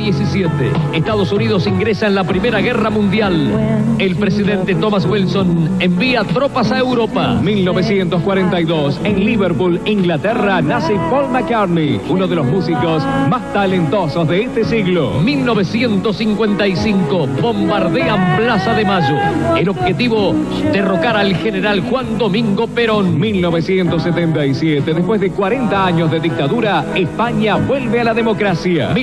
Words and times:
XVII. 0.00 0.72
Estados 0.94 1.32
Unidos 1.32 1.66
ingresa 1.66 2.06
en 2.06 2.14
la 2.14 2.24
Primera 2.24 2.60
Guerra 2.60 2.90
Mundial. 2.90 3.50
El 3.98 4.16
presidente 4.16 4.74
Thomas 4.74 5.04
Wilson 5.04 5.76
envía 5.78 6.24
tropas 6.24 6.72
a 6.72 6.78
Europa. 6.78 7.38
1942. 7.42 9.00
En 9.04 9.24
Liverpool, 9.24 9.80
Inglaterra, 9.84 10.62
nace 10.62 10.94
Paul 11.10 11.28
McCartney, 11.30 12.00
uno 12.08 12.26
de 12.26 12.36
los 12.36 12.46
músicos 12.46 13.02
más 13.28 13.52
talentosos 13.52 14.26
de 14.26 14.44
este 14.44 14.64
siglo. 14.64 15.20
1955. 15.20 17.26
Bombardean 17.42 18.38
Plaza 18.38 18.74
de 18.74 18.84
Mayo. 18.84 19.16
El 19.56 19.68
objetivo, 19.68 20.34
derrocar 20.72 21.16
al 21.16 21.34
general 21.36 21.82
Juan 21.82 22.16
Domingo 22.16 22.66
Perón. 22.68 23.20
1977. 23.20 24.94
Después 24.94 25.20
de 25.20 25.30
40 25.30 25.84
años 25.84 26.10
de 26.10 26.20
dictadura, 26.20 26.86
España 26.94 27.56
vuelve 27.56 28.00
a 28.00 28.04
la 28.04 28.14
democracia. 28.14 28.94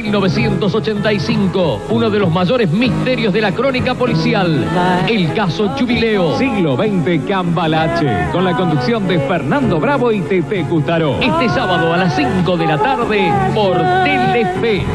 1985. 0.93 1.87
Uno 1.89 2.09
de 2.09 2.19
los 2.19 2.31
mayores 2.31 2.69
misterios 2.69 3.33
de 3.33 3.41
la 3.41 3.51
crónica 3.51 3.93
policial. 3.93 4.65
El 5.07 5.33
caso 5.33 5.69
Jubileo. 5.77 6.37
Siglo 6.37 6.77
XX 6.77 7.27
Cambalache. 7.27 8.29
Con 8.31 8.45
la 8.45 8.55
conducción 8.55 9.07
de 9.07 9.19
Fernando 9.19 9.79
Bravo 9.79 10.11
y 10.11 10.21
Tete 10.21 10.63
Cutaro. 10.63 11.19
Este 11.19 11.49
sábado 11.49 11.93
a 11.93 11.97
las 11.97 12.15
5 12.15 12.57
de 12.57 12.65
la 12.65 12.77
tarde 12.77 13.31
por 13.53 13.77
Telefe. 14.03 14.85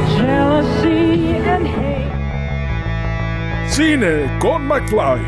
Cine 3.69 4.39
con 4.39 4.67
McFly. 4.67 5.21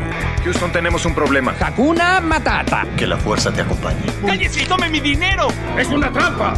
Houston, 0.43 0.71
tenemos 0.71 1.05
un 1.05 1.13
problema. 1.13 1.53
Hakuna 1.59 2.21
Matata. 2.21 2.85
Que 2.95 3.07
la 3.07 3.17
fuerza 3.17 3.51
te 3.51 3.61
acompañe. 3.61 4.01
¡Cállese 4.25 4.63
y 4.63 4.65
tome 4.65 4.89
mi 4.89 4.99
dinero! 4.99 5.47
¡Es 5.77 5.89
una 5.89 6.11
trampa! 6.11 6.53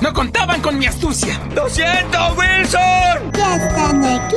¡No 0.00 0.12
contaban 0.12 0.60
con 0.60 0.78
mi 0.78 0.84
astucia! 0.86 1.40
¡Lo 1.54 1.68
siento, 1.70 2.18
Wilson! 2.36 3.32
Ya 3.32 3.56
están 3.56 4.04
aquí. 4.04 4.36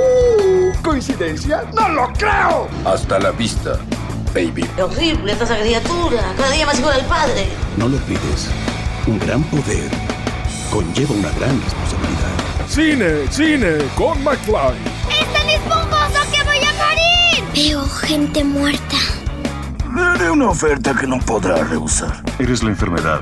¿Coincidencia? 0.82 1.64
¡No 1.74 1.90
lo 1.90 2.14
creo! 2.14 2.70
Hasta 2.86 3.20
la 3.20 3.32
vista, 3.32 3.78
baby. 4.34 4.64
Qué 4.76 4.84
horrible 4.84 5.34
esta 5.34 5.60
criatura. 5.60 6.22
Cada 6.38 6.52
día 6.52 6.66
más 6.66 6.80
igual 6.80 7.02
al 7.02 7.06
padre. 7.08 7.50
No 7.76 7.90
lo 7.90 7.98
olvides. 7.98 8.50
Un 9.06 9.20
gran 9.20 9.44
poder 9.44 9.90
conlleva 10.72 11.14
una 11.14 11.32
gran 11.32 11.62
responsabilidad. 11.62 12.30
Cine, 12.70 13.28
cine 13.30 13.78
con 13.96 14.24
McFly. 14.24 14.78
¡Es 15.10 15.34
tan 15.34 15.50
esponjoso 15.50 16.32
que 16.32 16.44
voy 16.44 16.58
a 16.58 16.72
morir! 16.74 17.44
Veo 17.54 17.86
gente 17.86 18.44
muerta. 18.46 18.98
Le 19.94 20.02
haré 20.02 20.32
una 20.32 20.52
oferta 20.52 20.96
que 20.96 21.06
no 21.06 21.20
podrá 21.20 21.64
rehusar. 21.66 22.24
Eres 22.40 22.64
la 22.64 22.70
enfermedad 22.70 23.22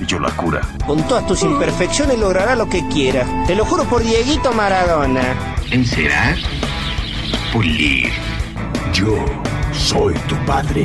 y 0.00 0.06
yo 0.06 0.18
la 0.18 0.30
cura. 0.30 0.60
Con 0.86 1.02
todas 1.06 1.26
tus 1.26 1.42
imperfecciones 1.42 2.18
logrará 2.18 2.54
lo 2.54 2.68
que 2.68 2.86
quiera. 2.88 3.26
Te 3.46 3.54
lo 3.54 3.64
juro 3.64 3.84
por 3.84 4.02
Dieguito 4.02 4.52
Maradona. 4.52 5.22
Encerar, 5.70 6.36
pulir. 7.52 8.10
Yo 8.92 9.24
soy 9.72 10.14
tu 10.28 10.36
padre. 10.44 10.84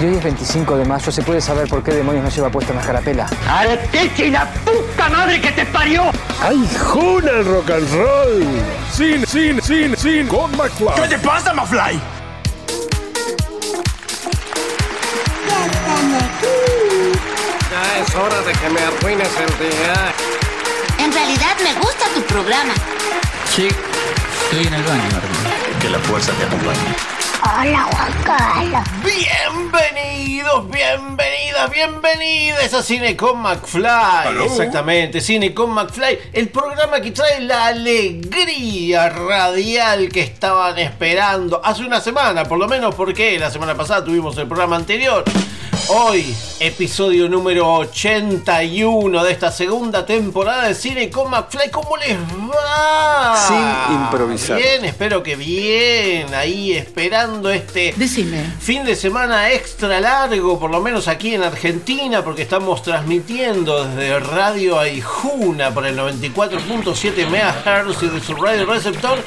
Y 0.00 0.04
hoy 0.04 0.14
es 0.14 0.24
25 0.24 0.76
de 0.78 0.84
mayo, 0.86 1.12
¿se 1.12 1.22
puede 1.22 1.40
saber 1.40 1.68
por 1.68 1.82
qué 1.82 1.92
demonios 1.92 2.24
no 2.24 2.30
lleva 2.30 2.50
puesta 2.50 2.72
una 2.72 2.80
carapela? 2.80 3.28
¡Arteche 3.46 4.28
y 4.28 4.30
la 4.30 4.46
puta 4.64 5.10
madre 5.10 5.40
que 5.40 5.52
te 5.52 5.66
parió! 5.66 6.10
¡Ay, 6.40 6.66
juna 6.78 7.30
el 7.30 7.44
rock 7.44 7.70
and 7.70 7.92
roll! 7.92 8.46
Cine, 8.90 9.26
cine, 9.26 9.60
cine, 9.60 9.96
cine 9.96 10.26
con 10.26 10.50
McFly. 10.56 11.02
¿Qué 11.02 11.08
te 11.08 11.18
pasa, 11.18 11.52
McFly? 11.52 12.00
Ya 15.46 15.66
están 15.66 16.14
aquí. 16.14 16.79
Ya 17.80 17.98
es 17.98 18.14
hora 18.14 18.42
de 18.42 18.52
que 18.52 18.68
me 18.68 18.80
arruines 18.80 19.30
el 19.38 19.70
día. 19.70 20.12
En 20.98 21.10
realidad 21.10 21.56
me 21.64 21.72
gusta 21.80 22.04
tu 22.14 22.20
programa. 22.24 22.74
Sí, 23.54 23.68
estoy 23.68 24.66
en 24.66 24.74
el 24.74 24.82
baño, 24.82 25.02
hermano. 25.06 25.80
Que 25.80 25.88
la 25.88 25.98
fuerza 26.00 26.30
te 26.32 26.44
acompañe. 26.44 26.94
Hola, 27.42 27.88
Juan 27.90 28.12
Carlos. 28.22 28.82
Bienvenidos, 29.02 30.70
bienvenidas, 30.70 31.70
bienvenidas 31.70 32.74
a 32.74 32.82
Cine 32.82 33.16
con 33.16 33.40
McFly. 33.40 34.44
Exactamente, 34.44 35.22
Cine 35.22 35.54
con 35.54 35.70
McFly, 35.70 36.18
el 36.34 36.50
programa 36.50 37.00
que 37.00 37.12
trae 37.12 37.40
la 37.40 37.68
alegría 37.68 39.08
radial 39.08 40.10
que 40.10 40.20
estaban 40.20 40.78
esperando 40.78 41.62
hace 41.64 41.82
una 41.84 42.02
semana, 42.02 42.44
por 42.44 42.58
lo 42.58 42.68
menos 42.68 42.94
porque 42.94 43.38
la 43.38 43.50
semana 43.50 43.74
pasada 43.74 44.04
tuvimos 44.04 44.36
el 44.36 44.46
programa 44.48 44.76
anterior. 44.76 45.24
Hoy, 45.88 46.34
episodio 46.60 47.28
número 47.28 47.72
81 47.74 49.24
de 49.24 49.32
esta 49.32 49.50
segunda 49.50 50.04
temporada 50.06 50.68
de 50.68 50.74
Cine 50.74 51.10
con 51.10 51.30
McFly. 51.30 51.70
¿Cómo 51.70 51.96
les 51.96 52.16
va? 52.18 53.36
Sin 53.36 53.96
improvisar. 53.96 54.58
Bien, 54.58 54.84
espero 54.84 55.22
que 55.22 55.36
bien. 55.36 56.32
Ahí 56.34 56.72
esperando 56.72 57.50
este 57.50 57.94
Decime. 57.96 58.44
fin 58.60 58.84
de 58.84 58.94
semana 58.94 59.50
extra 59.52 60.00
largo, 60.00 60.58
por 60.60 60.70
lo 60.70 60.80
menos 60.80 61.08
aquí 61.08 61.34
en 61.34 61.42
Argentina, 61.42 62.22
porque 62.22 62.42
estamos 62.42 62.82
transmitiendo 62.82 63.84
desde 63.84 64.20
Radio 64.20 64.78
Aijuna 64.78 65.72
por 65.72 65.86
el 65.86 65.98
94.7 65.98 67.26
MHz 67.26 68.02
y 68.02 68.08
de 68.08 68.20
su 68.20 68.34
radio 68.36 68.66
receptor 68.66 69.18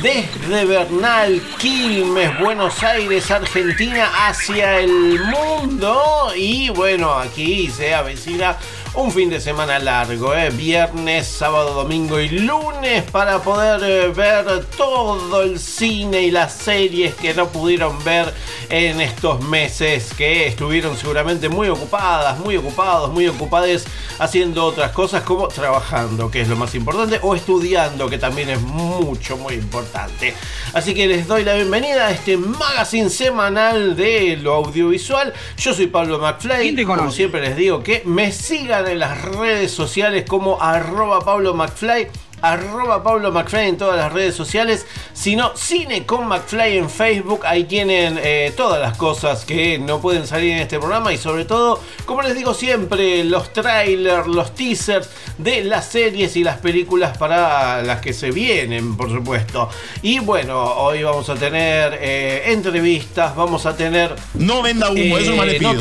desde 0.00 0.64
Bernal, 0.64 1.40
Quilmes, 1.58 2.38
Buenos 2.38 2.82
Aires, 2.82 3.30
Argentina, 3.30 4.10
hacia 4.28 4.78
el 4.78 5.20
mundo. 5.20 6.11
Y 6.36 6.70
bueno, 6.70 7.12
aquí 7.12 7.70
se 7.70 7.94
avecina 7.94 8.56
un 8.94 9.10
fin 9.10 9.30
de 9.30 9.40
semana 9.40 9.78
largo, 9.78 10.34
¿eh? 10.34 10.50
viernes, 10.50 11.26
sábado, 11.26 11.72
domingo 11.72 12.20
y 12.20 12.28
lunes 12.28 13.02
para 13.10 13.38
poder 13.38 13.80
eh, 13.82 14.08
ver 14.08 14.66
todo 14.76 15.42
el 15.42 15.58
cine 15.58 16.22
y 16.22 16.30
las 16.30 16.52
series 16.52 17.14
que 17.14 17.32
no 17.32 17.48
pudieron 17.48 18.02
ver 18.04 18.34
en 18.68 19.00
estos 19.00 19.42
meses 19.44 20.12
que 20.12 20.46
estuvieron 20.46 20.96
seguramente 20.98 21.48
muy 21.48 21.68
ocupadas, 21.68 22.38
muy 22.38 22.56
ocupados, 22.58 23.10
muy 23.10 23.26
ocupadas 23.28 23.86
haciendo 24.18 24.66
otras 24.66 24.92
cosas 24.92 25.22
como 25.22 25.48
trabajando, 25.48 26.30
que 26.30 26.42
es 26.42 26.48
lo 26.48 26.56
más 26.56 26.74
importante, 26.74 27.18
o 27.22 27.34
estudiando, 27.34 28.10
que 28.10 28.18
también 28.18 28.50
es 28.50 28.60
mucho, 28.60 29.38
muy 29.38 29.54
importante. 29.54 30.34
Así 30.74 30.92
que 30.92 31.06
les 31.06 31.26
doy 31.26 31.44
la 31.44 31.54
bienvenida 31.54 32.08
a 32.08 32.10
este 32.10 32.36
magazine 32.36 33.08
semanal 33.08 33.96
de 33.96 34.36
lo 34.36 34.54
audiovisual. 34.54 35.32
Yo 35.56 35.72
soy 35.72 35.86
Pablo 35.86 36.18
McFly, 36.18 36.84
como 36.84 37.10
siempre 37.10 37.40
les 37.40 37.56
digo 37.56 37.82
que 37.82 38.02
me 38.04 38.32
sigan 38.32 38.81
en 38.88 38.98
las 38.98 39.22
redes 39.22 39.72
sociales 39.72 40.24
como 40.28 40.60
arroba 40.60 41.20
Pablo 41.20 41.54
McFly 41.54 42.08
arroba 42.42 43.02
Pablo 43.02 43.30
McFly 43.30 43.68
en 43.68 43.76
todas 43.78 43.96
las 43.96 44.12
redes 44.12 44.34
sociales, 44.34 44.84
sino 45.14 45.56
Cine 45.56 46.04
con 46.04 46.26
McFly 46.26 46.76
en 46.76 46.90
Facebook, 46.90 47.46
ahí 47.46 47.64
tienen 47.64 48.18
eh, 48.22 48.52
todas 48.56 48.80
las 48.80 48.96
cosas 48.98 49.44
que 49.44 49.78
no 49.78 50.00
pueden 50.00 50.26
salir 50.26 50.52
en 50.52 50.58
este 50.58 50.78
programa 50.78 51.12
y 51.12 51.18
sobre 51.18 51.44
todo, 51.44 51.80
como 52.04 52.22
les 52.22 52.34
digo 52.34 52.52
siempre, 52.52 53.24
los 53.24 53.52
trailers, 53.52 54.26
los 54.26 54.54
teasers 54.54 55.08
de 55.38 55.62
las 55.64 55.86
series 55.86 56.36
y 56.36 56.42
las 56.42 56.58
películas 56.58 57.16
para 57.16 57.80
las 57.82 58.00
que 58.00 58.12
se 58.12 58.32
vienen, 58.32 58.96
por 58.96 59.10
supuesto. 59.10 59.68
Y 60.02 60.18
bueno, 60.18 60.60
hoy 60.60 61.04
vamos 61.04 61.30
a 61.30 61.36
tener 61.36 61.96
eh, 62.00 62.42
entrevistas, 62.46 63.36
vamos 63.36 63.66
a 63.66 63.76
tener... 63.76 64.16
No 64.34 64.62
venda 64.62 64.90
humo, 64.90 65.18
eso 65.18 65.36
no 65.36 65.44
le 65.44 65.54
pido. 65.54 65.74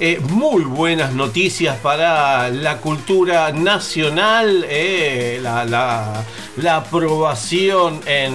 Eh, 0.00 0.18
muy 0.30 0.64
buenas 0.64 1.12
noticias 1.12 1.76
para 1.78 2.48
la 2.48 2.78
cultura 2.78 3.52
nacional, 3.52 4.66
eh, 4.68 5.38
la, 5.42 5.64
la- 5.64 6.24
aprobación 6.76 8.00
en 8.06 8.34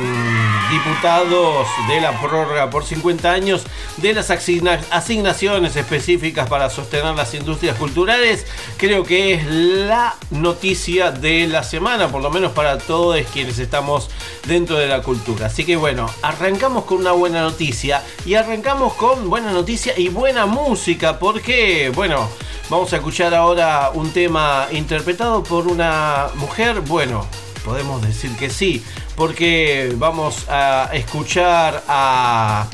diputados 0.72 1.68
de 1.88 2.02
la 2.02 2.20
prórroga 2.22 2.70
por 2.70 2.84
50 2.86 3.32
años 3.32 3.64
de 3.98 4.14
las 4.14 4.30
asigna- 4.32 4.80
asignaciones 4.92 5.76
específicas 5.76 6.48
para 6.50 6.70
sostener 6.70 7.14
las 7.16 7.34
industrias 7.34 7.76
culturales, 7.78 8.46
creo 8.78 9.04
que 9.04 9.34
es 9.34 9.46
la 9.46 10.16
noticia 10.32 11.12
de 11.12 11.48
la 11.48 11.64
semana, 11.64 12.08
por 12.08 12.22
lo 12.22 12.30
menos 12.32 12.54
para 12.54 12.78
todos 12.80 13.20
quienes 13.34 13.60
estamos 13.60 14.10
dentro 14.48 14.78
de 14.78 14.88
la 14.88 15.02
cultura. 15.04 15.48
Así 15.48 15.64
que 15.66 15.76
bueno, 15.76 16.10
arrancamos 16.22 16.86
con 16.86 16.98
una 17.00 17.12
buena 17.12 17.42
noticia 17.42 18.04
y 18.26 18.34
arrancamos 18.36 18.94
con 18.94 19.30
buena 19.30 19.52
noticia 19.52 19.94
y 19.98 20.10
buena 20.10 20.46
música, 20.46 21.20
porque 21.20 21.47
bueno, 21.96 22.30
vamos 22.70 22.92
a 22.92 22.98
escuchar 22.98 23.34
ahora 23.34 23.92
un 23.94 24.12
tema 24.12 24.68
interpretado 24.72 25.44
por 25.44 25.68
una 25.68 26.28
mujer, 26.36 26.82
bueno, 26.82 27.26
podemos 27.64 28.02
decir 28.02 28.36
que 28.36 28.50
sí, 28.50 28.84
porque 29.16 29.94
vamos 29.96 30.46
a 30.50 30.90
escuchar 30.92 31.84
a... 31.88 32.68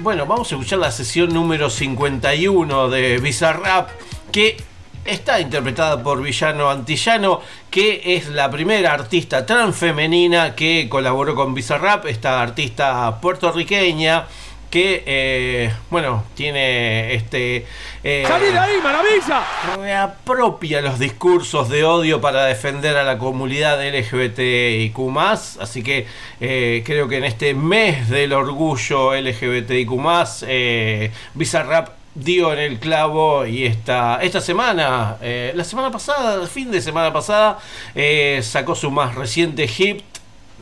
Bueno, 0.00 0.26
vamos 0.26 0.50
a 0.50 0.56
escuchar 0.56 0.80
la 0.80 0.90
sesión 0.90 1.32
número 1.32 1.70
51 1.70 2.88
de 2.88 3.18
Bizarrap, 3.18 3.90
que 4.32 4.56
está 5.04 5.40
interpretada 5.40 6.02
por 6.02 6.20
Villano 6.20 6.70
Antillano, 6.70 7.40
que 7.70 8.16
es 8.16 8.28
la 8.30 8.50
primera 8.50 8.94
artista 8.94 9.46
transfemenina 9.46 10.56
que 10.56 10.88
colaboró 10.88 11.36
con 11.36 11.54
Bizarrap, 11.54 12.06
esta 12.06 12.42
artista 12.42 13.20
puertorriqueña 13.20 14.26
que, 14.70 15.02
eh, 15.06 15.72
bueno, 15.90 16.24
tiene 16.34 17.14
este... 17.14 17.66
Eh, 18.04 18.24
¡Salí 18.26 18.46
de 18.46 18.58
ahí, 18.58 18.76
maravilla! 18.82 19.42
Reapropia 19.76 20.80
los 20.80 20.98
discursos 20.98 21.68
de 21.68 21.84
odio 21.84 22.20
para 22.20 22.44
defender 22.44 22.96
a 22.96 23.04
la 23.04 23.18
comunidad 23.18 23.80
LGBTIQ+. 23.80 24.98
Así 25.60 25.82
que 25.82 26.06
eh, 26.40 26.82
creo 26.84 27.08
que 27.08 27.16
en 27.16 27.24
este 27.24 27.54
mes 27.54 28.08
del 28.08 28.32
orgullo 28.32 29.14
LGBTIQ+, 29.14 29.92
eh, 30.46 31.10
Bizarrap 31.34 31.98
dio 32.14 32.52
en 32.52 32.58
el 32.58 32.78
clavo 32.78 33.46
y 33.46 33.64
esta, 33.64 34.18
esta 34.22 34.40
semana, 34.40 35.16
eh, 35.22 35.52
la 35.54 35.64
semana 35.64 35.90
pasada, 35.90 36.40
el 36.42 36.48
fin 36.48 36.70
de 36.70 36.80
semana 36.80 37.12
pasada, 37.12 37.58
eh, 37.94 38.40
sacó 38.42 38.74
su 38.74 38.90
más 38.90 39.14
reciente 39.14 39.68
hit 39.68 40.02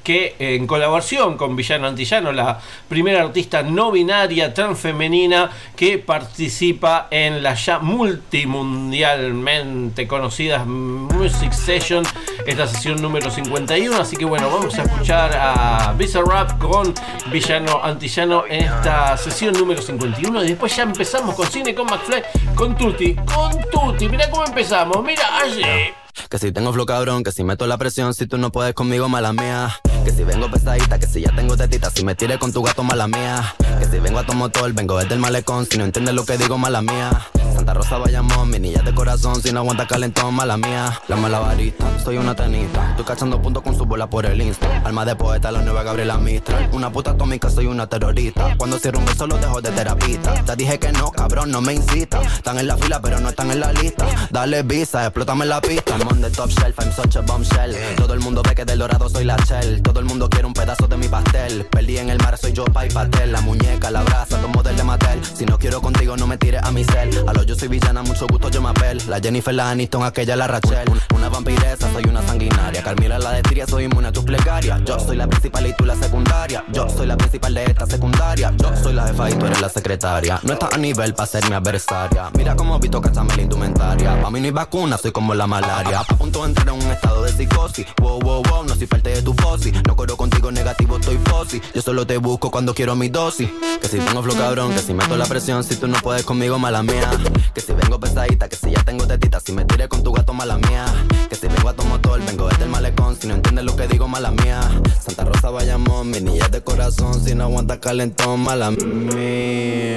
que 0.06 0.36
en 0.38 0.66
colaboración 0.68 1.36
con 1.36 1.56
Villano 1.56 1.88
Antillano, 1.88 2.30
la 2.30 2.60
primera 2.88 3.22
artista 3.22 3.64
no 3.64 3.90
binaria 3.90 4.54
transfemenina 4.54 5.50
que 5.74 5.98
participa 5.98 7.08
en 7.10 7.42
la 7.42 7.54
ya 7.54 7.80
multimundialmente 7.80 10.06
conocida 10.06 10.64
Music 10.64 11.50
Session, 11.50 12.04
esta 12.46 12.68
sesión 12.68 13.02
número 13.02 13.32
51. 13.32 13.96
Así 13.96 14.16
que 14.16 14.24
bueno, 14.24 14.48
vamos 14.48 14.78
a 14.78 14.84
escuchar 14.84 15.32
a 15.36 15.92
Bizarrap 15.98 16.56
con 16.60 16.94
Villano 17.32 17.82
Antillano 17.82 18.44
en 18.46 18.66
esta 18.66 19.16
sesión 19.16 19.54
número 19.54 19.82
51. 19.82 20.44
Y 20.44 20.48
después 20.50 20.76
ya 20.76 20.84
empezamos 20.84 21.34
con 21.34 21.48
Cine 21.48 21.74
con 21.74 21.86
McFly, 21.86 22.22
con 22.54 22.76
Tutti, 22.76 23.16
con 23.16 23.50
Tutti. 23.72 24.08
Mira 24.08 24.30
cómo 24.30 24.44
empezamos, 24.44 25.02
mira 25.02 25.36
allí. 25.36 25.64
Que 26.28 26.38
si 26.38 26.52
tengo 26.52 26.72
flow 26.72 26.86
cabrón, 26.86 27.22
que 27.22 27.32
si 27.32 27.44
meto 27.44 27.66
la 27.66 27.78
presión, 27.78 28.14
si 28.14 28.26
tú 28.26 28.38
no 28.38 28.50
puedes 28.50 28.74
conmigo, 28.74 29.08
mala 29.08 29.32
mía. 29.32 29.74
Que 30.04 30.10
si 30.10 30.24
vengo 30.24 30.50
pesadita, 30.50 30.98
que 30.98 31.06
si 31.06 31.20
ya 31.22 31.34
tengo 31.34 31.56
tetita, 31.56 31.90
si 31.90 32.04
me 32.04 32.14
tires 32.14 32.38
con 32.38 32.52
tu 32.52 32.62
gato, 32.62 32.82
mala 32.82 33.06
mía. 33.08 33.54
Que 33.78 33.84
si 33.86 33.98
vengo 33.98 34.18
a 34.18 34.26
tu 34.26 34.34
motor, 34.34 34.72
vengo 34.72 34.98
desde 34.98 35.14
el 35.14 35.20
malecón, 35.20 35.66
si 35.66 35.78
no 35.78 35.84
entiendes 35.84 36.14
lo 36.14 36.24
que 36.24 36.38
digo, 36.38 36.58
mala 36.58 36.82
mía. 36.82 37.10
Santa 37.54 37.74
Rosa 37.74 37.98
Bayamón, 37.98 38.50
mi 38.50 38.58
niña 38.58 38.82
de 38.82 38.94
corazón, 38.94 39.42
si 39.42 39.52
no 39.52 39.60
aguanta 39.60 39.86
calentón, 39.86 40.34
mala 40.34 40.56
mía. 40.56 41.00
La 41.08 41.16
malabarista, 41.16 41.86
soy 42.04 42.18
una 42.18 42.34
tenista, 42.34 42.90
estoy 42.90 43.04
cachando 43.04 43.40
puntos 43.40 43.62
con 43.62 43.76
su 43.76 43.86
bola 43.86 44.08
por 44.08 44.26
el 44.26 44.40
insta. 44.42 44.82
Alma 44.84 45.04
de 45.04 45.16
poeta, 45.16 45.50
la 45.50 45.62
nueva 45.62 45.82
Gabriela 45.82 46.18
Mistral. 46.18 46.68
Una 46.72 46.92
puta 46.92 47.12
atómica, 47.12 47.50
soy 47.50 47.66
una 47.66 47.86
terrorista. 47.86 48.56
Cuando 48.58 48.78
cierro 48.78 48.98
un 48.98 49.06
beso, 49.06 49.26
lo 49.26 49.38
dejo 49.38 49.60
de 49.60 49.70
terapista. 49.70 50.34
Te 50.44 50.56
dije 50.56 50.78
que 50.78 50.92
no, 50.92 51.10
cabrón, 51.10 51.50
no 51.50 51.60
me 51.60 51.74
incita. 51.74 52.20
Están 52.22 52.58
en 52.58 52.66
la 52.66 52.76
fila, 52.76 53.00
pero 53.00 53.20
no 53.20 53.30
están 53.30 53.50
en 53.50 53.60
la 53.60 53.72
lista. 53.72 54.06
Dale 54.30 54.62
visa, 54.62 55.04
explótame 55.04 55.46
la 55.46 55.60
pista. 55.60 55.96
I'm 56.06 56.12
on 56.12 56.20
the 56.20 56.30
top 56.30 56.50
shelf, 56.50 56.78
I'm 56.78 56.92
such 56.92 57.16
a 57.16 57.22
bombshell. 57.22 57.74
Todo 57.96 58.14
el 58.14 58.20
mundo 58.20 58.40
ve 58.40 58.54
que 58.54 58.64
del 58.64 58.78
dorado 58.78 59.08
soy 59.08 59.24
la 59.24 59.36
shell. 59.38 59.82
Todo 59.82 59.98
el 59.98 60.06
mundo 60.06 60.28
quiere 60.28 60.46
un 60.46 60.52
pedazo 60.52 60.86
de 60.86 60.96
mi 60.96 61.08
pastel. 61.08 61.64
Perdí 61.64 61.98
en 61.98 62.10
el 62.10 62.18
mar, 62.18 62.38
soy 62.38 62.52
yo, 62.52 62.64
pa' 62.64 62.86
y 62.86 62.90
pastel. 62.90 63.32
La 63.32 63.40
muñeca, 63.40 63.90
la 63.90 64.02
brasa, 64.02 64.40
tomo 64.40 64.62
del 64.62 64.76
de 64.76 64.84
Mattel. 64.84 65.20
Si 65.24 65.44
no 65.44 65.58
quiero 65.58 65.80
contigo, 65.80 66.16
no 66.16 66.28
me 66.28 66.38
tires 66.38 66.62
a 66.62 66.70
mi 66.70 66.84
cel. 66.84 67.10
A 67.26 67.32
lo 67.32 67.42
yo 67.42 67.56
soy 67.56 67.66
villana, 67.66 68.02
mucho 68.02 68.28
gusto, 68.28 68.48
yo 68.50 68.62
me 68.62 68.68
apel. 68.68 69.02
La 69.08 69.18
Jennifer, 69.18 69.52
la 69.52 69.70
Aniston, 69.70 70.04
aquella, 70.04 70.36
la 70.36 70.46
Rachel. 70.46 70.88
Una 71.12 71.28
vampiresa, 71.28 71.92
soy 71.92 72.04
una 72.04 72.22
sanguinaria. 72.24 72.84
Carmila, 72.84 73.18
la 73.18 73.32
de 73.32 73.42
Tiria, 73.42 73.66
soy 73.66 73.84
inmune 73.84 74.06
a 74.06 74.12
tus 74.12 74.22
plegarias. 74.22 74.80
Yo 74.84 75.00
soy 75.00 75.16
la 75.16 75.26
principal 75.26 75.66
y 75.66 75.72
tú 75.72 75.84
la 75.84 75.96
secundaria. 75.96 76.64
Yo 76.72 76.88
soy 76.88 77.06
la 77.06 77.16
principal 77.16 77.52
de 77.52 77.64
esta 77.64 77.86
secundaria. 77.86 78.54
Yo 78.58 78.70
soy 78.80 78.92
la 78.92 79.08
jefa 79.08 79.28
y 79.28 79.34
tú 79.34 79.46
eres 79.46 79.60
la 79.60 79.68
secretaria. 79.68 80.38
No 80.44 80.52
estás 80.52 80.72
a 80.72 80.78
nivel 80.78 81.14
para 81.14 81.26
ser 81.26 81.48
mi 81.48 81.56
adversaria. 81.56 82.30
Mira 82.36 82.54
cómo 82.54 82.78
visto 82.78 83.00
cachame 83.00 83.34
la 83.34 83.42
indumentaria. 83.42 84.22
Pa' 84.22 84.30
mí 84.30 84.38
no 84.38 84.46
hay 84.46 84.52
vacuna, 84.52 84.96
soy 84.98 85.10
como 85.10 85.34
la 85.34 85.48
malaria. 85.48 85.95
A 85.96 86.04
punto 86.04 86.44
entrar 86.44 86.68
en 86.68 86.74
un 86.74 86.90
estado 86.90 87.22
de 87.22 87.32
psicosis. 87.32 87.86
Wow, 88.02 88.20
wow, 88.20 88.42
wow, 88.42 88.64
no 88.64 88.74
soy 88.74 88.86
parte 88.86 89.08
de 89.08 89.22
tu 89.22 89.32
fosi. 89.32 89.72
No 89.86 89.96
corro 89.96 90.14
contigo 90.14 90.52
negativo, 90.52 90.98
estoy 90.98 91.16
fosi. 91.24 91.62
Yo 91.74 91.80
solo 91.80 92.06
te 92.06 92.18
busco 92.18 92.50
cuando 92.50 92.74
quiero 92.74 92.94
mi 92.94 93.08
dosis. 93.08 93.48
Que 93.80 93.88
si 93.88 93.98
tengo 93.98 94.22
flow 94.22 94.36
cabrón, 94.36 94.74
que 94.74 94.80
si 94.80 94.92
meto 94.92 95.16
la 95.16 95.24
presión, 95.24 95.64
si 95.64 95.76
tú 95.76 95.88
no 95.88 95.98
puedes 96.00 96.24
conmigo, 96.24 96.58
mala 96.58 96.82
mía. 96.82 97.10
Que 97.54 97.62
si 97.62 97.72
vengo 97.72 97.98
pesadita, 97.98 98.46
que 98.46 98.56
si 98.56 98.72
ya 98.72 98.82
tengo 98.84 99.06
tetita, 99.06 99.40
si 99.40 99.52
me 99.52 99.64
tiré 99.64 99.88
con 99.88 100.02
tu 100.02 100.12
gato, 100.12 100.34
mala 100.34 100.58
mía. 100.58 100.84
Que 101.30 101.34
si 101.34 101.48
vengo 101.48 101.70
a 101.70 101.72
tu 101.72 101.82
motor, 101.84 102.20
vengo 102.26 102.46
desde 102.48 102.64
el 102.64 102.70
malecón, 102.70 103.16
si 103.18 103.26
no 103.26 103.34
entiendes 103.34 103.64
lo 103.64 103.74
que 103.74 103.88
digo, 103.88 104.06
mala 104.06 104.30
mía. 104.30 104.60
Santa 105.02 105.24
Rosa 105.24 105.48
Bayamón, 105.48 106.10
mi 106.10 106.20
niña 106.20 106.46
de 106.48 106.62
corazón, 106.62 107.24
si 107.24 107.34
no 107.34 107.44
aguanta 107.44 107.80
calentón, 107.80 108.40
mala 108.40 108.70
mía. 108.70 109.96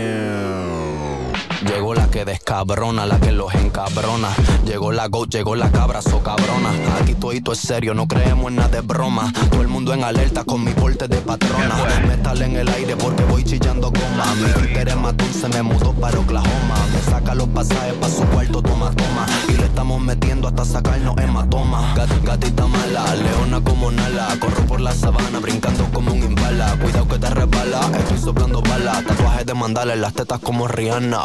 Llegó 1.66 1.94
la 1.94 2.08
que 2.08 2.24
descabrona, 2.24 3.06
la 3.06 3.20
que 3.20 3.34
los 3.34 3.54
encabrona. 3.54 4.30
Llegó 4.66 4.94
la 4.94 5.08
go, 5.08 5.26
llegó 5.26 5.56
la 5.56 5.70
cabra, 5.72 6.02
so 6.02 6.24
cabrona. 6.24 6.72
Aquí 7.02 7.16
todo 7.16 7.52
es 7.52 7.60
serio, 7.60 7.94
no 7.94 8.08
creemos 8.08 8.48
en 8.48 8.56
nada 8.56 8.70
de 8.70 8.82
broma. 8.82 9.32
Todo 9.52 9.62
el 9.62 9.68
mundo 9.68 9.94
en 9.94 10.04
alerta 10.04 10.46
con 10.46 10.64
mi 10.64 10.72
porte 10.72 11.08
de 11.08 11.18
patrona. 11.18 11.76
Metal 12.08 12.42
en 12.42 12.56
el 12.56 12.68
aire 12.70 12.96
porque 12.96 13.24
voy 13.26 13.44
chillando 13.44 13.92
goma. 13.92 14.26
Mi 14.36 14.52
Twitter 14.54 14.96
matón 14.96 15.34
se 15.34 15.50
me 15.50 15.62
mudó 15.62 15.94
para 15.94 16.18
Oklahoma. 16.20 16.76
Me 16.94 17.12
saca 17.12 17.36
los 17.36 17.50
pasajes 17.50 17.94
pa' 17.96 18.10
su 18.10 18.24
cuarto, 18.28 18.62
toma, 18.62 18.92
toma. 18.92 19.26
Y 19.50 19.54
le 19.54 19.66
estamos 19.66 20.02
metiendo 20.02 20.48
hasta 20.48 20.64
sacarnos 20.64 21.18
hematoma. 21.18 21.94
Gat, 21.94 22.10
gatita 22.24 22.68
mala, 22.68 23.16
leona 23.16 23.62
como 23.62 23.92
Nala. 23.92 24.30
Corro 24.40 24.66
por 24.66 24.80
la 24.80 24.94
sabana, 24.94 25.40
brincando 25.40 25.84
como 25.94 26.14
un 26.14 26.24
imbala. 26.24 26.78
Cuidado 26.82 27.08
que 27.08 27.20
te 27.20 27.30
resbala, 27.30 27.82
estoy 27.98 28.18
soplando 28.18 28.62
balas. 28.62 29.04
Tatuajes 29.06 29.46
de 29.46 29.54
mandala 29.54 29.94
en 29.94 30.02
las 30.02 30.14
tetas 30.14 30.40
como 30.40 30.68
Rihanna. 30.68 31.20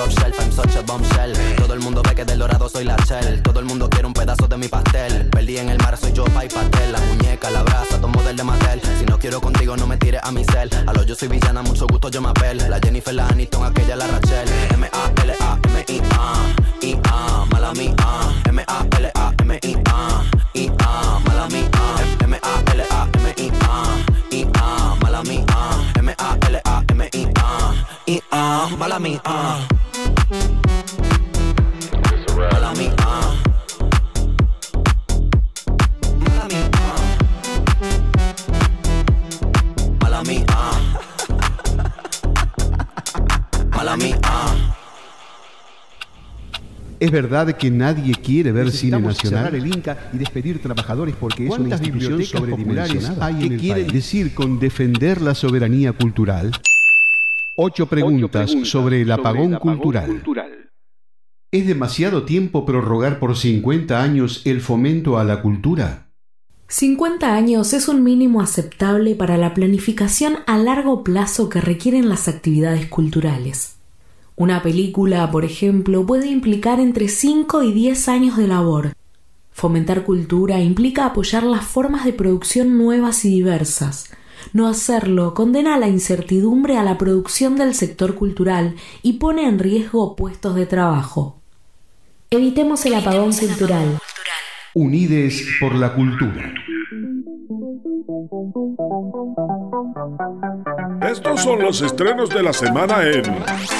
Top 0.00 0.08
shelf, 0.08 0.38
I'm 0.40 0.52
such 0.52 0.76
a 0.76 0.82
bombshell. 0.82 1.32
Todo 1.56 1.74
el 1.74 1.80
mundo 1.80 2.00
ve 2.02 2.14
que 2.14 2.24
del 2.24 2.38
dorado 2.38 2.68
soy 2.68 2.84
la 2.84 2.96
shell. 3.04 3.42
Todo 3.42 3.58
el 3.58 3.66
mundo 3.66 3.90
quiere 3.90 4.06
un 4.06 4.12
pedazo 4.12 4.46
de 4.46 4.56
mi 4.56 4.68
pastel. 4.68 5.28
Perdí 5.30 5.58
en 5.58 5.68
el 5.68 5.78
mar, 5.78 5.96
soy 5.96 6.12
yo, 6.12 6.24
pa' 6.26 6.44
y 6.44 6.48
pastel. 6.48 6.92
La 6.92 7.00
muñeca, 7.00 7.50
la 7.50 7.62
brasa, 7.64 8.00
tomo 8.00 8.22
del 8.22 8.36
de 8.36 8.44
Mattel. 8.44 8.80
Si 8.98 9.04
no 9.04 9.18
quiero 9.18 9.40
contigo, 9.40 9.76
no 9.76 9.88
me 9.88 9.96
tires 9.96 10.20
a 10.22 10.30
mi 10.30 10.44
cel. 10.44 10.70
A 10.86 10.92
lo 10.92 11.02
yo 11.02 11.16
soy 11.16 11.26
villana, 11.28 11.62
mucho 11.62 11.86
gusto, 11.88 12.08
yo 12.08 12.22
me 12.22 12.28
apel. 12.28 12.58
La 12.70 12.78
Jennifer, 12.80 13.12
la 13.12 13.26
Aniston, 13.26 13.64
aquella, 13.64 13.96
la 13.96 14.06
Rachel. 14.06 14.48
M-A-L-A-M-I-A. 14.74 16.34
I-A, 16.82 17.44
mala 17.50 17.72
mía. 17.72 17.94
M-A-L-A-M-I-A. 18.48 20.24
I-A, 20.54 21.18
mala 21.26 21.48
mía. 21.48 21.68
M-A-L-A-M-I-A. 22.20 23.19
Mala 28.10 28.98
mía. 28.98 29.22
Mala 32.36 32.72
mía. 32.74 32.96
Mala 36.18 36.44
mía. 36.48 36.70
Mala 40.00 40.22
mía. 40.24 40.46
Mala 43.76 43.96
mía. 43.96 44.18
Es 46.98 47.10
verdad 47.12 47.52
que 47.56 47.70
nadie 47.70 48.14
quiere 48.16 48.50
ver 48.50 48.72
cine 48.72 48.98
nacional. 48.98 49.44
cerrar 49.44 49.54
el 49.54 49.66
Inca 49.66 50.10
y 50.12 50.18
despedir 50.18 50.60
trabajadores 50.60 51.14
porque 51.18 51.44
es 51.44 51.50
una 51.50 51.58
¿Cuántas 51.58 51.80
institución 51.80 52.24
sobredimensionada. 52.24 53.26
hay 53.26 53.48
¿Qué 53.48 53.56
quiere 53.56 53.84
decir 53.84 54.34
con 54.34 54.58
defender 54.58 55.22
la 55.22 55.36
soberanía 55.36 55.92
cultural? 55.92 56.50
Ocho 57.62 57.84
preguntas, 57.84 58.56
sobre 58.64 59.02
el 59.02 59.12
apagón, 59.12 59.56
cultural. 59.56 60.22
¿Es 61.52 61.66
demasiado 61.66 62.22
tiempo 62.22 62.64
prorrogar 62.64 63.18
por 63.18 63.36
50 63.36 64.02
años 64.02 64.40
el 64.46 64.62
fomento 64.62 65.18
a 65.18 65.24
la 65.24 65.42
cultura? 65.42 66.06
50 66.68 67.34
años 67.34 67.74
es 67.74 67.88
un 67.88 68.02
mínimo 68.02 68.40
aceptable 68.40 69.14
para 69.14 69.36
la 69.36 69.52
planificación 69.52 70.38
a 70.46 70.56
largo 70.56 71.04
plazo 71.04 71.50
que 71.50 71.60
requieren 71.60 72.08
las 72.08 72.28
actividades 72.28 72.86
culturales. 72.86 73.76
Una 74.36 74.62
película, 74.62 75.30
por 75.30 75.44
ejemplo, 75.44 76.06
puede 76.06 76.28
implicar 76.28 76.80
entre 76.80 77.08
5 77.08 77.62
y 77.62 77.74
10 77.74 78.08
años 78.08 78.36
de 78.38 78.46
labor. 78.46 78.94
Fomentar 79.50 80.04
cultura 80.04 80.60
implica 80.60 81.04
apoyar 81.04 81.42
las 81.42 81.66
formas 81.66 82.06
de 82.06 82.14
producción 82.14 82.78
nuevas 82.78 83.22
y 83.26 83.28
diversas. 83.28 84.10
No 84.52 84.68
hacerlo 84.68 85.34
condena 85.34 85.74
a 85.74 85.78
la 85.78 85.88
incertidumbre 85.88 86.76
a 86.76 86.82
la 86.82 86.98
producción 86.98 87.56
del 87.56 87.74
sector 87.74 88.14
cultural 88.14 88.76
y 89.02 89.14
pone 89.14 89.46
en 89.46 89.58
riesgo 89.58 90.16
puestos 90.16 90.54
de 90.54 90.66
trabajo. 90.66 91.40
Evitemos 92.30 92.84
el 92.86 92.94
apagón 92.94 93.32
cultural. 93.32 93.98
Unides 94.74 95.46
por 95.60 95.74
la 95.74 95.94
cultura. 95.94 96.54
Estos 101.02 101.40
son 101.40 101.60
los 101.60 101.80
estrenos 101.80 102.30
de 102.30 102.42
la 102.42 102.52
semana 102.52 103.02
en 103.02 103.24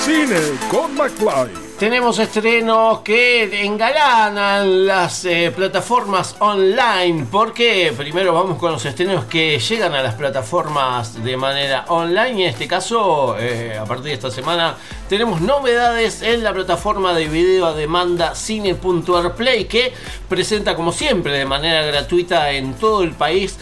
Cine 0.04 0.38
con 0.70 0.94
McFly. 0.94 1.70
Tenemos 1.80 2.18
estrenos 2.18 3.00
que 3.00 3.64
engalanan 3.64 4.86
las 4.86 5.24
eh, 5.24 5.50
plataformas 5.54 6.36
online. 6.40 7.26
Porque 7.30 7.94
primero 7.96 8.34
vamos 8.34 8.58
con 8.58 8.72
los 8.72 8.84
estrenos 8.84 9.24
que 9.24 9.58
llegan 9.58 9.94
a 9.94 10.02
las 10.02 10.14
plataformas 10.14 11.24
de 11.24 11.38
manera 11.38 11.86
online. 11.88 12.44
En 12.44 12.50
este 12.50 12.68
caso, 12.68 13.36
eh, 13.38 13.78
a 13.78 13.86
partir 13.86 14.08
de 14.08 14.12
esta 14.12 14.30
semana, 14.30 14.76
tenemos 15.08 15.40
novedades 15.40 16.20
en 16.20 16.44
la 16.44 16.52
plataforma 16.52 17.14
de 17.14 17.28
video 17.28 17.64
a 17.64 17.72
demanda 17.72 18.34
Cine.arplay 18.34 19.64
que 19.64 19.94
presenta, 20.28 20.76
como 20.76 20.92
siempre, 20.92 21.32
de 21.32 21.46
manera 21.46 21.82
gratuita 21.86 22.50
en 22.50 22.74
todo 22.74 23.02
el 23.02 23.12
país 23.12 23.56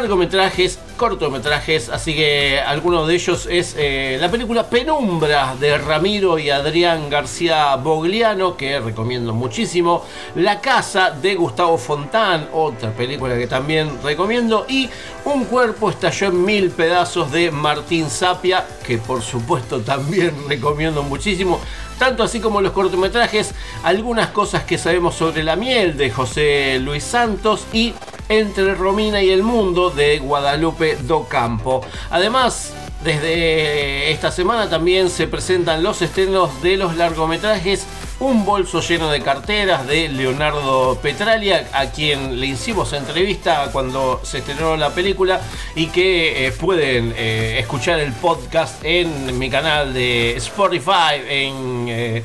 largometrajes 0.00 0.78
cortometrajes, 0.96 1.88
así 1.88 2.14
que 2.14 2.60
alguno 2.60 3.06
de 3.06 3.14
ellos 3.14 3.48
es 3.50 3.74
eh, 3.78 4.18
la 4.20 4.30
película 4.30 4.68
Penumbra 4.68 5.56
de 5.58 5.78
Ramiro 5.78 6.38
y 6.38 6.50
Adrián 6.50 7.08
García 7.10 7.74
Bogliano, 7.76 8.56
que 8.56 8.78
recomiendo 8.80 9.32
muchísimo, 9.32 10.04
La 10.34 10.60
Casa 10.60 11.10
de 11.10 11.34
Gustavo 11.34 11.78
Fontán, 11.78 12.48
otra 12.52 12.90
película 12.90 13.36
que 13.36 13.46
también 13.46 13.90
recomiendo, 14.02 14.66
y 14.68 14.88
Un 15.24 15.44
cuerpo 15.44 15.90
estalló 15.90 16.28
en 16.28 16.44
mil 16.44 16.70
pedazos 16.70 17.30
de 17.30 17.50
Martín 17.50 18.08
Sapia, 18.08 18.64
que 18.86 18.98
por 18.98 19.22
supuesto 19.22 19.80
también 19.80 20.34
recomiendo 20.48 21.02
muchísimo. 21.02 21.60
Tanto 21.98 22.22
así 22.22 22.40
como 22.40 22.60
los 22.60 22.72
cortometrajes, 22.72 23.52
algunas 23.82 24.28
cosas 24.28 24.62
que 24.64 24.78
sabemos 24.78 25.16
sobre 25.16 25.42
la 25.42 25.56
miel 25.56 25.96
de 25.96 26.10
José 26.10 26.78
Luis 26.80 27.02
Santos 27.02 27.66
y 27.72 27.94
Entre 28.28 28.74
Romina 28.74 29.22
y 29.22 29.30
el 29.30 29.42
Mundo 29.42 29.90
de 29.90 30.18
Guadalupe 30.18 30.96
Do 30.96 31.26
Campo. 31.28 31.80
Además, 32.10 32.74
desde 33.02 34.10
esta 34.10 34.30
semana 34.30 34.68
también 34.68 35.08
se 35.08 35.26
presentan 35.26 35.82
los 35.82 36.02
estrenos 36.02 36.60
de 36.62 36.76
los 36.76 36.96
largometrajes 36.96 37.86
un 38.20 38.44
bolso 38.44 38.80
lleno 38.80 39.10
de 39.10 39.20
carteras 39.20 39.86
de 39.86 40.08
Leonardo 40.08 40.98
Petralia, 41.00 41.68
a 41.72 41.86
quien 41.86 42.40
le 42.40 42.46
hicimos 42.48 42.92
entrevista 42.92 43.70
cuando 43.72 44.20
se 44.24 44.38
estrenó 44.38 44.76
la 44.76 44.90
película 44.90 45.40
y 45.76 45.86
que 45.86 46.46
eh, 46.46 46.52
pueden 46.52 47.14
eh, 47.16 47.58
escuchar 47.60 48.00
el 48.00 48.12
podcast 48.12 48.84
en 48.84 49.38
mi 49.38 49.48
canal 49.48 49.94
de 49.94 50.36
Spotify, 50.36 51.22
en 51.28 51.86
eh, 51.88 52.24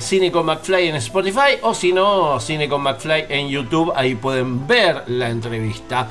Cine 0.00 0.30
con 0.30 0.46
McFly 0.46 0.88
en 0.88 0.96
Spotify, 0.96 1.58
o 1.62 1.74
si 1.74 1.92
no, 1.92 2.38
Cine 2.38 2.68
con 2.68 2.82
McFly 2.82 3.26
en 3.28 3.48
YouTube, 3.48 3.92
ahí 3.94 4.14
pueden 4.14 4.66
ver 4.66 5.04
la 5.08 5.28
entrevista. 5.28 6.08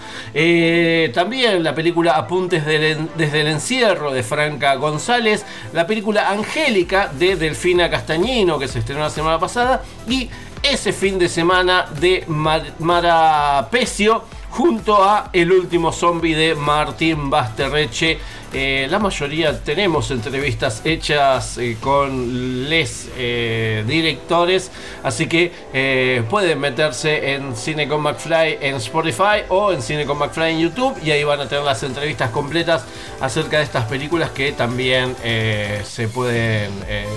también 1.14 1.64
la 1.64 1.74
película 1.74 2.14
Apuntes 2.18 2.66
desde 2.66 3.42
el 3.42 3.48
encierro 3.48 4.12
de 4.12 4.24
Franca 4.24 4.76
González, 4.76 5.46
la 5.74 5.88
película 5.88 6.30
Angélica 6.30 7.08
de 7.08 7.36
Delfina 7.36 7.90
Castañino, 7.90 8.60
que 8.60 8.68
se 8.68 8.80
estrenó 8.80 9.06
hace 9.06 9.16
semana 9.16 9.40
pasada. 9.40 9.84
Y 10.08 10.30
ese 10.64 10.94
fin 10.94 11.18
de 11.18 11.30
semana 11.30 11.86
de 12.00 12.24
Mara 12.28 13.68
Pecio 13.72 14.24
junto 14.50 15.04
a 15.04 15.30
El 15.32 15.52
último 15.52 15.92
zombie 15.92 16.36
de 16.36 16.56
Martín 16.56 17.30
Basterreche. 17.30 18.20
Eh, 18.54 18.88
la 18.90 19.00
mayoría 19.00 19.58
tenemos 19.64 20.12
entrevistas 20.12 20.82
hechas 20.84 21.58
eh, 21.58 21.78
con 21.80 22.70
les 22.70 23.10
eh, 23.16 23.86
directores, 23.88 24.72
así 25.04 25.28
que 25.28 26.24
pueden 26.30 26.60
meterse 26.60 27.34
en 27.34 27.56
Cine 27.56 27.88
con 27.88 28.02
McFly 28.02 28.58
en 28.60 28.76
Spotify 28.76 29.44
o 29.48 29.72
en 29.72 29.82
Cine 29.82 30.06
con 30.06 30.18
McFly 30.18 30.52
en 30.52 30.60
YouTube 30.60 30.98
y 31.02 31.12
ahí 31.12 31.24
van 31.24 31.40
a 31.40 31.48
tener 31.48 31.64
las 31.64 31.82
entrevistas 31.84 32.30
completas 32.32 32.84
acerca 33.22 33.60
de 33.60 33.64
estas 33.64 33.86
películas 33.86 34.32
que 34.32 34.52
también 34.52 35.16
se 35.84 36.08
pueden 36.10 36.72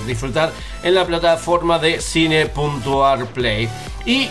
disfrutar 0.06 0.52
en 0.82 0.94
la 0.94 1.04
plataforma 1.04 1.78
de 1.78 2.00
cine.arplay. 2.00 3.68
Y 4.06 4.28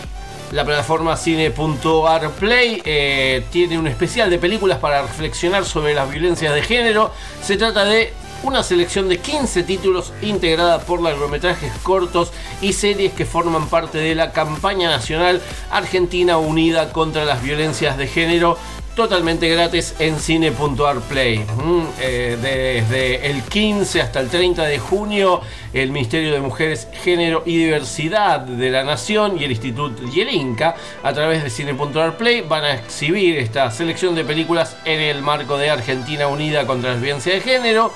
la 0.54 0.64
plataforma 0.64 1.16
cine.arplay 1.16 2.80
eh, 2.84 3.44
tiene 3.50 3.76
un 3.76 3.88
especial 3.88 4.30
de 4.30 4.38
películas 4.38 4.78
para 4.78 5.02
reflexionar 5.02 5.64
sobre 5.64 5.94
las 5.94 6.08
violencias 6.08 6.54
de 6.54 6.62
género. 6.62 7.10
Se 7.42 7.56
trata 7.56 7.84
de 7.84 8.12
una 8.44 8.62
selección 8.62 9.08
de 9.08 9.18
15 9.18 9.64
títulos 9.64 10.12
integrada 10.22 10.78
por 10.78 11.02
largometrajes 11.02 11.72
cortos 11.82 12.30
y 12.62 12.72
series 12.72 13.12
que 13.14 13.24
forman 13.24 13.66
parte 13.66 13.98
de 13.98 14.14
la 14.14 14.30
campaña 14.30 14.90
nacional 14.90 15.42
Argentina 15.72 16.38
Unida 16.38 16.92
contra 16.92 17.24
las 17.24 17.42
Violencias 17.42 17.98
de 17.98 18.06
Género 18.06 18.56
totalmente 18.94 19.48
gratis 19.48 19.94
en 19.98 20.18
cine.arplay. 20.18 21.38
Mm, 21.38 21.82
eh, 22.00 22.38
desde 22.40 23.30
el 23.30 23.42
15 23.42 24.00
hasta 24.00 24.20
el 24.20 24.28
30 24.28 24.64
de 24.64 24.78
junio, 24.78 25.40
el 25.72 25.90
Ministerio 25.90 26.32
de 26.32 26.40
Mujeres, 26.40 26.88
Género 27.02 27.42
y 27.44 27.56
Diversidad 27.56 28.40
de 28.40 28.70
la 28.70 28.84
Nación 28.84 29.38
y 29.38 29.44
el 29.44 29.50
Instituto 29.50 30.04
Yelinka, 30.04 30.76
a 31.02 31.12
través 31.12 31.42
de 31.42 31.50
cine.arplay, 31.50 32.42
van 32.42 32.64
a 32.64 32.74
exhibir 32.74 33.36
esta 33.38 33.70
selección 33.70 34.14
de 34.14 34.24
películas 34.24 34.76
en 34.84 35.00
el 35.00 35.22
marco 35.22 35.58
de 35.58 35.70
Argentina 35.70 36.28
Unida 36.28 36.66
contra 36.66 36.94
la 36.94 37.00
Violencia 37.00 37.34
de 37.34 37.40
Género. 37.40 37.92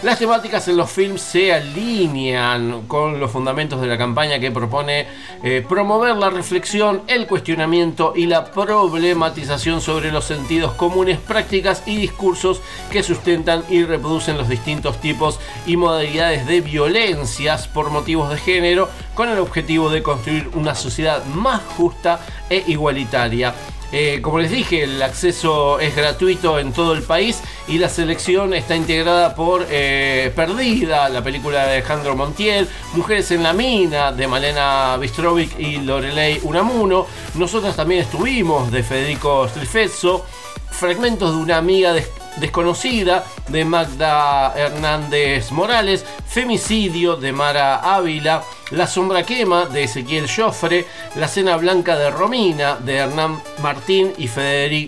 Las 0.00 0.20
temáticas 0.20 0.68
en 0.68 0.76
los 0.76 0.92
films 0.92 1.20
se 1.20 1.52
alinean 1.52 2.82
con 2.86 3.18
los 3.18 3.32
fundamentos 3.32 3.80
de 3.80 3.88
la 3.88 3.98
campaña 3.98 4.38
que 4.38 4.52
propone 4.52 5.08
eh, 5.42 5.64
promover 5.68 6.14
la 6.14 6.30
reflexión, 6.30 7.02
el 7.08 7.26
cuestionamiento 7.26 8.12
y 8.14 8.26
la 8.26 8.44
problematización 8.44 9.80
sobre 9.80 10.12
los 10.12 10.24
sentidos 10.24 10.74
comunes, 10.74 11.18
prácticas 11.18 11.82
y 11.84 11.96
discursos 11.96 12.60
que 12.92 13.02
sustentan 13.02 13.64
y 13.68 13.82
reproducen 13.82 14.38
los 14.38 14.48
distintos 14.48 15.00
tipos 15.00 15.40
y 15.66 15.76
modalidades 15.76 16.46
de 16.46 16.60
violencias 16.60 17.66
por 17.66 17.90
motivos 17.90 18.30
de 18.30 18.38
género, 18.38 18.88
con 19.16 19.28
el 19.28 19.40
objetivo 19.40 19.90
de 19.90 20.04
construir 20.04 20.48
una 20.54 20.76
sociedad 20.76 21.24
más 21.24 21.60
justa 21.76 22.20
e 22.48 22.62
igualitaria. 22.68 23.52
Eh, 23.90 24.20
como 24.20 24.38
les 24.38 24.50
dije, 24.50 24.82
el 24.82 25.02
acceso 25.02 25.80
es 25.80 25.96
gratuito 25.96 26.58
en 26.58 26.72
todo 26.72 26.92
el 26.92 27.02
país 27.02 27.40
y 27.66 27.78
la 27.78 27.88
selección 27.88 28.52
está 28.52 28.76
integrada 28.76 29.34
por 29.34 29.66
eh, 29.70 30.30
Perdida, 30.36 31.08
la 31.08 31.22
película 31.24 31.64
de 31.64 31.72
Alejandro 31.76 32.14
Montiel, 32.14 32.68
Mujeres 32.94 33.30
en 33.30 33.42
la 33.42 33.54
Mina 33.54 34.12
de 34.12 34.28
Malena 34.28 34.96
Bistrovic 34.98 35.58
y 35.58 35.78
Lorelei 35.78 36.40
Unamuno. 36.42 37.06
Nosotros 37.34 37.74
también 37.76 38.02
estuvimos 38.02 38.70
de 38.70 38.82
Federico 38.82 39.48
Strifezzo, 39.48 40.26
fragmentos 40.70 41.34
de 41.34 41.42
una 41.42 41.56
amiga 41.56 41.94
desconocida 42.40 43.24
de 43.48 43.64
Magda 43.64 44.52
Hernández 44.56 45.50
Morales, 45.52 46.04
Femicidio 46.26 47.16
de 47.16 47.32
Mara 47.32 47.76
Ávila, 47.76 48.42
La 48.70 48.86
sombra 48.86 49.22
quema 49.24 49.66
de 49.66 49.84
Ezequiel 49.84 50.28
Joffre, 50.28 50.86
La 51.16 51.28
cena 51.28 51.56
blanca 51.56 51.96
de 51.96 52.10
Romina 52.10 52.76
de 52.76 52.96
Hernán 52.96 53.40
Martín 53.62 54.12
y, 54.18 54.28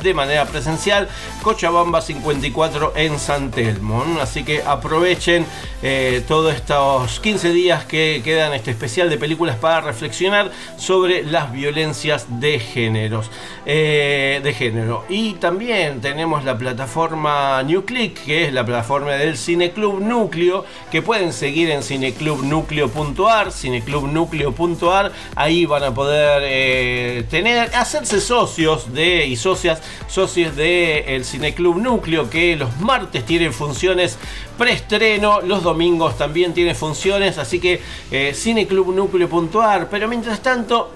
de 0.03 0.15
manera 0.15 0.47
presencial. 0.47 1.09
Cochabamba 1.43 2.01
54 2.01 2.93
en 2.97 3.19
San 3.19 3.51
Telmo. 3.51 4.05
Así 4.21 4.45
que 4.45 4.63
aprovechen 4.63 5.47
eh, 5.83 6.23
todos 6.27 6.55
estos 6.55 7.21
15 7.21 7.53
días 7.53 7.85
que 7.85 8.21
quedan 8.25 8.53
este 8.53 8.71
especial 8.71 9.09
de 9.09 9.17
películas 9.17 9.57
para 9.57 9.81
reflexionar 9.81 10.51
sobre 10.77 11.23
las 11.25 11.53
violencias 11.53 12.27
de 12.41 12.59
géneros. 12.59 13.31
Eh, 13.67 14.41
de 14.43 14.55
género. 14.55 15.05
Y 15.09 15.35
también 15.35 16.01
tenemos 16.01 16.45
la 16.45 16.57
plataforma 16.57 17.63
New 17.63 17.85
Click, 17.85 18.25
que 18.25 18.47
es 18.47 18.53
la 18.53 18.65
plataforma 18.65 19.13
del 19.13 19.37
Cineclub 19.37 20.01
Núcleo, 20.01 20.65
que 20.91 21.03
pueden 21.03 21.33
seguir 21.33 21.71
en 21.71 21.83
cineclubnucleo.ar, 21.83 23.53
cineclubnucleo.ar. 23.53 25.13
Ahí 25.37 25.67
van 25.67 25.85
a 25.85 25.95
poder 25.95 26.43
eh, 26.45 27.25
tener, 27.31 27.75
hacerse 27.77 28.21
socios 28.21 28.93
de 28.93 29.27
y 29.27 29.37
socias 29.37 29.83
socios 30.09 30.57
del 30.57 31.25
Cineclub 31.25 31.77
Núcleo, 31.77 32.31
que 32.31 32.57
los 32.57 32.81
martes 32.81 33.25
tienen 33.25 33.53
funciones 33.53 34.19
preestreno, 34.61 35.41
los 35.41 35.63
domingos 35.63 36.19
también 36.19 36.53
tienen 36.53 36.77
funciones, 36.77 37.39
así 37.39 37.59
que 37.59 37.81
eh, 38.11 38.35
cineclubnúcleo.ar. 38.35 39.89
Pero 39.89 40.07
mientras 40.07 40.41
tanto, 40.41 40.91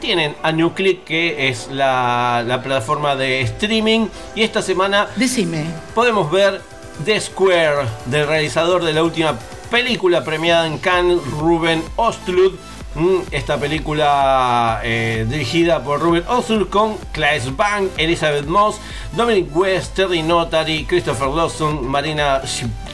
tienen 0.00 0.36
a 0.42 0.52
Nuclick, 0.52 1.02
que 1.04 1.48
es 1.48 1.66
la, 1.70 2.44
la 2.46 2.62
plataforma 2.62 3.16
de 3.16 3.40
streaming, 3.40 4.06
y 4.36 4.42
esta 4.42 4.62
semana 4.62 5.08
Decime. 5.16 5.64
podemos 5.96 6.30
ver 6.30 6.60
The 7.04 7.20
Square, 7.20 7.86
del 8.06 8.28
realizador 8.28 8.84
de 8.84 8.92
la 8.92 9.02
última 9.02 9.36
película 9.68 10.22
premiada 10.22 10.66
en 10.68 10.78
Cannes, 10.78 11.18
Ruben 11.40 11.82
Ostlund. 11.96 12.56
Mm, 12.94 13.20
Esta 13.30 13.56
película 13.56 14.80
eh, 14.84 15.24
dirigida 15.26 15.82
por 15.82 15.98
Ruben 15.98 16.24
Ostlund 16.28 16.68
con 16.68 16.98
Claes 17.12 17.56
Bang, 17.56 17.88
Elizabeth 17.96 18.44
Moss, 18.44 18.76
Dominic 19.16 19.48
West, 19.56 19.94
Terry 19.96 20.22
Notary, 20.22 20.84
Christopher 20.84 21.28
Lawson, 21.28 21.86
Marina 21.88 22.42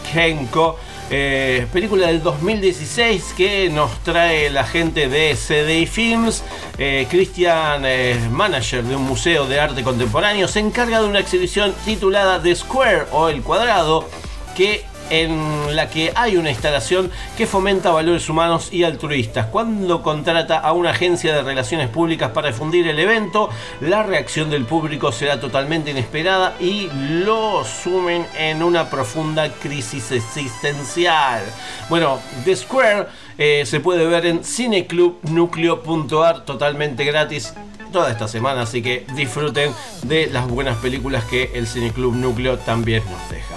Shipchenko. 0.09 0.79
Eh, 1.11 1.67
película 1.73 2.09
del 2.09 2.23
2016 2.23 3.35
que 3.37 3.71
nos 3.71 3.99
trae 4.01 4.51
la 4.51 4.65
gente 4.65 5.09
de 5.09 5.35
CDI 5.35 5.87
Films. 5.87 6.43
Eh, 6.77 7.07
Christian, 7.11 7.83
manager 8.31 8.85
de 8.85 8.97
un 8.97 9.03
museo 9.03 9.47
de 9.47 9.59
arte 9.59 9.83
contemporáneo, 9.83 10.49
se 10.49 10.61
encarga 10.61 11.01
de 11.01 11.07
una 11.07 11.21
exhibición 11.21 11.75
titulada 11.85 12.43
The 12.43 12.55
Square 12.55 13.07
o 13.13 13.29
El 13.29 13.43
Cuadrado, 13.43 14.09
que 14.55 14.85
en 15.11 15.75
la 15.75 15.89
que 15.89 16.13
hay 16.15 16.37
una 16.37 16.51
instalación 16.51 17.11
que 17.37 17.47
fomenta 17.47 17.91
valores 17.91 18.29
humanos 18.29 18.69
y 18.73 18.85
altruistas. 18.85 19.47
Cuando 19.47 20.03
contrata 20.03 20.59
a 20.59 20.73
una 20.73 20.91
agencia 20.91 21.35
de 21.35 21.43
relaciones 21.43 21.89
públicas 21.89 22.31
para 22.33 22.49
difundir 22.49 22.87
el 22.89 22.99
evento, 22.99 23.49
la 23.81 24.03
reacción 24.03 24.51
del 24.51 24.65
público 24.65 25.13
será 25.13 25.41
totalmente 25.41 25.91
inesperada 25.91 26.55
y 26.61 26.89
lo 26.93 27.65
sumen 27.65 28.27
en 28.37 28.63
una 28.63 28.91
profunda 28.91 29.51
crisis 29.51 30.13
existencial. 30.13 31.43
Bueno, 31.89 32.19
The 32.45 32.57
Square 32.57 33.07
eh, 33.39 33.65
se 33.67 33.81
puede 33.81 34.07
ver 34.07 34.27
en 34.27 34.45
cineclubnucleo.ar 34.45 36.45
totalmente 36.45 37.05
gratis 37.05 37.55
toda 37.93 38.11
esta 38.11 38.29
semana, 38.29 38.63
así 38.63 38.83
que 38.83 39.07
disfruten 39.15 39.73
de 40.03 40.27
las 40.27 40.49
buenas 40.49 40.77
películas 40.79 41.25
que 41.25 41.51
el 41.55 41.67
Cineclub 41.67 42.15
Núcleo 42.15 42.59
también 42.59 43.03
nos 43.11 43.31
deja. 43.31 43.55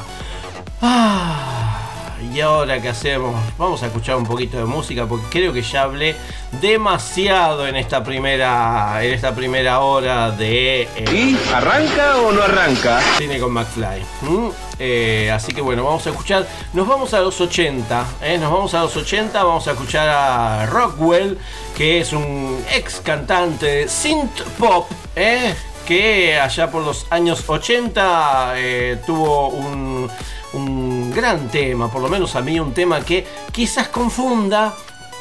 Ah, 0.83 2.17
y 2.33 2.39
ahora 2.39 2.81
qué 2.81 2.89
hacemos? 2.89 3.35
Vamos 3.55 3.83
a 3.83 3.85
escuchar 3.85 4.15
un 4.15 4.25
poquito 4.25 4.57
de 4.57 4.65
música 4.65 5.05
porque 5.05 5.27
creo 5.29 5.53
que 5.53 5.61
ya 5.61 5.83
hablé 5.83 6.15
demasiado 6.59 7.67
en 7.67 7.75
esta 7.75 8.03
primera 8.03 9.03
en 9.03 9.13
esta 9.13 9.35
primera 9.35 9.81
hora 9.81 10.31
de 10.31 10.81
eh, 10.81 11.05
¿Y 11.11 11.53
arranca 11.53 12.17
o 12.17 12.31
no 12.31 12.41
arranca? 12.41 12.99
Cine 13.19 13.39
con 13.39 13.51
McFly. 13.51 14.01
¿Mm? 14.21 14.49
Eh, 14.79 15.31
así 15.31 15.53
que 15.53 15.61
bueno, 15.61 15.83
vamos 15.83 16.07
a 16.07 16.09
escuchar. 16.09 16.47
Nos 16.73 16.87
vamos 16.87 17.13
a 17.13 17.21
los 17.21 17.39
80. 17.39 18.05
¿eh? 18.23 18.39
Nos 18.39 18.51
vamos 18.51 18.73
a 18.73 18.81
los 18.81 18.97
80. 18.97 19.43
Vamos 19.43 19.67
a 19.67 19.71
escuchar 19.73 20.09
a 20.09 20.65
Rockwell, 20.65 21.37
que 21.77 22.01
es 22.01 22.11
un 22.11 22.63
ex 22.73 23.01
cantante 23.01 23.67
de 23.67 23.87
synth 23.87 24.41
pop. 24.57 24.89
¿eh? 25.15 25.53
Que 25.85 26.39
allá 26.39 26.71
por 26.71 26.83
los 26.83 27.05
años 27.09 27.43
80 27.47 28.53
eh, 28.55 29.01
tuvo 29.05 29.49
un, 29.49 30.09
un 30.53 31.11
gran 31.11 31.49
tema, 31.49 31.91
por 31.91 32.01
lo 32.01 32.09
menos 32.09 32.35
a 32.35 32.41
mí 32.41 32.59
un 32.59 32.73
tema 32.73 33.01
que 33.01 33.25
quizás 33.51 33.89
confunda 33.89 34.73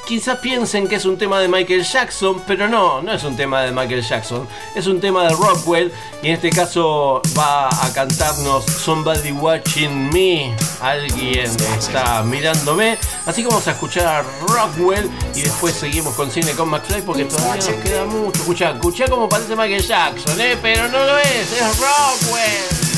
quizás 0.07 0.39
piensen 0.39 0.89
que 0.89 0.97
es 0.97 1.05
un 1.05 1.17
tema 1.17 1.41
de 1.41 1.49
Michael 1.49 1.85
Jackson, 1.85 2.43
pero 2.47 2.69
no, 2.69 3.03
no 3.03 3.13
es 3.13 3.25
un 3.25 3.37
tema 3.37 3.63
de 3.63 3.73
Michael 3.73 4.03
Jackson, 4.03 4.47
es 4.75 4.87
un 4.87 5.01
tema 5.01 5.25
de 5.25 5.31
Rockwell 5.31 5.93
y 6.23 6.29
en 6.29 6.35
este 6.35 6.51
caso 6.51 7.23
va 7.39 7.69
a 7.69 7.93
cantarnos 7.93 8.65
Somebody 8.65 9.33
Watching 9.33 10.11
Me, 10.11 10.55
alguien 10.81 11.51
está 11.79 12.23
mirándome, 12.23 12.99
así 13.27 13.43
que 13.43 13.49
vamos 13.49 13.67
a 13.69 13.73
escuchar 13.73 14.07
a 14.07 14.23
Rockwell 14.47 15.11
y 15.35 15.43
después 15.43 15.75
seguimos 15.75 16.15
con 16.15 16.31
cine 16.31 16.53
con 16.53 16.69
McFly 16.69 17.03
porque 17.03 17.25
todavía 17.25 17.57
nos 17.57 17.83
queda 17.83 18.05
mucho. 18.05 18.41
Escucha, 18.41 18.71
escucha 18.71 19.09
como 19.09 19.29
parece 19.29 19.55
Michael 19.55 19.87
Jackson, 19.87 20.41
¿eh? 20.41 20.57
pero 20.61 20.89
no 20.89 21.05
lo 21.05 21.19
es, 21.19 21.53
es 21.53 21.79
Rockwell. 21.79 22.90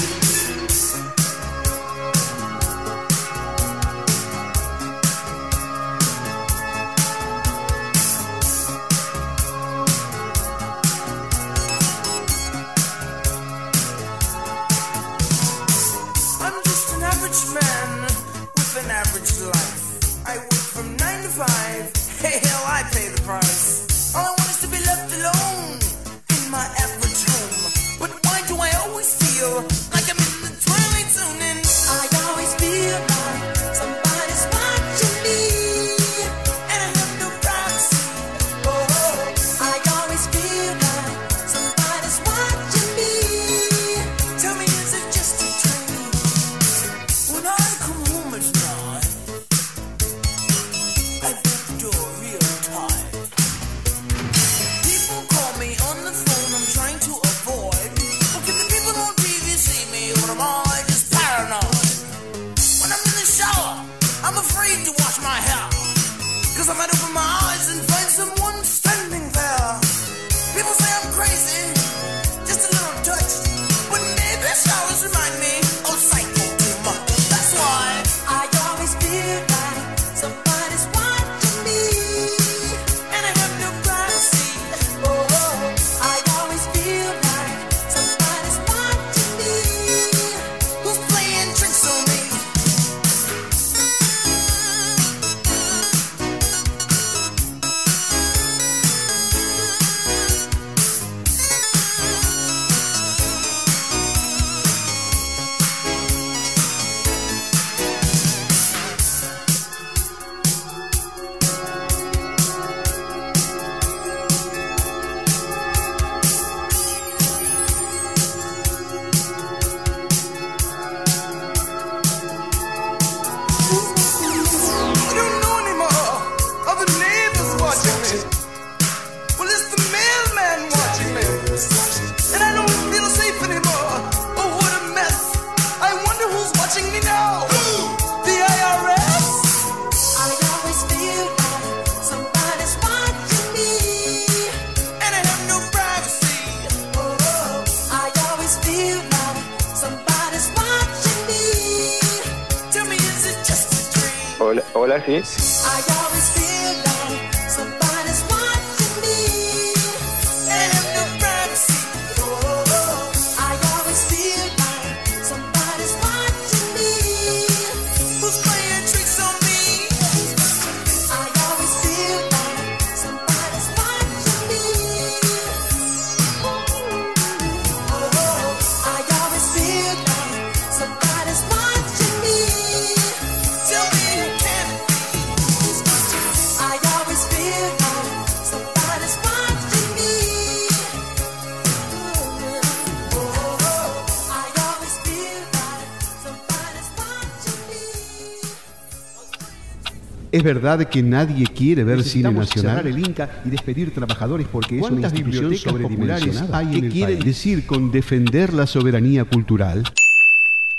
¿Es 200.43 200.47
verdad 200.47 200.89
que 200.89 201.05
nadie 201.05 201.47
quiere 201.47 201.85
ver 201.85 202.03
cine 202.03 202.33
nacional? 202.33 202.85
el 202.85 202.99
Inca 202.99 203.43
y 203.45 203.51
despedir 203.51 203.95
trabajadores 203.95 204.49
porque 204.51 204.75
es 204.75 204.81
una 204.83 204.91
¿Cuántas 204.91 205.13
institución 205.13 205.51
bibliotecas 205.51 205.73
populares 205.73 206.25
sobredimensionada. 206.25 206.59
hay 206.59 206.67
¿Qué 206.67 206.79
en 206.79 206.85
el 206.87 206.91
quieren 206.91 207.15
país? 207.19 207.25
decir 207.25 207.65
con 207.65 207.93
defender 207.93 208.53
la 208.53 208.67
soberanía 208.67 209.25
cultural? 209.25 209.85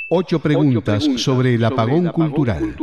Ocho 0.10 0.40
preguntas, 0.40 1.08
sobre 1.16 1.54
el 1.56 1.64
apagón, 1.64 2.10
cultural. 2.10 2.76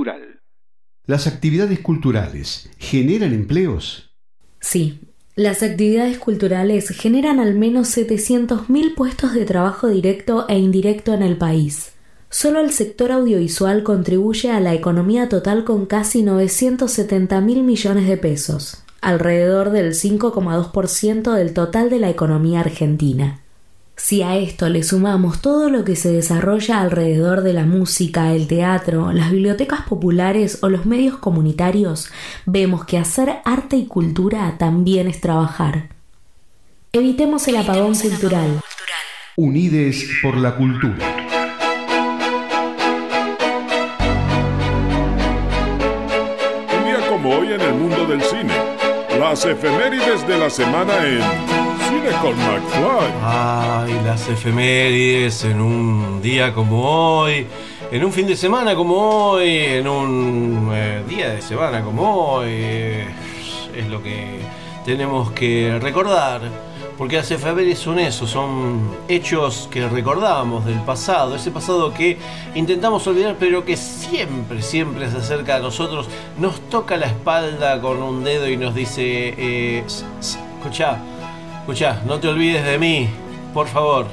¿Las 1.04 1.26
actividades 1.26 1.80
culturales 1.80 2.70
generan 2.78 3.34
empleos? 3.34 4.14
Sí, 4.60 5.00
las 5.36 5.62
actividades 5.62 6.16
culturales 6.16 6.88
generan 6.88 7.40
al 7.40 7.56
menos 7.56 7.94
700.000 7.94 8.94
puestos 8.94 9.34
de 9.34 9.44
trabajo 9.44 9.88
directo 9.88 10.46
e 10.48 10.58
indirecto 10.58 11.12
en 11.12 11.20
el 11.24 11.36
país. 11.36 11.92
Solo 12.32 12.60
el 12.60 12.70
sector 12.70 13.10
audiovisual 13.10 13.82
contribuye 13.82 14.52
a 14.52 14.60
la 14.60 14.72
economía 14.72 15.28
total 15.28 15.64
con 15.64 15.84
casi 15.84 16.22
970 16.22 17.40
mil 17.40 17.64
millones 17.64 18.06
de 18.06 18.16
pesos, 18.16 18.84
alrededor 19.00 19.70
del 19.70 19.94
5,2% 19.94 21.34
del 21.34 21.52
total 21.52 21.90
de 21.90 21.98
la 21.98 22.08
economía 22.08 22.60
argentina. 22.60 23.40
Si 23.96 24.22
a 24.22 24.36
esto 24.36 24.68
le 24.68 24.84
sumamos 24.84 25.42
todo 25.42 25.70
lo 25.70 25.84
que 25.84 25.96
se 25.96 26.12
desarrolla 26.12 26.80
alrededor 26.80 27.42
de 27.42 27.52
la 27.52 27.66
música, 27.66 28.32
el 28.32 28.46
teatro, 28.46 29.12
las 29.12 29.32
bibliotecas 29.32 29.82
populares 29.82 30.60
o 30.62 30.68
los 30.68 30.86
medios 30.86 31.18
comunitarios, 31.18 32.10
vemos 32.46 32.84
que 32.84 32.96
hacer 32.96 33.40
arte 33.44 33.76
y 33.76 33.86
cultura 33.86 34.56
también 34.56 35.08
es 35.08 35.20
trabajar. 35.20 35.88
Evitemos 36.92 37.46
el 37.48 37.56
apagón 37.56 37.94
cultural. 37.94 38.60
Unides 39.36 40.08
por 40.22 40.36
la 40.36 40.56
cultura. 40.56 41.19
Las 49.30 49.44
efemérides 49.44 50.26
de 50.26 50.36
la 50.36 50.50
semana 50.50 51.06
en 51.06 51.20
Cine 51.88 52.10
con 52.20 52.36
McFly. 52.36 53.12
Ay, 53.22 54.00
las 54.04 54.28
efemérides 54.28 55.44
en 55.44 55.60
un 55.60 56.20
día 56.20 56.52
como 56.52 57.20
hoy, 57.20 57.46
en 57.92 58.04
un 58.04 58.12
fin 58.12 58.26
de 58.26 58.34
semana 58.34 58.74
como 58.74 58.96
hoy, 58.96 59.56
en 59.56 59.86
un 59.86 60.72
eh, 60.74 61.04
día 61.08 61.28
de 61.30 61.42
semana 61.42 61.80
como 61.80 62.12
hoy. 62.12 63.04
es 63.72 63.88
lo 63.88 64.02
que 64.02 64.40
tenemos 64.84 65.30
que 65.30 65.78
recordar. 65.80 66.69
Porque 67.00 67.16
las 67.16 67.30
efemérides 67.30 67.78
son 67.78 67.98
eso, 67.98 68.26
son 68.26 68.90
hechos 69.08 69.68
que 69.70 69.88
recordamos 69.88 70.66
del 70.66 70.78
pasado, 70.80 71.34
ese 71.34 71.50
pasado 71.50 71.94
que 71.94 72.18
intentamos 72.54 73.06
olvidar, 73.06 73.36
pero 73.40 73.64
que 73.64 73.78
siempre, 73.78 74.60
siempre 74.60 75.10
se 75.10 75.16
acerca 75.16 75.56
a 75.56 75.60
nosotros, 75.60 76.08
nos 76.38 76.60
toca 76.68 76.98
la 76.98 77.06
espalda 77.06 77.80
con 77.80 78.02
un 78.02 78.22
dedo 78.22 78.46
y 78.46 78.58
nos 78.58 78.74
dice, 78.74 79.34
eh, 79.38 79.82
s- 79.86 80.04
escuchá, 80.58 80.98
escuchá, 81.60 82.02
no 82.06 82.20
te 82.20 82.28
olvides 82.28 82.66
de 82.66 82.76
mí, 82.78 83.08
por 83.54 83.66
favor. 83.66 84.04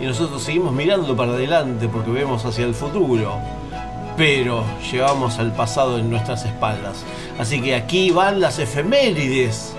Y 0.00 0.04
nosotros 0.04 0.44
seguimos 0.44 0.72
mirando 0.72 1.16
para 1.16 1.32
adelante 1.32 1.88
porque 1.88 2.12
vemos 2.12 2.44
hacia 2.44 2.66
el 2.66 2.74
futuro, 2.74 3.32
pero 4.16 4.62
llevamos 4.92 5.40
al 5.40 5.50
pasado 5.52 5.98
en 5.98 6.08
nuestras 6.08 6.44
espaldas. 6.44 7.04
Así 7.36 7.60
que 7.60 7.74
aquí 7.74 8.12
van 8.12 8.40
las 8.40 8.60
efemérides 8.60 9.74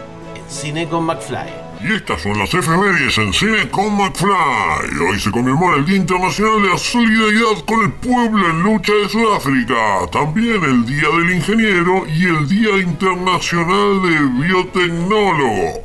Cine 0.50 0.88
con 0.88 1.06
McFly. 1.06 1.65
Y 1.88 1.94
estas 1.94 2.20
son 2.24 2.40
las 2.40 2.52
efemérides 2.52 3.16
en 3.20 3.32
Cine 3.32 3.70
con 3.70 3.96
McFly. 3.96 5.08
Hoy 5.08 5.20
se 5.20 5.30
conmemora 5.30 5.78
el 5.78 5.86
Día 5.86 5.98
Internacional 5.98 6.64
de 6.64 6.70
la 6.70 6.78
Solidaridad 6.80 7.64
con 7.68 7.84
el 7.84 7.92
Pueblo 7.92 8.50
en 8.50 8.64
Lucha 8.64 8.92
de 8.92 9.08
Sudáfrica. 9.08 9.76
También 10.12 10.64
el 10.64 10.84
Día 10.84 11.08
del 11.10 11.34
Ingeniero 11.34 12.08
y 12.08 12.26
el 12.26 12.48
Día 12.48 12.82
Internacional 12.82 14.02
de 14.02 14.48
Biotecnólogo. 14.48 15.84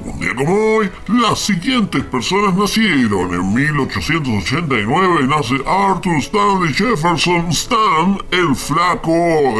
Un 0.00 0.18
día 0.18 0.34
como 0.34 0.76
hoy, 0.76 0.90
las 1.08 1.40
siguientes 1.40 2.02
personas 2.04 2.54
nacieron. 2.54 3.34
En 3.34 3.52
1889 3.52 5.26
nace 5.26 5.56
Arthur 5.66 6.16
Stanley 6.20 6.72
Jefferson 6.72 7.48
Stan, 7.50 8.18
el 8.30 8.56
flaco 8.56 9.10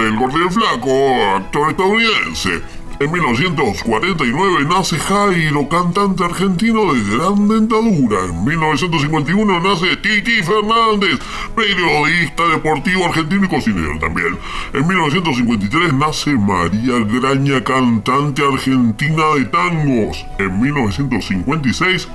del 0.01 0.17
gordo 0.17 0.39
el 0.39 0.51
flaco, 0.51 1.37
actor 1.37 1.71
estadounidense. 1.71 2.63
En 3.01 3.13
1949 3.13 4.65
nace 4.69 4.99
Jairo, 4.99 5.69
cantante 5.69 6.25
argentino 6.25 6.93
de 6.93 7.17
gran 7.17 7.47
dentadura. 7.47 8.25
En 8.25 8.45
1951 8.45 9.61
nace 9.61 9.97
Titi 9.99 10.43
Fernández, 10.43 11.21
periodista 11.55 12.49
deportivo 12.49 13.05
argentino 13.05 13.45
y 13.45 13.49
cocinero 13.49 14.01
también. 14.01 14.37
En 14.73 14.85
1953 14.89 15.95
nace 15.95 16.33
María 16.33 16.99
Graña, 16.99 17.63
cantante 17.63 18.43
argentina 18.45 19.23
de 19.37 19.45
tangos. 19.45 20.27
En 20.41 20.61
1956 20.61 22.09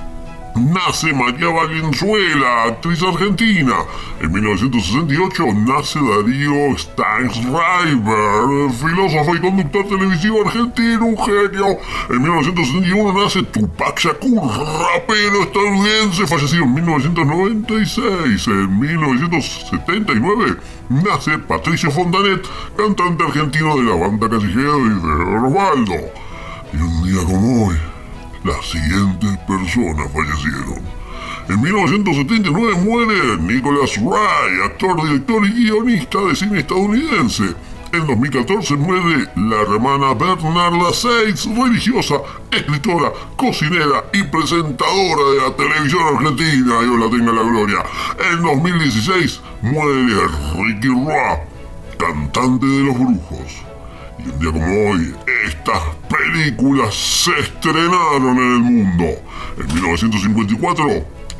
Nace 0.56 1.12
María 1.12 1.48
Valenzuela, 1.48 2.64
actriz 2.68 3.02
argentina. 3.02 3.74
En 4.20 4.30
1968 4.30 5.46
nace 5.66 5.98
Darío 5.98 6.78
Steinschreiber, 6.78 8.70
filósofo 8.70 9.34
y 9.34 9.40
conductor 9.40 9.88
televisivo 9.88 10.46
argentino, 10.46 11.06
un 11.06 11.18
genio. 11.18 11.78
En 12.08 12.22
1971 12.22 13.20
nace 13.20 13.42
Tupac 13.42 13.98
Shakur, 13.98 14.46
rapero 14.46 15.42
estadounidense, 15.42 16.26
fallecido 16.28 16.62
en 16.62 16.74
1996. 16.74 18.46
En 18.46 18.78
1979 18.78 20.56
nace 20.88 21.36
Patricio 21.40 21.90
Fontanet, 21.90 22.46
cantante 22.76 23.24
argentino 23.24 23.76
de 23.76 23.82
la 23.82 23.96
banda 23.96 24.30
Callejero 24.30 24.86
y 24.86 24.88
de 24.88 25.48
Osvaldo. 25.48 25.94
Y 26.72 26.76
un 26.76 27.02
día 27.04 27.24
como 27.24 27.66
hoy, 27.66 27.76
las 28.44 28.64
siguientes 28.66 29.38
personas 29.48 30.12
fallecieron. 30.12 30.82
En 31.48 31.60
1979 31.60 32.74
muere 32.84 33.36
Nicholas 33.38 33.96
Ray, 33.96 34.62
actor, 34.64 35.02
director 35.02 35.46
y 35.46 35.52
guionista 35.52 36.20
de 36.20 36.36
cine 36.36 36.60
estadounidense. 36.60 37.54
En 37.92 38.06
2014 38.06 38.76
muere 38.76 39.28
la 39.36 39.62
hermana 39.62 40.14
Bernarda 40.14 40.92
Seitz, 40.92 41.46
religiosa, 41.46 42.16
escritora, 42.50 43.12
cocinera 43.36 44.04
y 44.12 44.22
presentadora 44.24 45.30
de 45.30 45.36
la 45.36 45.56
televisión 45.56 46.16
argentina, 46.16 46.80
Dios 46.80 46.98
la 46.98 47.10
tenga 47.10 47.30
en 47.30 47.36
la 47.36 47.42
gloria. 47.42 47.84
En 48.32 48.42
2016 48.42 49.40
muere 49.62 50.28
Ricky 50.56 50.88
Roa, 50.88 51.40
cantante 51.98 52.66
de 52.66 52.82
los 52.82 52.98
brujos. 52.98 53.63
Y 54.24 54.28
un 54.28 54.38
día 54.38 54.52
como 54.52 54.90
hoy, 54.90 55.14
estas 55.46 55.82
películas 56.08 56.94
se 56.94 57.38
estrenaron 57.38 58.38
en 58.38 58.52
el 58.52 58.58
mundo. 58.60 59.04
En 59.58 59.74
1954, 59.74 60.86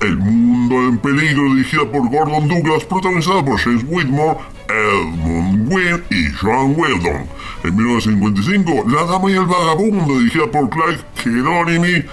El 0.03 0.17
Mundo 0.19 0.77
en 0.89 0.99
Peligro, 0.99 1.55
dirigida 1.55 1.91
por 1.91 2.09
Gordon 2.11 2.49
Douglas, 2.49 2.85
protagonizada 2.85 3.45
por 3.45 3.59
James 3.59 3.85
Whitmore, 3.89 4.39
Edmund 4.69 5.73
Wynne 5.73 6.03
y 6.11 6.31
Joan 6.33 6.75
Weldon. 6.77 7.27
En 7.65 7.77
1955, 7.77 8.85
La 8.91 9.05
Dama 9.05 9.31
y 9.31 9.35
el 9.35 9.47
Vagabundo, 9.47 10.19
dirigida 10.19 10.47
por 10.51 10.69
Clive 10.69 10.99
Hieronymi, 11.25 12.05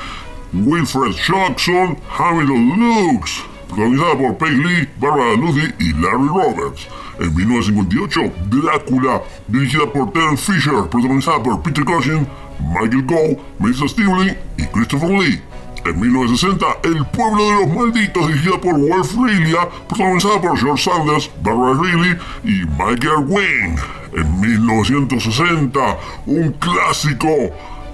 Wilfred 0.54 1.12
Jackson, 1.12 1.98
Hamilton 2.18 2.80
Lux, 2.80 3.44
protagonizada 3.72 4.18
por 4.18 4.38
Peg 4.38 4.58
Lee, 4.58 4.88
Barbara 5.00 5.36
Lucy 5.36 5.74
y 5.80 5.94
Larry 5.94 6.28
Roberts. 6.28 6.88
En 7.20 7.34
1958, 7.34 8.34
Drácula, 8.50 9.22
dirigida 9.48 9.86
por 9.92 10.12
Terence 10.12 10.52
Fisher, 10.52 10.90
protagonizada 10.90 11.42
por 11.42 11.62
Peter 11.62 11.86
Cushing, 11.86 12.28
Michael 12.60 13.04
Gough, 13.04 13.40
Melissa 13.60 13.88
Stively 13.88 14.36
y 14.58 14.64
Christopher 14.68 15.10
Lee. 15.10 15.42
En 15.86 16.00
1960, 16.00 16.66
El 16.84 17.06
pueblo 17.08 17.44
de 17.44 17.66
los 17.66 17.76
malditos, 17.76 18.28
dirigida 18.28 18.60
por 18.62 18.78
Wolf 18.80 19.16
Lilia, 19.16 19.68
protagonizada 19.88 20.40
por 20.40 20.58
George 20.60 20.84
Sanders, 20.84 21.32
Barbara 21.42 21.80
Reilly 21.82 22.18
y 22.44 22.66
Michael 22.78 23.26
Wing. 23.28 23.78
En 24.14 24.42
1960, 24.42 25.80
un 26.28 26.52
clásico 26.54 27.28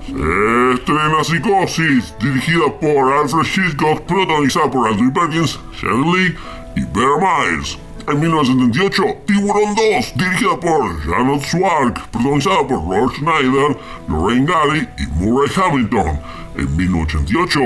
estrena 0.08 1.24
Psicosis, 1.24 2.14
dirigida 2.20 2.68
por 2.80 3.14
Alfred 3.14 3.46
Hitchcock, 3.46 4.02
protagonizada 4.02 4.72
por 4.72 4.88
Andrew 4.88 5.12
Perkins, 5.12 5.60
Sharon 5.74 6.14
Lee 6.14 6.36
y 6.76 6.82
Bear 6.86 7.20
Miles. 7.20 7.78
En 8.08 8.22
1978, 8.22 9.04
Tiburón 9.26 9.76
2, 9.76 10.14
dirigida 10.16 10.58
por 10.60 11.02
Janet 11.02 11.44
Swark, 11.44 12.08
protagonizada 12.10 12.68
por 12.68 12.88
Rob 12.88 13.12
Schneider, 13.16 13.78
Lorraine 14.08 14.46
Gary 14.46 14.88
y 14.98 15.08
Murray 15.22 15.52
Hamilton. 15.54 16.20
En 16.58 16.78
1988, 16.78 17.60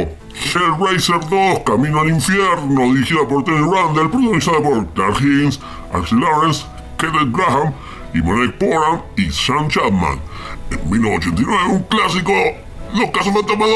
Hellraiser 0.55 1.19
2, 1.29 1.59
Camino 1.59 1.99
al 1.99 2.09
Infierno, 2.09 2.93
dirigida 2.93 3.27
por 3.27 3.43
Tony 3.43 3.71
Randall, 3.71 4.09
protagonizada 4.09 4.61
por 4.61 4.87
Clark 4.93 5.21
Higgins, 5.21 5.59
Axel 5.93 6.19
Lawrence, 6.19 6.65
Kenneth 6.97 7.31
Graham 7.31 7.73
y 8.13 8.21
Monique 8.21 8.57
Poran 8.57 9.03
y 9.17 9.29
Sam 9.29 9.67
Chapman. 9.69 10.30
En 10.71 10.89
1989, 10.89 11.73
un 11.73 11.83
clásico, 11.83 12.33
Los 12.93 13.11
Casos 13.11 13.33
Fantasma 13.33 13.65
2, 13.67 13.75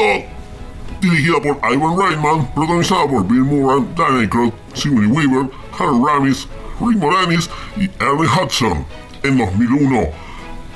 dirigida 1.00 1.40
por 1.42 1.58
Ivan 1.70 1.98
Reitman, 1.98 2.46
protagonizada 2.54 3.06
por 3.06 3.26
Bill 3.26 3.42
Murray, 3.44 3.86
Dan 3.96 4.20
Aykroyd, 4.20 4.52
Sigourney 4.72 5.10
Weaver, 5.10 5.50
Harold 5.78 6.06
Ramis, 6.06 6.48
Rick 6.80 6.98
Moranis 6.98 7.50
y 7.76 7.90
Ernie 8.02 8.26
Hudson. 8.26 8.86
En 9.22 9.36
2001, 9.36 10.08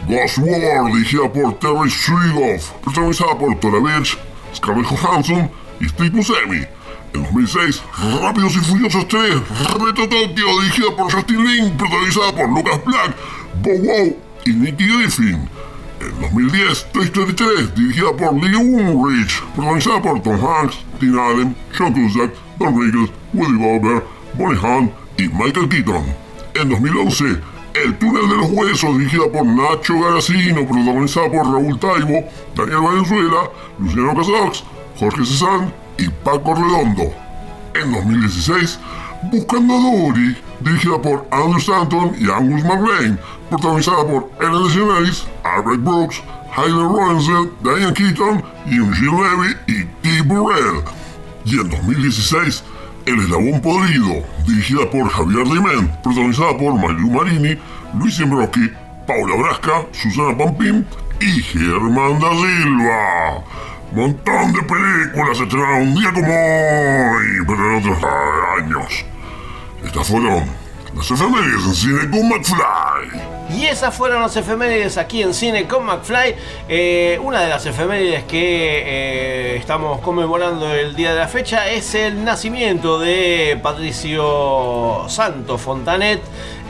Ghost 0.08 0.38
War, 0.38 0.92
dirigida 0.92 1.32
por 1.32 1.58
Terry 1.58 1.90
Swigoff, 1.90 2.70
protagonizada 2.82 3.38
por 3.38 3.54
Tora 3.60 3.78
Birch, 3.80 4.18
Scarlett 4.54 4.86
Johansson 4.86 5.50
y 5.80 5.88
Steve 5.88 6.10
Buscemi. 6.10 6.66
En 7.14 7.22
2006, 7.22 7.82
Rápidos 8.20 8.56
y 8.56 8.58
Furiosos 8.58 9.08
3, 9.08 9.34
Reto 9.78 10.08
Tokio, 10.08 10.60
dirigida 10.60 10.96
por 10.96 11.12
Justin 11.12 11.46
Lin, 11.46 11.76
protagonizada 11.76 12.32
por 12.32 12.48
Lucas 12.50 12.84
Black, 12.84 13.16
Bow 13.62 13.78
Wow 13.78 14.16
y 14.44 14.50
Nicky 14.50 14.86
Griffin. 14.86 15.48
En 16.00 16.18
2010, 16.18 16.92
Toy 16.92 17.04
Story 17.04 17.34
3, 17.34 17.74
dirigida 17.74 18.16
por 18.16 18.32
Lee 18.34 18.56
Unrich, 18.56 19.42
protagonizada 19.54 20.00
por 20.00 20.22
Tom 20.22 20.38
Hanks, 20.42 20.78
Tim 20.98 21.18
Allen, 21.18 21.54
John 21.76 21.92
Cusack, 21.92 22.32
Don 22.58 22.80
Rickles, 22.80 23.10
Woody 23.34 23.58
Bobber, 23.58 24.02
Bonnie 24.34 24.58
Hunt 24.58 24.92
y 25.18 25.28
Michael 25.28 25.68
Keaton. 25.68 26.04
En 26.54 26.70
2011, 26.70 27.24
El 27.74 27.98
túnel 27.98 28.28
de 28.28 28.36
los 28.36 28.50
huesos, 28.50 28.98
dirigida 28.98 29.30
por 29.30 29.44
Nacho 29.44 30.00
Garacino, 30.00 30.66
protagonizada 30.66 31.30
por 31.30 31.46
Raúl 31.46 31.78
Taibo, 31.78 32.24
Daniel 32.56 32.80
Valenzuela, 32.80 33.50
Luciano 33.78 34.14
Casax, 34.16 34.64
Jorge 34.98 35.24
Cezanne 35.24 35.72
y 35.98 36.08
Paco 36.08 36.54
Redondo. 36.54 37.12
En 37.74 37.92
2016, 37.92 38.80
Buscando 39.22 39.74
a 39.74 39.80
Dory, 39.80 40.36
dirigida 40.60 41.00
por 41.00 41.28
Andrew 41.30 41.58
Stanton 41.58 42.16
y 42.18 42.30
Angus 42.30 42.64
McLean, 42.64 43.20
protagonizada 43.50 44.06
por 44.06 44.30
Ellen 44.40 44.64
DeGeneres, 44.64 45.26
Albert 45.44 45.82
Brooks, 45.82 46.22
Hayden 46.56 46.88
Rosenfeld, 46.88 47.50
Diane 47.62 47.92
Keaton, 47.92 48.42
Eugene 48.66 49.22
Levy 49.22 49.56
y 49.66 49.84
T. 50.02 50.22
Burrell. 50.22 50.82
Y 51.44 51.60
en 51.60 51.68
2016, 51.68 52.64
El 53.04 53.20
Eslabón 53.20 53.60
Podrido, 53.60 54.24
dirigida 54.46 54.90
por 54.90 55.08
Javier 55.10 55.44
Dimén, 55.44 55.88
protagonizada 56.02 56.56
por 56.56 56.74
Mayu 56.74 57.10
Marini, 57.10 57.58
Luis 57.98 58.18
Imbroski, 58.20 58.70
Paula 59.06 59.36
Brasca, 59.36 59.86
Susana 59.92 60.36
Pampín 60.36 60.86
y 61.20 61.42
Germán 61.42 62.18
da 62.20 62.30
Silva. 62.30 63.44
Montón 63.92 64.52
de 64.52 64.62
películas 64.62 65.40
estrenaron 65.40 65.88
un 65.88 65.94
día 65.94 66.12
como 66.12 66.26
hoy, 66.26 67.44
pero 67.46 67.70
en 67.70 67.78
otros 67.78 67.98
años. 68.56 69.09
Estas 69.84 70.06
fueron 70.08 70.44
las 70.94 71.10
efemérides 71.10 71.64
en 71.66 71.74
cine 71.74 72.10
con 72.10 72.28
McFly. 72.28 73.40
Y 73.56 73.64
esas 73.66 73.94
fueron 73.94 74.22
las 74.22 74.36
efemérides 74.36 74.96
aquí 74.96 75.22
en 75.22 75.34
Cine 75.34 75.66
con 75.66 75.84
McFly. 75.84 76.36
Eh, 76.68 77.18
una 77.22 77.40
de 77.40 77.48
las 77.48 77.66
efemérides 77.66 78.22
que 78.24 78.36
eh, 78.38 79.56
estamos 79.56 80.00
conmemorando 80.00 80.72
el 80.72 80.94
día 80.94 81.12
de 81.12 81.18
la 81.18 81.26
fecha 81.26 81.68
es 81.68 81.94
el 81.96 82.24
nacimiento 82.24 83.00
de 83.00 83.58
Patricio 83.60 85.06
Santo 85.08 85.58
Fontanet. 85.58 86.20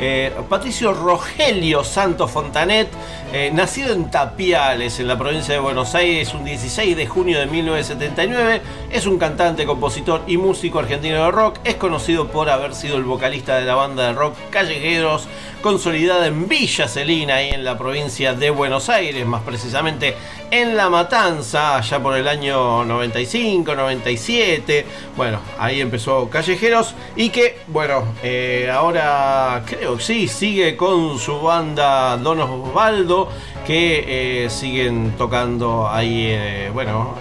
Eh, 0.00 0.32
Patricio 0.48 0.94
Rogelio 0.94 1.84
Santo 1.84 2.26
Fontanet, 2.26 2.88
eh, 3.32 3.50
nacido 3.52 3.92
en 3.92 4.10
Tapiales, 4.10 4.98
en 4.98 5.06
la 5.06 5.18
provincia 5.18 5.52
de 5.52 5.60
Buenos 5.60 5.94
Aires, 5.94 6.32
un 6.32 6.44
16 6.44 6.96
de 6.96 7.06
junio 7.06 7.38
de 7.38 7.46
1979. 7.46 8.62
Es 8.90 9.06
un 9.06 9.18
cantante, 9.18 9.66
compositor 9.66 10.22
y 10.26 10.38
músico 10.38 10.78
argentino 10.78 11.24
de 11.24 11.30
rock. 11.30 11.58
Es 11.64 11.74
conocido 11.74 12.28
por 12.28 12.48
haber 12.48 12.74
sido 12.74 12.96
el 12.96 13.04
vocalista 13.04 13.56
de 13.56 13.66
la 13.66 13.74
banda 13.74 14.06
de 14.06 14.12
rock 14.14 14.34
Callejeros, 14.50 15.28
consolidada 15.62 16.26
en 16.26 16.48
Villa 16.48 16.88
Celina, 16.88 17.36
ahí 17.36 17.50
en 17.50 17.64
la 17.64 17.76
provincia 17.76 18.32
de 18.32 18.48
Buenos 18.50 18.88
Aires, 18.88 19.26
más 19.26 19.42
precisamente 19.42 20.16
en 20.50 20.76
La 20.76 20.90
Matanza, 20.90 21.76
allá 21.76 22.02
por 22.02 22.16
el 22.16 22.26
año 22.26 22.84
95, 22.84 23.74
97. 23.74 24.86
Bueno, 25.16 25.40
ahí 25.58 25.80
empezó 25.80 26.28
Callejeros 26.28 26.94
y 27.16 27.30
que, 27.30 27.60
bueno, 27.68 28.14
eh, 28.22 28.70
ahora 28.72 29.62
creo 29.66 29.96
que 29.96 30.02
sí, 30.02 30.28
sigue 30.28 30.76
con 30.76 31.18
su 31.18 31.40
banda 31.40 32.16
Don 32.16 32.40
Osvaldo, 32.40 33.28
que 33.66 34.44
eh, 34.44 34.50
siguen 34.50 35.14
tocando 35.16 35.88
ahí, 35.88 36.26
eh, 36.28 36.70
bueno, 36.72 37.16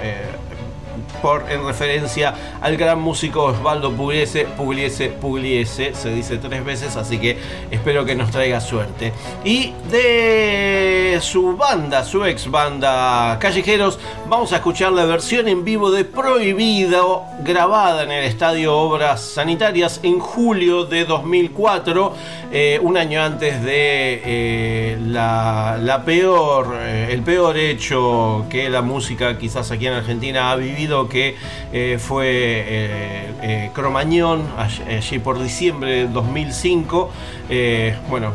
en 1.50 1.66
referencia 1.66 2.34
al 2.62 2.78
gran 2.78 3.00
músico 3.00 3.44
Osvaldo 3.44 3.92
Pugliese, 3.92 4.46
Pugliese, 4.46 5.10
Pugliese, 5.10 5.94
se 5.94 6.10
dice 6.10 6.38
tres 6.38 6.64
veces, 6.64 6.96
así 6.96 7.18
que 7.18 7.38
espero 7.72 8.06
que 8.06 8.16
nos 8.16 8.32
traiga 8.32 8.62
suerte. 8.62 9.12
Y 9.44 9.74
de 9.92 11.20
su 11.22 11.58
banda, 11.58 12.04
su 12.04 12.24
ex 12.26 12.50
banda 12.50 13.38
Callejeros, 13.40 14.00
vamos 14.28 14.54
a 14.54 14.58
escuchar 14.58 14.92
la 14.94 15.06
versión 15.06 15.48
en 15.48 15.66
vivo 15.66 15.92
de 15.92 16.06
Prohibido, 16.06 17.24
grabada 17.44 18.04
en 18.04 18.12
el 18.12 18.24
Estadio 18.24 18.78
Obras 18.78 19.22
Sanitarias 19.22 20.00
en 20.04 20.20
julio 20.20 20.86
de 20.86 21.06
2004, 21.06 22.14
eh, 22.52 22.80
un 22.82 22.98
año 22.98 23.22
antes 23.22 23.62
de 23.64 24.22
eh, 24.26 24.98
la, 25.06 25.78
la 25.82 26.04
peor, 26.06 26.76
eh, 26.80 27.10
el 27.12 27.22
peor 27.24 27.58
hecho 27.58 28.46
que 28.50 28.70
la 28.70 28.82
música 28.82 29.38
quizás 29.38 29.72
aquí 29.72 29.88
en 29.88 29.94
Argentina 29.94 30.52
ha 30.52 30.56
vivido, 30.56 31.09
que 31.10 31.36
eh, 31.74 31.98
fue 32.00 32.28
eh, 32.28 33.34
eh, 33.42 33.72
Cromañón, 33.74 34.44
allí, 34.58 35.20
por 35.20 35.42
diciembre 35.42 35.92
de 35.92 36.08
2005. 36.08 37.12
Eh, 37.50 37.98
bueno, 38.10 38.32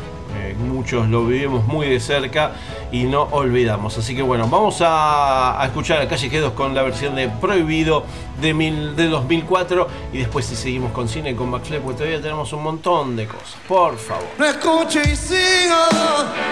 muchos 0.59 1.09
lo 1.09 1.27
vivimos 1.27 1.67
muy 1.67 1.89
de 1.89 2.01
cerca 2.01 2.53
y 2.93 3.05
no 3.05 3.23
olvidamos. 3.31 3.97
Así 3.99 4.15
que 4.15 4.23
bueno, 4.23 4.49
vamos 4.49 4.81
a, 4.81 5.61
a 5.61 5.67
escuchar 5.67 6.01
a 6.03 6.09
Callejeros 6.09 6.53
con 6.53 6.75
la 6.75 6.83
versión 6.83 7.15
de 7.15 7.29
Prohibido 7.29 8.05
de, 8.41 8.55
mil, 8.55 8.97
de 8.97 9.09
2004 9.09 9.89
y 10.13 10.19
después 10.19 10.47
si 10.47 10.57
seguimos 10.57 10.93
con 10.93 11.09
cine 11.09 11.35
con 11.35 11.51
McFly, 11.51 11.81
porque 11.81 11.99
todavía 11.99 12.21
tenemos 12.21 12.53
un 12.53 12.63
montón 12.63 13.17
de 13.17 13.27
cosas. 13.27 13.57
Por 13.67 13.97
favor. 13.97 14.27
No 14.39 14.45
escucho 14.45 15.01
y 15.01 15.17
sigo, 15.17 15.77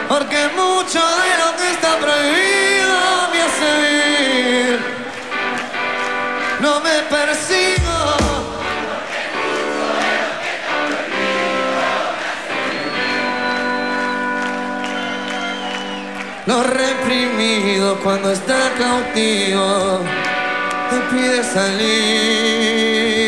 porque 0.08 0.48
mucho 0.56 1.00
de 1.00 1.32
lo 1.38 1.56
que 1.56 1.70
está 1.72 1.98
prohibido 1.98 2.96
me 3.32 3.42
hace 3.42 4.78
vivir. 4.78 5.01
No 6.62 6.78
me 6.78 6.96
persigo. 7.10 7.96
Lo 16.46 16.62
reprimido 16.62 17.98
cuando 18.04 18.30
está 18.30 18.70
cautivo 18.78 20.02
te 20.88 21.00
pide 21.10 21.42
salir. 21.42 23.21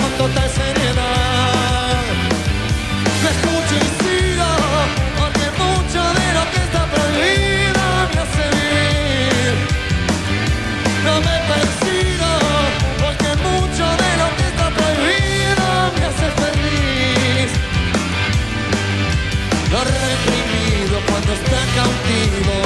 con 0.00 0.10
total 0.18 0.48
seriedad. 0.50 2.02
Me 3.22 3.30
escucho 3.34 3.74
y 3.76 3.88
sigo, 4.02 4.50
porque 5.18 5.46
mucho 5.62 6.00
de 6.18 6.26
lo 6.36 6.44
que 6.50 6.58
está 6.66 6.82
prohibido 6.94 7.82
me 8.12 8.20
hace 8.24 8.44
vivir. 8.56 9.54
No 11.04 11.14
me 11.26 11.36
persigo, 11.50 12.30
porque 13.02 13.30
mucho 13.48 13.84
de 14.02 14.10
lo 14.22 14.28
que 14.36 14.44
está 14.52 14.66
prohibido 14.78 15.66
me 15.98 16.04
hace 16.10 16.28
feliz. 16.42 17.50
Lo 19.72 19.80
reprimido 19.84 20.94
cuando 21.08 21.32
está 21.32 21.60
cautivo 21.76 22.61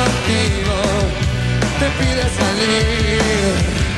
contigo 0.00 0.76
te 1.78 1.86
pide 1.98 2.24
salir. 2.38 3.89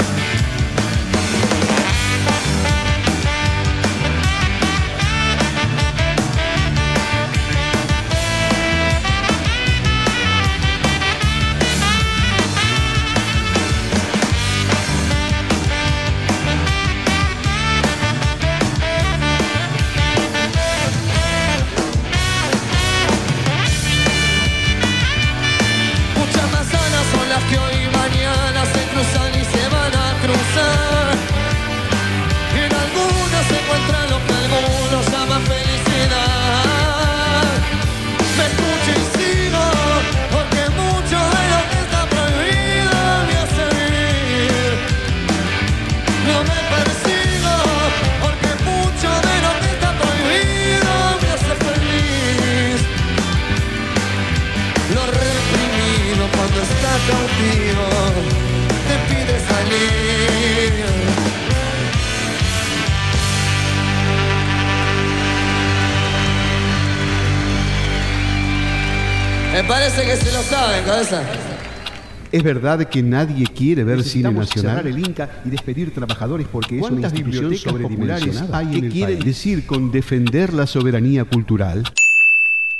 ¿Es 72.42 72.46
verdad 72.46 72.88
que 72.88 73.04
nadie 73.04 73.46
quiere 73.46 73.84
ver 73.84 74.02
cine 74.02 74.32
nacional? 74.32 74.84
el 74.84 74.98
Inca 74.98 75.42
y 75.44 75.50
despedir 75.50 75.94
trabajadores 75.94 76.48
porque 76.50 76.74
es 76.74 76.82
una 76.82 76.90
¿Cuántas 76.90 77.12
institución 77.12 77.56
sobredimensionada. 77.56 78.58
hay 78.58 78.66
¿Qué 78.66 78.78
en 78.78 78.90
quieren 78.90 79.18
decir 79.20 79.64
con 79.64 79.92
defender 79.92 80.52
la 80.52 80.66
soberanía 80.66 81.24
cultural? 81.24 81.84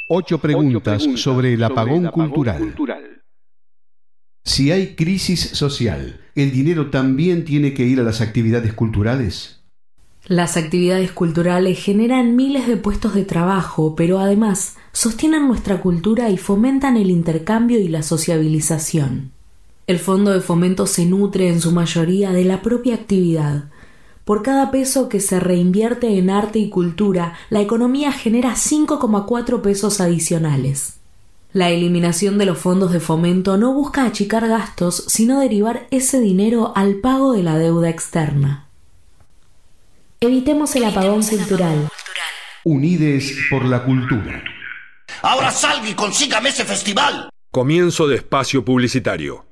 Ocho 0.09 0.39
preguntas, 0.39 1.07
sobre 1.15 1.55
el 1.55 1.63
apagón 1.63 2.09
cultural. 2.09 2.75
Si 4.43 4.73
hay 4.73 4.97
crisis 4.97 5.51
social, 5.51 6.21
¿el 6.35 6.51
dinero 6.51 6.91
también 6.91 7.45
tiene 7.45 7.73
que 7.73 7.85
ir 7.85 8.01
a 8.01 8.03
las 8.03 8.21
actividades 8.21 8.73
culturales? 8.73 9.61
Las 10.27 10.57
actividades 10.57 11.13
culturales 11.13 11.79
generan 11.79 12.35
miles 12.35 12.67
de 12.67 12.79
puestos 12.79 13.15
de 13.15 13.25
trabajo, 13.25 13.95
pero 13.95 14.19
además 14.19 14.77
sostienen 14.91 15.47
nuestra 15.47 15.81
cultura 15.81 16.31
y 16.31 16.37
fomentan 16.37 16.97
el 16.97 17.13
intercambio 17.13 17.79
y 17.79 17.87
la 17.87 18.03
sociabilización. 18.03 19.31
El 19.87 19.99
fondo 19.99 20.31
de 20.31 20.41
fomento 20.41 20.87
se 20.87 21.07
nutre 21.07 21.49
en 21.49 21.61
su 21.61 21.73
mayoría 21.73 22.31
de 22.31 22.45
la 22.45 22.63
propia 22.63 22.95
actividad. 22.95 23.65
Por 24.25 24.43
cada 24.43 24.71
peso 24.71 25.09
que 25.09 25.19
se 25.19 25.41
reinvierte 25.41 26.19
en 26.19 26.31
arte 26.31 26.61
y 26.61 26.71
cultura, 26.71 27.35
la 27.51 27.61
economía 27.61 28.13
genera 28.13 28.55
5,4 28.55 29.61
pesos 29.61 30.01
adicionales. 30.01 30.99
La 31.53 31.71
eliminación 31.71 32.39
de 32.39 32.47
los 32.47 32.59
fondos 32.59 32.93
de 32.93 33.01
fomento 33.01 33.59
no 33.59 33.75
busca 33.75 34.07
achicar 34.07 34.47
gastos, 34.49 35.05
sino 35.09 35.41
derivar 35.41 35.89
ese 35.91 36.21
dinero 36.21 36.73
al 36.77 36.97
pago 36.97 37.33
de 37.33 37.43
la 37.43 37.59
deuda 37.59 37.91
externa. 37.91 38.69
Evitemos 40.21 40.75
el 40.77 40.85
apagón 40.85 41.23
cultural. 41.23 41.89
Unides 42.65 43.37
por 43.51 43.65
la 43.65 43.85
cultura. 43.85 44.45
Ahora 45.21 45.51
salga 45.51 45.91
y 45.91 45.95
consígame 45.95 46.51
ese 46.51 46.65
festival. 46.65 47.29
Comienzo 47.51 48.07
de 48.07 48.17
espacio 48.17 48.65
publicitario. 48.65 49.52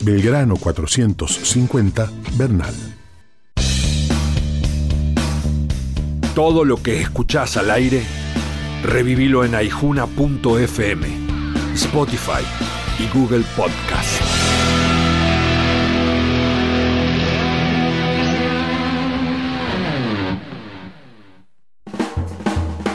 Belgrano 0.00 0.56
450, 0.56 2.10
Bernal. 2.36 2.74
Todo 6.34 6.64
lo 6.64 6.82
que 6.82 7.00
escuchás 7.00 7.56
al 7.56 7.70
aire, 7.70 8.02
revivilo 8.82 9.44
en 9.44 9.54
aijuna.fm, 9.54 11.06
Spotify 11.74 12.42
y 12.98 13.18
Google 13.18 13.44
Podcast. 13.56 14.22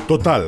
Total, 0.07 0.47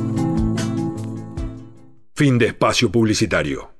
Fin 2.13 2.37
de 2.37 2.47
espacio 2.47 2.91
publicitario. 2.91 3.71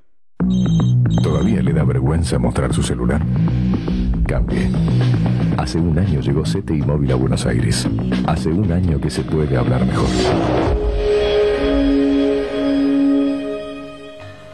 ¿Todavía 1.22 1.62
le 1.62 1.72
da 1.72 1.84
vergüenza 1.84 2.38
mostrar 2.38 2.72
su 2.72 2.82
celular? 2.82 3.22
Cambie. 4.26 4.70
Hace 5.58 5.78
un 5.78 5.98
año 5.98 6.20
llegó 6.20 6.42
CTI 6.42 6.82
Móvil 6.82 7.12
a 7.12 7.14
Buenos 7.14 7.46
Aires. 7.46 7.86
Hace 8.26 8.48
un 8.48 8.72
año 8.72 9.00
que 9.00 9.10
se 9.10 9.22
puede 9.22 9.56
hablar 9.56 9.84
mejor. 9.84 10.08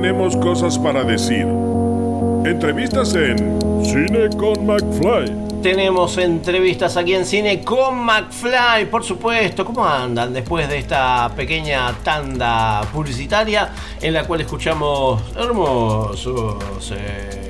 Tenemos 0.00 0.36
cosas 0.36 0.78
para 0.78 1.02
decir. 1.02 1.44
Entrevistas 2.44 3.16
en 3.16 3.58
Cine 3.84 4.28
con 4.36 4.64
McFly. 4.64 5.60
Tenemos 5.60 6.16
entrevistas 6.18 6.96
aquí 6.96 7.14
en 7.14 7.26
Cine 7.26 7.64
con 7.64 7.98
McFly, 8.04 8.88
por 8.88 9.02
supuesto. 9.02 9.64
¿Cómo 9.64 9.84
andan 9.84 10.32
después 10.32 10.68
de 10.68 10.78
esta 10.78 11.32
pequeña 11.34 11.92
tanda 12.04 12.82
publicitaria 12.92 13.70
en 14.00 14.14
la 14.14 14.22
cual 14.22 14.42
escuchamos 14.42 15.20
hermosos 15.36 16.92
eh, 16.96 17.47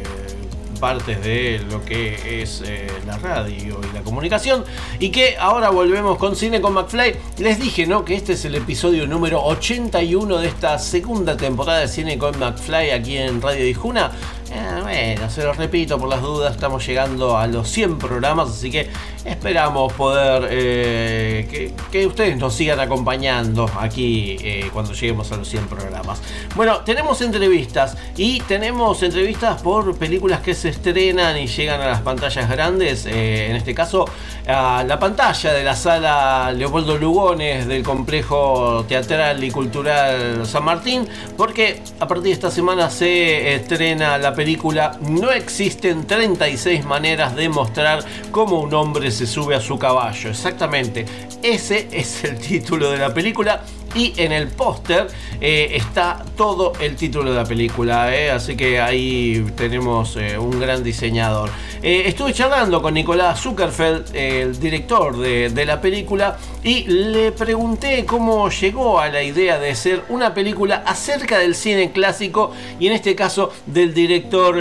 partes 0.78 1.22
de 1.22 1.60
lo 1.70 1.84
que 1.84 2.42
es 2.42 2.62
eh, 2.64 2.86
la 3.06 3.18
radio 3.18 3.80
y 3.82 3.94
la 3.94 4.02
comunicación? 4.02 4.64
Y 4.98 5.10
que 5.10 5.36
ahora 5.38 5.70
volvemos 5.70 6.18
con 6.18 6.36
Cine 6.36 6.60
con 6.60 6.72
McFly. 6.74 7.16
Les 7.38 7.58
dije, 7.58 7.86
¿no? 7.86 8.04
Que 8.04 8.14
este 8.14 8.32
es 8.32 8.44
el 8.44 8.54
episodio 8.54 9.06
número 9.06 9.42
81 9.44 10.38
de 10.38 10.48
esta 10.48 10.78
segunda 10.78 11.36
temporada 11.36 11.80
de 11.80 11.88
Cine 11.88 12.18
con 12.18 12.38
McFly 12.38 12.90
aquí 12.90 13.16
en 13.16 13.42
Radio 13.42 13.64
Dijuna. 13.64 14.12
Eh, 14.50 14.80
bueno, 14.82 15.30
se 15.30 15.44
los 15.44 15.56
repito 15.56 15.98
por 15.98 16.08
las 16.08 16.22
dudas, 16.22 16.54
estamos 16.54 16.86
llegando 16.86 17.36
a 17.36 17.46
los 17.46 17.68
100 17.68 17.98
programas, 17.98 18.48
así 18.48 18.70
que 18.70 18.88
esperamos 19.24 19.92
poder 19.92 20.48
eh, 20.50 21.74
que, 21.90 22.06
ustedes 22.06 22.38
nos 22.38 22.54
sigan 22.54 22.80
acompañando 22.80 23.70
aquí 23.78 24.36
eh, 24.40 24.70
cuando 24.72 24.94
lleguemos 24.94 25.30
a 25.32 25.36
los 25.36 25.48
100 25.48 25.66
programas. 25.66 26.22
Bueno, 26.56 26.78
tenemos 26.78 27.20
entrevistas 27.20 27.96
y 28.16 28.40
tenemos 28.40 29.02
entrevistas 29.02 29.60
por 29.60 29.96
películas 29.98 30.40
que 30.40 30.54
se 30.54 30.70
estrenan 30.70 31.36
y 31.36 31.46
llegan 31.46 31.82
a 31.82 31.86
las 31.88 32.00
pantallas 32.00 32.48
grandes, 32.48 33.04
en 33.04 33.54
este 33.54 33.74
caso 33.74 34.06
a 34.46 34.82
la 34.82 34.98
pantalla 34.98 35.52
de 35.52 35.62
la 35.62 35.76
sala 35.76 36.52
Leopoldo 36.52 36.96
Lugones 36.96 37.66
del 37.66 37.82
complejo 37.82 38.86
teatral 38.88 39.44
y 39.44 39.50
cultural 39.50 40.46
San 40.46 40.64
Martín, 40.64 41.06
porque 41.36 41.82
a 42.00 42.08
partir 42.08 42.24
de 42.24 42.32
esta 42.32 42.50
semana 42.50 42.88
se 42.88 43.54
estrena 43.54 44.16
la 44.16 44.34
película 44.38 44.96
No 45.00 45.32
existen 45.32 46.06
36 46.06 46.84
maneras 46.84 47.34
de 47.34 47.48
mostrar 47.48 48.04
cómo 48.30 48.60
un 48.60 48.72
hombre 48.72 49.10
se 49.10 49.26
sube 49.26 49.56
a 49.56 49.60
su 49.60 49.76
caballo. 49.80 50.30
Exactamente, 50.30 51.06
ese 51.42 51.88
es 51.90 52.22
el 52.22 52.38
título 52.38 52.92
de 52.92 52.98
la 52.98 53.12
película 53.12 53.64
y 53.94 54.14
en 54.16 54.32
el 54.32 54.48
póster 54.48 55.08
eh, 55.40 55.70
está 55.74 56.24
todo 56.36 56.72
el 56.80 56.96
título 56.96 57.30
de 57.30 57.36
la 57.36 57.44
película, 57.44 58.14
eh, 58.14 58.30
así 58.30 58.56
que 58.56 58.80
ahí 58.80 59.46
tenemos 59.56 60.16
eh, 60.16 60.38
un 60.38 60.58
gran 60.60 60.82
diseñador. 60.82 61.50
Estuve 61.80 62.32
charlando 62.32 62.82
con 62.82 62.94
Nicolás 62.94 63.40
Zuckerfeld, 63.40 64.14
el 64.14 64.58
director 64.58 65.16
de, 65.16 65.48
de 65.50 65.64
la 65.64 65.80
película, 65.80 66.36
y 66.64 66.84
le 66.84 67.30
pregunté 67.30 68.04
cómo 68.04 68.50
llegó 68.50 68.98
a 68.98 69.08
la 69.08 69.22
idea 69.22 69.60
de 69.60 69.74
ser 69.76 70.02
una 70.08 70.34
película 70.34 70.82
acerca 70.84 71.38
del 71.38 71.54
cine 71.54 71.92
clásico 71.92 72.52
y 72.80 72.88
en 72.88 72.94
este 72.94 73.14
caso 73.14 73.52
del 73.66 73.94
director 73.94 74.56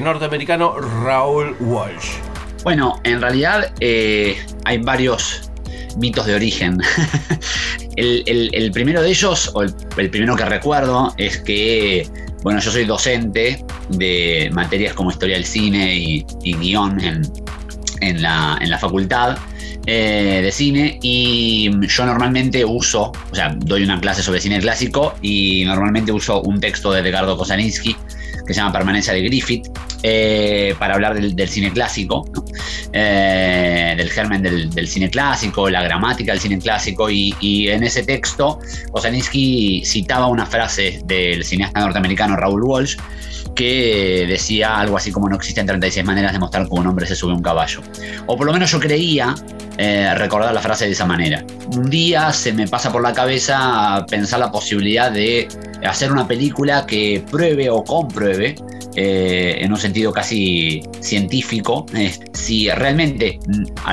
norteamericano 0.00 0.76
Raúl 0.78 1.54
Walsh. 1.60 2.12
Bueno, 2.64 2.98
en 3.04 3.20
realidad 3.20 3.70
hay 3.78 4.78
varios 4.78 5.51
mitos 5.96 6.26
de 6.26 6.34
origen. 6.34 6.78
el, 7.96 8.70
primero 8.72 9.02
de 9.02 9.10
ellos, 9.10 9.50
o 9.54 9.62
el, 9.62 10.10
primero 10.10 10.36
que 10.36 10.44
recuerdo, 10.44 11.14
es 11.16 11.38
que, 11.38 12.08
bueno, 12.42 12.60
yo 12.60 12.70
soy 12.70 12.84
docente 12.84 13.64
de 13.90 14.50
materias 14.52 14.94
como 14.94 15.10
historia 15.10 15.36
del 15.36 15.44
cine 15.44 15.96
y, 15.96 16.26
y 16.42 16.54
guion 16.56 17.00
en, 18.00 18.22
la, 18.22 18.78
facultad 18.80 19.38
eh, 19.86 20.40
de 20.42 20.52
cine 20.52 20.98
y 21.02 21.70
yo 21.86 22.06
normalmente 22.06 22.64
uso, 22.64 23.12
o 23.30 23.34
sea, 23.34 23.54
doy 23.58 23.84
una 23.84 24.00
clase 24.00 24.22
sobre 24.22 24.40
cine 24.40 24.60
clásico 24.60 25.14
y 25.22 25.64
normalmente 25.64 26.12
uso 26.12 26.42
un 26.42 26.60
texto 26.60 26.92
de 26.92 27.00
Edgardo 27.00 27.36
Kosaninski 27.36 27.96
que 28.46 28.54
se 28.54 28.60
llama 28.60 28.72
Permanencia 28.72 29.12
de 29.12 29.22
Griffith 29.22 29.68
eh, 30.02 30.74
para 30.78 30.94
hablar 30.94 31.14
del, 31.14 31.48
cine 31.48 31.72
clásico. 31.72 32.24
Eh, 32.92 33.94
del 33.96 34.10
germen 34.10 34.42
del, 34.42 34.86
cine 34.86 35.08
clásico, 35.08 35.70
la 35.70 35.82
gramática 35.82 36.32
del 36.32 36.40
cine 36.40 36.58
clásico 36.58 37.08
y, 37.08 37.34
y 37.40 37.68
en 37.68 37.82
ese 37.84 38.02
texto 38.02 38.58
Kosaninski 38.90 39.82
citaba 39.84 40.26
una 40.26 40.44
frase 40.44 41.00
del 41.06 41.42
cineasta 41.44 41.80
norteamericano 41.80 42.36
Raúl 42.36 42.62
Walsh 42.62 42.96
que 43.54 44.26
decía 44.28 44.78
algo 44.78 44.96
así 44.96 45.12
como 45.12 45.28
no 45.28 45.36
existen 45.36 45.66
36 45.66 46.04
maneras 46.04 46.32
de 46.32 46.38
mostrar 46.38 46.68
cómo 46.68 46.80
un 46.80 46.88
hombre 46.88 47.06
se 47.06 47.14
sube 47.14 47.32
a 47.32 47.34
un 47.34 47.42
caballo. 47.42 47.80
O 48.26 48.36
por 48.36 48.46
lo 48.46 48.52
menos 48.52 48.70
yo 48.70 48.80
creía 48.80 49.34
eh, 49.78 50.14
recordar 50.16 50.52
la 50.52 50.60
frase 50.60 50.86
de 50.86 50.92
esa 50.92 51.06
manera. 51.06 51.44
Un 51.68 51.88
día 51.90 52.32
se 52.32 52.52
me 52.52 52.66
pasa 52.66 52.90
por 52.90 53.02
la 53.02 53.12
cabeza 53.12 54.04
pensar 54.08 54.40
la 54.40 54.50
posibilidad 54.50 55.10
de 55.10 55.48
hacer 55.84 56.12
una 56.12 56.26
película 56.26 56.86
que 56.86 57.24
pruebe 57.30 57.70
o 57.70 57.82
compruebe 57.84 58.54
en 58.94 59.72
un 59.72 59.78
sentido 59.78 59.91
casi 60.12 60.82
científico, 61.00 61.86
si 62.32 62.70
realmente 62.70 63.38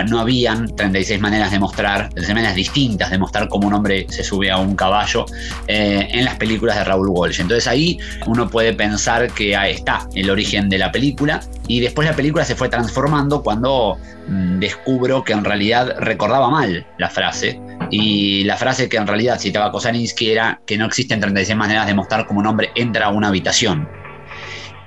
no 0.08 0.20
habían 0.20 0.74
36 0.76 1.20
maneras 1.20 1.52
de 1.52 1.60
mostrar, 1.60 2.10
36 2.10 2.36
maneras 2.36 2.56
distintas 2.56 3.12
de 3.12 3.18
mostrar 3.18 3.47
cómo 3.50 3.68
un 3.68 3.74
hombre 3.74 4.06
se 4.10 4.24
sube 4.24 4.50
a 4.50 4.58
un 4.58 4.76
caballo 4.76 5.26
eh, 5.68 6.08
en 6.12 6.26
las 6.26 6.36
películas 6.36 6.78
de 6.78 6.84
Raúl 6.84 7.10
Walsh. 7.10 7.41
Entonces 7.41 7.68
ahí 7.68 8.00
uno 8.26 8.50
puede 8.50 8.74
pensar 8.74 9.32
que 9.32 9.56
ahí 9.56 9.74
está 9.74 10.08
el 10.16 10.30
origen 10.30 10.70
de 10.70 10.78
la 10.78 10.91
película 10.91 11.41
y 11.68 11.80
después 11.80 12.08
la 12.08 12.16
película 12.16 12.45
se 12.45 12.56
fue 12.56 12.70
transformando 12.70 13.43
cuando 13.43 13.97
mm, 14.28 14.60
descubro 14.60 15.24
que 15.24 15.34
en 15.34 15.43
realidad 15.43 15.95
recordaba 16.00 16.50
mal 16.50 16.86
la 16.97 17.10
frase 17.10 17.60
y 17.91 18.43
la 18.43 18.58
frase 18.58 18.89
que 18.89 18.97
en 18.97 19.08
realidad 19.08 19.39
citaba 19.39 19.72
Kosaninski 19.72 20.32
era 20.32 20.62
que 20.66 20.78
no 20.78 20.86
existen 20.86 21.20
36 21.20 21.58
maneras 21.58 21.88
de 21.88 21.93
mostrar 21.93 22.26
cómo 22.26 22.39
un 22.39 22.47
hombre 22.47 22.70
entra 22.76 23.08
a 23.08 23.10
una 23.10 23.28
habitación 23.28 23.88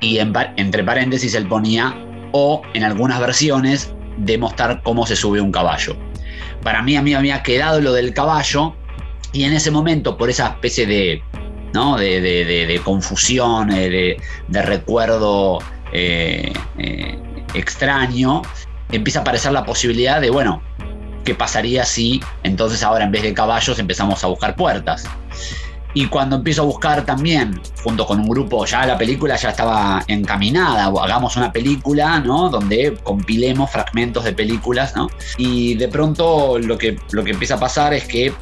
y 0.03 0.19
entre 0.19 0.85
paréntesis 0.85 1.35
él 1.35 1.47
ponía 1.49 1.95
o 2.33 2.61
en 2.75 2.85
algunas 2.85 3.19
versiones 3.21 3.95
de 4.19 4.37
mostrar 4.37 4.83
cómo 4.83 5.07
se 5.07 5.17
sube 5.17 5.41
un 5.41 5.51
caballo. 5.53 5.97
Para 6.63 6.83
mí 6.83 6.97
a 6.97 7.03
mí 7.03 7.15
había 7.15 7.43
quedado 7.43 7.81
lo 7.81 7.93
del 7.95 8.13
caballo 8.13 8.75
y 9.33 9.45
en 9.45 9.55
ese 9.55 9.71
momento 9.71 10.19
por 10.19 10.29
esa 10.29 10.49
especie 10.49 10.87
de, 10.87 11.23
¿no? 11.73 11.97
de, 11.97 12.21
de- 12.21 12.45
de- 12.45 12.67
de 12.67 12.79
confusión, 12.81 13.71
eh, 13.73 13.89
de, 13.89 14.17
de 14.49 14.63
recuerdo 14.63 15.59
eh, 15.93 16.53
eh, 16.79 17.19
extraño, 17.55 18.43
empieza 18.91 19.21
a 19.21 19.23
aparecer 19.23 19.53
la 19.53 19.65
posibilidad 19.65 20.21
de, 20.21 20.31
bueno, 20.31 20.63
¿qué 21.25 21.35
pasaría 21.35 21.85
si 21.85 22.21
entonces 22.43 22.83
ahora 22.83 23.05
en 23.05 23.13
vez 23.13 23.23
de 23.23 23.33
caballos 23.35 23.79
empezamos 23.79 24.23
a 24.25 24.27
buscar 24.27 24.57
puertas? 24.57 25.05
Y 25.95 26.07
cuando 26.07 26.37
empiezo 26.37 26.63
a 26.63 26.65
buscar 26.65 27.05
también, 27.05 27.61
junto 27.83 28.07
con 28.07 28.21
un 28.21 28.29
grupo, 28.29 28.65
ya 28.65 28.87
la 28.87 28.97
película 28.97 29.37
ya 29.37 29.51
estaba 29.51 30.03
encaminada, 30.07 30.87
hagamos 30.87 31.37
una 31.37 31.53
película, 31.53 32.21
¿no? 32.21 32.49
Donde 32.49 32.97
compilemos 33.03 33.71
fragmentos 33.71 34.25
de 34.25 34.33
películas, 34.33 34.95
¿no? 34.97 35.09
Y 35.37 35.75
de 35.75 35.89
pronto 35.89 36.59
lo 36.59 36.79
que, 36.79 36.99
lo 37.11 37.25
que 37.25 37.33
empieza 37.33 37.55
a 37.55 37.61
pasar 37.61 37.93
es 37.95 38.05
que 38.05 38.33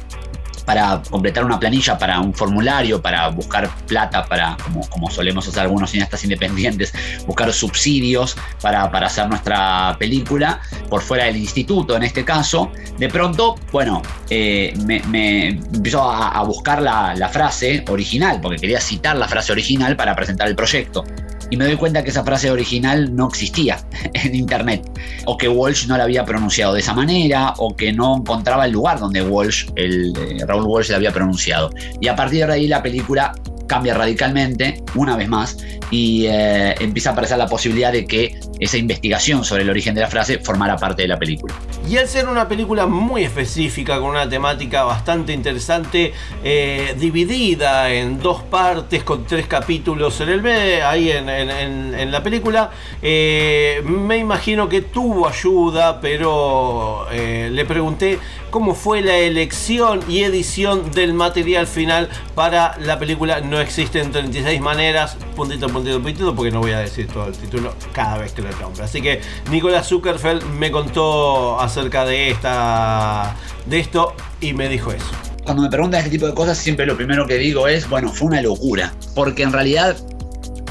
para 0.65 1.01
completar 1.09 1.45
una 1.45 1.59
planilla, 1.59 1.97
para 1.97 2.19
un 2.19 2.33
formulario, 2.33 3.01
para 3.01 3.27
buscar 3.29 3.69
plata, 3.87 4.25
para, 4.25 4.57
como, 4.63 4.87
como 4.89 5.09
solemos 5.09 5.47
hacer 5.47 5.61
algunos 5.61 5.91
cineastas 5.91 6.23
independientes, 6.23 6.93
buscar 7.25 7.51
subsidios 7.53 8.35
para, 8.61 8.89
para 8.91 9.07
hacer 9.07 9.27
nuestra 9.27 9.95
película, 9.99 10.61
por 10.89 11.01
fuera 11.01 11.25
del 11.25 11.37
instituto 11.37 11.95
en 11.95 12.03
este 12.03 12.23
caso, 12.23 12.71
de 12.97 13.09
pronto, 13.09 13.55
bueno, 13.71 14.01
eh, 14.29 14.73
me, 14.85 15.01
me 15.03 15.47
empezó 15.49 16.09
a, 16.09 16.41
buscar 16.43 16.81
la 16.81 17.29
frase 17.29 17.85
original, 17.87 18.39
porque 18.41 18.57
quería 18.57 18.81
citar 18.81 19.15
la 19.15 19.27
frase 19.27 19.51
original 19.51 19.95
para 19.95 20.15
presentar 20.15 20.47
el 20.47 20.55
proyecto. 20.55 21.05
Y 21.51 21.57
me 21.57 21.65
doy 21.65 21.75
cuenta 21.75 22.03
que 22.03 22.09
esa 22.09 22.23
frase 22.23 22.49
original 22.49 23.15
no 23.15 23.27
existía 23.27 23.77
en 24.13 24.33
internet, 24.33 24.89
o 25.25 25.37
que 25.37 25.47
Walsh 25.47 25.85
no 25.85 25.97
la 25.97 26.05
había 26.05 26.25
pronunciado 26.25 26.73
de 26.73 26.79
esa 26.79 26.93
manera, 26.93 27.53
o 27.57 27.75
que 27.75 27.93
no 27.93 28.17
encontraba 28.17 28.65
el 28.65 28.71
lugar 28.71 28.99
donde 28.99 29.21
Walsh, 29.21 29.67
el, 29.75 30.13
eh, 30.17 30.45
Raúl 30.47 30.65
Walsh 30.65 30.89
la 30.89 30.95
había 30.95 31.11
pronunciado. 31.11 31.69
Y 31.99 32.07
a 32.07 32.15
partir 32.15 32.47
de 32.47 32.53
ahí 32.53 32.67
la 32.67 32.81
película 32.81 33.33
cambia 33.71 33.93
radicalmente, 33.93 34.83
una 34.95 35.15
vez 35.15 35.29
más, 35.29 35.57
y 35.91 36.25
eh, 36.27 36.75
empieza 36.81 37.11
a 37.11 37.13
aparecer 37.13 37.37
la 37.37 37.47
posibilidad 37.47 37.91
de 37.93 38.05
que 38.05 38.37
esa 38.59 38.77
investigación 38.77 39.45
sobre 39.45 39.63
el 39.63 39.69
origen 39.69 39.95
de 39.95 40.01
la 40.01 40.07
frase 40.07 40.39
formara 40.39 40.75
parte 40.75 41.03
de 41.03 41.07
la 41.07 41.17
película. 41.17 41.53
Y 41.89 41.95
al 41.97 42.07
ser 42.09 42.27
una 42.27 42.49
película 42.49 42.85
muy 42.85 43.23
específica, 43.23 43.97
con 43.99 44.09
una 44.09 44.27
temática 44.29 44.83
bastante 44.83 45.31
interesante, 45.31 46.11
eh, 46.43 46.93
dividida 46.99 47.89
en 47.91 48.19
dos 48.19 48.41
partes, 48.43 49.03
con 49.03 49.25
tres 49.25 49.47
capítulos 49.47 50.19
en 50.19 50.29
el 50.29 50.41
B, 50.41 50.83
ahí 50.83 51.09
en, 51.11 51.29
en- 51.29 52.11
la 52.11 52.21
película, 52.21 52.71
eh, 53.01 53.81
me 53.85 54.17
imagino 54.17 54.67
que 54.67 54.81
tuvo 54.81 55.29
ayuda, 55.29 56.01
pero 56.01 57.07
le 57.11 57.63
pregunté 57.65 58.19
cómo 58.49 58.75
fue 58.75 58.99
la 59.01 59.15
elección 59.17 60.01
y 60.09 60.23
edición 60.23 60.91
del 60.91 61.13
material 61.13 61.67
final 61.67 62.09
para 62.35 62.75
la 62.79 62.99
película 62.99 63.39
No 63.39 63.60
existen 63.61 64.11
36 64.11 64.59
maneras, 64.61 65.17
puntito, 65.35 65.67
puntito, 65.67 66.01
puntito, 66.01 66.35
porque 66.35 66.51
no 66.51 66.59
voy 66.59 66.71
a 66.71 66.79
decir 66.79 67.07
todo 67.07 67.27
el 67.27 67.33
título 67.33 67.73
cada 67.93 68.17
vez 68.17 68.33
que 68.33 68.41
lo 68.41 68.51
nombre. 68.59 68.83
Así 68.83 69.01
que 69.01 69.21
Nicolás 69.49 69.87
Zuckerfeld 69.87 70.43
me 70.43 70.71
contó 70.71 71.59
acerca 71.59 72.05
de 72.05 72.31
esta 72.31 73.35
de 73.65 73.79
esto 73.79 74.13
y 74.39 74.53
me 74.53 74.69
dijo 74.69 74.91
eso. 74.91 75.05
Cuando 75.43 75.63
me 75.63 75.69
preguntan 75.69 75.99
este 75.99 76.11
tipo 76.11 76.27
de 76.27 76.33
cosas, 76.33 76.57
siempre 76.57 76.85
lo 76.85 76.95
primero 76.95 77.25
que 77.25 77.37
digo 77.37 77.67
es, 77.67 77.89
bueno, 77.89 78.09
fue 78.09 78.27
una 78.27 78.41
locura, 78.41 78.93
porque 79.15 79.43
en 79.43 79.51
realidad 79.51 79.97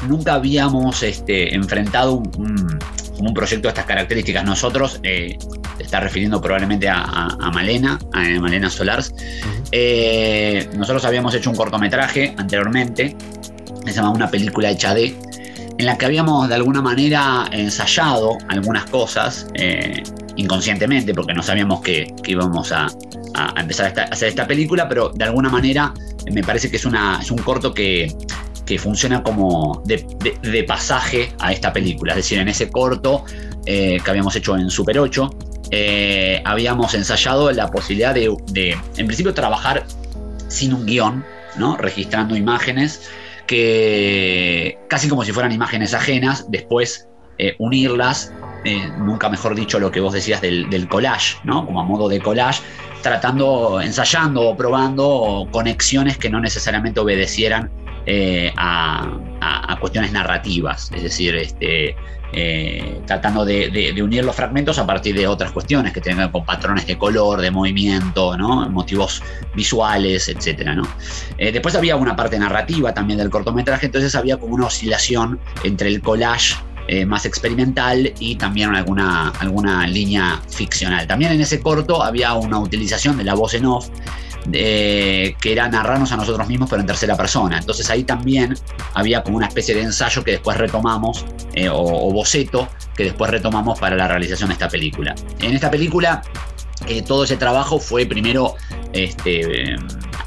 nunca 0.07 0.35
habíamos 0.35 1.03
este, 1.03 1.53
enfrentado 1.53 2.13
un, 2.13 2.79
un 3.19 3.33
proyecto 3.33 3.67
de 3.67 3.69
estas 3.69 3.85
características. 3.85 4.43
Nosotros, 4.43 4.99
eh, 5.03 5.37
se 5.81 5.85
está 5.87 5.99
refiriendo 5.99 6.39
probablemente 6.41 6.87
a, 6.87 6.99
a- 7.01 7.37
a 7.39 7.51
Malena, 7.51 7.97
a 8.13 8.19
Malena 8.39 8.69
Solars, 8.69 9.13
eh, 9.71 10.69
nosotros 10.75 11.03
habíamos 11.05 11.33
hecho 11.33 11.49
un 11.49 11.55
cortometraje 11.55 12.33
anteriormente, 12.37 13.15
se 13.85 13.93
llama 13.93 14.11
Una 14.11 14.29
película 14.29 14.69
hecha 14.69 14.93
de, 14.93 15.15
en 15.77 15.85
la 15.85 15.97
que 15.97 16.05
habíamos 16.05 16.47
de 16.49 16.55
alguna 16.55 16.81
manera 16.81 17.45
ensayado 17.51 18.37
algunas 18.49 18.85
cosas 18.85 19.47
eh, 19.55 20.03
inconscientemente, 20.35 21.13
porque 21.13 21.33
no 21.33 21.41
sabíamos 21.41 21.81
que, 21.81 22.13
que 22.23 22.31
íbamos 22.33 22.71
a, 22.71 22.87
a 23.33 23.59
empezar 23.61 23.85
a, 23.85 23.89
esta- 23.89 24.01
a 24.03 24.05
hacer 24.05 24.29
esta 24.29 24.45
película, 24.47 24.87
pero 24.87 25.09
de 25.09 25.23
alguna 25.25 25.49
manera 25.49 25.93
me 26.31 26.43
parece 26.43 26.69
que 26.69 26.77
es, 26.77 26.85
una, 26.85 27.19
es 27.21 27.31
un 27.31 27.39
corto 27.39 27.73
que, 27.73 28.13
que 28.17 28.41
que 28.63 28.77
funciona 28.79 29.21
como 29.23 29.81
de, 29.85 30.05
de- 30.19 30.49
de 30.49 30.63
pasaje 30.63 31.33
a 31.39 31.51
esta 31.51 31.73
película. 31.73 32.13
Es 32.13 32.17
decir, 32.17 32.37
en 32.39 32.47
ese 32.47 32.69
corto 32.69 33.25
eh, 33.65 33.99
que 34.01 34.09
habíamos 34.09 34.33
hecho 34.37 34.55
en 34.55 34.69
Super 34.69 34.97
8, 34.99 35.29
eh, 35.71 36.41
habíamos 36.43 36.93
ensayado 36.93 37.49
la 37.51 37.67
posibilidad 37.67 38.13
de, 38.13 38.77
en 38.97 39.07
principio, 39.07 39.33
trabajar 39.33 39.85
sin 40.49 40.73
un 40.73 40.85
guion, 40.85 41.25
¿no? 41.55 41.77
registrando 41.77 42.35
imágenes 42.35 43.09
que 43.47 44.77
casi 44.89 45.07
como 45.07 45.23
si 45.23 45.31
fueran 45.31 45.51
imágenes 45.51 45.93
ajenas, 45.93 46.45
después 46.49 47.07
eh, 47.37 47.55
unirlas, 47.57 48.33
eh, 48.65 48.89
nunca 48.97 49.29
mejor 49.29 49.55
dicho 49.55 49.79
lo 49.79 49.91
que 49.91 50.01
vos 50.01 50.13
decías 50.13 50.41
del, 50.41 50.69
del 50.69 50.87
collage, 50.89 51.37
¿no? 51.45 51.65
como 51.65 51.79
a 51.79 51.83
modo 51.83 52.09
de 52.09 52.19
collage, 52.19 52.61
tratando, 53.01 53.81
ensayando 53.81 54.41
o 54.41 54.57
probando 54.57 55.47
conexiones 55.51 56.17
que 56.17 56.29
no 56.29 56.39
necesariamente 56.41 56.99
obedecieran 56.99 57.71
a, 58.57 59.09
a- 59.41 59.77
cuestiones 59.79 60.11
narrativas, 60.11 60.91
es 60.93 61.03
decir, 61.03 61.35
este, 61.35 61.95
eh, 62.33 63.01
tratando 63.07 63.43
de, 63.43 63.93
unir 64.01 64.23
los 64.23 64.35
fragmentos 64.35 64.77
a 64.77 64.85
partir 64.85 65.15
de 65.15 65.27
otras 65.27 65.51
cuestiones 65.51 65.91
que 65.91 65.99
tienen 65.99 66.19
que 66.19 66.23
ver 66.25 66.31
con 66.31 66.45
patrones 66.45 66.85
de 66.87 66.97
color, 66.97 67.41
de 67.41 67.51
movimiento, 67.51 68.37
motivos 68.69 69.21
visuales, 69.55 70.29
etc. 70.29 70.79
Eh, 71.37 71.51
después 71.51 71.75
había 71.75 71.95
una 71.95 72.15
parte 72.15 72.37
narrativa 72.37 72.93
también 72.93 73.17
del 73.17 73.29
cortometraje, 73.29 73.87
entonces 73.87 74.13
había 74.15 74.37
como 74.37 74.55
una 74.55 74.67
oscilación 74.67 75.39
entre 75.63 75.89
el 75.89 76.01
collage 76.01 76.55
eh, 76.87 77.05
más 77.05 77.25
experimental 77.25 78.11
y 78.19 78.35
también 78.35 78.75
alguna, 78.75 79.29
alguna 79.39 79.87
línea 79.87 80.41
ficcional. 80.49 81.07
También 81.07 81.31
en 81.31 81.41
ese 81.41 81.59
corto 81.59 82.03
había 82.03 82.33
una 82.33 82.59
utilización 82.59 83.17
de 83.17 83.23
la 83.23 83.33
voz 83.33 83.53
en 83.53 83.65
off 83.65 83.89
eh, 84.51 85.35
que 85.39 85.51
era 85.51 85.67
narrarnos 85.67 86.11
a 86.11 86.17
nosotros 86.17 86.47
mismos 86.47 86.69
pero 86.69 86.81
en 86.81 86.87
tercera 86.87 87.15
persona. 87.15 87.57
Entonces 87.57 87.89
ahí 87.89 88.03
también 88.03 88.55
había 88.93 89.23
como 89.23 89.37
una 89.37 89.47
especie 89.47 89.75
de 89.75 89.81
ensayo 89.81 90.23
que 90.23 90.31
después 90.31 90.57
retomamos 90.57 91.25
eh, 91.53 91.69
o, 91.69 91.79
o 91.79 92.11
boceto 92.11 92.67
que 92.95 93.05
después 93.05 93.31
retomamos 93.31 93.79
para 93.79 93.95
la 93.95 94.07
realización 94.07 94.49
de 94.49 94.53
esta 94.53 94.67
película. 94.67 95.15
En 95.39 95.53
esta 95.53 95.71
película 95.71 96.21
eh, 96.87 97.01
todo 97.01 97.23
ese 97.23 97.37
trabajo 97.37 97.79
fue 97.79 98.05
primero 98.05 98.55
este, 98.93 99.71
eh, 99.73 99.75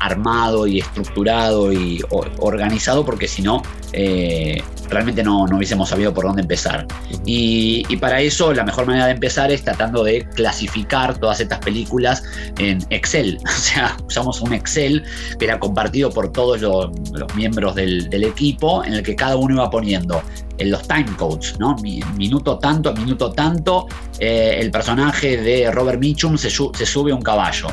armado 0.01 0.67
y 0.67 0.81
estructurado 0.81 1.73
y 1.73 2.03
organizado 2.39 3.05
porque 3.05 3.27
si 3.29 3.43
no 3.43 3.63
eh, 3.93 4.63
realmente 4.91 5.23
no, 5.23 5.47
no 5.47 5.57
hubiésemos 5.57 5.89
sabido 5.89 6.13
por 6.13 6.25
dónde 6.25 6.43
empezar. 6.43 6.87
Y, 7.25 7.85
para 7.97 8.21
eso 8.21 8.53
la 8.53 8.65
mejor 8.65 8.87
manera 8.87 9.07
de 9.07 9.13
empezar 9.13 9.51
es 9.51 9.63
tratando 9.63 10.05
de 10.05 10.27
clasificar 10.35 11.17
todas 11.19 11.41
estas 11.41 11.59
películas 11.61 12.23
en 12.59 12.85
Excel. 12.91 13.39
O 13.65 13.67
sea, 13.67 13.97
usamos 14.07 14.41
un 14.43 14.53
Excel 14.53 15.03
que 15.39 15.47
era 15.47 15.59
compartido 15.59 16.11
por 16.11 16.31
todos 16.33 16.61
los, 16.61 16.91
los 17.13 17.35
miembros 17.35 17.75
del, 17.75 18.13
equipo 18.25 18.85
en 18.85 18.93
el 18.95 19.03
que 19.03 19.17
cada 19.17 19.37
uno 19.37 19.55
iba 19.55 19.71
poniendo 19.71 20.23
en 20.59 20.71
los 20.71 20.87
time 20.87 21.07
codes, 21.17 21.59
¿no? 21.59 21.75
Mi- 21.77 22.01
Minuto 22.17 22.59
tanto, 22.59 22.93
minuto 22.95 23.33
tanto, 23.33 23.87
eh, 24.19 24.59
el 24.61 24.71
personaje 24.71 25.39
de 25.39 25.71
Robert 25.73 25.99
Mitchum 25.99 26.37
se, 26.45 26.51
su- 26.51 26.71
se 26.75 26.85
sube 26.87 27.13
un 27.13 27.23
caballo. 27.23 27.69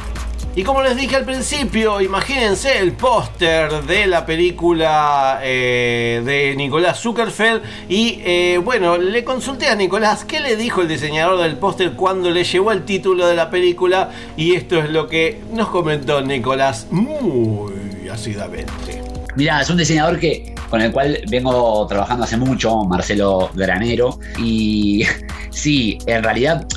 Y 0.54 0.64
como 0.64 0.82
les 0.82 0.98
dije 0.98 1.16
al 1.16 1.24
principio, 1.24 2.02
imagínense 2.02 2.78
el 2.80 2.92
póster 2.92 3.84
de 3.84 4.06
la 4.06 4.26
película 4.26 5.40
eh, 5.42 6.22
de 6.26 6.56
Nicolás 6.58 7.00
Zuckerfeld. 7.00 7.62
Y 7.88 8.20
eh, 8.26 8.60
bueno, 8.62 8.98
le 8.98 9.24
consulté 9.24 9.68
a 9.68 9.76
Nicolás 9.76 10.26
qué 10.26 10.42
le 10.42 10.58
dijo 10.58 10.82
el 10.82 10.90
diseñador 10.90 11.42
del 11.42 11.56
póster 11.58 11.94
cuando 11.94 12.30
le 12.32 12.44
llevó 12.44 12.74
el 12.74 12.84
título 12.84 13.28
de 13.28 13.36
la 13.36 13.50
película. 13.50 14.10
Y 14.36 14.56
esto 14.56 14.78
es 14.80 14.90
lo 14.90 15.08
que 15.08 15.40
nos 15.54 15.70
comentó 15.70 16.22
Nicolás 16.22 16.88
muy 16.92 18.10
ácidamente. 18.12 19.02
Mira, 19.38 19.62
es 19.62 19.70
un 19.70 19.78
diseñador 19.78 20.20
que, 20.20 20.54
con 20.70 20.82
el 20.82 20.92
cual 20.92 21.18
vengo 21.30 21.88
trabajando 21.88 22.26
hace 22.26 22.36
mucho, 22.36 22.84
Marcelo 22.84 23.50
Granero. 23.54 24.20
Y 24.38 25.06
sí, 25.50 25.98
en 26.08 26.22
realidad 26.24 26.68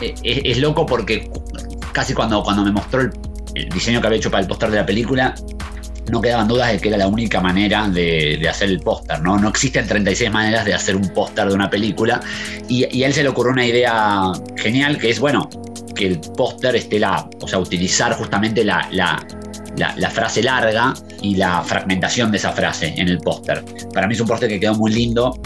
es, 0.00 0.20
es 0.22 0.58
loco 0.58 0.86
porque 0.86 1.30
casi 1.92 2.14
cuando, 2.14 2.42
cuando 2.42 2.62
me 2.64 2.72
mostró 2.72 3.00
el, 3.00 3.68
diseño 3.70 4.00
que 4.00 4.06
había 4.06 4.18
hecho 4.18 4.30
para 4.30 4.42
el 4.42 4.48
póster 4.48 4.70
de 4.70 4.76
la 4.76 4.84
película, 4.86 5.34
no 6.10 6.20
quedaban 6.20 6.46
dudas 6.46 6.70
de 6.70 6.78
que 6.78 6.88
era 6.88 6.98
la 6.98 7.08
única 7.08 7.40
manera 7.40 7.88
de, 7.88 8.46
hacer 8.48 8.68
el 8.68 8.80
póster, 8.80 9.20
¿no? 9.22 9.38
No 9.38 9.48
existen 9.48 9.86
36 9.86 10.30
maneras 10.30 10.64
de 10.66 10.74
hacer 10.74 10.94
un 10.94 11.08
póster 11.08 11.48
de 11.48 11.54
una 11.54 11.70
película. 11.70 12.20
Y, 12.68 12.84
a 13.02 13.06
él 13.06 13.14
se 13.14 13.22
le 13.22 13.30
ocurrió 13.30 13.52
una 13.52 13.66
idea 13.66 14.30
genial 14.56 14.98
que 14.98 15.10
es, 15.10 15.18
bueno, 15.18 15.48
que 15.94 16.06
el 16.06 16.20
póster 16.20 16.76
esté 16.76 16.98
la. 16.98 17.28
O 17.40 17.48
sea, 17.48 17.58
utilizar 17.58 18.12
justamente 18.12 18.62
la- 18.62 18.88
la 18.92 20.10
frase 20.10 20.42
larga 20.42 20.94
y 21.22 21.34
la 21.36 21.62
fragmentación 21.62 22.30
de 22.30 22.36
esa 22.36 22.52
frase 22.52 22.94
en 22.96 23.08
el 23.08 23.18
póster. 23.18 23.64
Para 23.92 24.06
mí 24.06 24.14
es 24.14 24.20
un 24.20 24.26
póster 24.26 24.48
que 24.48 24.60
quedó 24.60 24.74
muy 24.74 24.92
lindo 24.92 25.40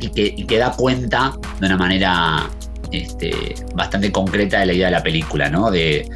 y 0.00 0.08
que, 0.08 0.34
y 0.36 0.44
que 0.44 0.58
da 0.58 0.72
cuenta 0.72 1.32
de 1.60 1.66
una 1.66 1.76
manera 1.76 2.48
este, 2.92 3.54
bastante 3.74 4.10
concreta 4.12 4.60
de 4.60 4.66
la 4.66 4.72
idea 4.72 4.86
de 4.86 4.92
la 4.92 5.02
película, 5.02 5.48
¿no? 5.48 5.70
De, 5.70 6.08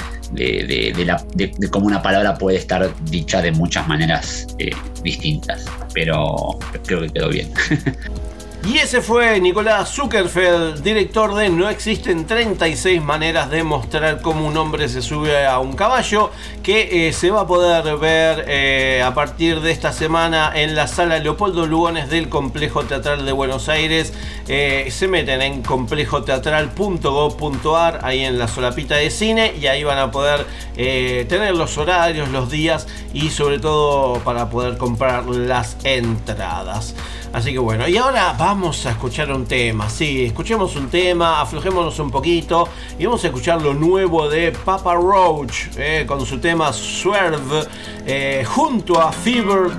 la- 1.04 1.24
cómo 1.70 1.86
una 1.86 2.02
palabra 2.02 2.34
puede 2.36 2.56
estar 2.58 2.88
dicha 3.06 3.42
de 3.42 3.52
muchas 3.52 3.86
maneras 3.88 4.46
eh, 4.58 4.70
distintas. 5.02 5.64
Pero 5.94 6.58
creo 6.86 7.00
que 7.02 7.08
quedó 7.08 7.28
bien. 7.28 7.50
Y 8.62 8.76
ese 8.76 9.00
fue 9.00 9.40
Nicolás 9.40 9.94
Zuckerfeld, 9.94 10.82
director 10.82 11.34
de 11.34 11.48
No 11.48 11.70
existen 11.70 12.26
36 12.26 13.00
maneras 13.00 13.48
de 13.50 13.64
mostrar 13.64 14.20
cómo 14.20 14.46
un 14.46 14.54
hombre 14.58 14.86
se 14.90 15.00
sube 15.00 15.46
a 15.46 15.58
un 15.60 15.72
caballo, 15.72 16.30
que 16.62 17.08
eh, 17.08 17.14
se 17.14 17.30
va 17.30 17.40
a 17.40 17.46
poder 17.46 17.96
ver 17.96 18.44
eh, 18.46 19.02
a 19.02 19.14
partir 19.14 19.60
de 19.60 19.70
esta 19.70 19.92
semana 19.92 20.52
en 20.54 20.76
la 20.76 20.88
sala 20.88 21.18
Leopoldo 21.20 21.66
Lugones 21.66 22.10
del 22.10 22.28
Complejo 22.28 22.82
Teatral 22.82 23.24
de 23.24 23.32
Buenos 23.32 23.70
Aires. 23.70 24.12
Eh, 24.46 24.88
se 24.90 25.08
meten 25.08 25.40
en 25.40 25.62
complejoteatral.gov.ar, 25.62 28.00
ahí 28.02 28.26
en 28.26 28.38
la 28.38 28.46
solapita 28.46 28.96
de 28.96 29.08
cine, 29.08 29.54
y 29.58 29.68
ahí 29.68 29.84
van 29.84 29.96
a 29.98 30.10
poder 30.10 30.44
tener 30.74 31.54
los 31.54 31.78
horarios, 31.78 32.28
los 32.28 32.50
días 32.50 32.86
y 33.12 33.30
sobre 33.30 33.58
todo 33.58 34.20
para 34.20 34.50
poder 34.50 34.76
comprar 34.76 35.24
las 35.26 35.78
entradas. 35.84 36.94
Así 37.32 37.52
que 37.52 37.58
bueno, 37.60 37.86
y 37.86 37.96
ahora 37.96 38.34
vamos 38.36 38.84
a 38.86 38.90
escuchar 38.90 39.30
un 39.30 39.46
tema. 39.46 39.88
Sí, 39.88 40.24
escuchemos 40.24 40.74
un 40.74 40.90
tema, 40.90 41.40
aflojémonos 41.40 41.98
un 42.00 42.10
poquito 42.10 42.68
y 42.98 43.04
vamos 43.06 43.22
a 43.22 43.28
escuchar 43.28 43.62
lo 43.62 43.72
nuevo 43.72 44.28
de 44.28 44.50
Papa 44.50 44.94
Roach 44.94 45.68
eh, 45.76 46.04
con 46.08 46.26
su 46.26 46.38
tema 46.38 46.72
Swerve 46.72 47.68
eh, 48.04 48.44
junto 48.44 49.00
a 49.00 49.12
Fever 49.12 49.70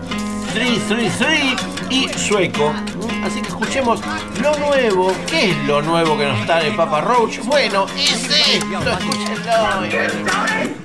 333 0.53 1.55
y 1.89 2.07
Sueco. 2.17 2.73
Así 3.23 3.41
que 3.41 3.49
escuchemos 3.49 3.99
lo 4.41 4.57
nuevo. 4.57 5.11
¿Qué 5.27 5.51
es 5.51 5.57
lo 5.65 5.81
nuevo 5.81 6.17
que 6.17 6.27
nos 6.27 6.45
trae 6.45 6.71
Papa 6.71 7.01
Roach? 7.01 7.39
Bueno, 7.43 7.85
es 7.97 8.29
esto, 8.29 8.91
escúchenlo. 8.91 10.80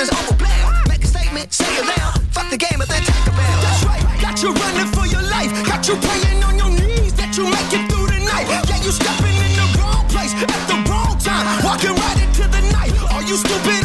feelings 0.00 0.22
overblown. 0.22 0.88
Make 0.88 1.04
a 1.04 1.06
statement, 1.06 1.52
say 1.52 1.68
it 1.76 1.84
loud. 1.84 2.20
Fuck 2.32 2.50
the 2.50 2.56
game 2.56 2.80
and 2.80 2.88
then 2.88 3.02
take 3.02 3.26
a 3.26 3.30
bow. 3.30 3.60
That's 3.60 3.84
right. 3.84 4.02
Got 4.20 4.42
you 4.42 4.52
running 4.52 4.88
for 4.92 5.06
your 5.06 5.22
life. 5.22 5.50
Got 5.66 5.88
you 5.88 5.96
praying 5.96 6.42
on 6.44 6.56
your 6.56 6.70
knees 6.70 7.14
that 7.14 7.36
you 7.36 7.44
make 7.44 7.72
it 7.72 7.84
through 7.90 8.08
the 8.08 8.20
night. 8.24 8.46
Yeah, 8.48 8.82
you 8.84 8.92
stepping 8.92 9.36
in 9.36 9.52
the 9.56 9.66
wrong 9.78 10.06
place 10.08 10.34
at 10.34 10.62
the 10.68 10.76
wrong 10.88 11.18
time. 11.18 11.64
Walking 11.64 11.94
right 11.94 12.18
into 12.22 12.44
the 12.48 12.62
night. 12.72 12.92
Are 13.12 13.22
you 13.22 13.36
stupid? 13.36 13.79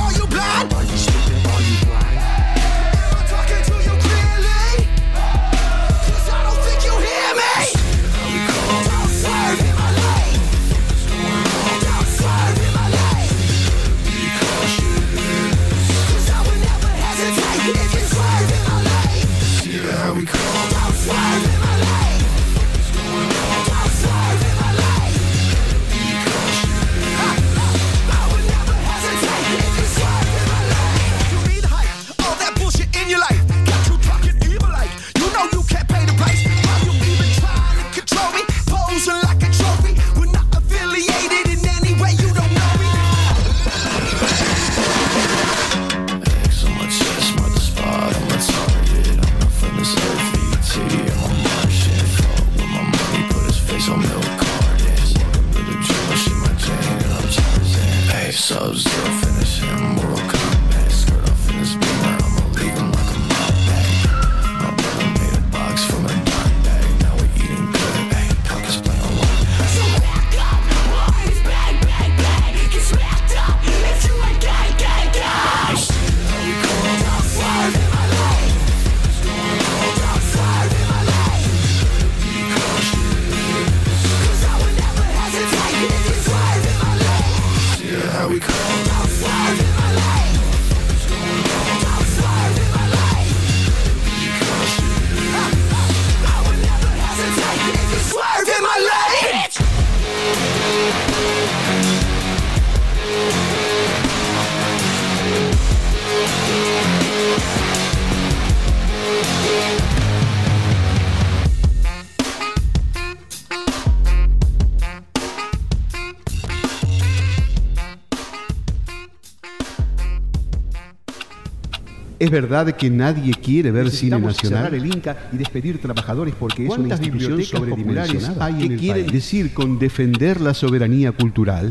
¿Es 122.25 122.31
verdad 122.31 122.75
que 122.75 122.89
nadie 122.89 123.35
quiere 123.35 123.69
ver 123.69 123.91
cine 123.91 124.17
nacional? 124.17 124.63
cerrar 124.63 124.73
el 124.73 124.87
Inca 124.87 125.29
y 125.31 125.37
despedir 125.37 125.79
trabajadores 125.79 126.33
porque 126.33 126.63
es 126.63 126.69
una 126.69 126.87
¿Cuántas 126.87 127.01
institución 127.01 127.43
sobredimensionada. 127.43 128.43
hay 128.43 128.55
¿Qué 128.55 128.65
en 128.65 128.71
el 128.71 128.79
quiere 128.79 129.01
país? 129.01 129.13
decir 129.13 129.53
con 129.53 129.77
defender 129.77 130.41
la 130.41 130.55
soberanía 130.55 131.11
cultural? 131.11 131.69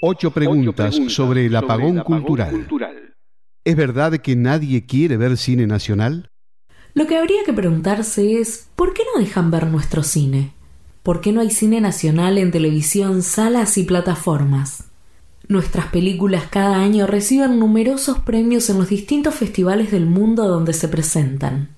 Ocho 0.00 0.30
preguntas, 0.30 0.96
sobre 1.08 1.46
el 1.46 1.56
apagón, 1.56 1.98
cultural. 1.98 2.68
¿Es 3.64 3.74
verdad 3.74 4.18
que 4.18 4.36
nadie 4.36 4.86
quiere 4.86 5.16
ver 5.16 5.36
cine 5.36 5.66
nacional? 5.66 6.30
Lo 6.94 7.08
que 7.08 7.16
habría 7.18 7.42
que 7.44 7.52
preguntarse 7.52 8.38
es, 8.38 8.68
¿por 8.76 8.94
qué 8.94 9.02
no 9.12 9.20
dejan 9.20 9.50
ver 9.50 9.66
nuestro 9.66 10.04
cine? 10.04 10.52
¿Por 11.02 11.20
qué 11.20 11.32
no 11.32 11.40
hay 11.40 11.50
cine 11.50 11.80
nacional 11.80 12.38
en 12.38 12.52
televisión, 12.52 13.22
salas 13.22 13.76
y 13.78 13.82
plataformas? 13.82 14.89
Nuestras 15.50 15.86
películas 15.86 16.44
cada 16.48 16.76
año 16.76 17.08
reciben 17.08 17.58
numerosos 17.58 18.20
premios 18.20 18.70
en 18.70 18.78
los 18.78 18.88
distintos 18.88 19.34
festivales 19.34 19.90
del 19.90 20.06
mundo 20.06 20.46
donde 20.46 20.72
se 20.72 20.86
presentan. 20.86 21.70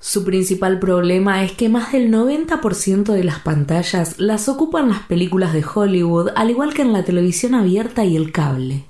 Su 0.00 0.24
principal 0.24 0.80
problema 0.80 1.44
es 1.44 1.52
que 1.52 1.68
más 1.68 1.92
del 1.92 2.10
90% 2.10 3.12
de 3.12 3.22
las 3.22 3.38
pantallas 3.38 4.18
las 4.18 4.48
ocupan 4.48 4.88
las 4.88 5.02
películas 5.02 5.52
de 5.52 5.64
Hollywood, 5.64 6.30
al 6.34 6.50
igual 6.50 6.74
que 6.74 6.82
en 6.82 6.92
la 6.92 7.04
televisión 7.04 7.54
abierta 7.54 8.04
y 8.04 8.16
el 8.16 8.32
cable. 8.32 8.82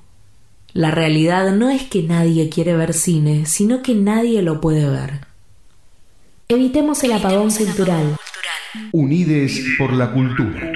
La 0.72 0.91
realidad 0.91 1.55
no 1.55 1.68
es 1.68 1.82
que 1.82 2.03
nadie 2.03 2.49
quiere 2.49 2.74
ver 2.74 2.95
cine, 2.95 3.45
sino 3.45 3.82
que 3.82 3.95
nadie 3.95 4.41
lo 4.41 4.62
puede 4.62 4.88
ver. 4.88 5.26
Evitemos 6.49 7.05
el 7.05 7.12
apagón 7.12 7.51
cultural. 7.51 8.16
Unides 8.93 9.62
por 9.76 9.93
la 9.93 10.11
cultura. 10.11 10.72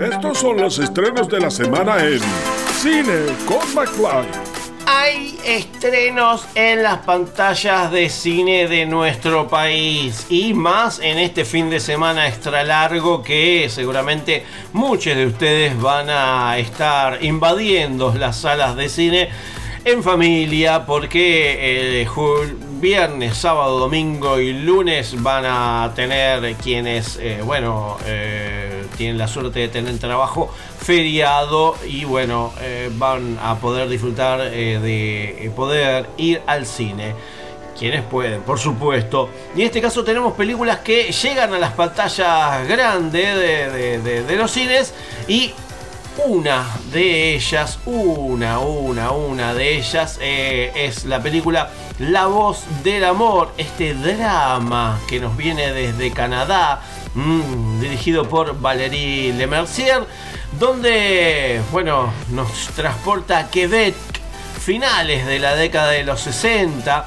Estos 0.00 0.38
son 0.38 0.58
los 0.58 0.78
estrenos 0.78 1.28
de 1.28 1.40
la 1.40 1.50
semana 1.50 1.98
en 1.98 2.20
Cine 2.80 3.26
con 3.46 3.74
McFly. 3.74 4.28
Hay 4.86 5.36
estrenos 5.44 6.46
en 6.54 6.84
las 6.84 6.98
pantallas 6.98 7.90
de 7.90 8.08
cine 8.08 8.68
de 8.68 8.86
nuestro 8.86 9.48
país 9.48 10.26
y 10.30 10.54
más 10.54 11.00
en 11.00 11.18
este 11.18 11.44
fin 11.44 11.68
de 11.68 11.80
semana 11.80 12.28
extra 12.28 12.62
largo 12.62 13.22
que 13.22 13.68
seguramente 13.68 14.44
muchos 14.72 15.16
de 15.16 15.26
ustedes 15.26 15.80
van 15.80 16.08
a 16.10 16.56
estar 16.58 17.22
invadiendo 17.24 18.14
las 18.14 18.40
salas 18.40 18.76
de 18.76 18.88
cine 18.88 19.28
en 19.90 20.02
familia 20.02 20.84
porque 20.86 22.00
el 22.00 22.06
ju- 22.08 22.54
viernes, 22.80 23.36
sábado, 23.36 23.78
domingo 23.78 24.38
y 24.38 24.52
lunes 24.52 25.20
van 25.22 25.44
a 25.46 25.92
tener 25.96 26.54
quienes, 26.56 27.16
eh, 27.20 27.40
bueno, 27.44 27.96
eh, 28.06 28.84
tienen 28.96 29.18
la 29.18 29.26
suerte 29.28 29.60
de 29.60 29.68
tener 29.68 29.98
trabajo 29.98 30.52
feriado 30.78 31.74
y 31.86 32.04
bueno, 32.04 32.52
eh, 32.60 32.90
van 32.92 33.38
a 33.42 33.56
poder 33.56 33.88
disfrutar 33.88 34.40
eh, 34.52 34.78
de 34.80 35.46
eh, 35.46 35.50
poder 35.54 36.06
ir 36.16 36.42
al 36.46 36.66
cine. 36.66 37.14
Quienes 37.78 38.02
pueden, 38.02 38.40
por 38.42 38.58
supuesto. 38.58 39.30
Y 39.54 39.60
en 39.60 39.66
este 39.66 39.80
caso 39.80 40.02
tenemos 40.02 40.32
películas 40.34 40.78
que 40.80 41.12
llegan 41.12 41.54
a 41.54 41.58
las 41.58 41.72
pantallas 41.74 42.66
grandes 42.66 43.36
de, 43.36 43.70
de- 43.70 43.98
de- 44.00 44.22
de 44.24 44.36
los 44.36 44.50
cines 44.50 44.92
y 45.28 45.52
una 46.26 46.66
de 46.92 47.34
ellas, 47.36 47.78
una, 47.86 48.58
una, 48.58 49.12
una 49.12 49.54
de 49.54 49.78
ellas 49.78 50.18
eh, 50.20 50.72
es 50.74 51.04
la 51.04 51.22
película 51.22 51.70
La 51.98 52.26
voz 52.26 52.64
del 52.82 53.04
amor, 53.04 53.52
este 53.56 53.94
drama 53.94 54.98
que 55.08 55.20
nos 55.20 55.36
viene 55.36 55.72
desde 55.72 56.10
Canadá, 56.10 56.82
mm, 57.14 57.80
dirigido 57.80 58.28
por 58.28 58.60
Valérie 58.60 59.32
Lemercier, 59.32 60.04
donde, 60.58 61.60
bueno, 61.70 62.12
nos 62.30 62.68
transporta 62.68 63.38
a 63.38 63.50
Quebec, 63.50 63.94
finales 64.60 65.26
de 65.26 65.38
la 65.38 65.54
década 65.54 65.90
de 65.90 66.04
los 66.04 66.20
60. 66.20 67.06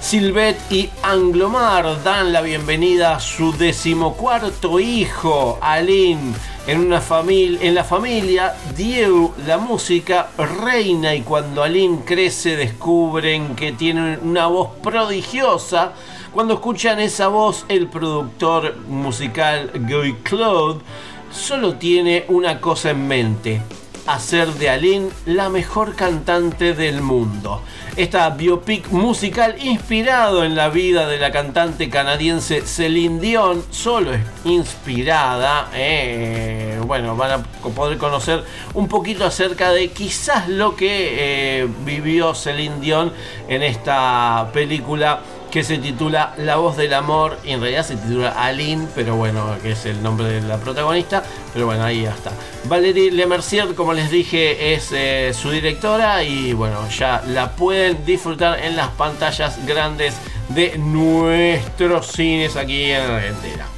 Silvet 0.00 0.56
y 0.70 0.88
Anglomar 1.02 2.02
dan 2.02 2.32
la 2.32 2.40
bienvenida 2.40 3.16
a 3.16 3.20
su 3.20 3.52
decimocuarto 3.56 4.80
hijo, 4.80 5.58
Aline. 5.60 6.32
En, 6.66 6.78
una 6.78 7.02
en 7.08 7.74
la 7.74 7.84
familia, 7.84 8.54
Dieu, 8.76 9.32
la 9.46 9.56
música 9.56 10.28
reina 10.36 11.14
y 11.14 11.22
cuando 11.22 11.62
Aline 11.62 12.02
crece 12.04 12.54
descubren 12.54 13.56
que 13.56 13.72
tiene 13.72 14.18
una 14.18 14.46
voz 14.46 14.70
prodigiosa. 14.82 15.94
Cuando 16.32 16.54
escuchan 16.54 17.00
esa 17.00 17.28
voz, 17.28 17.64
el 17.68 17.88
productor 17.88 18.76
musical 18.88 19.70
Guy 19.74 20.16
Claude 20.22 20.80
solo 21.32 21.76
tiene 21.76 22.26
una 22.28 22.60
cosa 22.60 22.90
en 22.90 23.08
mente, 23.08 23.62
hacer 24.06 24.52
de 24.54 24.68
Aline 24.68 25.08
la 25.26 25.48
mejor 25.48 25.94
cantante 25.94 26.74
del 26.74 27.00
mundo. 27.00 27.62
Esta 27.96 28.30
biopic 28.30 28.88
musical 28.90 29.56
inspirado 29.60 30.44
en 30.44 30.54
la 30.54 30.68
vida 30.68 31.08
de 31.08 31.18
la 31.18 31.32
cantante 31.32 31.90
canadiense 31.90 32.62
Celine 32.62 33.20
Dion, 33.20 33.64
solo 33.70 34.14
es 34.14 34.20
inspirada, 34.44 35.68
eh, 35.74 36.80
bueno, 36.86 37.16
van 37.16 37.32
a 37.32 37.42
poder 37.74 37.98
conocer 37.98 38.44
un 38.74 38.86
poquito 38.86 39.24
acerca 39.24 39.72
de 39.72 39.88
quizás 39.88 40.48
lo 40.48 40.76
que 40.76 41.62
eh, 41.62 41.68
vivió 41.84 42.34
Celine 42.34 42.80
Dion 42.80 43.12
en 43.48 43.62
esta 43.64 44.48
película 44.52 45.20
que 45.50 45.64
se 45.64 45.78
titula 45.78 46.34
La 46.38 46.56
voz 46.56 46.76
del 46.76 46.94
amor 46.94 47.38
y 47.44 47.50
en 47.50 47.60
realidad 47.60 47.84
se 47.84 47.96
titula 47.96 48.30
Aline, 48.30 48.86
pero 48.94 49.16
bueno, 49.16 49.56
que 49.62 49.72
es 49.72 49.84
el 49.86 50.02
nombre 50.02 50.28
de 50.28 50.40
la 50.42 50.58
protagonista, 50.58 51.22
pero 51.52 51.66
bueno, 51.66 51.84
ahí 51.84 52.02
ya 52.02 52.10
está. 52.10 52.32
Valérie 52.64 53.10
Lemercier, 53.10 53.74
como 53.74 53.92
les 53.92 54.10
dije, 54.10 54.74
es 54.74 54.90
eh, 54.92 55.32
su 55.34 55.50
directora 55.50 56.22
y 56.22 56.52
bueno, 56.52 56.88
ya 56.88 57.22
la 57.26 57.52
pueden 57.52 58.04
disfrutar 58.04 58.60
en 58.60 58.76
las 58.76 58.88
pantallas 58.88 59.58
grandes 59.66 60.14
de 60.48 60.78
nuestros 60.78 62.06
cines 62.08 62.56
aquí 62.56 62.90
en 62.90 63.02
Argentina. 63.02 63.69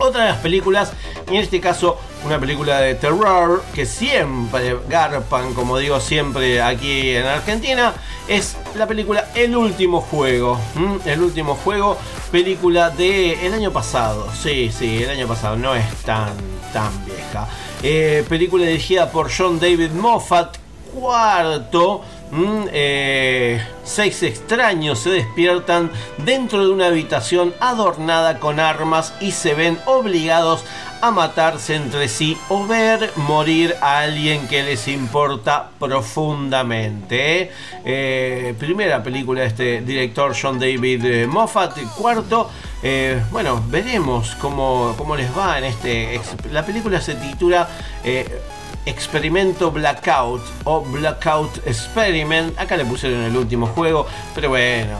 Otra 0.00 0.22
de 0.24 0.30
las 0.30 0.38
películas, 0.38 0.94
y 1.30 1.36
en 1.36 1.42
este 1.42 1.60
caso 1.60 1.98
una 2.24 2.38
película 2.40 2.80
de 2.80 2.94
terror 2.94 3.62
que 3.74 3.84
siempre 3.84 4.78
garpan, 4.88 5.52
como 5.52 5.76
digo 5.76 6.00
siempre 6.00 6.62
aquí 6.62 7.10
en 7.10 7.26
Argentina, 7.26 7.92
es 8.26 8.56
la 8.76 8.86
película 8.86 9.28
El 9.34 9.54
último 9.54 10.00
juego. 10.00 10.58
El 11.04 11.22
último 11.22 11.54
juego, 11.54 11.98
película 12.32 12.88
de 12.88 13.46
el 13.46 13.52
año 13.52 13.72
pasado. 13.72 14.26
Sí, 14.34 14.72
sí, 14.76 15.02
el 15.02 15.10
año 15.10 15.28
pasado, 15.28 15.56
no 15.56 15.74
es 15.74 15.86
tan, 15.96 16.32
tan 16.72 17.04
vieja. 17.04 17.46
Eh, 17.82 18.24
película 18.26 18.64
dirigida 18.64 19.10
por 19.10 19.30
John 19.30 19.60
David 19.60 19.90
Moffat, 19.90 20.56
cuarto. 20.94 22.02
Mm, 22.30 22.64
eh, 22.72 23.64
seis 23.84 24.22
extraños 24.22 25.00
se 25.00 25.10
despiertan 25.10 25.90
dentro 26.18 26.66
de 26.66 26.72
una 26.72 26.86
habitación 26.86 27.54
adornada 27.60 28.38
con 28.38 28.60
armas 28.60 29.14
y 29.20 29.32
se 29.32 29.54
ven 29.54 29.78
obligados 29.86 30.64
a 31.00 31.10
matarse 31.10 31.76
entre 31.76 32.08
sí 32.08 32.36
o 32.50 32.66
ver 32.66 33.10
morir 33.16 33.74
a 33.80 34.00
alguien 34.00 34.46
que 34.48 34.62
les 34.62 34.86
importa 34.88 35.70
profundamente. 35.78 37.42
¿eh? 37.42 37.50
Eh, 37.84 38.54
primera 38.58 39.02
película 39.02 39.40
de 39.40 39.46
este 39.46 39.80
director 39.80 40.34
John 40.40 40.58
David 40.58 41.26
Moffat. 41.26 41.78
Cuarto, 41.96 42.50
bueno, 43.30 43.62
veremos 43.68 44.36
cómo, 44.36 44.94
cómo 44.98 45.16
les 45.16 45.36
va 45.36 45.58
en 45.58 45.64
este... 45.64 46.20
La 46.52 46.64
película 46.64 47.00
se 47.00 47.14
titula... 47.14 47.68
Experimento 48.90 49.70
Blackout 49.70 50.42
o 50.64 50.82
Blackout 50.82 51.66
Experiment. 51.66 52.58
Acá 52.58 52.76
le 52.76 52.84
pusieron 52.84 53.22
el 53.22 53.36
último 53.36 53.66
juego, 53.68 54.06
pero 54.34 54.48
bueno, 54.50 54.98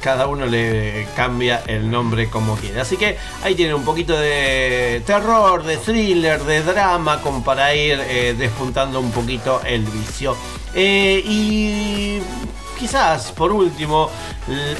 cada 0.00 0.26
uno 0.26 0.46
le 0.46 1.06
cambia 1.16 1.62
el 1.66 1.90
nombre 1.90 2.28
como 2.28 2.56
quiere. 2.56 2.80
Así 2.80 2.96
que 2.96 3.16
ahí 3.42 3.54
tienen 3.54 3.74
un 3.74 3.84
poquito 3.84 4.18
de 4.18 5.02
terror, 5.06 5.62
de 5.64 5.76
thriller, 5.76 6.42
de 6.42 6.62
drama, 6.62 7.20
como 7.22 7.42
para 7.44 7.74
ir 7.74 8.00
eh, 8.08 8.34
despuntando 8.36 9.00
un 9.00 9.10
poquito 9.12 9.60
el 9.64 9.82
vicio. 9.82 10.36
Eh, 10.74 11.22
y 11.24 12.20
quizás 12.78 13.32
por 13.32 13.50
último 13.50 14.10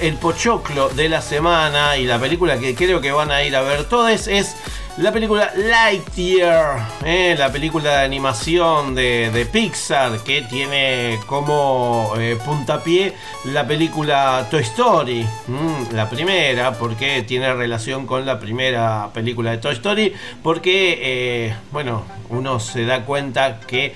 el 0.00 0.14
pochoclo 0.14 0.88
de 0.88 1.08
la 1.08 1.20
semana 1.20 1.96
y 1.96 2.04
la 2.04 2.18
película 2.18 2.58
que 2.58 2.74
creo 2.74 3.00
que 3.00 3.10
van 3.10 3.30
a 3.30 3.42
ir 3.42 3.56
a 3.56 3.62
ver 3.62 3.84
todos 3.84 4.28
es 4.28 4.56
la 5.00 5.12
película 5.12 5.52
Lightyear, 5.54 6.88
eh, 7.04 7.36
la 7.38 7.52
película 7.52 7.98
de 7.98 8.04
animación 8.04 8.96
de, 8.96 9.30
de 9.30 9.46
Pixar 9.46 10.18
que 10.24 10.42
tiene 10.42 11.20
como 11.26 12.14
eh, 12.18 12.36
puntapié 12.44 13.14
la 13.52 13.64
película 13.66 14.48
Toy 14.50 14.62
Story, 14.62 15.24
mm, 15.46 15.94
la 15.94 16.10
primera, 16.10 16.72
porque 16.72 17.22
tiene 17.22 17.54
relación 17.54 18.06
con 18.06 18.26
la 18.26 18.40
primera 18.40 19.10
película 19.14 19.52
de 19.52 19.58
Toy 19.58 19.74
Story, 19.74 20.12
porque, 20.42 20.98
eh, 21.00 21.54
bueno, 21.70 22.04
uno 22.30 22.58
se 22.58 22.84
da 22.84 23.04
cuenta 23.04 23.60
que 23.60 23.94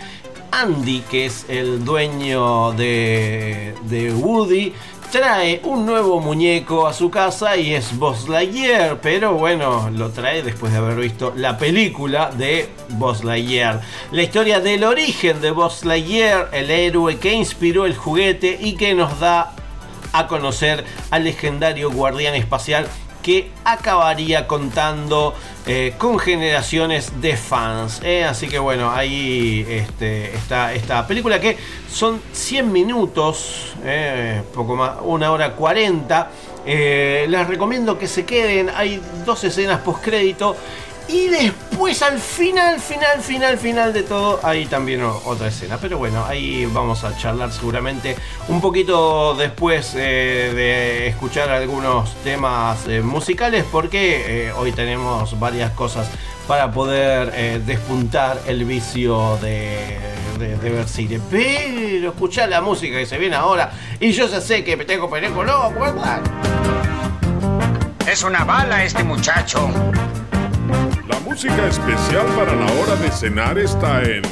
Andy, 0.53 1.01
que 1.11 1.27
es 1.27 1.47
el 1.49 1.85
dueño 1.85 2.73
de, 2.73 3.75
de 3.85 4.13
Woody, 4.13 4.73
trae 5.13 5.61
un 5.65 5.85
nuevo 5.85 6.21
muñeco 6.21 6.87
a 6.87 6.95
su 6.95 7.11
casa 7.11 7.55
y 7.59 7.75
es 7.75 7.99
Buzz 7.99 8.25
pero 9.03 9.35
bueno, 9.35 9.91
lo 9.91 10.09
trae 10.09 10.43
después 10.43 10.73
de 10.73 10.79
haber 10.79 10.97
visto 10.97 11.35
la 11.37 11.59
película 11.59 12.31
de 12.31 12.71
Buzz. 12.89 13.23
La 13.23 14.23
historia 14.23 14.61
del 14.61 14.85
origen 14.85 15.43
de 15.43 15.51
Buzz 15.51 15.85
el 15.85 16.71
héroe 16.71 17.19
que 17.19 17.35
inspiró 17.35 17.85
el 17.85 17.95
juguete 17.95 18.59
y 18.59 18.73
que 18.73 18.95
nos 18.95 19.21
da 19.21 19.53
a 20.15 20.27
conocer 20.27 20.83
al 21.11 21.25
legendario 21.25 21.91
guardián 21.91 22.35
espacial 22.35 22.87
que 23.23 23.51
acabaría 23.65 24.47
contando 24.47 25.35
eh, 25.67 25.95
con 25.97 26.19
generaciones 26.19 27.21
de 27.21 27.37
fans. 27.37 28.01
¿eh? 28.03 28.25
Así 28.25 28.49
que 28.49 28.59
bueno, 28.59 28.91
ahí 28.91 29.65
este, 29.69 30.35
está 30.35 30.75
esta 30.75 31.07
película 31.07 31.41
que 31.41 31.57
son 31.91 32.21
100 32.33 32.73
minutos, 32.73 33.75
eh, 33.85 34.43
poco 34.53 34.77
más, 34.77 34.97
una 35.03 35.31
hora 35.31 35.53
40. 35.53 36.31
Eh, 36.65 37.27
les 37.29 37.47
recomiendo 37.49 37.99
que 37.99 38.07
se 38.07 38.25
queden, 38.25 38.71
hay 38.75 39.01
dos 39.25 39.43
escenas 39.45 39.81
post 39.81 40.05
crédito. 40.05 40.57
Y 41.13 41.29
después 41.29 42.01
al 42.03 42.19
final, 42.19 42.81
final, 42.81 43.21
final, 43.21 43.59
final 43.59 43.93
de 43.93 44.03
todo, 44.03 44.41
hay 44.43 44.65
también 44.65 45.03
otra 45.03 45.49
escena. 45.49 45.77
Pero 45.79 45.99
bueno, 45.99 46.25
ahí 46.25 46.65
vamos 46.67 47.05
a 47.05 47.15
charlar 47.19 47.53
seguramente 47.53 48.17
un 48.49 48.61
poquito 48.63 49.35
después 49.35 49.93
eh, 49.95 50.53
de 50.55 51.09
escuchar 51.09 51.51
algunos 51.51 52.15
temas 52.25 52.87
eh, 52.89 53.03
musicales 53.03 53.65
porque 53.71 54.47
eh, 54.49 54.53
hoy 54.53 54.73
tenemos 54.73 55.39
varias 55.39 55.73
cosas 55.73 56.09
para 56.49 56.73
poder 56.73 57.63
despuntar 57.63 58.41
el 58.47 58.65
vicio 58.65 59.37
de, 59.43 59.99
de- 60.39 60.57
de. 60.57 61.21
Pero 61.31 62.11
escuchar 62.11 62.49
la 62.49 62.61
música 62.61 62.97
que 62.99 63.07
se 63.07 63.19
viene 63.19 63.37
ahora 63.37 63.71
y 64.01 64.13
yo 64.13 64.27
ya 64.29 64.41
sé 64.41 64.65
que 64.65 64.77
me 64.77 64.85
tengo 64.85 65.09
pereco, 65.11 65.45
no, 65.45 65.71
¿verdad? 65.73 66.21
Es 68.11 68.23
una 68.25 68.45
bala 68.45 68.83
este 68.83 69.05
muchacho. 69.05 69.71
La 71.09 71.19
música 71.21 71.67
especial 71.67 72.27
para 72.37 72.55
la 72.55 72.67
hora 72.73 72.97
de 72.97 73.11
cenar 73.11 73.59
está 73.59 74.03
en 74.03 74.23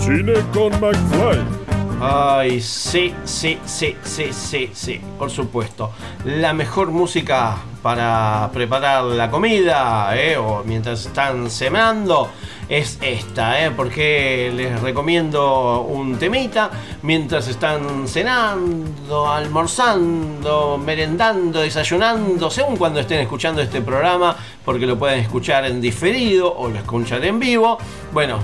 Cine 0.00 0.34
con 0.52 0.72
McFly. 0.80 1.65
Ay, 1.98 2.60
sí, 2.60 3.14
sí, 3.24 3.58
sí, 3.64 3.96
sí, 4.04 4.28
sí, 4.30 4.70
sí, 4.74 5.00
por 5.18 5.30
supuesto. 5.30 5.92
La 6.26 6.52
mejor 6.52 6.90
música 6.90 7.56
para 7.82 8.50
preparar 8.52 9.04
la 9.04 9.30
comida, 9.30 10.14
¿eh? 10.14 10.36
o 10.36 10.62
mientras 10.66 11.06
están 11.06 11.48
cenando, 11.48 12.28
es 12.68 12.98
esta, 13.00 13.64
¿eh? 13.64 13.70
porque 13.70 14.52
les 14.54 14.78
recomiendo 14.82 15.80
un 15.88 16.18
temita 16.18 16.70
mientras 17.02 17.48
están 17.48 18.06
cenando, 18.06 19.30
almorzando, 19.30 20.76
merendando, 20.76 21.60
desayunando, 21.60 22.50
según 22.50 22.76
cuando 22.76 23.00
estén 23.00 23.20
escuchando 23.20 23.62
este 23.62 23.80
programa, 23.80 24.36
porque 24.66 24.86
lo 24.86 24.98
pueden 24.98 25.20
escuchar 25.20 25.64
en 25.64 25.80
diferido 25.80 26.54
o 26.54 26.68
lo 26.68 26.76
escuchan 26.76 27.24
en 27.24 27.38
vivo. 27.38 27.78
Bueno, 28.12 28.40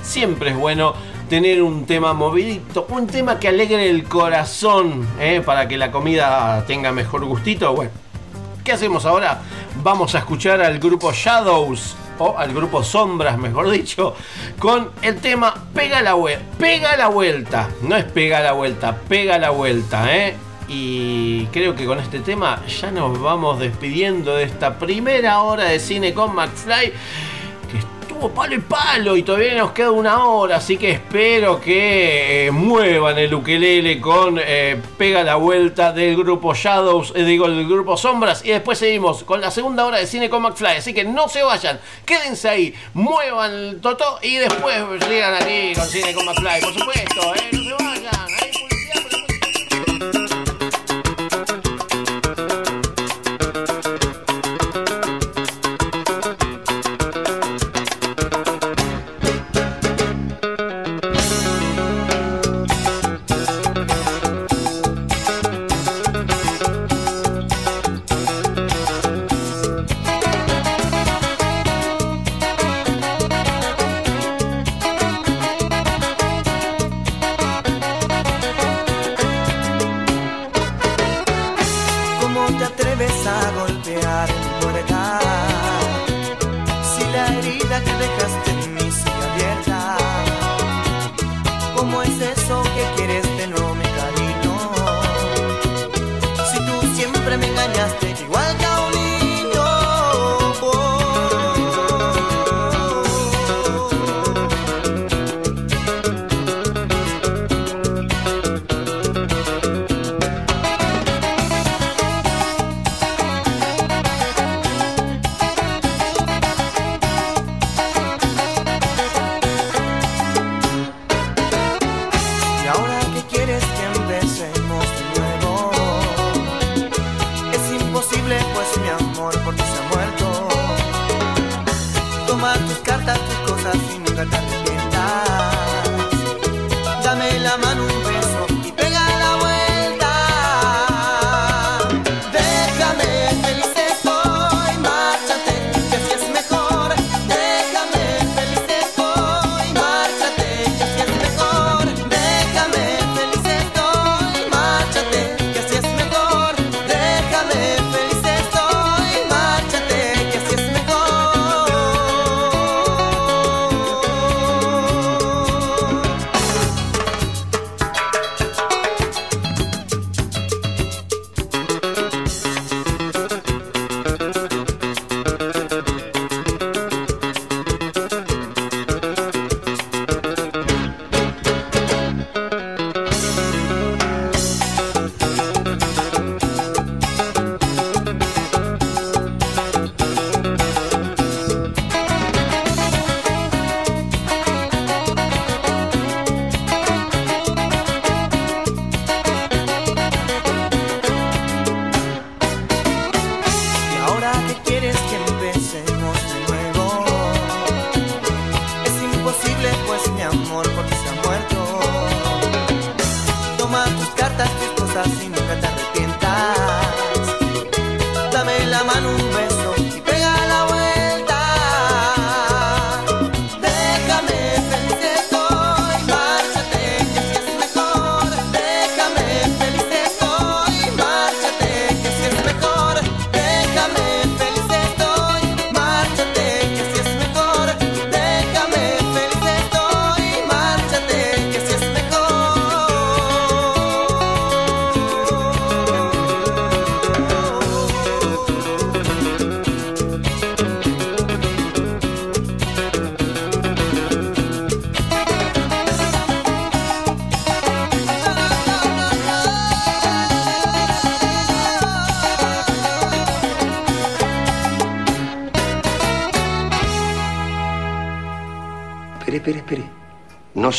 siempre 0.00 0.50
es 0.50 0.56
bueno 0.56 0.94
tener 1.28 1.62
un 1.62 1.86
tema 1.86 2.12
movidito, 2.12 2.86
un 2.90 3.06
tema 3.06 3.38
que 3.38 3.48
alegre 3.48 3.88
el 3.88 4.04
corazón, 4.04 5.06
¿eh? 5.20 5.42
para 5.44 5.68
que 5.68 5.76
la 5.76 5.90
comida 5.90 6.64
tenga 6.66 6.92
mejor 6.92 7.24
gustito. 7.24 7.74
Bueno, 7.74 7.90
¿qué 8.62 8.72
hacemos 8.72 9.04
ahora? 9.06 9.42
Vamos 9.82 10.14
a 10.14 10.18
escuchar 10.18 10.60
al 10.60 10.78
grupo 10.78 11.12
Shadows, 11.12 11.96
o 12.18 12.38
al 12.38 12.52
grupo 12.52 12.82
Sombras, 12.82 13.38
mejor 13.38 13.70
dicho, 13.70 14.14
con 14.58 14.90
el 15.02 15.16
tema 15.16 15.54
Pega 15.74 16.02
la. 16.02 16.14
Pega 16.58 16.96
la 16.96 17.08
vuelta. 17.08 17.68
No 17.82 17.96
es 17.96 18.04
pega 18.04 18.40
la 18.40 18.52
vuelta, 18.52 18.96
pega 19.08 19.38
la 19.38 19.50
vuelta, 19.50 20.14
¿eh? 20.14 20.36
Y 20.68 21.46
creo 21.46 21.74
que 21.74 21.84
con 21.84 21.98
este 22.00 22.20
tema 22.20 22.62
ya 22.66 22.90
nos 22.90 23.20
vamos 23.20 23.58
despidiendo 23.58 24.36
de 24.36 24.44
esta 24.44 24.78
primera 24.78 25.40
hora 25.42 25.64
de 25.64 25.78
cine 25.78 26.14
con 26.14 26.34
McFly 26.34 26.92
palo 28.30 28.54
y 28.54 28.58
palo 28.58 29.16
y 29.16 29.22
todavía 29.22 29.54
nos 29.54 29.72
queda 29.72 29.90
una 29.90 30.24
hora, 30.24 30.56
así 30.56 30.76
que 30.76 30.92
espero 30.92 31.60
que 31.60 32.46
eh, 32.46 32.50
muevan 32.50 33.18
el 33.18 33.34
ukelele 33.34 34.00
con 34.00 34.40
eh, 34.40 34.80
Pega 34.96 35.22
la 35.22 35.36
Vuelta 35.36 35.92
del 35.92 36.16
grupo 36.16 36.54
Shadows, 36.54 37.12
eh, 37.14 37.24
digo, 37.24 37.48
del 37.48 37.68
grupo 37.68 37.96
Sombras, 37.96 38.44
y 38.44 38.50
después 38.50 38.78
seguimos 38.78 39.24
con 39.24 39.40
la 39.40 39.50
segunda 39.50 39.84
hora 39.84 39.98
de 39.98 40.06
cine 40.06 40.30
con 40.30 40.42
McFly, 40.42 40.76
así 40.78 40.94
que 40.94 41.04
no 41.04 41.28
se 41.28 41.42
vayan, 41.42 41.80
quédense 42.04 42.48
ahí, 42.48 42.74
muevan 42.94 43.52
el 43.52 43.80
totó 43.80 44.18
y 44.22 44.36
después 44.36 44.76
llegan 45.08 45.34
aquí 45.34 45.74
con 45.74 45.86
cine 45.86 46.14
con 46.14 46.24
McFly, 46.24 46.60
por 46.60 46.72
supuesto, 46.72 47.34
no 47.52 47.76
se 47.78 47.84
vayan. 47.84 48.26
ahí 48.40 48.63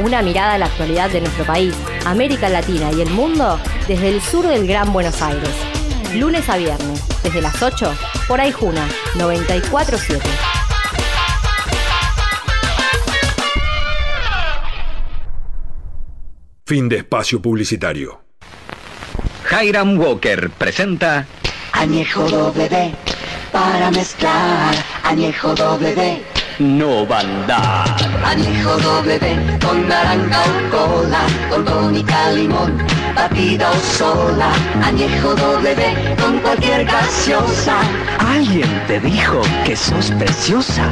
Una 0.00 0.22
mirada 0.22 0.54
a 0.54 0.58
la 0.58 0.64
actualidad 0.64 1.10
de 1.10 1.20
nuestro 1.20 1.44
país, 1.44 1.74
América 2.06 2.48
Latina 2.48 2.90
y 2.90 3.02
el 3.02 3.10
mundo 3.10 3.60
desde 3.86 4.08
el 4.08 4.22
sur 4.22 4.46
del 4.46 4.66
Gran 4.66 4.94
Buenos 4.94 5.20
Aires. 5.20 5.50
Lunes 6.14 6.48
a 6.48 6.56
viernes, 6.56 7.02
desde 7.22 7.42
las 7.42 7.62
8, 7.62 7.94
por 8.26 8.40
Aijuna 8.40 8.88
947. 9.16 10.26
Fin 16.64 16.88
de 16.88 16.96
espacio 16.96 17.42
publicitario. 17.42 18.22
Hiram 19.50 19.98
Walker 19.98 20.48
presenta 20.48 21.26
Añejo 21.72 22.26
doble 22.26 22.70
D 22.70 22.94
para 23.52 23.90
mezclar. 23.90 24.74
Añejo 25.04 25.54
doble 25.54 25.94
D. 25.94 26.39
No 26.60 27.06
va 27.06 27.16
a 27.16 27.20
andar. 27.20 27.96
Añejo 28.22 28.76
doble 28.76 29.18
con 29.64 29.88
naranja 29.88 30.42
o 30.44 30.70
cola, 30.70 31.20
con 31.48 31.64
tónica 31.64 32.32
limón, 32.32 32.76
batida 33.16 33.70
o 33.70 33.76
sola. 33.96 34.52
Añejo 34.84 35.34
doble 35.34 35.74
con 36.20 36.38
cualquier 36.40 36.84
gaseosa. 36.84 37.78
Alguien 38.18 38.68
te 38.86 39.00
dijo 39.00 39.40
que 39.64 39.74
sos 39.74 40.10
preciosa. 40.18 40.84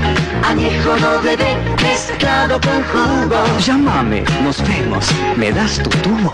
Añejo 0.43 0.97
doble 0.97 1.37
mezclado 1.83 2.59
con 2.63 2.83
jugo. 2.85 3.59
Llámame, 3.59 4.25
nos 4.43 4.67
vemos. 4.67 5.05
¿Me 5.37 5.53
das 5.53 5.83
tu 5.83 5.91
tubo? 5.91 6.33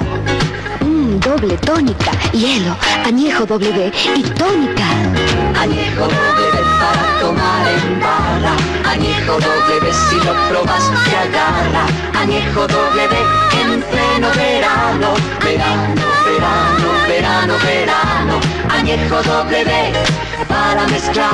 Mm, 0.81 1.19
doble 1.19 1.57
tónica, 1.57 2.13
hielo, 2.33 2.77
añejo 3.05 3.45
doble 3.45 3.91
y 4.15 4.23
tónica. 4.23 4.87
Añejo 5.61 6.03
doble 6.03 6.54
Añejo 8.85 9.33
doble 9.33 9.81
de 9.81 9.93
si 9.93 10.17
lo 10.17 10.33
probas 10.49 10.91
te 11.05 11.17
agarra. 11.17 11.87
Añejo 12.19 12.67
doble 12.67 13.09
en 13.61 13.83
pleno 13.83 14.29
verano. 14.37 15.15
Verano, 15.43 16.03
verano, 16.25 16.89
verano, 17.09 17.55
verano. 17.65 18.41
Añejo 18.71 19.23
doble 19.23 19.65
de 19.65 19.93
para 20.49 20.87
mezclar. 20.89 21.31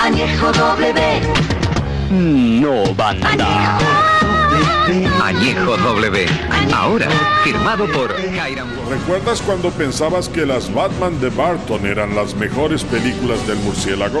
Añejo 0.00 0.52
doble 0.52 0.92
de. 0.92 1.20
No 2.10 2.94
banda. 2.94 3.78
Añejo 5.22 5.76
W. 5.78 6.26
Ahora, 6.74 7.08
firmado 7.42 7.86
por 7.86 8.14
Hiram 8.20 8.68
¿Recuerdas 8.88 9.40
cuando 9.40 9.70
pensabas 9.70 10.28
que 10.28 10.44
las 10.44 10.72
Batman 10.72 11.18
de 11.20 11.30
Barton 11.30 11.86
eran 11.86 12.14
las 12.14 12.34
mejores 12.34 12.84
películas 12.84 13.46
del 13.46 13.56
murciélago? 13.58 14.20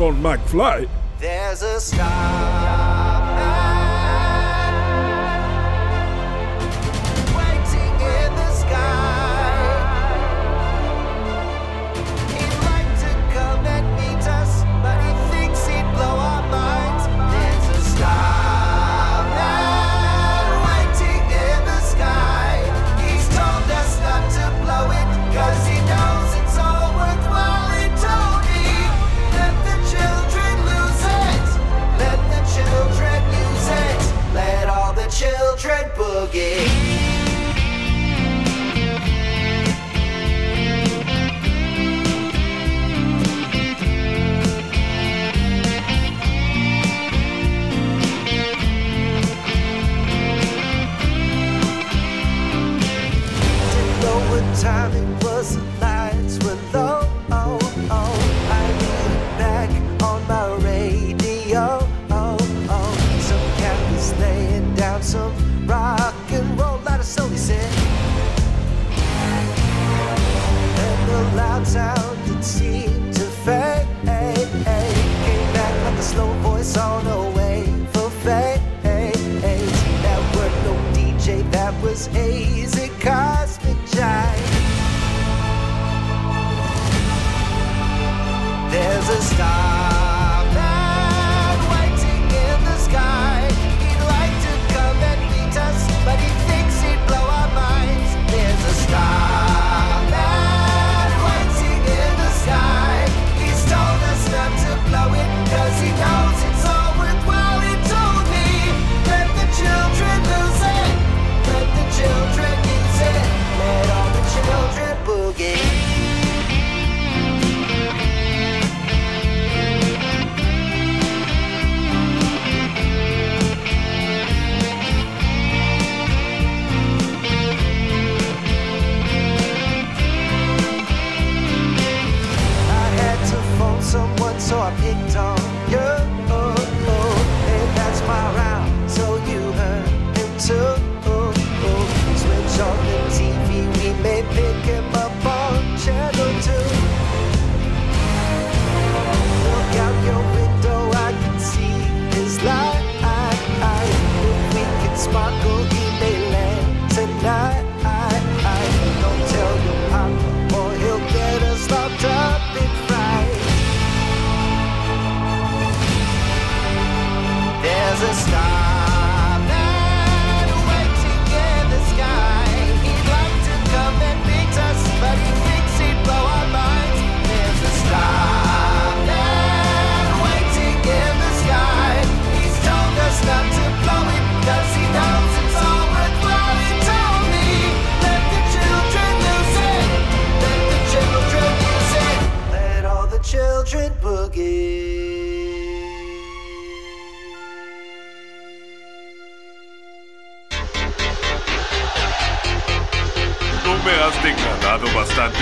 on 0.00 0.22
McFly. 0.22 0.88
There's 1.18 1.62
a 1.62 1.80
star. 1.80 2.93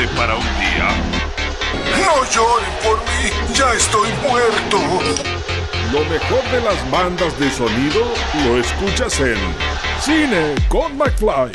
para 0.08 0.34
un 0.34 0.42
día. 0.42 0.88
No 1.98 2.24
lloren 2.30 2.72
por 2.82 2.98
mí, 2.98 3.54
ya 3.54 3.72
estoy 3.74 4.08
muerto. 4.28 4.78
Lo 5.92 6.00
mejor 6.06 6.42
de 6.50 6.60
las 6.62 6.90
bandas 6.90 7.38
de 7.38 7.50
sonido 7.50 8.12
lo 8.44 8.58
escuchas 8.58 9.20
en 9.20 9.36
Cine 10.00 10.54
con 10.68 10.96
McFly. 10.96 11.52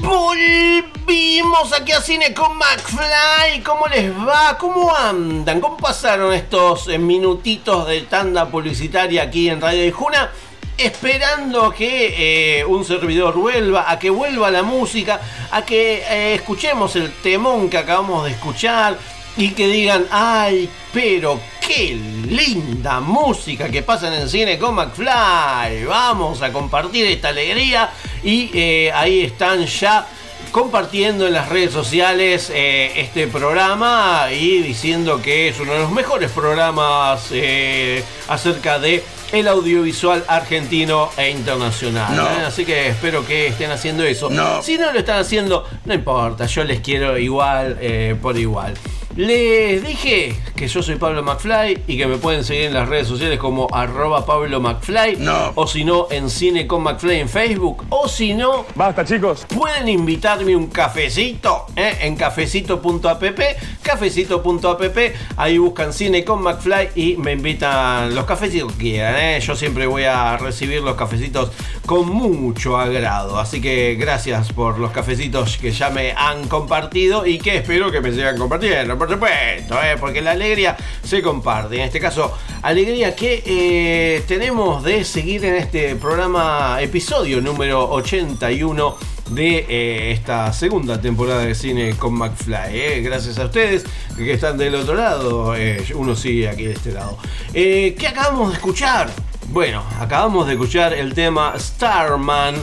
Volvimos 0.00 1.72
aquí 1.72 1.92
a 1.92 2.00
Cine 2.00 2.34
con 2.34 2.56
McFly. 2.56 3.62
¿Cómo 3.64 3.86
les 3.88 4.12
va? 4.12 4.56
¿Cómo 4.58 4.94
andan? 4.94 5.60
¿Cómo 5.60 5.76
pasaron 5.76 6.32
estos 6.32 6.88
eh, 6.88 6.98
minutitos 6.98 7.88
de 7.88 8.02
tanda 8.02 8.48
publicitaria 8.48 9.24
aquí 9.24 9.48
en 9.48 9.60
Radio 9.60 9.92
Juna? 9.92 10.30
esperando 10.78 11.72
que 11.72 12.60
eh, 12.60 12.64
un 12.64 12.84
servidor 12.84 13.34
vuelva, 13.34 13.90
a 13.90 13.98
que 13.98 14.10
vuelva 14.10 14.48
la 14.50 14.62
música, 14.62 15.20
a 15.50 15.64
que 15.64 16.02
eh, 16.08 16.34
escuchemos 16.34 16.94
el 16.96 17.12
temón 17.22 17.70
que 17.70 17.78
acabamos 17.78 18.24
de 18.24 18.32
escuchar 18.32 18.98
y 19.36 19.50
que 19.50 19.68
digan, 19.68 20.06
ay, 20.10 20.68
pero 20.92 21.40
qué 21.64 21.94
linda 21.94 23.00
música 23.00 23.68
que 23.68 23.82
pasan 23.82 24.12
en 24.14 24.22
el 24.22 24.28
cine 24.28 24.58
con 24.58 24.74
McFly. 24.74 25.84
Vamos 25.84 26.42
a 26.42 26.52
compartir 26.52 27.06
esta 27.06 27.28
alegría 27.28 27.90
y 28.22 28.50
eh, 28.52 28.90
ahí 28.92 29.22
están 29.22 29.64
ya 29.64 30.06
compartiendo 30.50 31.26
en 31.26 31.32
las 31.32 31.48
redes 31.48 31.72
sociales 31.72 32.50
eh, 32.54 32.92
este 32.96 33.26
programa 33.26 34.28
y 34.32 34.60
diciendo 34.62 35.20
que 35.22 35.48
es 35.48 35.60
uno 35.60 35.72
de 35.72 35.80
los 35.80 35.90
mejores 35.90 36.30
programas 36.30 37.28
eh, 37.30 38.02
acerca 38.28 38.78
de 38.78 39.02
el 39.32 39.46
audiovisual 39.46 40.24
argentino 40.26 41.10
e 41.16 41.30
internacional. 41.30 42.16
No. 42.16 42.26
¿eh? 42.26 42.44
Así 42.46 42.64
que 42.64 42.88
espero 42.88 43.26
que 43.26 43.48
estén 43.48 43.70
haciendo 43.70 44.04
eso. 44.04 44.30
No. 44.30 44.62
Si 44.62 44.78
no 44.78 44.92
lo 44.92 44.98
están 44.98 45.18
haciendo, 45.18 45.66
no 45.84 45.94
importa, 45.94 46.46
yo 46.46 46.64
les 46.64 46.80
quiero 46.80 47.18
igual 47.18 47.78
por 48.20 48.38
igual. 48.38 48.74
Les 49.18 49.84
dije 49.84 50.32
que 50.54 50.68
yo 50.68 50.80
soy 50.80 50.94
Pablo 50.94 51.24
McFly 51.24 51.82
y 51.88 51.98
que 51.98 52.06
me 52.06 52.18
pueden 52.18 52.44
seguir 52.44 52.66
en 52.66 52.74
las 52.74 52.88
redes 52.88 53.08
sociales 53.08 53.36
como 53.40 53.66
arroba 53.72 54.24
Pablo 54.24 54.60
McFly. 54.60 55.18
O 55.56 55.66
si 55.66 55.84
no, 55.84 56.06
en 56.08 56.30
Cine 56.30 56.68
con 56.68 56.84
McFly 56.84 57.18
en 57.18 57.28
Facebook. 57.28 57.84
O 57.88 58.06
si 58.06 58.32
no. 58.32 58.64
Basta, 58.76 59.04
chicos. 59.04 59.44
Pueden 59.52 59.88
invitarme 59.88 60.54
un 60.54 60.68
cafecito 60.68 61.66
¿eh? 61.74 61.96
en 62.02 62.14
cafecito.app. 62.14 63.40
Cafecito.app. 63.82 64.98
Ahí 65.36 65.58
buscan 65.58 65.92
Cine 65.92 66.24
con 66.24 66.40
McFly 66.40 66.90
y 66.94 67.16
me 67.16 67.32
invitan 67.32 68.14
los 68.14 68.24
cafecitos 68.24 68.70
que 68.74 68.78
quieran. 68.78 69.16
¿eh? 69.16 69.40
Yo 69.40 69.56
siempre 69.56 69.88
voy 69.88 70.04
a 70.04 70.36
recibir 70.36 70.80
los 70.80 70.94
cafecitos 70.94 71.50
con 71.86 72.08
mucho 72.08 72.78
agrado. 72.78 73.40
Así 73.40 73.60
que 73.60 73.96
gracias 73.96 74.52
por 74.52 74.78
los 74.78 74.92
cafecitos 74.92 75.58
que 75.58 75.72
ya 75.72 75.90
me 75.90 76.12
han 76.12 76.46
compartido 76.46 77.26
y 77.26 77.38
que 77.38 77.56
espero 77.56 77.90
que 77.90 78.00
me 78.00 78.12
sigan 78.12 78.38
compartiendo, 78.38 79.07
¿eh? 79.14 79.96
porque 79.98 80.20
la 80.20 80.32
alegría 80.32 80.76
se 81.02 81.22
comparte. 81.22 81.76
En 81.76 81.82
este 81.82 82.00
caso, 82.00 82.36
alegría 82.62 83.14
que 83.14 83.42
eh, 83.46 84.22
tenemos 84.26 84.84
de 84.84 85.04
seguir 85.04 85.44
en 85.44 85.54
este 85.54 85.96
programa, 85.96 86.78
episodio 86.80 87.40
número 87.40 87.90
81 87.90 88.96
de 89.30 89.66
eh, 89.68 90.12
esta 90.12 90.52
segunda 90.52 91.00
temporada 91.00 91.40
de 91.40 91.54
cine 91.54 91.94
con 91.96 92.14
McFly. 92.14 93.02
Gracias 93.02 93.38
a 93.38 93.46
ustedes 93.46 93.84
que 94.16 94.32
están 94.32 94.58
del 94.58 94.74
otro 94.74 94.94
lado, 94.94 95.54
uno 95.94 96.16
sigue 96.16 96.48
aquí 96.48 96.64
de 96.64 96.72
este 96.72 96.92
lado. 96.92 97.18
¿Qué 97.52 98.06
acabamos 98.06 98.48
de 98.50 98.54
escuchar? 98.54 99.08
Bueno, 99.50 99.82
acabamos 100.00 100.46
de 100.46 100.52
escuchar 100.54 100.92
el 100.92 101.14
tema 101.14 101.54
Starman, 101.58 102.56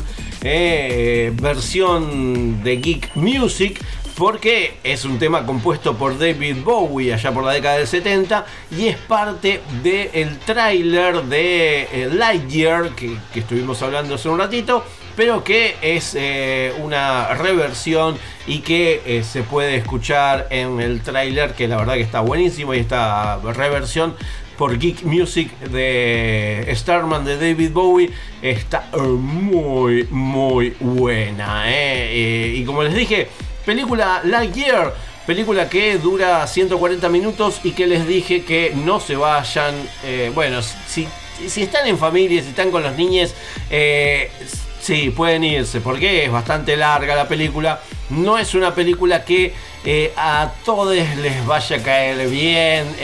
versión 1.42 2.64
de 2.64 2.78
Geek 2.78 3.16
Music. 3.16 3.82
Porque 4.18 4.78
es 4.84 5.04
un 5.04 5.20
tema 5.20 5.46
compuesto 5.46 5.96
por 5.98 6.18
David 6.18 6.64
Bowie 6.64 7.14
allá 7.14 7.34
por 7.34 7.44
la 7.44 7.52
década 7.52 7.78
del 7.78 7.88
70 7.88 8.46
y 8.78 8.88
es 8.88 8.96
parte 8.96 9.62
del 9.84 10.40
tráiler 10.40 11.24
de 11.24 11.82
eh, 11.92 12.10
Lightyear 12.14 12.92
que, 12.92 13.18
estuvimos 13.34 13.82
hablando 13.82 14.16
hace 14.16 14.30
un 14.30 14.40
ratito, 14.40 14.86
pero 15.18 15.44
que 15.44 15.76
es 15.82 16.16
eh, 16.18 16.74
una 16.82 17.34
reversión 17.34 18.18
y 18.48 18.60
que 18.60 19.02
eh, 19.06 19.24
se 19.24 19.44
puede 19.44 19.76
escuchar 19.76 20.48
en 20.50 20.80
el 20.80 21.02
tráiler 21.02 21.54
que 21.54 21.68
la 21.68 21.76
verdad 21.76 21.96
que 21.96 22.02
está 22.02 22.22
buenísimo 22.22 22.74
y 22.74 22.80
esta 22.80 23.38
reversión 23.40 24.16
por 24.58 24.78
Geek 24.80 25.04
Music 25.04 25.52
de 25.60 26.72
Starman 26.76 27.26
de 27.26 27.38
David 27.38 27.72
Bowie 27.72 28.12
está 28.42 28.88
muy 28.94 30.08
muy 30.10 30.76
buena. 30.80 31.66
Eh, 31.68 32.56
y 32.58 32.64
como 32.64 32.84
les 32.84 32.94
dije 32.94 33.28
película 33.66 34.22
Lightyear 34.24 34.94
película 35.26 35.68
que 35.68 35.98
dura 35.98 36.46
140 36.46 37.10
minutos 37.10 37.60
y 37.64 37.72
que 37.72 37.88
les 37.88 38.08
dije 38.08 38.44
que 38.44 38.74
no 38.76 39.00
se 39.00 39.16
vayan 39.16 39.76
eh, 40.04 40.32
bueno 40.34 40.62
si, 40.62 41.08
si 41.48 41.64
están 41.64 41.88
en 41.88 41.98
familia 41.98 42.42
si 42.42 42.50
están 42.50 42.72
con 42.72 42.84
los 42.84 42.96
niños 42.96 43.34
eh, 43.70 44.32
Sí, 44.80 45.10
pueden 45.10 45.44
irse 45.44 45.82
porque 45.82 46.26
es 46.26 46.32
bastante 46.32 46.78
larga 46.78 47.16
la 47.16 47.28
película. 47.28 47.82
No 48.12 48.38
es 48.38 48.54
una 48.54 48.76
película 48.76 49.26
que 49.26 49.52
eh, 49.84 50.14
a 50.16 50.52
todos 50.64 50.96
les 50.96 51.44
vaya 51.48 51.78
a 51.78 51.82
caer 51.82 52.30
bien. 52.30 52.96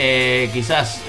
quizás 0.52 1.00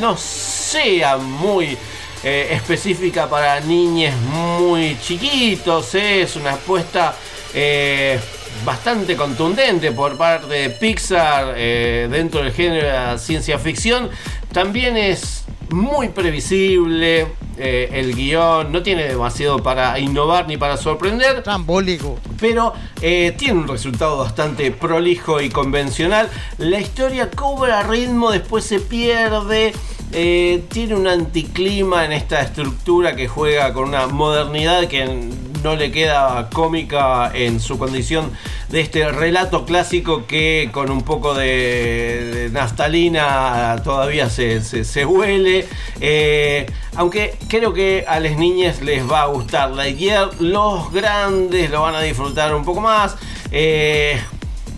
no 0.00 0.16
sea 0.16 1.16
muy 1.16 1.76
específica 2.22 3.28
para 3.28 3.58
niños 3.58 4.14
muy 4.14 4.96
chiquitos. 5.00 5.92
Es 5.96 6.36
una 6.36 6.52
apuesta 6.52 7.16
eh, 7.54 8.18
bastante 8.64 9.16
contundente 9.16 9.92
por 9.92 10.16
parte 10.16 10.46
de 10.46 10.70
Pixar 10.70 11.54
eh, 11.56 12.08
dentro 12.10 12.42
del 12.42 12.52
género 12.52 12.86
de 12.86 12.92
la 12.92 13.18
ciencia 13.18 13.58
ficción. 13.58 14.10
También 14.52 14.96
es 14.96 15.44
muy 15.70 16.08
previsible. 16.08 17.26
eh, 17.58 17.90
el 17.92 18.14
guion 18.14 18.72
no 18.72 18.82
tiene 18.82 19.04
demasiado 19.04 19.58
para 19.62 19.98
innovar 19.98 20.46
ni 20.48 20.56
para 20.56 20.76
sorprender. 20.76 21.42
Trambólico. 21.42 22.18
Pero 22.40 22.72
eh, 23.00 23.34
tiene 23.36 23.54
un 23.60 23.68
resultado 23.68 24.18
bastante 24.18 24.70
prolijo 24.70 25.40
y 25.40 25.50
convencional. 25.50 26.28
La 26.58 26.80
historia 26.80 27.30
cobra 27.30 27.82
ritmo, 27.82 28.30
después 28.30 28.64
se 28.64 28.80
pierde. 28.80 29.72
Eh, 30.12 30.64
tiene 30.68 30.94
un 30.94 31.06
anticlima 31.06 32.04
en 32.04 32.12
esta 32.12 32.42
estructura 32.42 33.16
que 33.16 33.28
juega 33.28 33.72
con 33.72 33.88
una 33.88 34.06
modernidad 34.06 34.86
que 34.86 35.30
no 35.62 35.76
le 35.76 35.90
queda 35.92 36.50
cómica 36.52 37.30
en 37.32 37.60
su 37.60 37.78
condición 37.78 38.30
de 38.68 38.80
este 38.80 39.10
relato 39.10 39.64
clásico 39.64 40.26
que 40.26 40.70
con 40.72 40.90
un 40.90 41.02
poco 41.02 41.34
de, 41.34 42.50
naftalina 42.52 43.80
todavía 43.84 44.28
se, 44.28 45.06
huele. 45.06 45.66
Eh, 46.00 46.66
aunque 46.96 47.36
creo 47.48 47.72
que 47.72 48.04
a 48.06 48.20
las 48.20 48.36
niñas 48.36 48.82
les 48.82 49.08
va 49.10 49.22
a 49.22 49.26
gustar 49.26 49.70
Lightyear, 49.70 50.40
los 50.40 50.92
grandes 50.92 51.70
lo 51.70 51.82
van 51.82 51.94
a 51.94 52.02
disfrutar 52.02 52.54
un 52.54 52.64
poco 52.64 52.80
más. 52.80 53.16
Eh, 53.50 54.20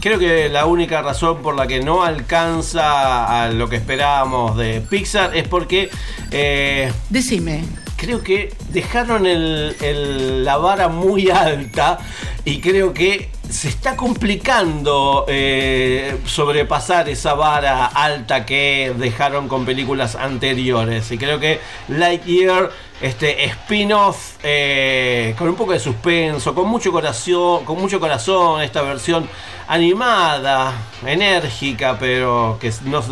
Creo 0.04 0.18
que 0.18 0.50
la 0.50 0.66
única 0.66 1.00
razón 1.00 1.40
por 1.40 1.56
la 1.56 1.66
que 1.66 1.80
no 1.80 2.02
alcanza 2.04 3.42
a 3.44 3.48
lo 3.48 3.70
que 3.70 3.76
esperábamos 3.76 4.54
de 4.54 4.82
Pixar 4.82 5.34
es 5.34 5.48
porque. 5.48 5.88
eh, 6.30 6.92
Decime. 7.08 7.64
Creo 7.96 8.22
que 8.22 8.52
dejaron 8.68 9.24
el- 9.24 9.74
el- 9.80 10.44
la 10.44 10.58
vara 10.58 10.88
muy 10.88 11.30
alta 11.30 11.98
y 12.44 12.60
creo 12.60 12.92
que 12.92 13.30
se 13.48 13.68
está 13.68 13.96
complicando 13.96 15.24
eh, 15.26 16.18
sobrepasar 16.26 17.08
esa 17.08 17.32
vara 17.32 17.86
alta 17.86 18.44
que 18.44 18.92
dejaron 18.98 19.48
con 19.48 19.64
películas 19.64 20.16
anteriores. 20.16 21.10
Y 21.12 21.16
creo 21.16 21.40
que 21.40 21.60
Lightyear, 21.88 22.70
este 23.04 23.44
spin-off 23.44 24.36
eh, 24.42 25.34
con 25.36 25.48
un 25.48 25.56
poco 25.56 25.72
de 25.72 25.78
suspenso, 25.78 26.54
con 26.54 26.68
mucho 26.68 26.90
corazón, 26.90 27.66
con 27.66 27.78
mucho 27.78 28.00
corazón, 28.00 28.62
esta 28.62 28.80
versión 28.80 29.28
animada, 29.68 30.72
enérgica, 31.04 31.98
pero 31.98 32.56
que 32.58 32.72
no, 32.86 33.02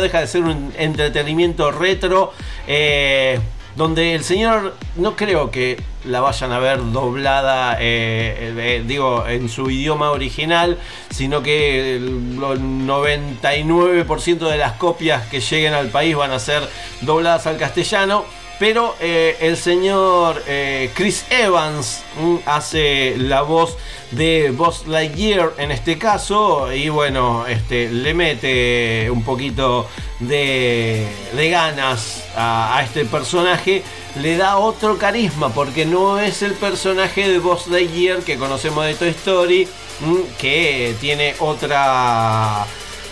deja 0.00 0.20
de 0.20 0.28
ser 0.28 0.44
un 0.44 0.72
entretenimiento 0.78 1.72
retro. 1.72 2.32
eh, 2.68 3.40
donde 3.76 4.14
el 4.14 4.22
señor 4.22 4.76
no 4.94 5.16
creo 5.16 5.50
que 5.50 5.82
la 6.04 6.20
vayan 6.20 6.52
a 6.52 6.60
ver 6.60 6.78
doblada, 6.92 7.76
eh, 7.80 8.84
digo, 8.86 9.26
en 9.26 9.48
su 9.48 9.68
idioma 9.68 10.12
original, 10.12 10.78
sino 11.10 11.42
que 11.42 11.96
el 11.96 12.38
99% 12.38 14.48
de 14.48 14.56
las 14.56 14.74
copias 14.74 15.26
que 15.26 15.40
lleguen 15.40 15.74
al 15.74 15.88
país 15.88 16.14
van 16.14 16.30
a 16.30 16.38
ser 16.38 16.62
dobladas 17.00 17.48
al 17.48 17.56
castellano. 17.56 18.24
Pero 18.58 18.94
eh, 19.00 19.36
el 19.40 19.56
señor 19.56 20.42
eh, 20.46 20.90
Chris 20.94 21.24
Evans 21.28 22.02
mm, 22.20 22.36
hace 22.46 23.16
la 23.18 23.42
voz 23.42 23.76
de 24.12 24.52
Buzz 24.52 24.86
Lightyear 24.86 25.54
en 25.58 25.72
este 25.72 25.98
caso. 25.98 26.72
Y 26.72 26.88
bueno, 26.88 27.46
este, 27.46 27.90
le 27.90 28.14
mete 28.14 29.10
un 29.10 29.24
poquito 29.24 29.88
de, 30.20 31.06
de 31.34 31.50
ganas 31.50 32.24
a, 32.36 32.80
este 32.84 33.04
personaje. 33.04 33.82
Le 34.20 34.36
da 34.36 34.58
otro 34.58 34.98
carisma 34.98 35.48
porque 35.48 35.84
no 35.84 36.20
es 36.20 36.42
el 36.42 36.52
personaje 36.52 37.28
de 37.28 37.38
Buzz 37.40 37.66
Lightyear 37.66 38.20
que 38.20 38.36
conocemos 38.36 38.86
de 38.86 38.94
Toy 38.94 39.08
Story. 39.08 39.68
mm, 40.00 40.36
Que 40.38 40.94
tiene 41.00 41.34
otra 41.40 42.66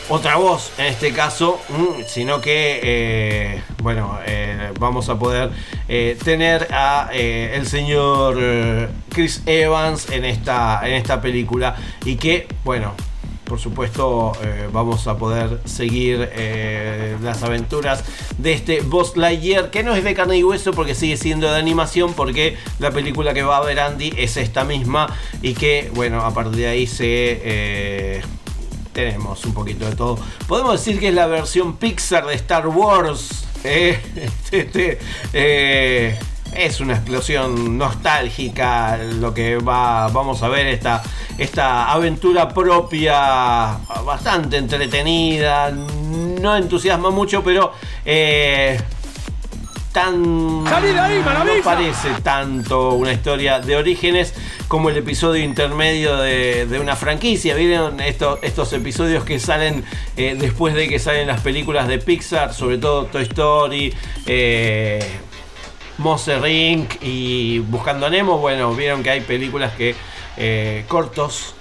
otra 0.08 0.36
voz 0.36 0.72
en 0.78 0.86
este 0.86 1.12
caso, 1.12 1.60
mm, 1.68 2.02
sino 2.06 2.40
que, 2.40 2.80
eh, 2.82 3.62
bueno, 3.82 4.18
eh, 4.26 4.72
vamos 4.78 5.08
a 5.08 5.18
poder 5.18 5.50
eh, 5.88 6.16
tener 6.22 6.68
a 6.70 7.10
eh, 7.12 7.54
el 7.56 7.66
señor 7.66 8.38
Chris 9.10 9.42
Evans 9.46 10.08
en 10.10 10.24
esta, 10.24 10.80
en 10.84 10.94
esta 10.94 11.20
película 11.20 11.76
y 12.04 12.16
que, 12.16 12.46
bueno, 12.64 12.92
por 13.44 13.58
supuesto 13.58 14.32
vamos 14.72 15.06
a 15.08 15.18
poder 15.18 15.60
seguir 15.66 16.30
las 17.22 17.42
aventuras 17.42 18.02
de 18.38 18.54
este 18.54 18.80
Buzz 18.80 19.14
Lightyear 19.14 19.70
que 19.70 19.82
no 19.82 19.94
es 19.94 20.04
de 20.04 20.14
carne 20.14 20.38
y 20.38 20.44
hueso 20.44 20.72
porque 20.72 20.94
sigue 20.94 21.18
siendo 21.18 21.52
de 21.52 21.58
animación 21.58 22.14
porque 22.14 22.56
la 22.78 22.92
película 22.92 23.34
que 23.34 23.42
va 23.42 23.58
a 23.58 23.60
ver 23.60 23.78
Andy 23.78 24.14
es 24.16 24.38
esta 24.38 24.64
misma 24.64 25.14
y 25.42 25.52
que 25.52 25.90
bueno 25.94 26.22
a 26.22 26.32
partir 26.32 26.56
de 26.56 26.66
ahí 26.68 26.86
se 26.86 28.22
tenemos 28.92 29.44
un 29.44 29.54
poquito 29.54 29.88
de 29.88 29.96
todo. 29.96 30.18
Podemos 30.46 30.72
decir 30.72 31.00
que 31.00 31.08
es 31.08 31.14
la 31.14 31.26
versión 31.26 31.76
Pixar 31.76 32.26
de 32.26 32.34
Star 32.34 32.68
Wars. 32.68 33.51
este, 34.52 34.98
es 36.54 36.80
una 36.80 36.94
explosión 36.94 37.78
nostálgica 37.78 38.98
lo 38.98 39.32
que 39.32 39.56
va, 39.56 40.08
vamos 40.08 40.42
a 40.42 40.48
ver 40.48 40.66
esta, 40.66 41.02
esta 41.38 41.90
aventura 41.90 42.48
propia 42.48 43.78
bastante 44.04 44.58
entretenida 44.58 45.70
no 45.70 46.56
entusiasma 46.56 47.10
mucho 47.10 47.42
pero 47.42 47.72
eh, 48.04 48.78
tan 49.92 50.64
¡Salí 50.66 50.88
de 50.88 50.98
ahí, 50.98 51.22
no 51.24 51.62
parece 51.62 52.08
tanto 52.22 52.94
una 52.94 53.12
historia 53.12 53.60
de 53.60 53.76
orígenes 53.76 54.34
como 54.68 54.88
el 54.88 54.96
episodio 54.96 55.44
intermedio 55.44 56.16
de, 56.16 56.66
de 56.66 56.80
una 56.80 56.96
franquicia. 56.96 57.54
¿Vieron 57.54 58.00
estos, 58.00 58.38
estos 58.42 58.72
episodios 58.72 59.24
que 59.24 59.38
salen 59.38 59.84
eh, 60.16 60.34
después 60.38 60.74
de 60.74 60.88
que 60.88 60.98
salen 60.98 61.26
las 61.26 61.40
películas 61.42 61.88
de 61.88 61.98
Pixar? 61.98 62.54
Sobre 62.54 62.78
todo 62.78 63.04
Toy 63.06 63.24
Story, 63.24 63.94
eh, 64.26 65.06
Monster 65.98 66.44
Inc. 66.46 66.94
y 67.02 67.58
Buscando 67.58 68.06
a 68.06 68.10
Nemo. 68.10 68.38
Bueno, 68.38 68.74
vieron 68.74 69.02
que 69.02 69.10
hay 69.10 69.20
películas 69.20 69.72
que 69.74 69.94
eh, 70.36 70.84
cortos. 70.88 71.54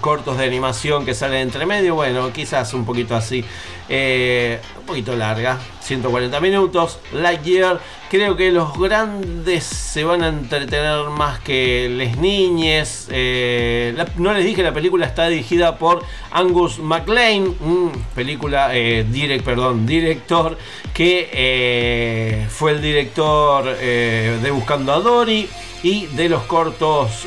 Cortos 0.00 0.38
de 0.38 0.44
animación 0.44 1.04
que 1.04 1.14
salen 1.14 1.40
entre 1.40 1.66
medio, 1.66 1.94
bueno, 1.94 2.32
quizás 2.32 2.72
un 2.74 2.84
poquito 2.84 3.14
así, 3.14 3.44
eh, 3.88 4.60
un 4.78 4.86
poquito 4.86 5.14
larga, 5.16 5.58
140 5.80 6.40
minutos. 6.40 6.98
Lightyear, 7.12 7.80
creo 8.10 8.36
que 8.36 8.52
los 8.52 8.78
grandes 8.78 9.64
se 9.64 10.04
van 10.04 10.22
a 10.22 10.28
entretener 10.28 11.10
más 11.10 11.40
que 11.40 11.88
les 11.90 12.16
niñes. 12.16 13.08
Eh, 13.10 13.96
no 14.16 14.32
les 14.32 14.44
dije, 14.44 14.62
la 14.62 14.72
película 14.72 15.06
está 15.06 15.28
dirigida 15.28 15.76
por 15.76 16.04
Angus 16.30 16.78
MacLean, 16.78 17.54
mm, 17.58 17.90
película, 18.14 18.74
eh, 18.74 19.04
direct, 19.08 19.44
perdón, 19.44 19.86
director, 19.86 20.56
que 20.94 22.46
fue 22.48 22.72
el 22.72 22.80
director 22.80 23.76
de 23.76 24.50
Buscando 24.50 24.92
a 24.92 25.00
Dory 25.00 25.48
y 25.82 26.06
de 26.06 26.28
los 26.28 26.42
cortos 26.44 27.26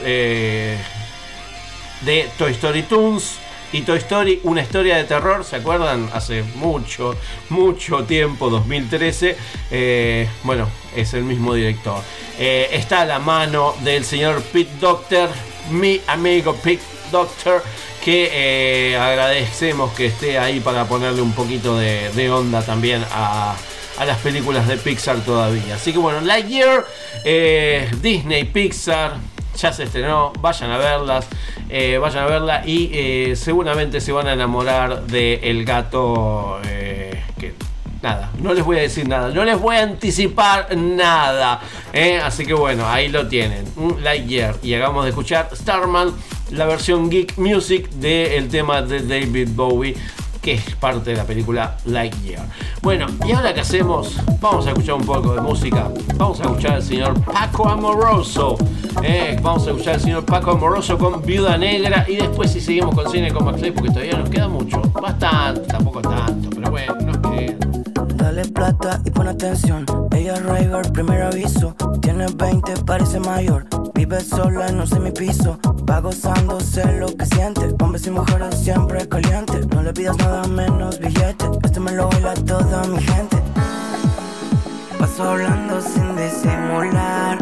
de 2.02 2.30
Toy 2.38 2.52
Story 2.52 2.84
Toons 2.84 3.40
y 3.72 3.82
Toy 3.82 4.00
Story, 4.00 4.40
una 4.44 4.62
historia 4.62 4.98
de 4.98 5.04
terror, 5.04 5.44
¿se 5.44 5.58
acuerdan? 5.58 6.10
Hace 6.14 6.44
mucho, 6.56 7.16
mucho 7.50 8.04
tiempo, 8.04 8.50
2013. 8.50 9.38
Eh, 9.70 10.28
bueno, 10.44 10.68
es 10.96 11.14
el 11.14 11.24
mismo 11.24 11.54
director. 11.54 12.02
Eh, 12.40 12.70
está 12.72 13.02
a 13.02 13.06
la 13.06 13.20
mano 13.20 13.76
del 13.84 14.06
señor 14.06 14.42
Pete 14.42 14.72
Doctor, 14.80 15.30
mi 15.70 16.02
amigo 16.08 16.56
Pete 16.56 16.82
Doctor, 17.12 17.64
que 18.04 18.30
eh, 18.32 18.98
agradecemos 18.98 19.92
que 19.94 20.08
esté 20.08 20.40
ahí 20.40 20.60
para 20.62 20.86
ponerle 20.86 21.22
un 21.22 21.34
poquito 21.34 21.78
de, 21.78 22.32
onda 22.32 22.64
también 22.64 23.06
a, 23.12 23.56
a 23.98 24.06
las 24.06 24.18
películas 24.18 24.68
de 24.68 24.78
Pixar 24.78 25.20
todavía. 25.24 25.76
Así 25.76 25.92
que 25.92 26.00
bueno, 26.00 26.22
Lightyear, 26.22 26.88
Disney, 28.02 28.46
Pixar, 28.46 29.18
ya 29.60 29.74
se 29.74 29.84
estrenó, 29.84 30.32
vayan 30.40 30.72
a 30.72 30.78
verlas, 30.78 31.28
eh, 31.70 31.98
vayan 31.98 32.24
a 32.24 32.28
verla 32.28 32.64
y 32.66 32.90
eh, 32.94 33.36
seguramente 33.36 34.00
se 34.00 34.12
van 34.12 34.28
a 34.28 34.34
enamorar 34.34 35.04
del 35.04 35.40
el 35.44 35.66
gato 35.66 36.60
eh, 36.66 37.22
nada, 38.02 38.32
no 38.40 38.54
les 38.54 38.64
voy 38.64 38.78
a 38.78 38.82
decir 38.82 39.08
nada, 39.08 39.30
no 39.30 39.44
les 39.44 39.60
voy 39.60 39.76
a 39.76 39.84
anticipar 39.84 40.76
nada, 40.78 41.60
así 42.24 42.46
que 42.46 42.54
bueno, 42.54 42.88
ahí 42.88 43.10
lo 43.10 43.28
tienen, 43.28 43.66
Lightyear 44.02 44.56
y 44.64 44.74
hagamos 44.74 45.04
de 45.04 45.10
escuchar 45.10 45.50
Starman, 45.54 46.14
la 46.52 46.66
versión 46.66 47.10
Geek 47.10 47.38
Music 47.38 47.90
del 47.90 48.48
tema 48.48 48.82
de 48.82 49.02
David 49.02 49.50
Bowie 49.52 49.98
es 50.52 50.76
parte 50.76 51.12
de 51.12 51.18
la 51.18 51.26
película 51.26 51.78
Lightyear. 51.86 52.46
Bueno, 52.82 53.08
y 53.28 53.32
ahora 53.32 53.54
que 53.54 53.62
hacemos, 53.62 54.16
vamos 54.40 54.66
a 54.66 54.70
escuchar 54.70 54.96
un 54.96 55.06
poco 55.06 55.34
de 55.34 55.42
música. 55.42 55.90
Vamos 56.16 56.40
a 56.40 56.44
escuchar 56.44 56.74
al 56.74 56.84
señor 56.84 57.20
Paco 57.24 57.68
Amoroso. 57.70 58.58
Eh, 59.04 59.38
vamos 59.42 59.68
a 59.68 59.72
escuchar 59.72 59.96
al 59.96 60.02
señor 60.02 60.26
Paco 60.26 60.52
Amoroso 60.52 60.98
con 60.98 61.22
Viuda 61.22 61.58
Negra. 61.58 62.06
Y 62.08 62.16
después 62.16 62.52
si 62.52 62.62
seguimos 62.62 62.96
con 62.96 63.10
cine 63.12 63.32
con 63.32 63.46
Max 63.46 63.60
Play, 63.60 63.72
porque 63.72 63.90
todavía 63.90 64.18
nos 64.18 64.30
queda 64.30 64.48
mucho. 64.48 64.82
Bastante, 65.02 65.62
tampoco 65.62 66.02
tanto, 66.02 66.50
pero 66.50 66.72
bueno, 66.72 66.96
nos 67.02 67.18
queda. 67.18 67.69
Dale 68.30 68.46
plata 68.46 69.02
y 69.06 69.10
pon 69.10 69.28
atención. 69.28 69.86
Ella 70.12 70.36
es 70.36 70.44
Raver, 70.44 70.92
primer 70.94 71.24
aviso. 71.24 71.76
Tiene 72.00 72.28
20, 72.28 72.84
parece 72.86 73.20
mayor. 73.20 73.66
Vive 73.96 74.22
sola 74.22 74.68
en 74.68 74.80
un 74.80 74.86
semipiso. 74.86 75.58
Va 75.90 76.00
gozándose 76.00 76.86
lo 77.00 77.08
que 77.08 77.26
siente. 77.26 77.74
Hombres 77.82 78.06
y 78.06 78.12
mujeres 78.12 78.56
siempre 78.60 79.10
caliente. 79.10 79.62
No 79.74 79.82
le 79.82 79.92
pidas 79.94 80.16
nada 80.20 80.44
menos 80.44 81.00
billete. 81.00 81.44
Este 81.64 81.80
me 81.80 81.92
lo 81.92 82.08
baila 82.08 82.36
toda 82.36 82.84
mi 82.84 83.02
gente. 83.02 83.42
Paso 85.00 85.24
hablando 85.24 85.82
sin 85.82 86.16
disimular. 86.16 87.36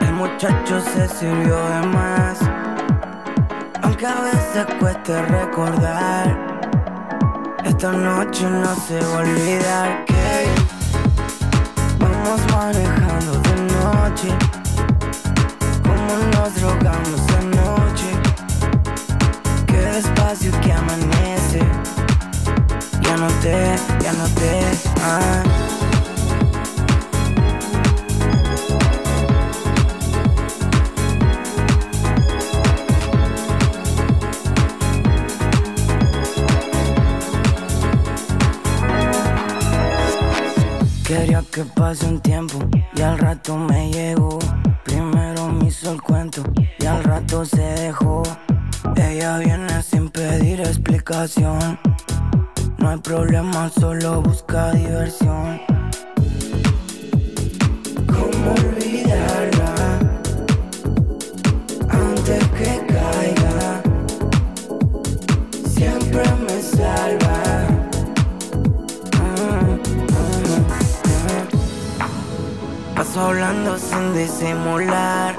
El 0.00 0.12
muchacho 0.12 0.80
se 0.80 1.06
sirvió 1.06 1.56
de 1.56 1.86
más. 1.86 2.40
Aunque 3.80 4.06
a 4.08 4.22
veces 4.22 4.66
cueste 4.80 5.22
recordar. 5.22 6.55
Esta 7.66 7.90
noche 7.90 8.48
no 8.48 8.76
se 8.76 9.00
va 9.00 9.16
a 9.16 9.18
olvidar 9.22 10.04
que 10.04 10.46
vamos 11.98 12.40
manejando 12.52 13.32
de 13.40 13.54
noche. 13.74 14.28
Como 15.82 16.16
nos 16.30 16.54
drogamos 16.54 17.20
anoche. 17.40 18.10
Qué 19.66 19.78
despacio 19.78 20.52
que 20.60 20.72
amanece. 20.72 21.60
Ya 23.02 23.16
no 23.16 23.26
te, 23.42 23.76
ya 24.00 24.12
no 24.12 24.28
te. 24.28 24.60
Ah. 25.02 25.65
Que 41.44 41.64
pase 41.64 42.06
un 42.06 42.18
tiempo 42.20 42.58
y 42.94 43.02
al 43.02 43.18
rato 43.18 43.56
me 43.56 43.90
llegó. 43.90 44.38
Primero 44.84 45.48
me 45.48 45.66
hizo 45.66 45.92
el 45.92 46.00
cuento 46.00 46.42
y 46.78 46.86
al 46.86 47.04
rato 47.04 47.44
se 47.44 47.62
dejó. 47.62 48.22
Ella 48.96 49.38
viene 49.38 49.82
sin 49.82 50.08
pedir 50.08 50.60
explicación. 50.60 51.78
No 52.78 52.88
hay 52.88 52.98
problema, 52.98 53.68
solo 53.68 54.22
busca 54.22 54.72
diversión. 54.72 55.60
¿Cómo 58.06 58.54
Hablando 73.18 73.78
sin 73.78 74.12
disimular. 74.12 75.34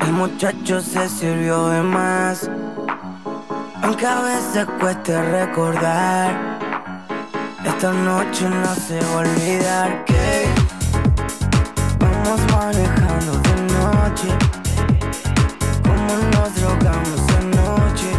El 0.00 0.12
muchacho 0.12 0.82
se 0.82 1.08
sirvió 1.08 1.68
de 1.68 1.80
más. 1.82 2.50
Aunque 3.82 4.06
a 4.06 4.20
veces 4.20 4.66
cueste 4.78 5.20
recordar. 5.30 6.58
Esta 7.64 7.90
noche 7.90 8.50
no 8.50 8.74
se 8.74 9.00
va 9.00 9.12
a 9.12 9.16
olvidar 9.18 10.04
que 10.04 10.44
vamos 11.98 12.40
manejando 12.52 13.32
de 13.46 13.56
noche. 13.72 14.28
Como 15.82 16.16
nos 16.32 16.54
drogamos 16.54 17.20
anoche. 17.40 18.10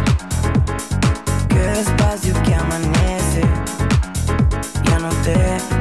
Qué 1.48 1.58
despacio 1.58 2.34
que 2.42 2.54
amanece. 2.54 3.42
Ya 4.84 4.98
no 4.98 5.08
te, 5.22 5.36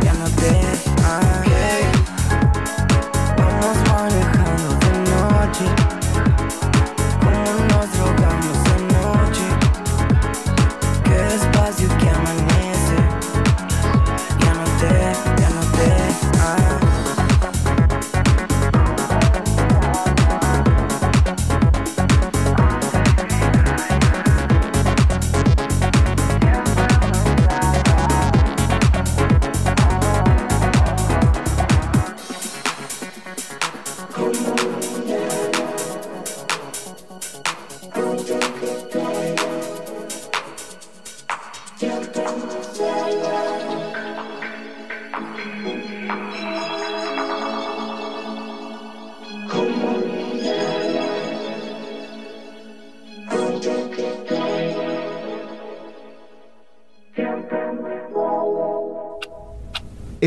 ya 0.05 0.13
no 0.13 0.25
te. 0.35 0.76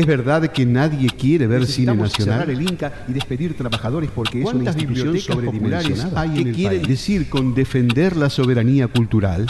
Es 0.01 0.07
verdad 0.07 0.51
que 0.51 0.65
nadie 0.65 1.11
quiere 1.11 1.45
ver 1.45 1.67
cine 1.67 1.91
Necesitamos 1.93 2.09
nacional. 2.09 2.39
cerrar 2.39 2.49
el 2.49 2.61
Inca 2.63 3.05
y 3.07 3.13
despedir 3.13 3.55
trabajadores 3.55 4.09
porque 4.09 4.39
es 4.39 4.45
una 4.45 4.63
¿Cuántas 4.63 4.77
institución 4.77 5.19
sobredimensionada. 5.19 6.33
¿Qué 6.33 6.53
país? 6.53 6.87
decir 6.87 7.29
con 7.29 7.53
defender 7.53 8.17
la 8.17 8.31
soberanía 8.31 8.87
cultural? 8.87 9.45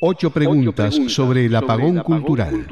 Ocho 0.00 0.30
preguntas, 0.30 0.96
sobre 1.08 1.46
el 1.46 1.56
apagón, 1.56 1.98
cultural. 1.98 2.64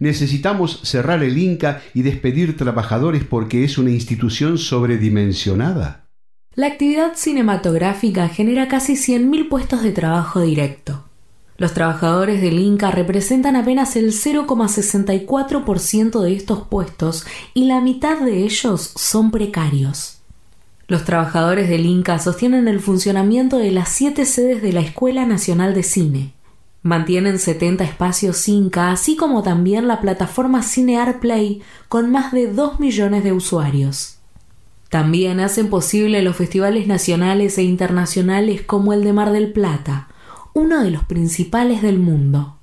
Necesitamos 0.00 0.80
cerrar 0.82 1.22
el 1.22 1.38
Inca 1.38 1.82
y 1.94 2.02
despedir 2.02 2.56
trabajadores 2.56 3.22
porque 3.22 3.62
es 3.62 3.78
una 3.78 3.90
institución 3.90 4.58
sobredimensionada. 4.58 6.08
La 6.56 6.66
actividad 6.66 7.12
cinematográfica 7.14 8.28
genera 8.28 8.66
casi 8.66 8.94
100.000 8.94 9.48
puestos 9.48 9.84
de 9.84 9.92
trabajo 9.92 10.40
directo. 10.40 11.09
Los 11.60 11.74
trabajadores 11.74 12.40
del 12.40 12.58
Inca 12.58 12.90
representan 12.90 13.54
apenas 13.54 13.94
el 13.94 14.12
0,64% 14.12 16.22
de 16.22 16.32
estos 16.32 16.66
puestos 16.66 17.26
y 17.52 17.66
la 17.66 17.82
mitad 17.82 18.18
de 18.18 18.44
ellos 18.44 18.94
son 18.96 19.30
precarios. 19.30 20.22
Los 20.88 21.04
trabajadores 21.04 21.68
del 21.68 21.84
Inca 21.84 22.18
sostienen 22.18 22.66
el 22.66 22.80
funcionamiento 22.80 23.58
de 23.58 23.72
las 23.72 23.90
siete 23.90 24.24
sedes 24.24 24.62
de 24.62 24.72
la 24.72 24.80
Escuela 24.80 25.26
Nacional 25.26 25.74
de 25.74 25.82
Cine. 25.82 26.32
Mantienen 26.82 27.38
70 27.38 27.84
espacios 27.84 28.48
Inca, 28.48 28.90
así 28.90 29.14
como 29.14 29.42
también 29.42 29.86
la 29.86 30.00
plataforma 30.00 30.62
Cinear 30.62 31.20
Play, 31.20 31.60
con 31.90 32.10
más 32.10 32.32
de 32.32 32.50
2 32.50 32.80
millones 32.80 33.22
de 33.22 33.34
usuarios. 33.34 34.16
También 34.88 35.40
hacen 35.40 35.68
posible 35.68 36.22
los 36.22 36.36
festivales 36.36 36.86
nacionales 36.86 37.58
e 37.58 37.64
internacionales 37.64 38.62
como 38.62 38.94
el 38.94 39.04
de 39.04 39.12
Mar 39.12 39.30
del 39.30 39.52
Plata, 39.52 40.08
uno 40.54 40.82
de 40.82 40.90
los 40.90 41.04
principales 41.04 41.82
del 41.82 41.98
mundo. 41.98 42.58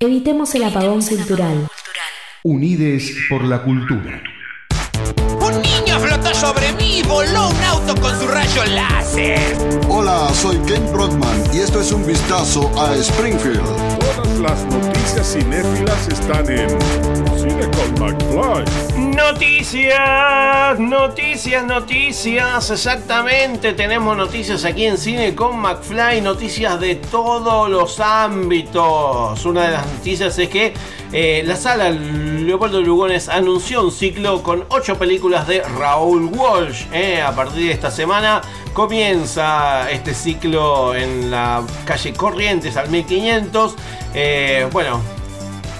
Evitemos 0.00 0.54
el 0.54 0.64
apagón 0.64 1.02
cultural. 1.02 1.68
Unides 2.44 3.14
por 3.28 3.44
la 3.44 3.62
cultura. 3.62 4.22
Un 5.40 5.62
niño 5.62 5.98
flotó 6.00 6.34
sobre 6.34 6.72
mí 6.72 6.97
voló 7.08 7.48
un 7.48 7.64
auto 7.64 7.98
con 8.00 8.16
su 8.20 8.28
rayo 8.28 8.64
láser. 8.66 9.40
Hola, 9.88 10.28
soy 10.34 10.58
Ken 10.58 10.92
Brockman 10.92 11.42
y 11.52 11.60
esto 11.60 11.80
es 11.80 11.90
un 11.90 12.06
vistazo 12.06 12.70
a 12.78 12.94
Springfield. 12.96 13.64
Todas 13.98 14.38
las 14.38 14.64
noticias 14.66 15.32
cinéfilas 15.32 16.08
están 16.08 16.48
en 16.50 16.68
Cine 17.38 17.66
con 17.70 17.94
McFly. 17.98 19.14
Noticias, 19.16 20.78
noticias, 20.78 21.64
noticias, 21.64 22.70
exactamente, 22.70 23.72
tenemos 23.72 24.16
noticias 24.16 24.64
aquí 24.64 24.84
en 24.84 24.98
Cine 24.98 25.34
con 25.34 25.58
McFly, 25.58 26.20
noticias 26.20 26.78
de 26.78 26.96
todos 26.96 27.70
los 27.70 27.98
ámbitos. 28.00 29.44
Una 29.46 29.64
de 29.64 29.70
las 29.72 29.86
noticias 29.86 30.38
es 30.38 30.48
que 30.50 30.74
eh, 31.12 31.42
la 31.46 31.56
sala 31.56 31.90
Leopoldo 31.90 32.82
Lugones 32.82 33.28
anunció 33.28 33.82
un 33.82 33.90
ciclo 33.90 34.42
con 34.42 34.64
ocho 34.68 34.98
películas 34.98 35.46
de 35.46 35.62
Raúl 35.62 36.24
Walsh. 36.26 36.84
eh. 36.92 37.22
A 37.22 37.34
partir 37.34 37.66
de 37.66 37.72
esta 37.72 37.90
semana 37.90 38.42
comienza 38.74 39.90
este 39.90 40.14
ciclo 40.14 40.94
en 40.94 41.30
la 41.30 41.62
calle 41.86 42.12
Corrientes 42.12 42.76
al 42.76 42.90
1500. 42.90 43.74
Eh, 44.14 44.68
bueno, 44.70 45.00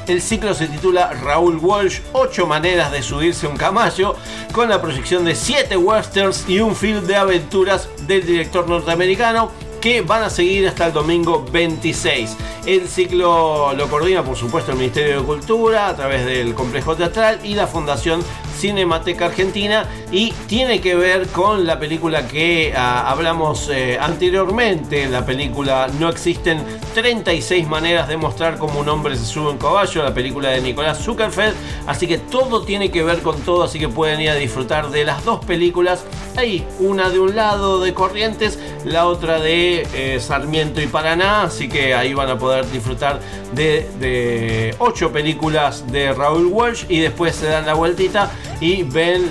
el 0.07 0.23
ciclo 0.23 0.55
se 0.55 0.67
titula 0.67 1.13
Raúl 1.13 1.59
Walsh, 1.59 2.01
8 2.13 2.47
maneras 2.47 2.91
de 2.91 3.03
subirse 3.03 3.47
un 3.47 3.57
caballo, 3.59 4.17
con 4.53 4.71
la 4.71 4.81
proyección 4.81 5.27
de 5.27 5.35
7 5.35 5.77
westerns 5.77 6.49
y 6.49 6.61
un 6.61 6.75
film 6.75 7.07
de 7.07 7.17
aventuras 7.17 7.91
del 8.07 8.25
director 8.25 8.67
norteamericano 8.67 9.51
que 9.81 10.01
van 10.03 10.23
a 10.23 10.31
seguir 10.31 10.67
hasta 10.69 10.87
el 10.87 10.93
domingo 10.93 11.45
26. 11.51 12.37
El 12.67 12.89
ciclo 12.89 13.73
lo 13.75 13.89
coordina 13.89 14.25
por 14.25 14.37
supuesto 14.37 14.73
el 14.73 14.79
Ministerio 14.79 15.21
de 15.21 15.27
Cultura 15.27 15.89
a 15.89 15.97
través 15.97 16.25
del 16.27 16.55
Complejo 16.55 16.97
Teatral 16.97 17.41
y 17.45 17.55
la 17.55 17.67
Fundación 17.67 18.23
Cinemateca 18.59 19.27
Argentina 19.27 19.87
y 20.11 20.33
tiene 20.47 20.81
que 20.81 20.95
ver 20.95 21.29
con 21.29 21.67
la 21.67 21.79
película 21.79 22.27
que 22.27 22.73
ah, 22.77 23.11
hablamos 23.11 23.69
eh, 23.71 23.99
anteriormente, 24.01 25.09
la 25.09 25.25
película 25.25 25.89
No 25.99 26.09
existen 26.09 26.63
36 26.95 27.69
maneras 27.69 28.09
de 28.09 28.17
mostrar 28.17 28.59
cómo 28.59 28.81
un 28.81 28.89
hombre 28.89 29.17
se 29.17 29.25
sube 29.25 29.49
a 29.49 29.51
un 29.51 29.59
caballo, 29.59 30.03
la 30.03 30.13
película 30.13 30.51
de 30.51 30.61
Nicolás 30.61 30.99
Zuckerfeld, 30.99 31.55
así 31.87 32.07
que 32.07 32.19
todo 32.19 32.63
tiene 32.63 32.91
que 32.91 33.03
ver 33.03 33.21
con 33.21 33.41
todo, 33.43 33.63
así 33.63 33.79
que 33.79 33.89
pueden 33.89 34.21
ir 34.21 34.31
a 34.31 34.35
disfrutar 34.35 34.91
de 34.91 35.05
las 35.05 35.25
dos 35.25 35.45
películas, 35.45 36.05
ahí 36.37 36.67
una 36.81 37.11
de 37.11 37.21
un 37.21 37.37
lado 37.37 37.81
de 37.81 37.95
Corrientes, 37.95 38.59
la 38.85 39.07
otra 39.07 39.39
de 39.39 39.87
eh, 39.95 40.21
Sarmiento 40.21 40.81
y 40.81 40.87
Paraná, 40.87 41.43
así 41.43 41.69
que 41.69 41.95
ahí 41.95 42.15
van 42.15 42.31
a 42.31 42.39
poder 42.39 42.69
disfrutar 42.71 43.21
de, 43.53 43.89
de 44.01 44.75
ocho 44.79 45.13
películas 45.13 45.91
de 45.91 46.13
Raúl 46.13 46.47
Walsh 46.47 46.85
y 46.89 46.99
después 46.99 47.37
se 47.37 47.47
dan 47.47 47.67
la 47.67 47.75
vueltita 47.75 48.31
y 48.61 48.83
ven 48.83 49.31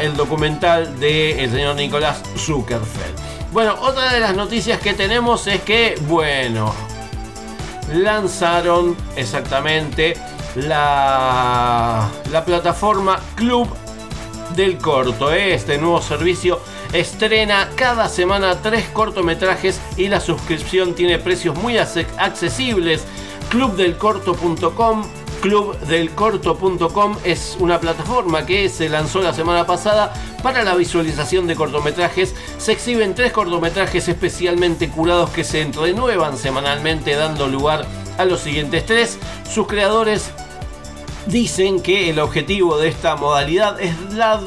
el 0.00 0.16
documental 0.16 0.98
del 0.98 1.50
señor 1.50 1.76
Nicolás 1.76 2.22
Zuckerfeld. 2.36 3.16
Bueno, 3.52 3.74
otra 3.80 4.12
de 4.12 4.20
las 4.20 4.36
noticias 4.36 4.80
que 4.80 4.92
tenemos 4.92 5.46
es 5.46 5.62
que, 5.62 5.94
bueno, 6.08 6.74
lanzaron 7.94 8.96
exactamente 9.16 10.14
la, 10.56 12.08
la 12.30 12.44
plataforma 12.44 13.18
Club 13.34 13.68
del 14.54 14.78
Corto. 14.78 15.32
Este 15.32 15.78
nuevo 15.78 16.02
servicio 16.02 16.60
estrena 16.92 17.70
cada 17.76 18.08
semana 18.08 18.60
tres 18.62 18.88
cortometrajes 18.88 19.80
y 19.96 20.08
la 20.08 20.20
suscripción 20.20 20.94
tiene 20.94 21.18
precios 21.18 21.56
muy 21.56 21.78
accesibles. 21.78 23.04
Clubdelcorto.com 23.50 25.04
Clubdelcorto.com 25.46 27.18
es 27.22 27.56
una 27.60 27.78
plataforma 27.78 28.44
que 28.44 28.68
se 28.68 28.88
lanzó 28.88 29.20
la 29.20 29.32
semana 29.32 29.64
pasada 29.64 30.12
para 30.42 30.64
la 30.64 30.74
visualización 30.74 31.46
de 31.46 31.54
cortometrajes. 31.54 32.34
Se 32.58 32.72
exhiben 32.72 33.14
tres 33.14 33.30
cortometrajes 33.30 34.08
especialmente 34.08 34.88
curados 34.90 35.30
que 35.30 35.44
se 35.44 35.62
renuevan 35.70 36.36
semanalmente 36.36 37.14
dando 37.14 37.46
lugar 37.46 37.86
a 38.18 38.24
los 38.24 38.40
siguientes 38.40 38.86
tres. 38.86 39.20
Sus 39.48 39.68
creadores 39.68 40.32
Dicen 41.26 41.82
que 41.82 42.08
el 42.08 42.20
objetivo 42.20 42.78
de 42.78 42.86
esta 42.88 43.16
modalidad 43.16 43.80
es 43.80 43.94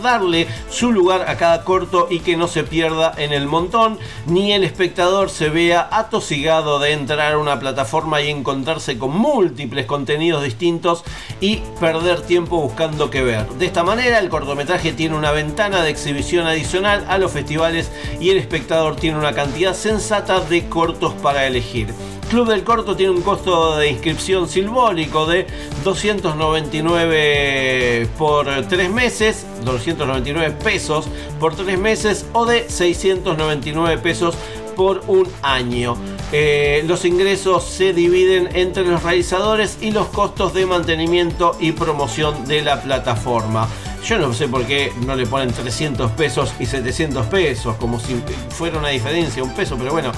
darle 0.01 0.47
su 0.69 0.93
lugar 0.93 1.30
a 1.30 1.35
cada 1.35 1.65
corto 1.65 2.07
y 2.10 2.19
que 2.19 2.38
no 2.38 2.47
se 2.47 2.64
pierda 2.64 3.14
en 3.18 3.34
el 3.34 3.47
montón, 3.47 3.99
ni 4.27 4.53
el 4.53 4.64
espectador 4.64 5.30
se 5.30 5.49
vea 5.49 5.89
atosigado 5.91 6.80
de 6.80 6.93
entrar 6.93 7.34
a 7.34 7.38
una 7.38 7.60
plataforma 7.60 8.22
y 8.22 8.30
encontrarse 8.30 8.97
con 8.97 9.11
múltiples 9.11 9.85
contenidos 9.88 10.41
distintos 10.41 11.03
y 11.41 11.57
perder 11.81 12.22
tiempo 12.22 12.61
buscando 12.61 13.10
qué 13.10 13.23
ver. 13.23 13.49
De 13.49 13.65
esta 13.65 13.84
manera, 13.84 14.19
el 14.19 14.30
cortometraje 14.30 14.93
tiene 14.93 15.18
una 15.18 15.31
ventana 15.31 15.84
de 15.84 15.89
exhibición 15.89 16.47
adicional 16.47 17.06
a 17.10 17.18
los 17.18 17.34
festivales 17.34 17.91
y 18.22 18.30
el 18.30 18.38
espectador 18.38 18.95
tiene 18.95 19.18
una 19.18 19.34
cantidad 19.34 19.76
sensata 19.76 20.39
de 20.39 20.69
cortos 20.69 21.14
para 21.22 21.45
elegir. 21.45 21.93
Club 22.30 22.47
del 22.47 22.64
Corto 22.64 22.95
tiene 22.95 23.11
un 23.11 23.23
costo 23.23 23.76
de 23.77 23.89
inscripción 23.89 24.47
simbólico 24.47 25.26
de 25.26 25.47
299 25.84 28.07
por 28.19 28.45
3 28.68 28.91
meses, 28.91 29.47
299 29.65 30.56
pesos 30.64 31.07
por 31.39 31.56
3 31.56 31.80
meses 31.80 32.27
o 32.34 32.45
de 32.45 32.69
699 32.69 33.97
pesos 33.97 34.35
por 34.76 35.01
un 35.07 35.27
año. 35.41 35.97
Eh, 36.31 36.84
los 36.88 37.03
ingresos 37.03 37.64
se 37.64 37.93
dividen 37.93 38.56
entre 38.56 38.85
los 38.85 39.01
realizadores 39.01 39.80
y 39.81 39.89
los 39.89 40.10
costos 40.10 40.53
de 40.53 40.68
mantenimiento 40.68 41.57
y 41.60 41.72
promoción 41.72 42.45
de 42.45 42.61
la 42.61 42.84
plataforma. 42.84 43.68
Yo 44.06 44.19
no 44.19 44.34
sé 44.34 44.47
por 44.47 44.65
qué 44.65 44.93
no 45.06 45.15
le 45.15 45.26
ponen 45.26 45.51
300 45.51 46.11
pesos 46.11 46.53
y 46.60 46.68
700 46.68 47.26
pesos, 47.26 47.76
como 47.77 47.99
si 47.99 48.22
fuera 48.49 48.77
una 48.77 48.89
diferencia, 48.89 49.41
un 49.43 49.56
peso, 49.56 49.76
pero 49.77 49.91
bueno, 49.91 50.11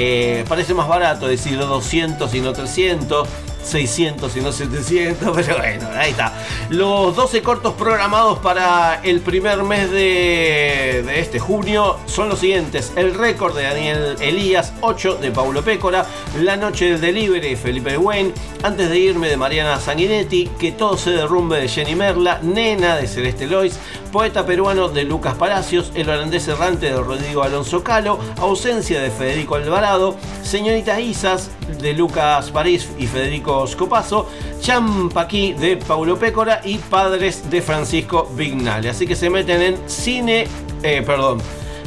eh, 0.00 0.44
parece 0.48 0.74
más 0.74 0.86
barato 0.86 1.26
decir 1.26 1.58
200 1.58 2.32
y 2.32 2.40
no 2.40 2.52
300. 2.52 3.28
600 3.62 4.36
y 4.36 4.40
no 4.40 4.52
700, 4.52 5.30
pero 5.34 5.58
bueno, 5.58 5.88
ahí 5.94 6.10
está. 6.10 6.32
Los 6.70 7.16
12 7.16 7.42
cortos 7.42 7.74
programados 7.74 8.38
para 8.38 9.00
el 9.02 9.20
primer 9.20 9.62
mes 9.62 9.90
de, 9.90 11.20
este 11.20 11.38
junio 11.38 11.96
son 12.06 12.28
los 12.28 12.40
siguientes. 12.40 12.92
El 12.96 13.14
récord 13.14 13.56
de 13.56 13.64
Daniel 13.64 14.16
Elías, 14.20 14.72
8 14.80 15.16
de 15.16 15.30
Paulo 15.30 15.62
Pécora, 15.62 16.06
La 16.40 16.56
noche 16.56 16.90
del 16.90 17.00
delivery 17.00 17.50
de 17.50 17.56
Felipe 17.56 17.96
Wayne, 17.96 18.32
Antes 18.62 18.90
de 18.90 18.98
irme 18.98 19.28
de 19.28 19.36
Mariana 19.36 19.80
Sanguinetti, 19.80 20.46
Que 20.58 20.72
todo 20.72 20.96
se 20.96 21.10
derrumbe 21.10 21.60
de 21.60 21.68
Jenny 21.68 21.94
Merla, 21.94 22.40
Nena 22.42 22.96
de 22.96 23.06
Celeste 23.06 23.46
Lois, 23.46 23.78
Poeta 24.12 24.46
peruano 24.46 24.88
de 24.88 25.04
Lucas 25.04 25.34
Palacios, 25.34 25.92
El 25.94 26.08
holandés 26.08 26.48
errante 26.48 26.86
de 26.86 26.96
Rodrigo 27.00 27.42
Alonso 27.42 27.84
Calo, 27.84 28.18
Ausencia 28.38 29.00
de 29.00 29.10
Federico 29.10 29.56
Alvarado, 29.56 30.16
Señorita 30.42 31.00
Isas, 31.00 31.50
de 31.80 31.92
Lucas 31.92 32.50
París 32.50 32.88
y 32.98 33.06
Federico 33.06 33.66
Scopazo, 33.66 34.28
Champaquí 34.60 35.52
de 35.52 35.76
Paulo 35.76 36.18
Pécora 36.18 36.60
y 36.64 36.78
Padres 36.78 37.50
de 37.50 37.62
Francisco 37.62 38.28
Vignale. 38.34 38.90
Así 38.90 39.06
que 39.06 39.14
se 39.14 39.30
meten 39.30 39.62
en 39.62 39.88
cine, 39.88 40.48
eh, 40.82 41.02
perdón, 41.04 41.40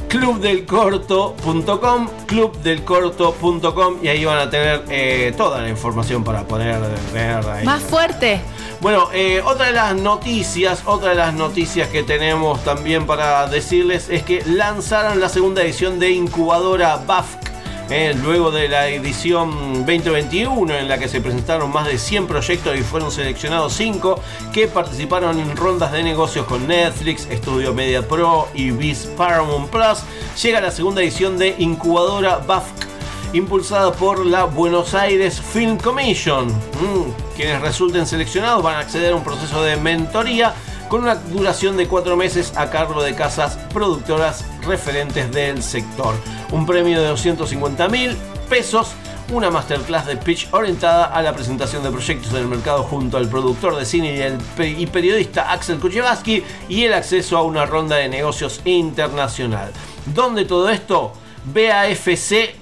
clubdelcorto.com, 0.08 2.10
clubdelcorto.com 2.26 3.98
y 4.02 4.08
ahí 4.10 4.26
van 4.26 4.40
a 4.40 4.50
tener 4.50 4.84
eh, 4.90 5.34
toda 5.38 5.62
la 5.62 5.70
información 5.70 6.24
para 6.24 6.44
poder 6.44 6.80
ver 7.14 7.48
ahí. 7.48 7.66
Más 7.66 7.82
fuerte. 7.82 8.42
Bueno, 8.82 9.10
eh, 9.14 9.42
otra 9.46 9.68
de 9.68 9.74
las 9.74 9.96
noticias, 9.96 10.84
otra 10.86 11.12
de 11.12 11.16
las 11.16 11.34
noticias 11.34 11.88
que 11.88 12.04
tenemos 12.04 12.64
también 12.64 13.06
para 13.06 13.48
decirles 13.48 14.10
es 14.10 14.24
que 14.24 14.44
lanzaron 14.46 15.20
la 15.20 15.30
segunda 15.30 15.62
edición 15.62 16.00
de 16.00 16.12
Incubadora 16.12 16.98
BAFC. 16.98 17.51
Eh, 17.94 18.16
luego 18.24 18.52
de 18.52 18.70
la 18.70 18.88
edición 18.88 19.86
2021 19.86 20.74
en 20.74 20.88
la 20.88 20.98
que 20.98 21.10
se 21.10 21.20
presentaron 21.20 21.74
más 21.74 21.88
de 21.88 21.98
100 21.98 22.26
proyectos 22.26 22.78
y 22.78 22.84
fueron 22.84 23.12
seleccionados 23.12 23.74
5 23.74 24.18
que 24.54 24.68
participaron 24.68 25.38
en 25.38 25.58
rondas 25.58 25.92
de 25.92 26.02
negocios 26.02 26.46
con 26.46 26.68
Netflix, 26.68 27.28
Studio 27.30 27.74
Media 27.74 28.08
Pro 28.08 28.48
y 28.54 28.72
Viz 28.72 29.08
Paramount 29.18 29.70
Plus, 29.70 30.00
llega 30.42 30.62
la 30.62 30.72
segunda 30.72 31.02
edición 31.02 31.38
de 31.38 31.54
Incubadora 31.58 32.38
BAFC 32.38 32.88
impulsada 33.34 33.92
por 33.92 34.26
la 34.26 34.46
Buenos 34.46 34.94
Aires 34.94 35.42
Film 35.42 35.78
Commission. 35.78 36.48
Mm, 36.48 37.36
quienes 37.36 37.62
resulten 37.62 38.06
seleccionados 38.06 38.64
van 38.64 38.76
a 38.76 38.80
acceder 38.80 39.12
a 39.12 39.16
un 39.16 39.24
proceso 39.24 39.64
de 39.64 39.76
mentoría 39.76 40.54
con 40.92 41.04
una 41.04 41.16
duración 41.16 41.78
de 41.78 41.88
cuatro 41.88 42.18
meses 42.18 42.52
a 42.58 42.70
cargo 42.70 43.02
de 43.02 43.16
casas 43.16 43.58
productoras 43.74 44.44
referentes 44.64 45.32
del 45.32 45.64
sector. 45.64 46.14
Un 46.52 46.66
premio 46.66 47.00
de 47.00 47.08
250 47.08 47.88
mil 47.88 48.18
pesos, 48.50 48.92
una 49.32 49.50
masterclass 49.50 50.06
de 50.06 50.18
pitch 50.18 50.50
orientada 50.52 51.06
a 51.06 51.22
la 51.22 51.34
presentación 51.34 51.82
de 51.82 51.92
proyectos 51.92 52.32
en 52.32 52.40
el 52.40 52.48
mercado 52.50 52.84
junto 52.84 53.16
al 53.16 53.30
productor 53.30 53.78
de 53.78 53.86
cine 53.86 54.38
y, 54.58 54.86
periodista 54.88 55.54
Axel 55.54 55.80
Kuchevaski 55.80 56.44
y 56.68 56.84
el 56.84 56.94
acceso 56.94 57.38
a 57.38 57.44
una 57.44 57.66
ronda 57.66 57.96
de 57.96 58.10
negocios 58.10 58.60
internacional. 58.66 59.72
¿Dónde 60.08 60.44
todo 60.44 60.70
esto? 60.70 61.14
BAFC 61.46 62.60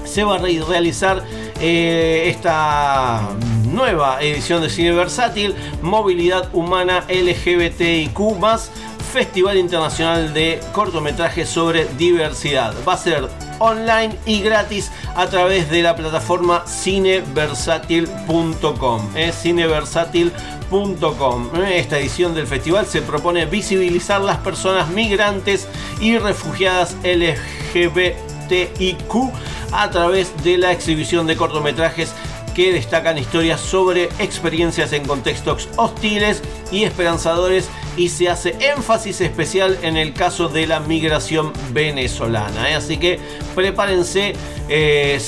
Se 0.05 0.23
va 0.23 0.35
a 0.35 0.37
re- 0.37 0.61
realizar 0.65 1.23
eh, 1.59 2.25
esta 2.27 3.27
nueva 3.65 4.21
edición 4.21 4.61
de 4.61 4.69
Cine 4.69 4.91
Versátil, 4.93 5.55
Movilidad 5.81 6.49
Humana 6.53 7.03
LGBTIQ 7.09 8.19
Festival 9.11 9.57
Internacional 9.57 10.33
de 10.33 10.61
Cortometrajes 10.73 11.49
sobre 11.49 11.85
Diversidad. 11.97 12.73
Va 12.87 12.93
a 12.93 12.97
ser 12.97 13.27
online 13.59 14.15
y 14.25 14.41
gratis 14.41 14.91
a 15.15 15.27
través 15.27 15.69
de 15.69 15.81
la 15.81 15.95
plataforma 15.95 16.65
cineversátil.com. 16.67 19.01
eh, 19.15 19.31
cineversátil.com. 19.31 21.49
Esta 21.65 21.97
edición 21.97 22.35
del 22.35 22.47
festival 22.47 22.85
se 22.85 23.01
propone 23.01 23.45
visibilizar 23.45 24.19
las 24.21 24.37
personas 24.37 24.89
migrantes 24.89 25.67
y 25.99 26.17
refugiadas 26.17 26.95
LGBTIQ 27.03 29.13
a 29.71 29.89
través 29.89 30.31
de 30.43 30.57
la 30.57 30.71
exhibición 30.71 31.27
de 31.27 31.37
cortometrajes 31.37 32.13
que 32.57 32.73
destacan 32.73 33.19
historias 33.19 33.61
sobre 33.61 34.05
experiencias 34.17 34.91
en 34.91 35.05
contextos 35.05 35.69
hostiles 35.75 36.41
y 36.71 36.83
esperanzadores 36.83 37.69
y 37.95 38.09
se 38.09 38.29
hace 38.29 38.55
énfasis 38.59 39.21
especial 39.21 39.77
en 39.81 39.97
el 39.97 40.13
caso 40.13 40.49
de 40.49 40.67
la 40.67 40.79
migración 40.79 41.51
venezolana. 41.71 42.69
¿eh? 42.69 42.75
Así 42.75 42.97
que 42.97 43.19
prepárense 43.55 44.33
eh, 44.69 45.19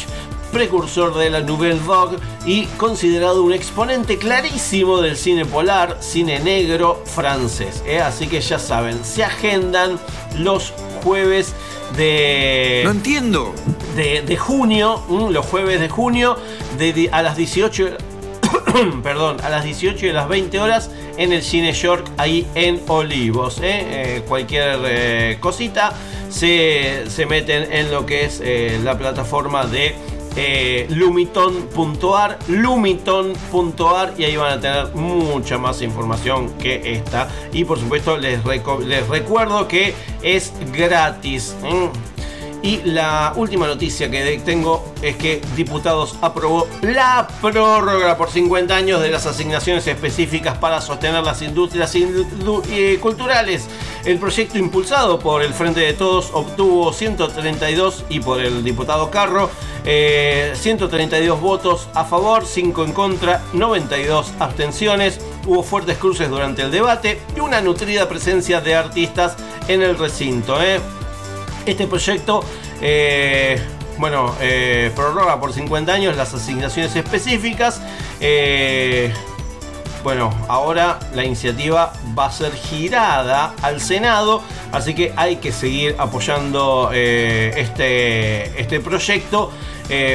precursor 0.57 1.15
de 1.15 1.29
la 1.29 1.41
Nouvelle 1.41 1.79
Vogue 1.81 2.17
y 2.47 2.65
considerado 2.79 3.43
un 3.43 3.53
exponente 3.53 4.17
clarísimo 4.17 5.03
del 5.03 5.15
cine 5.19 5.45
polar, 5.45 5.99
cine 6.01 6.41
negro 6.41 7.03
francés. 7.05 7.83
¿eh? 7.87 8.01
Así 8.01 8.27
que 8.27 8.41
ya 8.41 8.59
saben, 8.59 9.05
se 9.05 9.23
agendan 9.23 9.99
los 10.39 10.73
jueves 11.05 11.53
de... 11.95 12.81
No 12.87 12.93
entiendo. 12.93 13.53
De, 13.97 14.23
de 14.23 14.37
junio, 14.39 15.03
los 15.31 15.45
jueves 15.45 15.79
de 15.79 15.91
junio, 15.91 16.39
de, 16.79 17.11
a 17.13 17.21
las 17.21 17.37
18... 17.37 17.91
Perdón, 19.03 19.37
a 19.43 19.51
las 19.51 19.63
18 19.63 20.07
y 20.07 20.09
a 20.09 20.15
las 20.15 20.29
20 20.29 20.59
horas 20.59 20.91
en 21.19 21.35
el 21.35 21.43
Cine 21.43 21.75
York, 21.75 22.11
ahí 22.17 22.47
en 22.55 22.81
Olivos. 22.89 23.59
¿eh? 23.59 23.65
Eh, 23.65 24.23
cualquier 24.27 24.79
eh, 24.87 25.37
cosita 25.39 25.93
se, 26.31 27.05
se 27.11 27.27
meten 27.27 27.71
en 27.71 27.91
lo 27.91 28.07
que 28.07 28.25
es 28.25 28.43
la 28.83 28.97
plataforma 28.97 29.67
de 29.67 30.16
eh, 30.37 30.87
lumiton.ar, 30.91 32.39
lumiton.ar 32.49 34.15
y 34.19 34.25
ahí 34.25 34.37
van 34.37 34.59
a 34.59 34.61
tener 34.61 34.95
mucha 34.95 35.59
más 35.59 35.83
información 35.83 36.51
que 36.59 36.93
esta. 36.93 37.29
Y 37.53 37.65
por 37.65 37.79
supuesto 37.79 38.17
les, 38.17 38.45
recuerdo 38.45 39.67
que 39.67 39.95
es 40.23 40.53
gratis. 40.73 41.57
Y 42.63 42.79
la 42.83 43.33
última 43.37 43.67
noticia 43.67 44.11
que 44.11 44.41
tengo 44.45 44.85
es 45.03 45.17
que 45.17 45.41
Diputados 45.55 46.17
aprobó 46.21 46.67
la 46.83 47.29
prórroga 47.41 48.17
por 48.17 48.31
50 48.31 48.75
años 48.75 49.01
de 49.01 49.11
las 49.11 49.27
asignaciones 49.27 49.87
específicas 49.87 50.59
para 50.59 50.81
sostener 50.81 51.23
las 51.23 51.43
industrias 51.43 51.95
indu- 51.95 52.63
eh, 52.71 52.99
culturales. 53.01 53.67
El 54.05 54.19
proyecto 54.19 54.59
impulsado 54.59 55.19
por 55.19 55.43
el 55.43 55.53
Frente 55.55 55.81
de 55.81 55.93
Todos 55.93 56.31
obtuvo 56.33 56.93
132 56.93 58.05
y 58.09 58.21
por 58.21 58.41
el 58.41 58.65
diputado 58.65 59.11
Carro 59.11 59.51
eh, 59.85 60.53
132 60.57 61.41
votos 61.41 61.89
a 61.95 62.05
favor, 62.05 62.45
5 62.45 62.85
en 62.85 62.93
contra, 62.93 63.43
92 63.53 64.33
abstenciones. 64.41 65.21
Hubo 65.47 65.63
fuertes 65.63 65.99
cruces 65.99 66.29
durante 66.29 66.63
el 66.63 66.73
debate 66.73 67.21
y 67.37 67.41
una 67.41 67.61
nutrida 67.61 68.09
presencia 68.09 68.61
de 68.61 68.75
artistas 68.75 69.37
en 69.69 69.83
el 69.83 69.97
recinto. 69.97 70.61
¿eh? 70.61 70.81
Este 71.67 71.89
proyecto, 71.89 72.45
eh, 72.81 73.61
bueno, 73.99 74.37
eh, 74.41 74.93
prorroga 74.95 75.41
por 75.41 75.53
50 75.53 75.93
años 75.93 76.17
las 76.17 76.33
asignaciones 76.33 76.95
específicas. 76.95 77.83
Eh, 78.21 79.13
bueno, 80.05 80.33
ahora 80.47 81.01
la 81.13 81.25
iniciativa 81.25 81.93
va 82.17 82.27
a 82.27 82.31
ser 82.31 82.53
girada 82.53 83.53
al 83.63 83.81
Senado, 83.81 84.43
así 84.71 84.95
que 84.95 85.13
hay 85.17 85.37
que 85.37 85.51
seguir 85.51 85.97
apoyando 85.99 86.91
eh, 86.95 87.53
este, 87.57 88.61
este 88.61 88.79
proyecto. 88.79 89.51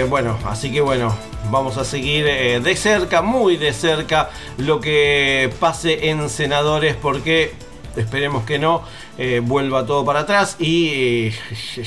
Bueno, 0.09 0.37
así 0.45 0.71
que 0.71 0.79
bueno, 0.79 1.13
vamos 1.49 1.77
a 1.77 1.83
seguir 1.83 2.25
de 2.25 2.75
cerca, 2.77 3.21
muy 3.21 3.57
de 3.57 3.73
cerca, 3.73 4.29
lo 4.57 4.79
que 4.79 5.53
pase 5.59 6.09
en 6.09 6.29
senadores 6.29 6.95
porque 6.95 7.53
esperemos 7.95 8.43
que 8.43 8.59
no 8.59 8.83
eh, 9.17 9.41
vuelva 9.43 9.85
todo 9.85 10.05
para 10.05 10.21
atrás 10.21 10.55
y 10.59 10.87
eh, 10.87 11.33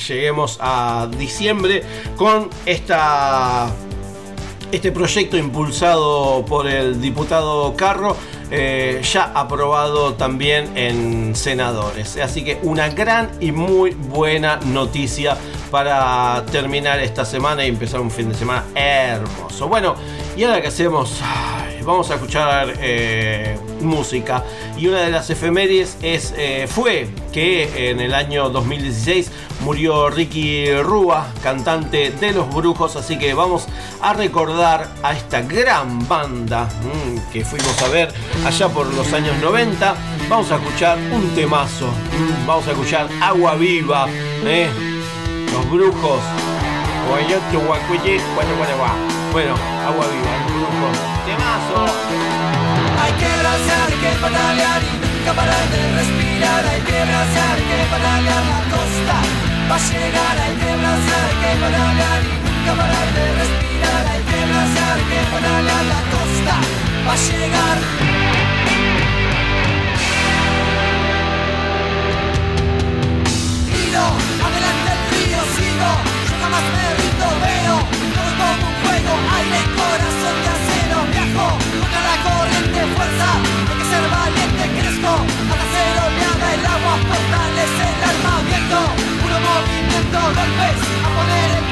lleguemos 0.09 0.59
a 0.61 1.09
diciembre 1.19 1.83
con 2.17 2.51
esta 2.67 3.73
este 4.73 4.91
proyecto 4.91 5.37
impulsado 5.37 6.45
por 6.45 6.67
el 6.67 7.01
diputado 7.01 7.75
Carro 7.77 8.17
eh, 8.51 9.01
ya 9.03 9.33
aprobado 9.35 10.15
también 10.15 10.77
en 10.77 11.35
senadores. 11.35 12.17
Así 12.19 12.45
que 12.45 12.59
una 12.63 12.89
gran 12.89 13.31
y 13.41 13.53
muy 13.53 13.93
buena 13.93 14.57
noticia 14.67 15.37
para 15.71 16.45
terminar 16.53 17.01
esta 17.01 17.25
semana 17.25 17.65
y 17.65 17.69
empezar 17.69 18.01
un 18.01 18.11
fin 18.11 18.29
de 18.29 18.35
semana 18.35 18.65
hermoso. 18.75 19.67
Bueno, 19.67 19.97
y 20.37 20.45
ahora 20.45 20.61
que 20.61 20.69
hacemos, 20.69 21.21
vamos 21.85 22.11
a 22.11 22.15
escuchar 22.15 22.75
eh, 22.81 23.57
música. 23.81 24.43
Y 24.77 24.89
una 24.89 25.01
de 25.01 25.11
las 25.11 25.31
efemérides 25.31 25.97
es, 26.03 26.35
eh, 26.37 26.67
fue 26.69 27.09
que 27.33 27.91
en 27.91 28.01
el 28.01 28.15
año 28.15 28.49
2016 28.51 29.31
murió 29.61 30.11
Ricky 30.11 30.75
Rúa, 30.81 31.29
cantante 31.43 32.11
de 32.11 32.33
Los 32.33 32.53
Brujos. 32.53 32.97
Así 32.97 33.19
que 33.19 33.35
vamos 33.35 33.67
a 34.01 34.13
recordar 34.13 34.89
a 35.03 35.13
esta 35.13 35.43
gran 35.43 36.07
banda 36.09 36.65
mm, 36.65 37.33
que 37.33 37.45
fuimos 37.45 37.81
a 37.83 37.89
ver 37.89 38.13
allá 38.45 38.69
por 38.69 38.93
los 38.95 39.13
años 39.13 39.37
90. 39.41 39.95
Vamos 40.29 40.51
a 40.51 40.57
escuchar 40.57 40.99
un 41.13 41.31
temazo. 41.35 41.87
mm, 41.87 42.47
vamos 42.47 42.67
a 42.67 42.73
escuchar 42.73 43.09
Agua 43.21 43.55
Viva. 43.55 44.09
¿eh? 44.45 44.69
Los 45.53 45.71
Brujos. 45.71 46.21
Guayoto, 47.09 47.61
guacuye, 47.67 48.19
guá. 48.79 49.14
Bueno, 49.35 49.57
Agua 49.85 50.07
Viva, 50.07 50.31
Los 50.31 50.55
Brujos. 50.55 50.95
Temazo. 51.27 51.91
Hay 53.03 53.13
que 53.19 53.27
abrazar, 53.27 53.91
que 53.91 54.11
patalear 54.23 54.81
y 54.87 54.95
nunca 55.03 55.33
parar 55.35 55.65
de 55.75 55.81
respirar. 55.99 56.63
Hay 56.71 56.81
que 56.87 56.97
abrazar, 57.03 57.57
que 57.59 57.79
patalear 57.91 58.45
la 58.55 58.61
costa. 58.71 59.17
Va 59.67 59.75
a 59.75 59.83
llegar, 59.91 60.35
hay 60.39 60.55
que 60.55 60.71
abrazar, 60.71 61.29
que 61.43 61.51
patalear 61.67 62.21
y 62.31 62.37
nunca 62.47 62.73
parar 62.79 63.09
de 63.11 63.25
respirar. 63.43 64.03
Hay 64.07 64.23
que 64.23 64.39
abrazar, 64.39 64.97
que 65.11 65.19
patalear 65.35 65.85
la 65.93 66.01
costa. 66.15 66.55
Va 67.03 67.13
a 67.13 67.23
llegar. 67.27 67.79
Adelante 74.47 74.91
el 74.95 75.03
río, 75.11 75.41
sigo. 75.59 75.91
Yo 76.31 76.35
jamás 76.39 76.63
me 76.71 76.87
rindo, 77.03 77.27
veo. 77.43 78.04
Juego, 79.05 79.21
aire, 79.37 79.61
corazón 79.77 80.37
de 80.45 80.49
acero. 80.57 80.97
Viajo 81.13 81.49
contra 81.81 82.01
la 82.09 82.17
corriente, 82.25 82.81
fuerza. 82.97 83.29
Hay 83.69 83.77
que 83.79 83.85
ser 83.93 84.05
valiente, 84.09 84.63
crezco. 84.81 85.13
Al 85.53 85.61
hacer 85.65 85.95
oleada, 86.09 86.47
el 86.57 86.65
agua 86.65 86.95
fortalece 87.09 87.85
el 87.93 88.01
alma. 88.11 88.35
Viento, 88.49 88.81
puro 89.21 89.39
movimiento, 89.45 90.19
golpes. 90.39 90.79
A 91.05 91.09
poner 91.17 91.49
el 91.59 91.67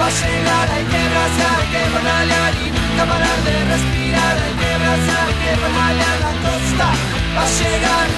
Va 0.00 0.06
a 0.06 0.10
llegar, 0.10 0.66
hay 0.70 0.84
que 0.84 0.96
abrazar, 0.96 1.60
que 1.72 1.80
patalear 1.92 2.54
y 2.64 2.70
nunca 2.70 3.04
parar 3.04 3.38
de 3.44 3.54
respirar. 3.72 4.34
Hay 4.44 4.54
que 4.60 4.68
abrazar, 4.74 5.28
que 5.40 5.50
patalear 5.62 6.16
la 6.24 6.32
costa. 6.44 6.86
Va 7.36 7.42
a 7.42 7.50
llegar. 7.58 8.08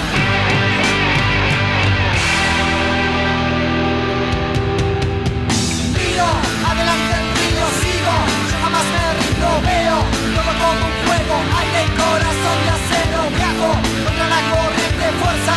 Adelante 6.73 7.13
el 7.19 7.27
río, 7.37 7.65
sigo. 7.81 8.15
Yo 8.49 8.57
jamás 8.63 8.85
me 8.93 9.03
rindo, 9.19 9.49
veo. 9.67 9.97
Todo 10.33 10.53
como 10.61 10.85
un 10.87 10.95
juego, 11.05 11.35
aire 11.59 11.81
y 11.83 11.91
corazón 11.99 12.59
de 12.65 12.71
acero. 12.77 13.19
Viajo 13.35 13.71
contra 14.05 14.25
la 14.33 14.41
corriente, 14.49 15.05
fuerza. 15.19 15.55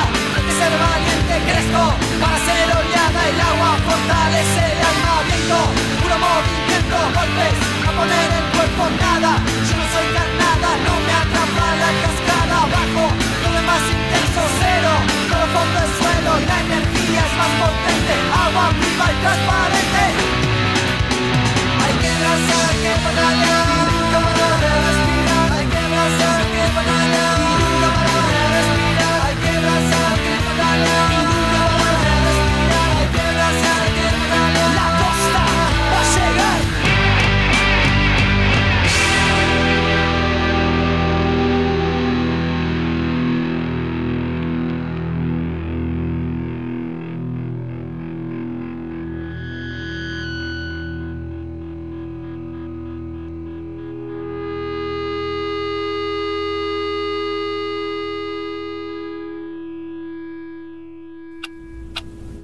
Ser 0.57 0.73
valiente, 0.73 1.37
crezco. 1.45 1.85
Para 2.16 2.39
ser 2.49 2.69
oleada, 2.73 3.20
el 3.28 3.41
agua 3.45 3.77
fortalece 3.85 4.62
el 4.73 4.81
alma. 4.89 5.15
Viento, 5.28 5.59
puro 6.01 6.16
movimiento, 6.16 6.97
golpes. 7.12 7.57
A 7.85 7.91
poner 7.93 8.28
el 8.41 8.47
cuerpo 8.57 8.85
nada. 8.97 9.33
Yo 9.69 9.74
no 9.77 9.87
soy 9.93 10.07
carnada, 10.16 10.70
no 10.87 10.95
me 11.05 11.12
atrapa 11.12 11.66
la 11.83 11.91
cascada. 12.01 12.59
Bajo, 12.73 13.05
lo 13.45 13.49
demás 13.53 13.85
intenso, 13.85 14.43
cero. 14.65 14.93
Todo 15.28 15.45
fondo 15.53 15.77
el 15.85 15.91
suelo, 16.01 16.33
la 16.49 16.57
energía 16.65 17.20
es 17.28 17.35
más 17.37 17.53
potente. 17.61 18.15
Agua 18.45 18.66
viva 18.81 19.07
y 19.12 19.16
transparente. 19.20 20.05
Hay 21.85 21.95
que 22.01 22.09
abrazar, 22.16 22.70
que 22.81 22.93
de 24.65 24.70
respirar. 24.89 25.49
Hay 25.53 25.66
que 25.69 25.78
abrazar, 25.85 26.41
que 26.49 26.65
nunca 26.73 27.45
que 30.77 30.85
patalear, 30.85 31.15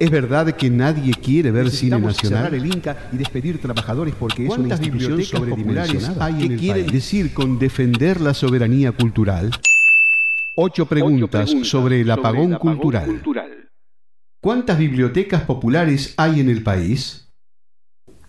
Es 0.03 0.11
verdad 0.11 0.51
que 0.57 0.69
nadie 0.69 1.13
quiere 1.13 1.49
ver 1.49 1.71
cine 1.71 1.97
nacional. 1.97 2.43
cerrar 2.43 2.53
el 2.55 2.65
Inca 2.65 3.09
y 3.13 3.15
despedir 3.15 3.61
trabajadores 3.61 4.13
porque 4.13 4.43
es 4.43 4.49
una 4.49 4.57
¿Cuántas 4.57 4.81
institución 4.81 5.15
bibliotecas 5.15 5.39
populares 5.39 5.87
sobredimensionada. 5.91 6.25
hay 6.25 6.33
¿Qué 6.33 6.45
en 6.45 6.51
el 6.51 6.59
quieren 6.59 6.81
país? 6.83 6.91
decir 6.91 7.33
con 7.33 7.57
defender 7.57 8.19
la 8.19 8.33
soberanía 8.33 8.91
cultural? 8.91 9.49
Ocho 10.57 10.87
preguntas, 10.87 11.53
sobre 11.63 12.01
el 12.01 12.11
apagón, 12.11 12.55
cultural. 12.55 13.23
¿Cuántas 14.41 14.77
bibliotecas 14.77 15.43
populares 15.43 16.13
hay 16.17 16.41
en 16.41 16.49
el 16.49 16.63
país? 16.63 17.29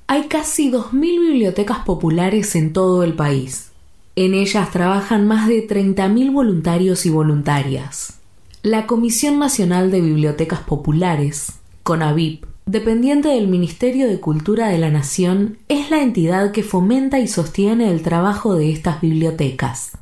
Hay 0.06 0.28
casi 0.28 0.70
2.000 0.70 1.00
bibliotecas 1.00 1.80
populares 1.80 2.54
en 2.54 2.72
todo 2.72 3.02
el 3.02 3.14
país. 3.14 3.72
En 4.14 4.34
ellas 4.34 4.70
trabajan 4.70 5.26
más 5.26 5.48
de 5.48 5.66
30.000 5.66 6.32
voluntarios 6.32 7.04
y 7.04 7.10
voluntarias. 7.10 8.20
La 8.62 8.86
Comisión 8.86 9.40
Nacional 9.40 9.90
de 9.90 10.00
Bibliotecas 10.02 10.60
Populares 10.60 11.48
CONAVIP, 11.84 12.46
dependiente 12.64 13.28
del 13.28 13.46
Ministerio 13.46 14.08
de 14.08 14.18
Cultura 14.18 14.68
de 14.68 14.78
la 14.78 14.88
Nación, 14.88 15.58
es 15.68 15.90
la 15.90 16.00
entidad 16.00 16.50
que 16.50 16.62
fomenta 16.62 17.18
y 17.18 17.28
sostiene 17.28 17.90
el 17.90 18.00
trabajo 18.00 18.54
de 18.54 18.72
estas 18.72 19.02
bibliotecas. 19.02 19.92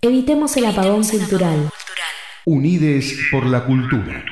Evitemos 0.00 0.56
el 0.56 0.66
apagón 0.66 1.06
cultural. 1.06 1.70
Unides 2.44 3.16
por 3.30 3.46
la 3.46 3.64
cultura. 3.64 4.24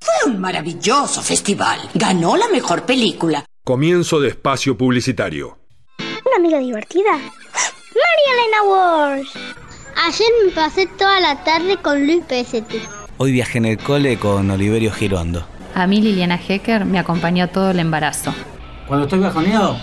Fue 0.00 0.30
un 0.30 0.40
maravilloso 0.40 1.22
festival. 1.22 1.80
Ganó 1.94 2.36
la 2.36 2.48
mejor 2.48 2.86
película. 2.86 3.44
Comienzo 3.64 4.20
de 4.20 4.28
espacio 4.28 4.78
publicitario. 4.78 5.58
Una 5.98 6.36
amiga 6.36 6.60
divertida. 6.60 7.10
María 7.14 8.30
Elena 8.32 8.62
Walsh. 8.62 9.36
Ayer 10.06 10.28
me 10.46 10.52
pasé 10.52 10.86
toda 10.86 11.18
la 11.18 11.42
tarde 11.42 11.78
con 11.78 12.06
Luis 12.06 12.22
PST. 12.28 12.99
Hoy 13.22 13.32
viajé 13.32 13.58
en 13.58 13.66
el 13.66 13.76
cole 13.76 14.16
con 14.16 14.50
Oliverio 14.50 14.90
Girondo. 14.90 15.44
A 15.74 15.86
mí 15.86 16.00
Liliana 16.00 16.40
Hecker 16.40 16.86
me 16.86 16.98
acompañó 16.98 17.50
todo 17.50 17.70
el 17.70 17.78
embarazo. 17.78 18.32
Cuando 18.88 19.04
estoy 19.04 19.18
bajoneado, 19.18 19.76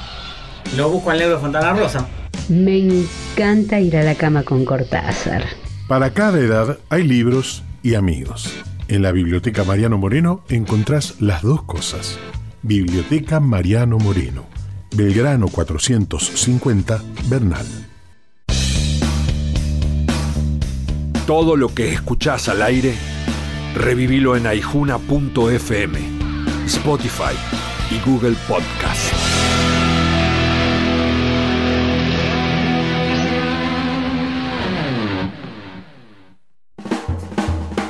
lo 0.76 0.90
busco 0.90 1.12
al 1.12 1.20
negro 1.20 1.40
Fontana 1.40 1.72
Rosa. 1.74 2.08
Me 2.50 2.80
encanta 2.80 3.80
ir 3.80 3.96
a 3.96 4.02
la 4.02 4.16
cama 4.16 4.42
con 4.42 4.66
Cortázar. 4.66 5.46
Para 5.88 6.16
cada 6.16 6.40
edad 6.40 6.80
hay 6.90 7.04
libros 7.04 7.64
y 7.84 7.94
amigos. 7.94 8.52
En 8.88 9.04
la 9.04 9.12
Biblioteca 9.12 9.64
Mariano 9.64 10.00
Moreno 10.00 10.44
encontrás 10.50 11.22
las 11.22 11.44
dos 11.44 11.62
cosas. 11.62 12.18
Biblioteca 12.64 13.40
Mariano 13.40 14.00
Moreno, 14.00 14.48
Belgrano 14.96 15.48
450, 15.48 17.04
Bernal. 17.30 17.68
Todo 21.28 21.56
lo 21.56 21.76
que 21.76 21.94
escuchás 21.94 22.50
al 22.50 22.64
aire, 22.64 22.96
revivilo 23.78 24.36
en 24.36 24.48
aijuna.fm, 24.48 26.00
Spotify 26.66 27.36
y 27.92 28.10
Google 28.10 28.36
Podcast. 28.48 29.14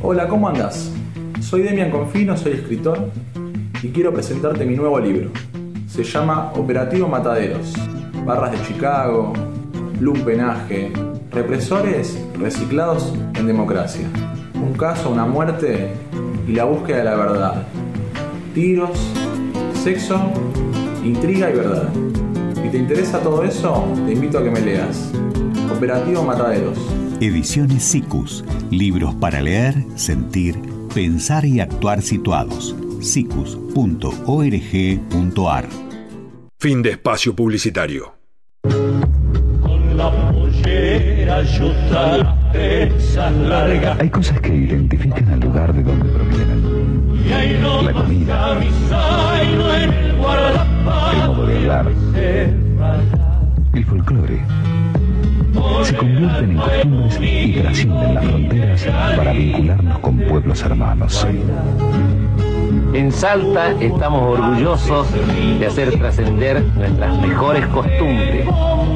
Hola, 0.00 0.28
¿cómo 0.28 0.48
andas? 0.48 0.92
Soy 1.40 1.62
Demian 1.62 1.90
Confino, 1.90 2.36
soy 2.36 2.52
escritor 2.52 3.10
y 3.82 3.88
quiero 3.88 4.14
presentarte 4.14 4.64
mi 4.64 4.76
nuevo 4.76 5.00
libro. 5.00 5.32
Se 5.88 6.04
llama 6.04 6.52
Operativo 6.54 7.08
Mataderos. 7.08 7.72
Barras 8.24 8.52
de 8.52 8.62
Chicago, 8.64 9.32
lumpenaje, 9.98 10.92
represores 11.32 12.16
reciclados 12.38 13.12
en 13.34 13.48
democracia. 13.48 14.06
Un 14.54 14.74
caso, 14.74 15.10
una 15.10 15.26
muerte 15.26 15.90
y 16.46 16.52
la 16.52 16.62
búsqueda 16.64 16.98
de 16.98 17.04
la 17.04 17.16
verdad. 17.16 17.66
Tiros, 18.54 19.12
sexo, 19.82 20.32
intriga 21.04 21.50
y 21.50 21.54
verdad. 21.54 21.92
Si 22.62 22.68
te 22.68 22.78
interesa 22.78 23.18
todo 23.20 23.42
eso, 23.42 23.84
te 24.06 24.12
invito 24.12 24.38
a 24.38 24.44
que 24.44 24.50
me 24.50 24.60
leas. 24.60 25.10
Operativo 25.74 26.22
Mataderos. 26.22 26.78
Ediciones 27.20 27.82
SICUS. 27.82 28.44
Libros 28.70 29.16
para 29.16 29.40
leer, 29.40 29.74
sentir, 29.96 30.56
pensar 30.94 31.44
y 31.44 31.58
actuar 31.58 32.00
situados. 32.00 32.76
sicus.org.ar 33.00 33.68
Fin 36.60 36.82
de 36.82 36.90
espacio 36.90 37.34
publicitario. 37.34 38.14
Hay 43.98 44.10
cosas 44.10 44.40
que 44.40 44.54
identifican 44.54 45.28
al 45.28 45.40
lugar 45.40 45.74
de 45.74 45.82
donde 45.82 46.08
provienen. 46.08 46.81
La 47.24 47.92
comida, 47.92 48.58
el 49.40 50.16
modo 51.26 51.46
de 51.46 51.56
hablar, 51.58 51.86
el 53.74 53.84
folclore. 53.84 54.44
Se 55.84 55.96
convierten 55.96 56.50
en 56.50 56.56
costumbres 56.56 57.18
y 57.20 57.52
trascienden 57.60 58.14
las 58.14 58.24
fronteras 58.24 58.86
para 59.16 59.32
vincularnos 59.32 59.98
con 60.00 60.18
pueblos 60.18 60.62
hermanos. 60.62 61.26
En 62.92 63.12
Salta 63.12 63.70
estamos 63.80 64.38
orgullosos 64.38 65.06
de 65.58 65.66
hacer 65.66 65.98
trascender 65.98 66.62
nuestras 66.74 67.18
mejores 67.20 67.66
costumbres. 67.68 68.46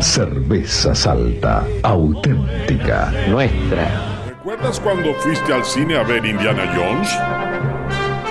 Cerveza 0.01 0.95
Salta, 0.95 1.65
auténtica. 1.83 3.13
Nuestra. 3.29 3.89
¿Recuerdas 4.29 4.81
cuando 4.81 5.15
fuiste 5.15 5.53
al 5.53 5.65
cine 5.65 5.97
a 5.97 6.03
ver 6.03 6.25
Indiana 6.25 6.65
Jones? 6.75 7.46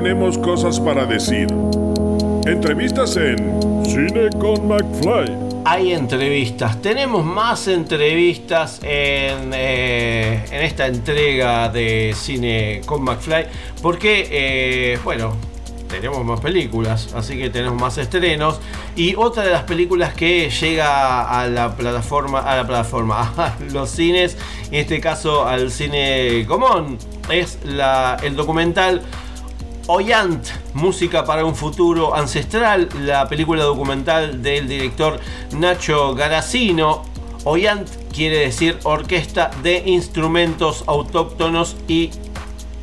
Tenemos 0.00 0.38
cosas 0.38 0.78
para 0.78 1.04
decir. 1.06 1.48
Entrevistas 2.46 3.16
en 3.16 3.60
Cine 3.84 4.30
con 4.38 4.68
McFly. 4.68 5.36
Hay 5.64 5.92
entrevistas, 5.92 6.80
tenemos 6.80 7.24
más 7.24 7.66
entrevistas 7.66 8.78
en, 8.84 9.50
eh, 9.52 10.44
en 10.52 10.62
esta 10.62 10.86
entrega 10.86 11.68
de 11.68 12.14
cine 12.16 12.80
con 12.86 13.02
McFly, 13.02 13.46
porque, 13.82 14.28
eh, 14.30 14.98
bueno, 15.02 15.36
tenemos 15.88 16.24
más 16.24 16.38
películas, 16.38 17.12
así 17.16 17.36
que 17.36 17.50
tenemos 17.50 17.80
más 17.80 17.98
estrenos. 17.98 18.60
Y 18.94 19.16
otra 19.16 19.42
de 19.42 19.50
las 19.50 19.64
películas 19.64 20.14
que 20.14 20.48
llega 20.48 21.28
a 21.28 21.48
la 21.48 21.74
plataforma, 21.74 22.38
a 22.38 22.56
la 22.56 22.64
plataforma, 22.64 23.32
a 23.36 23.56
los 23.72 23.90
cines, 23.90 24.36
en 24.70 24.76
este 24.76 25.00
caso 25.00 25.44
al 25.44 25.72
cine 25.72 26.44
común, 26.46 26.98
es 27.28 27.58
la, 27.64 28.16
el 28.22 28.36
documental 28.36 29.02
Oyant, 29.90 30.46
Música 30.74 31.24
para 31.24 31.46
un 31.46 31.54
futuro 31.56 32.14
ancestral, 32.14 32.90
la 33.06 33.26
película 33.26 33.64
documental 33.64 34.42
del 34.42 34.68
director 34.68 35.18
Nacho 35.52 36.14
Garacino. 36.14 37.04
Oyant 37.44 37.88
quiere 38.12 38.40
decir 38.40 38.78
orquesta 38.82 39.50
de 39.62 39.82
instrumentos 39.86 40.84
autóctonos 40.86 41.74
y 41.88 42.10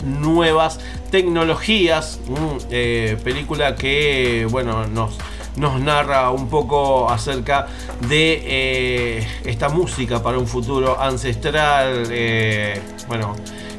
nuevas 0.04 0.80
tecnologías. 1.12 2.20
Mm, 2.28 2.58
eh, 2.72 3.18
película 3.24 3.76
que, 3.76 4.48
bueno, 4.50 4.88
nos, 4.88 5.16
nos 5.58 5.80
narra 5.80 6.32
un 6.32 6.50
poco 6.50 7.08
acerca 7.08 7.68
de 8.10 8.42
eh, 8.44 9.28
esta 9.44 9.70
música 9.70 10.24
para 10.24 10.40
un 10.40 10.48
futuro 10.48 11.00
ancestral. 11.00 12.08
eh, 12.10 12.82
bueno. 13.08 13.36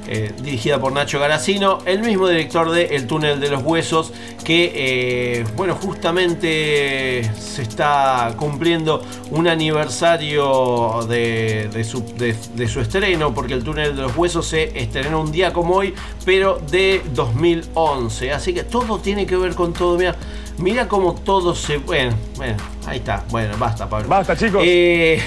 Eh, 0.09 0.33
dirigida 0.43 0.81
por 0.81 0.93
Nacho 0.93 1.19
Garacino, 1.19 1.79
el 1.85 2.01
mismo 2.03 2.29
director 2.29 2.71
de 2.71 2.97
El 2.97 3.07
túnel 3.07 3.41
de 3.41 3.49
los 3.51 3.63
huesos, 3.63 4.13
que 4.45 4.73
eh, 4.75 5.45
bueno, 5.57 5.75
justamente 5.75 7.29
se 7.39 7.63
está 7.63 8.35
cumpliendo 8.37 9.03
un 9.31 9.49
aniversario 9.49 11.05
de, 11.09 11.69
de 11.73 11.85
su, 11.85 12.05
de- 12.17 12.37
de 12.55 12.69
su 12.69 12.81
estreno, 12.81 13.35
porque 13.35 13.55
El 13.55 13.65
túnel 13.65 13.97
de 13.97 14.03
los 14.03 14.17
huesos 14.17 14.47
se 14.47 14.79
estrenó 14.79 15.21
un 15.21 15.33
día 15.33 15.53
como 15.53 15.75
hoy, 15.75 15.95
pero 16.25 16.61
de 16.71 17.03
2011. 17.13 18.33
Así 18.33 18.53
que 18.55 18.63
todo 18.65 18.99
tiene 18.99 19.27
que 19.27 19.37
ver 19.37 19.55
con 19.55 19.73
todo. 19.73 19.97
Mira, 19.99 20.15
mira 20.59 20.87
cómo 20.89 21.15
todo 21.15 21.55
se. 21.55 21.79
Bueno, 21.79 22.15
bueno, 22.37 22.57
ahí 22.87 22.99
está. 22.99 23.25
Bueno, 23.31 23.55
basta, 23.59 23.89
Pablo. 23.89 24.09
Basta, 24.09 24.37
chicos. 24.37 24.63
Eh, 24.65 25.21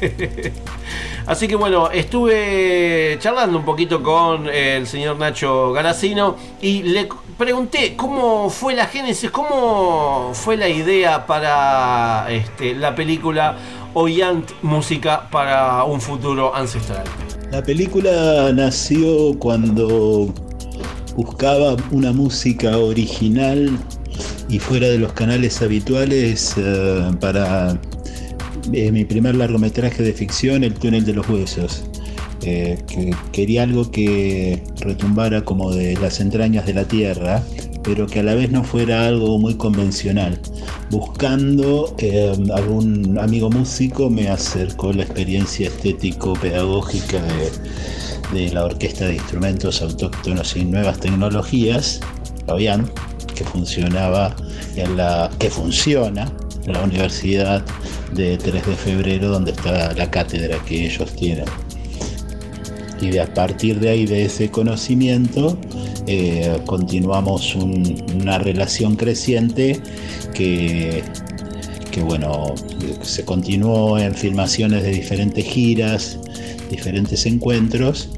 Así 1.26 1.48
que 1.48 1.56
bueno, 1.56 1.90
estuve 1.90 3.16
charlando 3.20 3.58
un 3.58 3.64
poquito 3.64 4.00
con 4.00 4.48
el 4.48 4.86
señor 4.86 5.18
Nacho 5.18 5.72
Garacino 5.72 6.36
y 6.62 6.84
le 6.84 7.08
pregunté 7.36 7.96
cómo 7.96 8.48
fue 8.48 8.76
la 8.76 8.86
génesis, 8.86 9.30
cómo 9.32 10.30
fue 10.34 10.56
la 10.56 10.68
idea 10.68 11.26
para 11.26 12.26
este, 12.30 12.74
la 12.76 12.94
película 12.94 13.56
Oyant 13.94 14.50
Música 14.62 15.28
para 15.30 15.82
un 15.82 16.00
futuro 16.00 16.54
ancestral. 16.54 17.04
La 17.50 17.62
película 17.62 18.52
nació 18.52 19.36
cuando 19.40 20.32
buscaba 21.16 21.76
una 21.90 22.12
música 22.12 22.78
original 22.78 23.76
y 24.48 24.60
fuera 24.60 24.86
de 24.86 24.98
los 24.98 25.12
canales 25.12 25.60
habituales 25.60 26.54
eh, 26.56 27.10
para 27.20 27.80
eh, 28.72 28.92
mi 28.92 29.04
primer 29.04 29.34
largometraje 29.34 30.02
de 30.02 30.12
ficción, 30.12 30.64
El 30.64 30.74
túnel 30.74 31.04
de 31.04 31.14
los 31.14 31.28
huesos. 31.28 31.84
Eh, 32.42 32.78
que 32.86 33.14
quería 33.32 33.62
algo 33.62 33.90
que 33.90 34.62
retumbara 34.80 35.44
como 35.44 35.72
de 35.72 35.94
las 35.96 36.20
entrañas 36.20 36.66
de 36.66 36.74
la 36.74 36.84
tierra, 36.84 37.42
pero 37.82 38.06
que 38.06 38.20
a 38.20 38.22
la 38.22 38.34
vez 38.34 38.50
no 38.50 38.62
fuera 38.62 39.06
algo 39.06 39.38
muy 39.38 39.54
convencional. 39.54 40.38
Buscando 40.90 41.94
eh, 41.98 42.32
algún 42.54 43.18
amigo 43.18 43.50
músico 43.50 44.10
me 44.10 44.28
acercó 44.28 44.92
la 44.92 45.02
experiencia 45.02 45.68
estético-pedagógica 45.68 47.20
de, 48.32 48.38
de 48.46 48.52
la 48.52 48.64
Orquesta 48.64 49.06
de 49.06 49.14
Instrumentos 49.14 49.82
Autóctonos 49.82 50.56
y 50.56 50.64
Nuevas 50.64 51.00
Tecnologías, 51.00 52.00
la 52.46 52.54
OIAN, 52.54 52.90
que 53.34 53.44
funcionaba 53.44 54.36
que 55.38 55.50
funciona 55.50 56.30
la 56.66 56.82
Universidad 56.82 57.64
de 58.14 58.36
3 58.38 58.66
de 58.66 58.74
Febrero, 58.74 59.28
donde 59.30 59.52
está 59.52 59.92
la 59.94 60.10
cátedra 60.10 60.58
que 60.64 60.86
ellos 60.86 61.12
tienen. 61.14 61.44
Y 63.00 63.08
de, 63.08 63.20
a 63.20 63.32
partir 63.34 63.78
de 63.78 63.90
ahí, 63.90 64.06
de 64.06 64.24
ese 64.24 64.50
conocimiento, 64.50 65.58
eh, 66.06 66.58
continuamos 66.66 67.54
un- 67.54 68.02
una 68.20 68.38
relación 68.38 68.96
creciente 68.96 69.80
que, 70.34 71.02
que, 71.90 72.00
bueno, 72.02 72.54
se 73.02 73.24
continuó 73.24 73.98
en 73.98 74.14
filmaciones 74.14 74.82
de 74.82 74.90
diferentes 74.92 75.44
giras, 75.44 76.18
diferentes 76.70 77.26
encuentros, 77.26 78.08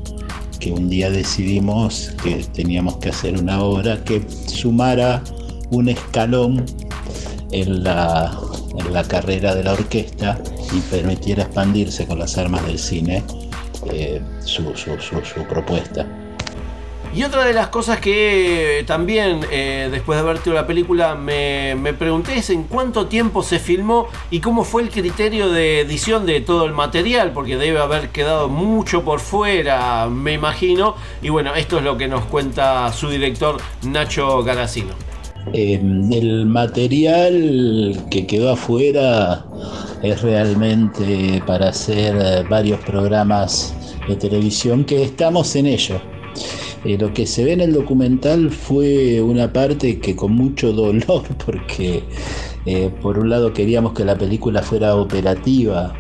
que 0.61 0.73
un 0.73 0.89
día 0.89 1.11
decidimos 1.11 2.13
que 2.23 2.37
teníamos 2.53 2.97
que 2.99 3.11
hacer 3.11 3.37
una 3.39 3.63
obra 3.63 4.03
que 4.05 4.23
sumara 4.47 5.23
un 5.71 5.89
escalón 5.89 6.65
en 7.53 7.83
la, 7.85 8.31
en 8.79 8.93
la 8.93 9.05
carrera 9.05 9.55
de 9.55 9.65
la 9.65 9.73
orquesta 9.73 10.39
y 10.73 10.81
permitiera 10.81 11.45
expandirse 11.45 12.07
con 12.07 12.19
las 12.19 12.37
armas 12.39 12.67
del 12.67 12.79
cine 12.79 13.23
eh, 13.93 14.21
su, 14.45 14.75
su- 14.77 15.45
propuesta. 15.49 16.07
Y 17.15 17.25
otra 17.25 17.47
de 17.47 17.55
las 17.55 17.69
cosas 17.69 18.01
que 18.01 18.85
también 18.87 19.41
eh, 19.51 19.89
después 19.91 20.19
de 20.19 20.21
haber 20.21 20.35
visto 20.35 20.53
la 20.53 20.67
película 20.67 21.15
me, 21.15 21.75
me 21.75 21.95
pregunté 21.95 22.37
es 22.37 22.51
en 22.51 22.65
cuánto 22.65 23.07
tiempo 23.07 23.43
se 23.43 23.59
filmó 23.59 24.09
y 24.31 24.41
cómo 24.41 24.63
fue 24.63 24.83
el 24.83 24.91
criterio 24.91 25.49
de 25.49 25.81
edición 25.81 26.27
de 26.27 26.43
todo 26.43 26.67
el 26.67 26.73
material, 26.75 27.33
porque 27.33 27.57
debe 27.57 27.81
haber 27.81 28.11
quedado 28.11 28.49
mucho 28.51 29.05
por 29.05 29.21
fuera, 29.21 30.07
me 30.09 30.35
imagino. 30.35 30.97
Y 31.23 31.31
bueno, 31.31 31.55
esto 31.55 31.79
es 31.79 31.83
lo 31.85 31.97
que 31.97 32.09
nos 32.09 32.25
cuenta 32.27 32.93
su 32.93 33.09
director 33.09 33.57
Nacho 33.85 34.45
Garacino. 34.45 34.93
Eh, 35.53 35.81
el 36.13 36.47
material 36.47 38.05
que 38.11 38.27
quedó 38.27 38.51
afuera 38.51 39.47
es 40.03 40.23
realmente 40.23 41.43
para 41.47 41.69
hacer 41.69 42.17
eh, 42.21 42.45
varios 42.49 42.81
programas 42.81 43.75
de 44.09 44.17
televisión 44.17 44.85
que 44.85 45.03
estamos 45.03 45.57
en 45.57 45.67
ello. 45.67 46.01
Eh, 46.85 46.97
lo 46.97 47.13
que 47.13 47.27
se 47.27 47.45
ve 47.45 47.53
en 47.53 47.61
el 47.61 47.73
documental 47.73 48.51
fue 48.51 49.21
una 49.21 49.53
parte 49.53 49.99
que 49.99 50.15
con 50.15 50.33
mucho 50.33 50.73
dolor, 50.73 51.23
porque 51.45 52.05
eh, 52.67 52.91
por 53.03 53.19
un 53.19 53.31
lado 53.31 53.53
queríamos 53.53 53.93
que 53.93 54.05
la 54.05 54.17
película 54.17 54.63
fuera 54.63 54.95
operativa, 54.95 55.93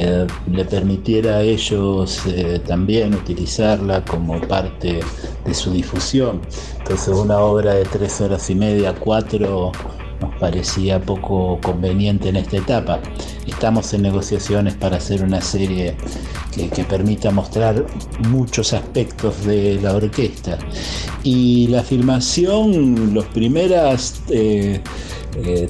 eh, 0.00 0.28
le 0.52 0.64
permitiera 0.64 1.38
a 1.38 1.42
ellos 1.42 2.22
eh, 2.28 2.60
también 2.64 3.16
utilizarla 3.16 4.04
como 4.04 4.40
parte 4.42 5.00
de 5.44 5.54
su 5.54 5.72
difusión. 5.72 6.40
Entonces 6.78 7.08
una 7.08 7.40
obra 7.40 7.74
de 7.74 7.84
tres 7.84 8.20
horas 8.20 8.48
y 8.48 8.54
media, 8.54 8.94
cuatro, 8.94 9.72
nos 10.20 10.34
parecía 10.36 11.00
poco 11.00 11.58
conveniente 11.60 12.28
en 12.28 12.36
esta 12.36 12.58
etapa. 12.58 13.00
Estamos 13.48 13.92
en 13.92 14.02
negociaciones 14.02 14.74
para 14.74 14.98
hacer 14.98 15.24
una 15.24 15.40
serie 15.40 15.96
que, 16.52 16.84
permita 16.84 17.32
mostrar 17.32 17.84
muchos 18.28 18.72
aspectos 18.72 19.44
de 19.46 19.80
la 19.82 19.96
orquesta. 19.96 20.58
Y 21.24 21.66
la 21.68 21.82
filmación, 21.82 23.14
los 23.14 23.24
primeros 23.26 24.22
eh, 24.30 24.80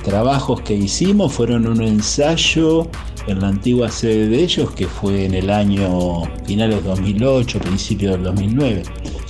trabajos 0.05 0.61
que 0.61 0.75
hicimos 0.75 1.33
fueron 1.33 1.67
un 1.67 1.83
ensayo 1.83 2.89
en 3.29 3.41
la 3.41 3.49
antigua 3.49 3.91
sede 3.91 4.29
de 4.29 4.43
ellos, 4.43 4.71
que 4.73 4.87
fue 4.87 5.25
en 5.25 5.35
el 5.35 5.51
año 5.51 6.23
finales 6.47 6.83
de 6.83 6.89
2008, 6.89 7.59
principio 7.61 8.13
del 8.13 8.25
2009, 8.25 8.83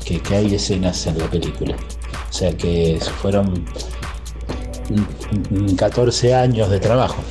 que, 0.05 0.20
que 0.20 0.37
hay 0.37 0.55
escenas 0.55 1.07
en 1.07 1.19
la 1.19 1.31
película. 1.31 1.77
O 2.29 2.33
sea 2.33 2.57
que 2.57 2.99
fueron 3.20 3.65
mm, 4.91 5.73
mm, 5.73 5.77
14 5.77 6.35
años 6.35 6.70
de 6.70 6.81
trabajo. 6.81 7.23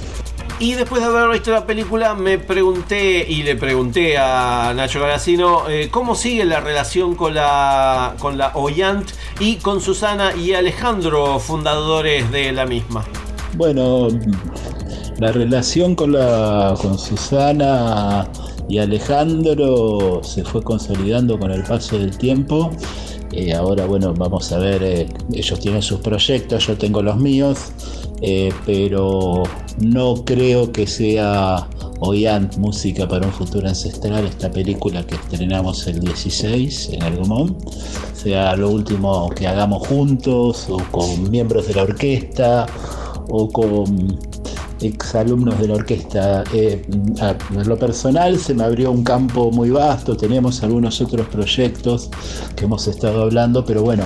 Y 0.60 0.74
después 0.74 1.04
de 1.04 1.08
haber 1.08 1.30
visto 1.30 1.52
la 1.52 1.68
película 1.68 2.16
me 2.16 2.40
pregunté 2.40 3.24
y 3.30 3.44
le 3.44 3.56
pregunté 3.56 4.18
a 4.18 4.74
Nacho 4.76 5.00
Garacino 5.00 5.70
eh, 5.70 5.90
cómo 5.92 6.16
sigue 6.16 6.46
la 6.46 6.60
relación 6.60 7.14
con 7.14 7.36
la, 7.36 8.16
con 8.18 8.40
la 8.40 8.52
Oyant 8.56 9.08
y 9.40 9.58
con 9.58 9.82
Susana 9.82 10.36
y 10.36 10.54
Alejandro, 10.54 11.38
fundadores 11.38 12.32
de 12.32 12.52
la 12.54 12.66
misma. 12.66 13.06
Bueno, 13.54 14.08
la 15.20 15.32
relación 15.32 15.96
con, 15.96 16.12
la, 16.14 16.76
con 16.82 16.98
Susana 16.98 18.30
y 18.70 18.78
Alejandro 18.78 20.22
se 20.24 20.44
fue 20.44 20.62
consolidando 20.62 21.40
con 21.40 21.52
el 21.52 21.64
paso 21.64 21.98
del 21.98 22.18
tiempo. 22.18 22.72
Eh, 23.32 23.54
ahora, 23.54 23.86
bueno, 23.86 24.14
vamos 24.14 24.52
a 24.52 24.60
ver, 24.60 24.84
eh, 24.84 25.08
ellos 25.34 25.60
tienen 25.60 25.82
sus 25.82 26.00
proyectos, 26.00 26.68
yo 26.68 26.78
tengo 26.78 27.02
los 27.02 27.18
míos, 27.18 27.72
eh, 28.22 28.52
pero 28.66 29.44
no 29.80 30.24
creo 30.24 30.72
que 30.72 30.88
sea 30.88 31.68
Oyant 32.00 32.58
Música 32.58 33.08
para 33.08 33.26
un 33.26 33.34
Futuro 33.34 33.68
Ancestral, 33.68 34.26
esta 34.26 34.50
película 34.50 35.06
que 35.06 35.16
estrenamos 35.16 35.86
el 35.88 36.00
16 36.00 36.90
en 36.94 37.04
Argomón, 37.04 37.58
sea 38.14 38.56
lo 38.56 38.70
último 38.70 39.30
que 39.30 39.48
hagamos 39.48 39.88
juntos 39.88 40.68
o 40.70 40.78
con 40.92 41.30
miembros 41.30 41.68
de 41.68 41.74
la 41.74 41.84
orquesta 41.84 42.66
o 43.30 43.50
con 43.50 44.18
exalumnos 44.82 45.60
de 45.60 45.68
la 45.68 45.76
orquesta. 45.76 46.44
Eh, 46.54 46.82
a 47.22 47.36
lo 47.64 47.78
personal 47.78 48.38
se 48.38 48.54
me 48.54 48.64
abrió 48.64 48.92
un 48.92 49.04
campo 49.04 49.52
muy 49.52 49.70
vasto, 49.70 50.16
tenemos 50.16 50.64
algunos 50.64 51.02
otros 51.02 51.28
proyectos 51.28 52.10
que 52.56 52.66
hemos 52.66 52.88
estado 52.88 53.24
hablando, 53.24 53.66
pero 53.66 53.82
bueno, 53.82 54.06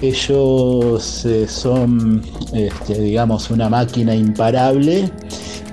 ellos 0.00 1.24
eh, 1.24 1.46
son, 1.48 2.22
este, 2.52 3.00
digamos, 3.00 3.50
una 3.50 3.68
máquina 3.68 4.14
imparable 4.14 5.10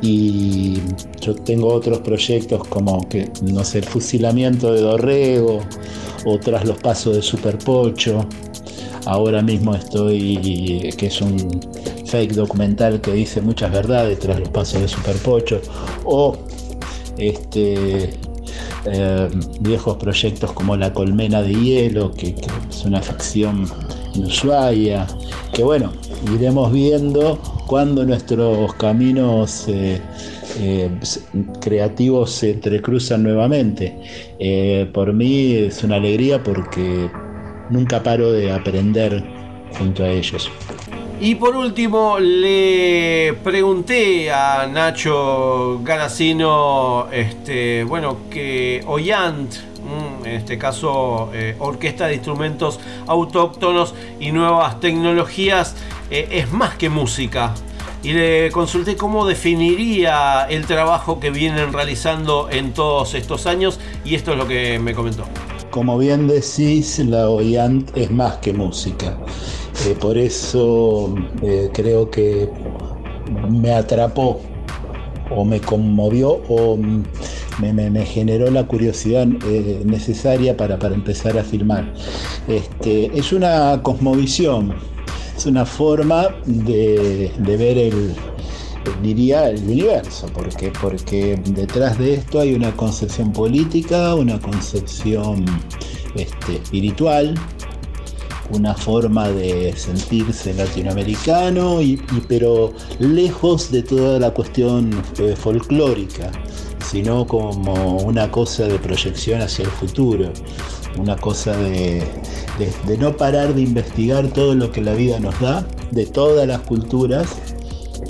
y 0.02 0.80
yo 1.22 1.36
tengo 1.36 1.74
otros 1.74 2.00
proyectos 2.00 2.68
como 2.68 3.08
que, 3.08 3.32
no 3.44 3.64
sé, 3.64 3.80
el 3.80 3.86
fusilamiento 3.86 4.74
de 4.74 4.82
Dorrego 4.82 5.60
o 6.26 6.40
tras 6.40 6.66
los 6.66 6.78
pasos 6.80 7.16
de 7.16 7.22
Superpocho. 7.22 8.26
Ahora 9.06 9.44
mismo 9.44 9.76
estoy, 9.76 10.92
que 10.98 11.08
es 11.08 11.22
un 11.22 11.60
documental 12.34 13.02
que 13.02 13.14
dice 13.14 13.42
muchas 13.42 13.72
verdades 13.72 14.20
tras 14.20 14.40
los 14.40 14.50
pasos 14.50 14.82
de 14.82 14.88
Superpocho. 14.88 15.62
O 16.04 16.38
este, 17.18 18.10
eh, 18.86 19.30
viejos 19.62 19.98
proyectos 19.98 20.52
como 20.52 20.78
La 20.78 20.94
Colmena 20.94 21.42
de 21.42 21.54
Hielo, 21.54 22.12
que, 22.12 22.36
es 22.70 22.86
una 22.86 23.02
ficción 23.02 23.66
en. 24.30 25.08
Que 25.54 25.64
bueno, 25.64 25.92
iremos 26.34 26.72
viendo 26.72 27.40
cuando 27.68 28.06
nuestros 28.06 28.74
caminos 28.76 29.66
eh, 29.68 30.00
eh, 30.60 30.90
creativos 31.62 32.32
se 32.32 32.52
entrecruzan 32.52 33.24
nuevamente. 33.24 33.98
Por 34.94 35.14
mí 35.14 35.54
es 35.54 35.84
una 35.84 35.96
alegría 35.96 36.44
porque 36.44 37.10
nunca 37.70 38.04
paro 38.04 38.32
de 38.32 38.52
aprender 38.52 39.24
junto 39.78 40.04
a 40.04 40.10
ellos. 40.10 40.50
Y 41.20 41.36
por 41.36 41.56
último, 41.56 42.20
le 42.20 43.38
pregunté 43.42 44.32
a 44.32 44.68
Nacho 44.68 45.80
Garacino, 45.82 47.08
este, 47.12 47.86
bueno, 47.86 48.18
que 48.30 48.84
Oyant, 48.86 49.54
mm, 49.54 50.26
en 50.26 50.32
este 50.34 50.58
caso 50.58 51.30
eh, 51.34 51.56
Orquesta 51.60 52.08
de 52.08 52.16
Instrumentos 52.16 52.82
Autóctonos 53.08 53.96
y 54.20 54.34
Nuevas 54.34 54.82
Tecnologías, 54.82 55.76
eh, 56.12 56.28
es 56.32 56.52
más 56.52 56.76
que 56.76 56.90
música. 56.90 57.54
Y 58.04 58.12
le 58.12 58.52
consulté 58.52 58.98
cómo 58.98 59.26
definiría 59.26 60.46
el 60.50 60.66
trabajo 60.66 61.20
que 61.22 61.32
vienen 61.32 61.72
realizando 61.72 62.50
en 62.52 62.74
todos 62.74 63.16
estos 63.16 63.48
años 63.48 63.80
y 64.04 64.16
esto 64.16 64.34
es 64.34 64.38
lo 64.38 64.48
que 64.48 64.80
me 64.80 64.94
comentó. 64.94 65.24
como 65.72 65.98
bien 65.98 66.28
decís, 66.28 67.00
la 67.00 67.30
OIANT 67.30 67.98
es 67.98 68.10
más 68.10 68.38
que 68.38 68.54
música. 68.54 69.18
Eh, 69.84 69.96
por 70.00 70.18
eso 70.18 71.14
eh, 71.42 71.70
creo 71.74 72.10
que 72.10 72.50
me 73.50 73.74
atrapó 73.74 74.42
o 75.30 75.44
me 75.44 75.60
conmovió 75.60 76.42
o 76.48 76.78
me, 76.78 78.06
generó 78.06 78.50
la 78.52 78.66
curiosidad 78.66 79.28
eh, 79.48 79.82
necesaria 79.86 80.56
para, 80.56 80.80
para 80.80 80.96
empezar 80.96 81.38
a 81.38 81.44
filmar. 81.44 81.92
Este, 82.48 83.12
es 83.18 83.34
una 83.34 83.82
cosmovisión, 83.82 84.74
es 85.36 85.46
una 85.46 85.66
forma 85.66 86.30
de, 86.46 87.32
de 87.38 87.58
ver 87.58 87.78
el, 87.78 88.16
diría 89.02 89.50
el 89.50 89.64
universo, 89.64 90.28
porque, 90.34 90.72
porque 90.82 91.40
detrás 91.50 91.98
de 91.98 92.16
esto 92.16 92.40
hay 92.40 92.54
una 92.54 92.76
concepción 92.76 93.32
política, 93.32 94.16
una 94.16 94.40
concepción 94.40 95.46
este, 96.16 96.56
espiritual, 96.56 97.36
una 98.52 98.74
forma 98.76 99.30
de 99.30 99.74
sentirse 99.76 100.54
latinoamericano, 100.54 101.82
y, 101.82 101.98
pero 102.28 102.74
lejos 103.00 103.72
de 103.72 103.84
toda 103.84 104.20
la 104.20 104.32
cuestión 104.32 104.92
eh, 105.20 105.36
folclórica, 105.36 106.32
sino 106.90 107.26
como 107.26 107.98
una 107.98 108.30
cosa 108.30 108.64
de 108.68 108.78
proyección 108.80 109.42
hacia 109.42 109.66
el 109.66 109.72
futuro, 109.72 110.32
una 110.98 111.16
cosa 111.18 111.56
de, 111.58 112.04
de- 112.88 112.98
no 112.98 113.18
parar 113.18 113.54
de 113.54 113.62
investigar 113.62 114.28
todo 114.30 114.54
lo 114.56 114.72
que 114.72 114.82
la 114.82 114.94
vida 114.94 115.20
nos 115.20 115.38
da, 115.40 115.68
de 115.92 116.06
todas 116.06 116.48
las 116.48 116.60
culturas, 116.62 117.28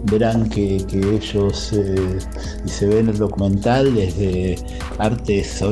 verán 0.03 0.49
que, 0.49 0.77
que 0.87 0.99
ellos, 1.15 1.71
eh, 1.73 2.19
y 2.65 2.69
se 2.69 2.85
ve 2.87 2.99
en 2.99 3.09
el 3.09 3.17
documental, 3.17 3.95
desde 3.95 4.57
artes 4.99 5.63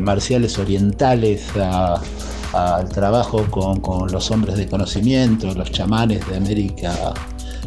marciales 0.00 0.58
orientales 0.58 1.42
a- 1.56 2.00
al 2.52 2.88
trabajo 2.88 3.46
con, 3.50 3.80
con 3.80 4.10
los 4.10 4.30
hombres 4.30 4.56
de 4.56 4.66
conocimiento, 4.66 5.52
los 5.54 5.70
chamanes 5.70 6.26
de 6.28 6.36
América 6.36 7.14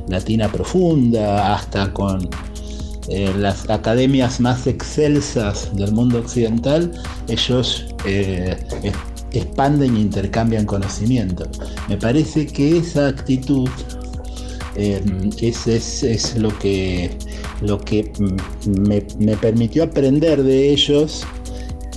Latina 0.08 0.50
profunda, 0.52 1.56
hasta 1.56 1.92
con 1.94 2.30
eh, 3.10 3.34
las 3.38 3.70
academias 3.70 4.40
más 4.40 4.68
excelsas 4.68 5.70
del 5.76 5.92
mundo 5.94 6.20
occidental, 6.20 6.92
ellos 7.28 7.86
eh, 8.06 8.58
expanden 9.32 9.96
e 9.96 10.00
intercambian 10.02 10.66
conocimiento. 10.66 11.46
Me 11.90 11.98
parece 11.98 12.46
que 12.48 12.78
esa 12.78 13.08
actitud 13.08 13.70
eh, 14.76 15.02
es, 15.42 15.68
es- 15.68 16.04
es 16.04 16.36
lo 16.38 16.58
que, 16.60 17.18
lo 17.62 17.80
que 17.80 18.12
mm, 18.20 18.80
me, 18.88 19.06
me 19.20 19.36
permitió 19.38 19.84
aprender 19.84 20.42
de 20.44 20.72
ellos 20.72 21.24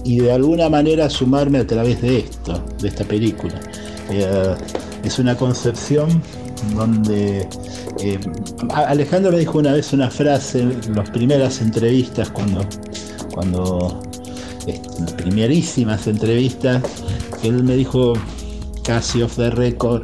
y 0.07 0.21
de 0.21 0.33
alguna 0.33 0.69
manera 0.69 1.11
sumarme 1.11 1.59
a 1.59 1.67
través 1.67 2.01
de 2.01 2.19
esto, 2.19 2.65
de 2.81 2.89
esta 2.89 3.05
película. 3.05 3.61
Eh, 4.09 4.55
es 5.03 5.19
una 5.19 5.37
concepción 5.37 6.23
donde 6.77 7.49
eh, 8.01 8.21
Alejandro 8.73 9.33
me 9.33 9.39
dijo 9.41 9.59
una 9.59 9.73
vez 9.73 9.93
una 9.93 10.09
frase 10.09 10.61
en 10.61 10.95
las 10.95 11.11
primeras 11.11 11.61
entrevistas 11.61 12.31
cuando, 12.31 12.65
cuando 13.35 14.01
este, 14.67 15.13
primerísimas 15.17 16.07
entrevistas, 16.07 16.83
que 17.43 17.49
él 17.49 17.65
me 17.65 17.75
dijo 17.75 18.13
casi 18.85 19.23
off 19.23 19.37
the 19.37 19.51
record, 19.51 20.03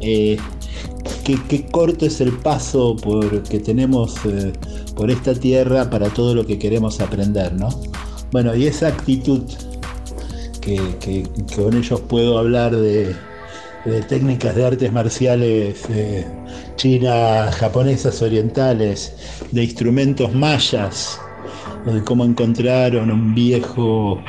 eh, 0.00 0.36
qué, 1.24 1.38
qué 1.48 1.66
corto 1.66 2.06
es 2.06 2.20
el 2.20 2.32
paso 2.38 2.96
por, 2.96 3.44
que 3.44 3.60
tenemos 3.60 4.16
eh, 4.24 4.52
por 4.96 5.08
esta 5.08 5.34
tierra 5.34 5.88
para 5.88 6.08
todo 6.08 6.34
lo 6.34 6.44
que 6.44 6.58
queremos 6.58 7.00
aprender, 7.00 7.52
¿no? 7.52 7.68
Bueno, 8.32 8.54
y 8.54 8.66
esa 8.66 8.88
actitud 8.88 9.42
que, 10.60 11.24
con 11.54 11.76
ellos 11.76 12.00
puedo 12.02 12.38
hablar 12.38 12.74
de, 12.74 13.14
técnicas 14.08 14.54
de 14.56 14.66
artes 14.66 14.92
marciales 14.92 15.84
eh, 15.90 16.26
chinas, 16.76 17.54
japonesas, 17.56 18.20
orientales, 18.20 19.14
de 19.52 19.64
instrumentos 19.64 20.32
mayas, 20.34 21.20
de 21.84 22.02
cómo 22.02 22.24
encontraron 22.24 23.10
un 23.12 23.34
viejo 23.34 24.20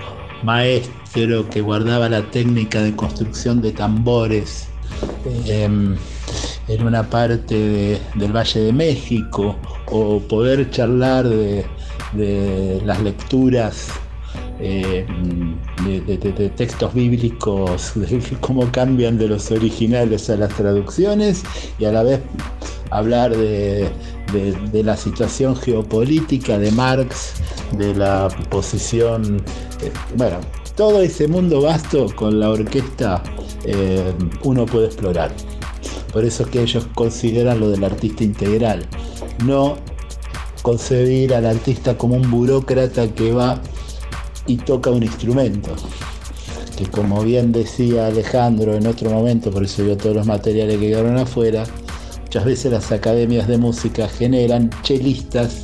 maestro 0.43 1.49
que 1.49 1.61
guardaba 1.61 2.07
la 2.07 2.21
técnica 2.29 2.81
de 2.83 2.95
construcción 2.95 3.61
de 3.61 3.71
tambores 3.71 4.67
em, 5.47 5.95
en 6.67 6.83
una 6.85 7.01
parte 7.09 7.55
de- 7.57 7.99
del 8.15 8.31
Valle 8.35 8.59
de 8.59 8.73
México, 8.73 9.55
o 9.89 10.19
poder 10.19 10.69
charlar 10.69 11.27
de, 11.27 11.65
de 12.13 12.81
las 12.85 13.01
lecturas 13.01 13.87
eh, 14.59 15.05
de, 15.85 16.49
textos 16.55 16.93
bíblicos, 16.93 17.91
de 17.95 18.19
cómo 18.41 18.69
cambian 18.71 19.17
de 19.17 19.27
los 19.27 19.51
originales 19.51 20.29
a 20.29 20.37
las 20.37 20.53
traducciones, 20.55 21.43
y 21.79 21.85
a 21.85 21.91
la 21.91 22.03
vez 22.03 22.19
hablar 22.91 23.35
de, 23.35 23.89
de- 24.33 24.53
de 24.71 24.83
la 24.83 24.95
situación 24.97 25.55
geopolítica 25.55 26.57
de 26.57 26.71
Marx, 26.71 27.33
de 27.77 27.93
la 27.95 28.27
posición, 28.49 29.37
eh, 29.83 29.91
bueno, 30.15 30.37
todo 30.75 31.01
ese 31.01 31.27
mundo 31.27 31.61
vasto 31.61 32.07
con 32.15 32.39
la 32.39 32.49
orquesta 32.49 33.21
eh, 33.65 34.13
uno 34.43 34.65
puede 34.65 34.87
explorar. 34.87 35.31
Por 36.13 36.23
eso 36.23 36.43
es 36.43 36.49
que 36.49 36.61
ellos 36.61 36.87
consideran 36.95 37.59
lo 37.59 37.69
del 37.69 37.83
artista 37.83 38.23
integral, 38.23 38.85
no 39.45 39.77
concebir 40.67 41.33
al 41.33 41.45
artista 41.45 41.97
como 41.97 42.17
un 42.17 42.29
burócrata 42.29 43.07
que 43.07 43.31
va 43.31 43.57
y 44.47 44.57
toca 44.57 44.89
un 44.89 45.01
instrumento. 45.01 45.73
Que 46.75 46.87
como 46.87 47.23
bien 47.23 47.53
decía 47.53 48.07
Alejandro 48.07 48.75
en 48.75 48.85
otro 48.85 49.09
momento, 49.09 49.49
por 49.49 49.63
eso 49.63 49.85
yo 49.85 49.95
todos 49.95 50.17
los 50.17 50.27
materiales 50.27 50.77
que 50.77 50.89
quedaron 50.89 51.17
afuera, 51.17 51.63
muchas 52.21 52.43
veces 52.43 52.73
las 52.73 52.91
academias 52.91 53.47
de 53.47 53.57
música 53.57 54.09
generan 54.09 54.69
chelistas 54.83 55.63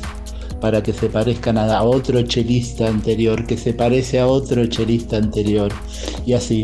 para 0.58 0.82
que 0.82 0.94
se 0.94 1.10
parezcan 1.10 1.58
a 1.58 1.82
otro 1.82 2.22
chelista 2.22 2.88
anterior, 2.88 3.46
que 3.46 3.58
se 3.58 3.74
parece 3.74 4.20
a 4.20 4.26
otro 4.26 4.64
chelista 4.64 5.18
anterior, 5.18 5.70
y 6.24 6.32
así. 6.32 6.62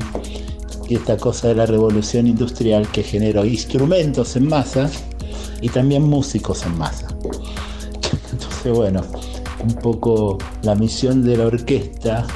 Esta 0.88 1.18
cosa 1.18 1.48
de 1.48 1.56
la 1.56 1.66
revolución 1.66 2.26
industrial 2.26 2.90
que 2.90 3.02
generó 3.02 3.44
instrumentos 3.44 4.34
en 4.34 4.48
masa 4.48 4.90
y 5.60 5.68
también 5.68 6.02
músicos 6.02 6.64
en 6.64 6.78
masa. 6.78 7.06
Bueno, 8.68 9.02
un 9.60 9.74
poco 9.74 10.38
la 10.62 10.74
misión 10.74 11.22
de 11.24 11.36
la 11.36 11.46
orquesta, 11.46 12.26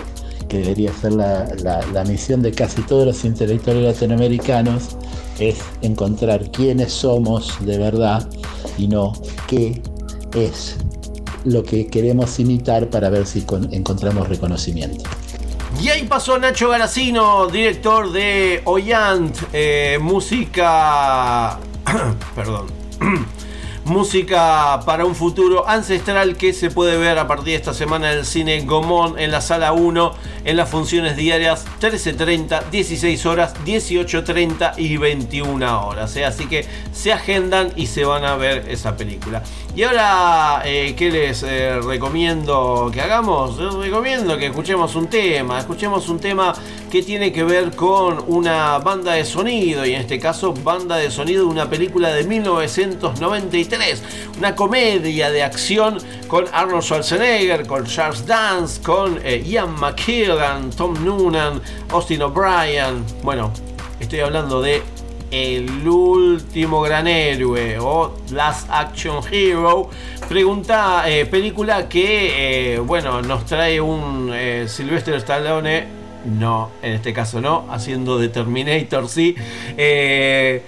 que 0.48 0.58
debería 0.58 0.92
ser 0.92 1.12
la, 1.12 1.46
la- 1.62 2.04
misión 2.04 2.42
de 2.42 2.52
casi 2.52 2.82
todos 2.82 3.06
los 3.06 3.24
intelectuales 3.24 3.82
latinoamericanos, 3.84 4.96
es 5.38 5.58
encontrar 5.82 6.50
quiénes 6.50 6.92
somos 6.92 7.56
de 7.66 7.78
verdad 7.78 8.28
y 8.78 8.86
no 8.88 9.12
qué 9.48 9.82
es 10.34 10.76
lo 11.44 11.62
que 11.62 11.86
queremos 11.88 12.38
imitar 12.38 12.88
para 12.88 13.10
ver 13.10 13.26
si 13.26 13.42
con- 13.42 13.72
encontramos 13.72 14.28
reconocimiento. 14.28 15.02
Y 15.82 15.88
ahí 15.88 16.04
pasó 16.04 16.38
Nacho 16.38 16.68
Garacino, 16.68 17.48
director 17.48 18.12
de 18.12 18.62
Oyant, 18.64 19.36
eh, 19.52 19.98
música. 20.00 21.58
Perdón. 22.34 22.66
música 23.84 24.80
para 24.86 25.04
un 25.04 25.14
futuro 25.14 25.68
ancestral 25.68 26.36
que 26.36 26.52
se 26.52 26.70
puede 26.70 26.96
ver 26.96 27.18
a 27.18 27.26
partir 27.26 27.46
de 27.46 27.54
esta 27.56 27.74
semana 27.74 28.12
en 28.12 28.18
el 28.18 28.26
cine 28.26 28.60
Gomón 28.62 29.18
en 29.18 29.30
la 29.30 29.40
sala 29.40 29.72
1 29.72 30.14
en 30.44 30.56
las 30.56 30.68
funciones 30.68 31.16
diarias 31.16 31.64
13.30, 31.80 32.70
16 32.70 33.26
horas, 33.26 33.54
18.30 33.64 34.74
y 34.78 34.96
21 34.96 35.86
horas. 35.86 36.16
¿eh? 36.16 36.24
Así 36.24 36.46
que 36.46 36.66
se 36.92 37.12
agendan 37.12 37.72
y 37.76 37.86
se 37.86 38.04
van 38.04 38.24
a 38.24 38.36
ver 38.36 38.66
esa 38.68 38.96
película. 38.96 39.42
Y 39.76 39.82
ahora, 39.82 40.62
eh, 40.64 40.94
¿qué 40.96 41.10
les 41.10 41.42
eh, 41.42 41.80
recomiendo 41.80 42.92
que 42.94 43.00
hagamos? 43.00 43.58
Les 43.58 43.74
recomiendo 43.74 44.38
que 44.38 44.46
escuchemos 44.46 44.94
un 44.94 45.08
tema. 45.08 45.58
Escuchemos 45.58 46.08
un 46.08 46.20
tema 46.20 46.54
que 46.92 47.02
tiene 47.02 47.32
que 47.32 47.42
ver 47.42 47.74
con 47.74 48.22
una 48.28 48.78
banda 48.78 49.14
de 49.14 49.24
sonido. 49.24 49.84
Y 49.84 49.94
en 49.94 50.02
este 50.02 50.20
caso, 50.20 50.54
banda 50.54 50.96
de 50.96 51.10
sonido 51.10 51.46
de 51.46 51.50
una 51.50 51.68
película 51.68 52.12
de 52.12 52.22
1993. 52.22 54.02
Una 54.38 54.54
comedia 54.54 55.32
de 55.32 55.42
acción 55.42 55.98
con 56.28 56.44
Arnold 56.52 56.84
Schwarzenegger, 56.84 57.66
con 57.66 57.84
Charles 57.84 58.24
Dance, 58.24 58.80
con 58.80 59.18
eh, 59.24 59.42
Ian 59.44 59.74
Tom 60.76 61.04
Noonan, 61.04 61.60
Austin 61.90 62.22
O'Brien. 62.22 63.04
Bueno, 63.22 63.52
estoy 64.00 64.20
hablando 64.20 64.60
de 64.60 64.82
el 65.30 65.86
último 65.86 66.80
gran 66.82 67.06
héroe 67.06 67.78
o 67.78 68.16
Last 68.32 68.68
Action 68.70 69.22
Hero. 69.30 69.90
Pregunta, 70.28 71.04
eh, 71.08 71.26
película 71.26 71.88
que, 71.88 72.74
eh, 72.74 72.78
bueno, 72.78 73.22
nos 73.22 73.44
trae 73.44 73.80
un 73.80 74.30
eh, 74.32 74.66
Sylvester 74.68 75.14
Stallone. 75.14 75.86
No, 76.24 76.70
en 76.82 76.94
este 76.94 77.12
caso 77.12 77.40
no, 77.40 77.66
haciendo 77.70 78.18
de 78.18 78.28
Terminator, 78.28 79.08
sí. 79.08 79.36
Eh, 79.76 80.62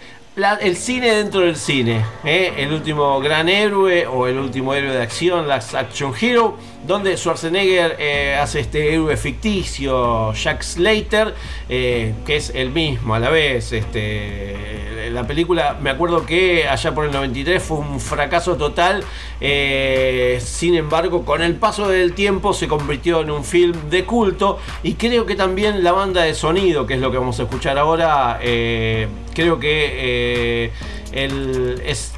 el 0.60 0.76
cine 0.76 1.12
dentro 1.12 1.40
del 1.40 1.56
cine. 1.56 2.04
El 2.22 2.72
último 2.72 3.18
gran 3.20 3.48
héroe 3.48 4.06
o 4.06 4.26
el 4.26 4.38
último 4.38 4.74
héroe 4.74 4.92
de 4.92 5.02
acción, 5.02 5.48
Last 5.48 5.74
Action 5.74 6.12
Hero, 6.20 6.56
donde 6.86 7.16
Schwarzenegger 7.16 7.96
eh, 7.98 8.36
hace 8.40 8.60
este 8.60 8.94
héroe 8.94 9.16
ficticio, 9.16 10.32
Jack 10.32 10.62
Slater, 10.62 11.34
eh, 11.68 12.14
que 12.24 12.36
es 12.36 12.50
el 12.54 12.70
mismo 12.70 13.14
a 13.14 13.18
la 13.18 13.30
vez. 13.30 13.72
Este, 13.72 15.10
la 15.10 15.26
película, 15.26 15.76
me 15.80 15.90
acuerdo 15.90 16.24
que 16.24 16.68
allá 16.68 16.94
por 16.94 17.04
el 17.04 17.12
93 17.12 17.62
fue 17.62 17.78
un 17.78 18.00
fracaso 18.00 18.56
total, 18.56 19.02
eh, 19.40 20.38
sin 20.42 20.74
embargo, 20.74 21.24
con 21.24 21.42
el 21.42 21.54
paso 21.56 21.88
del 21.88 22.12
tiempo 22.12 22.52
se 22.52 22.68
convirtió 22.68 23.20
en 23.20 23.30
un 23.30 23.44
film 23.44 23.90
de 23.90 24.04
culto 24.04 24.58
y 24.82 24.94
creo 24.94 25.26
que 25.26 25.34
también 25.34 25.82
la 25.82 25.92
banda 25.92 26.22
de 26.22 26.34
sonido, 26.34 26.86
que 26.86 26.94
es 26.94 27.00
lo 27.00 27.10
que 27.10 27.18
vamos 27.18 27.38
a 27.40 27.44
escuchar 27.44 27.78
ahora, 27.78 28.38
creo 28.40 29.58
que 29.58 30.72
el, 31.12 31.82
es 31.84 32.12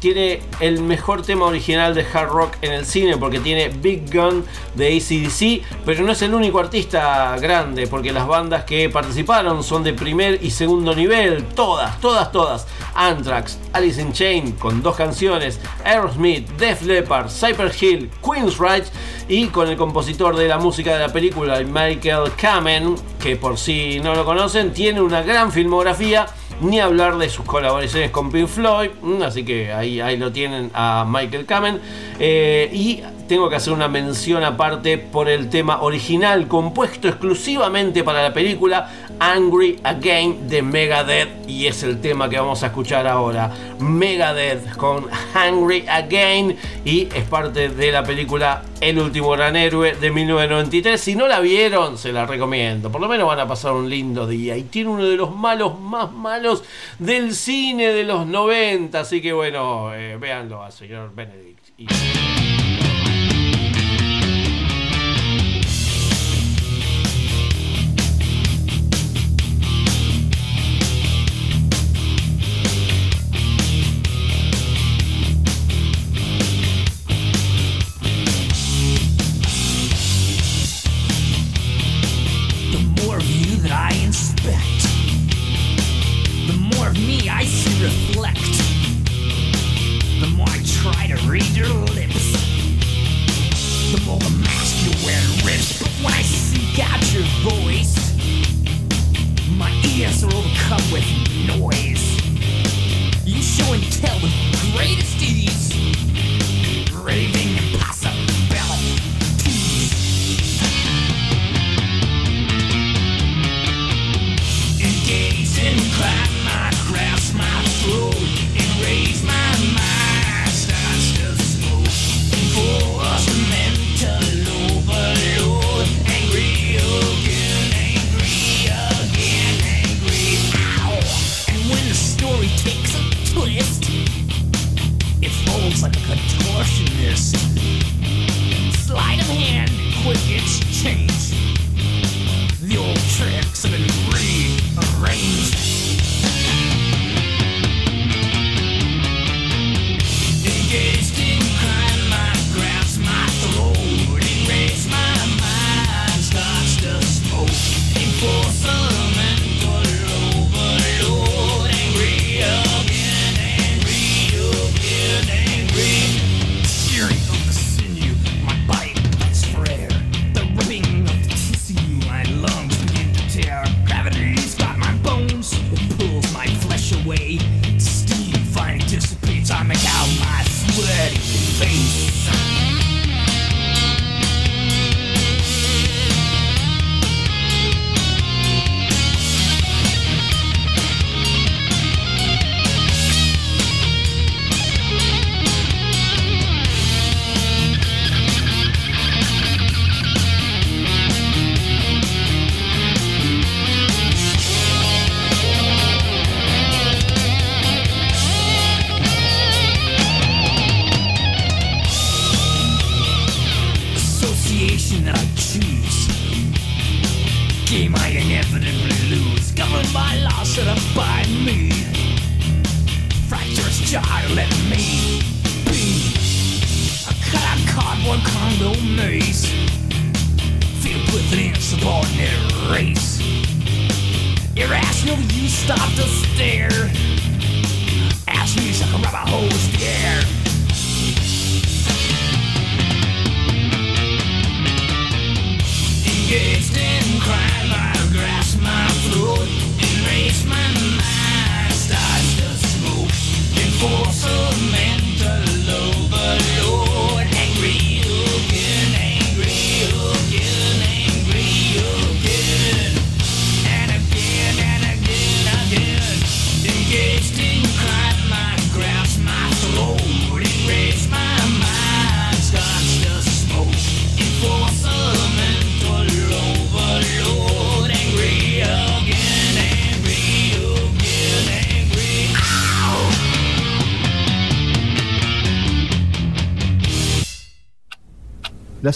tiene 0.00 0.40
el 0.60 0.82
mejor 0.82 1.22
tema 1.22 1.44
original 1.46 1.94
de 1.94 2.04
hard 2.12 2.30
rock 2.30 2.54
en 2.62 2.72
el 2.72 2.86
cine 2.86 3.18
porque 3.18 3.38
tiene 3.38 3.68
Big 3.68 4.12
Gun 4.12 4.44
de 4.74 4.96
ACDC, 4.96 5.82
pero 5.84 6.02
no 6.02 6.12
es 6.12 6.22
el 6.22 6.34
único 6.34 6.58
artista 6.58 7.36
grande 7.38 7.86
porque 7.86 8.12
las 8.12 8.26
bandas 8.26 8.64
que 8.64 8.88
participaron 8.88 9.62
son 9.62 9.84
de 9.84 9.92
primer 9.92 10.42
y 10.42 10.50
segundo 10.50 10.94
nivel, 10.94 11.44
todas, 11.44 12.00
todas, 12.00 12.32
todas. 12.32 12.66
Anthrax, 12.94 13.58
Alice 13.72 14.00
in 14.00 14.12
Chains 14.12 14.58
con 14.58 14.82
dos 14.82 14.96
canciones, 14.96 15.60
Aerosmith, 15.84 16.48
Def 16.52 16.82
Leppard, 16.82 17.28
Cyper 17.28 17.70
Hill, 17.78 18.10
Queensryche 18.24 18.90
y 19.28 19.46
con 19.46 19.68
el 19.68 19.76
compositor 19.76 20.34
de 20.34 20.48
la 20.48 20.58
música 20.58 20.94
de 20.94 21.00
la 21.06 21.12
película, 21.12 21.60
Michael 21.60 22.32
Kamen, 22.36 22.96
que 23.22 23.36
por 23.36 23.58
si 23.58 24.00
no 24.00 24.14
lo 24.14 24.24
conocen, 24.24 24.72
tiene 24.72 25.00
una 25.00 25.22
gran 25.22 25.52
filmografía 25.52 26.26
ni 26.60 26.80
hablar 26.80 27.18
de 27.18 27.28
sus 27.28 27.44
colaboraciones 27.44 28.10
con 28.10 28.30
Pink 28.30 28.48
Floyd, 28.48 28.90
mm, 29.00 29.22
así 29.22 29.44
que 29.44 29.72
ahí, 29.72 30.00
ahí 30.00 30.16
lo 30.16 30.32
tienen 30.32 30.70
a 30.74 31.06
Michael 31.08 31.46
Kamen. 31.46 31.80
Eh, 32.18 32.70
y 32.72 33.02
tengo 33.30 33.48
que 33.48 33.54
hacer 33.54 33.72
una 33.72 33.86
mención 33.86 34.42
aparte 34.42 34.98
por 34.98 35.28
el 35.28 35.48
tema 35.48 35.82
original 35.82 36.48
compuesto 36.48 37.06
exclusivamente 37.06 38.02
para 38.02 38.24
la 38.24 38.34
película 38.34 38.90
Angry 39.20 39.78
Again 39.84 40.48
de 40.48 40.62
Megadeth 40.62 41.48
y 41.48 41.68
es 41.68 41.84
el 41.84 42.00
tema 42.00 42.28
que 42.28 42.40
vamos 42.40 42.64
a 42.64 42.66
escuchar 42.66 43.06
ahora. 43.06 43.54
Megadeth 43.78 44.74
con 44.74 45.06
Angry 45.34 45.84
Again 45.86 46.56
y 46.84 47.02
es 47.02 47.22
parte 47.28 47.68
de 47.68 47.92
la 47.92 48.02
película 48.02 48.64
El 48.80 48.98
último 48.98 49.30
gran 49.30 49.54
héroe 49.54 49.94
de 49.94 50.10
1993. 50.10 51.00
Si 51.00 51.14
no 51.14 51.28
la 51.28 51.38
vieron, 51.38 51.98
se 51.98 52.12
la 52.12 52.26
recomiendo. 52.26 52.90
Por 52.90 53.00
lo 53.00 53.06
menos 53.06 53.28
van 53.28 53.38
a 53.38 53.46
pasar 53.46 53.74
un 53.74 53.88
lindo 53.88 54.26
día 54.26 54.56
y 54.56 54.64
tiene 54.64 54.90
uno 54.90 55.04
de 55.04 55.16
los 55.16 55.36
malos 55.36 55.78
más 55.78 56.10
malos 56.10 56.64
del 56.98 57.32
cine 57.32 57.92
de 57.92 58.02
los 58.02 58.26
90, 58.26 58.98
así 58.98 59.22
que 59.22 59.32
bueno, 59.32 59.94
eh, 59.94 60.16
véanlo 60.16 60.64
al 60.64 60.72
señor 60.72 61.14
Benedict. 61.14 61.60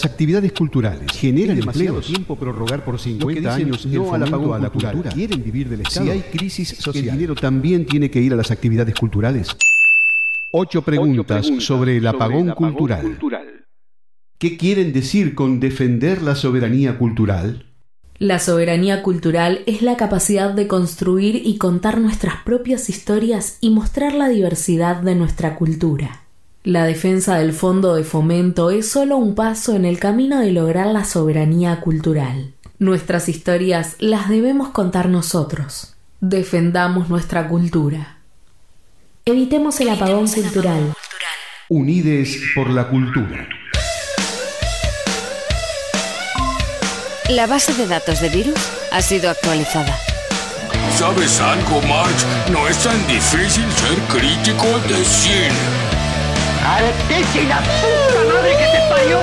Las 0.05 0.11
actividades 0.11 0.51
culturales 0.51 1.11
generan 1.13 1.55
demasiado 1.55 1.95
empleos. 1.95 2.05
tiempo 2.05 2.35
prorrogar 2.35 2.85
por 2.85 2.99
50 2.99 3.39
dicen 3.39 3.49
años 3.49 3.87
no 3.87 4.15
el 4.15 4.23
a 4.23 4.59
la 4.59 4.69
cultura. 4.69 5.09
Quieren 5.09 5.43
vivir 5.43 5.67
del 5.67 5.81
Estado. 5.81 6.05
Si 6.05 6.11
hay 6.11 6.21
crisis 6.21 6.69
social, 6.77 7.05
el 7.05 7.11
dinero 7.11 7.33
también 7.33 7.87
tiene 7.87 8.11
que 8.11 8.21
ir 8.21 8.31
a 8.31 8.35
las 8.35 8.51
actividades 8.51 8.93
culturales. 8.93 9.57
Ocho 10.51 10.83
preguntas, 10.83 11.49
sobre 11.57 11.97
el 11.97 12.05
apagón, 12.05 12.51
cultural. 12.51 13.17
¿Qué 14.37 14.57
quieren 14.57 14.93
decir 14.93 15.33
con 15.33 15.59
defender 15.59 16.21
la 16.21 16.35
soberanía 16.35 16.99
cultural? 16.99 17.65
La 18.19 18.37
soberanía 18.37 19.01
cultural 19.01 19.61
es 19.65 19.81
la 19.81 19.97
capacidad 19.97 20.53
de 20.53 20.67
construir 20.67 21.41
y 21.43 21.57
contar 21.57 21.99
nuestras 21.99 22.43
propias 22.43 22.91
historias 22.91 23.57
y 23.59 23.71
mostrar 23.71 24.13
la 24.13 24.29
diversidad 24.29 24.97
de 24.97 25.15
nuestra 25.15 25.55
cultura. 25.55 26.24
La 26.65 26.83
defensa 26.85 27.35
del 27.37 27.53
fondo 27.53 27.93
de 27.93 28.03
fomento 28.03 28.71
es 28.71 28.89
solo 28.89 29.17
un 29.17 29.35
paso 29.35 29.75
en 29.75 29.85
el 29.85 29.99
camino 29.99 30.39
de 30.39 30.51
lograr 30.51 30.87
la 30.87 31.05
soberanía 31.05 31.79
cultural. 31.79 32.55
Nuestras 32.79 33.29
historias 33.29 33.95
las 33.99 34.29
debemos 34.29 34.69
contar 34.69 35.07
nosotros. 35.07 35.93
Defendamos 36.21 37.07
nuestra 37.07 37.47
cultura. 37.47 38.17
Evitemos 39.25 39.79
el 39.79 39.89
apagón 39.89 40.27
cultural. 40.27 40.91
Unides 41.69 42.41
por 42.55 42.71
la 42.71 42.87
cultura. 42.87 43.47
La 47.29 47.45
base 47.45 47.75
de 47.75 47.85
datos 47.85 48.21
de 48.21 48.29
virus 48.29 48.59
ha 48.91 49.03
sido 49.03 49.29
actualizada. 49.29 49.95
¿Sabes 50.97 51.39
algo, 51.41 51.79
Marge? 51.83 52.25
No 52.51 52.67
es 52.67 52.79
tan 52.79 53.05
difícil 53.05 53.65
ser 53.73 53.99
crítico 54.07 54.65
de 54.87 55.05
cine. 55.05 55.84
¡Altísima 56.67 57.59
puta 57.59 58.33
madre 58.33 58.51
que 58.57 58.65
te 58.65 58.89
parió! 58.89 59.19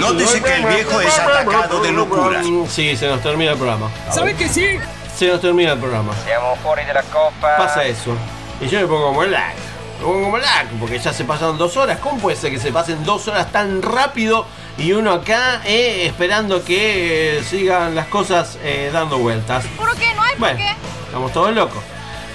Nótese 0.00 0.42
que 0.42 0.54
el 0.54 0.66
viejo 0.66 1.00
es 1.00 1.18
atacado 1.18 1.80
de 1.80 1.92
locura. 1.92 2.42
Sí, 2.68 2.96
se 2.96 3.08
nos 3.08 3.22
termina 3.22 3.52
el 3.52 3.56
programa. 3.56 3.90
¿Sabe 4.12 4.34
que 4.34 4.48
sí? 4.48 4.78
Se 5.16 5.28
nos 5.28 5.40
termina 5.40 5.72
el 5.72 5.78
programa. 5.78 6.12
Siamo 6.24 6.54
fuori 6.56 6.84
della 6.84 7.02
coppa. 7.02 7.56
Pasa 7.56 7.84
eso. 7.84 8.14
Y 8.60 8.68
yo 8.68 8.80
me 8.80 8.86
pongo 8.86 9.06
como 9.08 9.22
el 9.22 9.30
lag. 9.32 9.54
Me 9.98 10.04
pongo 10.04 10.24
como 10.24 10.36
el 10.36 10.42
lag, 10.42 10.66
porque 10.78 10.98
ya 10.98 11.12
se 11.12 11.24
pasaron 11.24 11.56
dos 11.56 11.76
horas. 11.76 11.98
¿Cómo 12.00 12.18
puede 12.18 12.36
ser 12.36 12.50
que 12.50 12.58
se 12.60 12.70
pasen 12.72 13.04
dos 13.04 13.26
horas 13.28 13.50
tan 13.50 13.80
rápido 13.80 14.46
y 14.76 14.92
uno 14.92 15.12
acá 15.12 15.62
eh, 15.64 16.04
esperando 16.06 16.62
que 16.62 17.38
eh, 17.38 17.42
sigan 17.44 17.94
las 17.94 18.06
cosas 18.08 18.58
eh, 18.62 18.90
dando 18.92 19.18
vueltas? 19.18 19.64
¿Por 19.78 19.96
qué? 19.96 20.12
No 20.14 20.22
hay 20.22 20.30
por 20.32 20.40
Bueno, 20.40 20.58
qué. 20.58 20.70
estamos 21.06 21.32
todos 21.32 21.54
locos. 21.54 21.82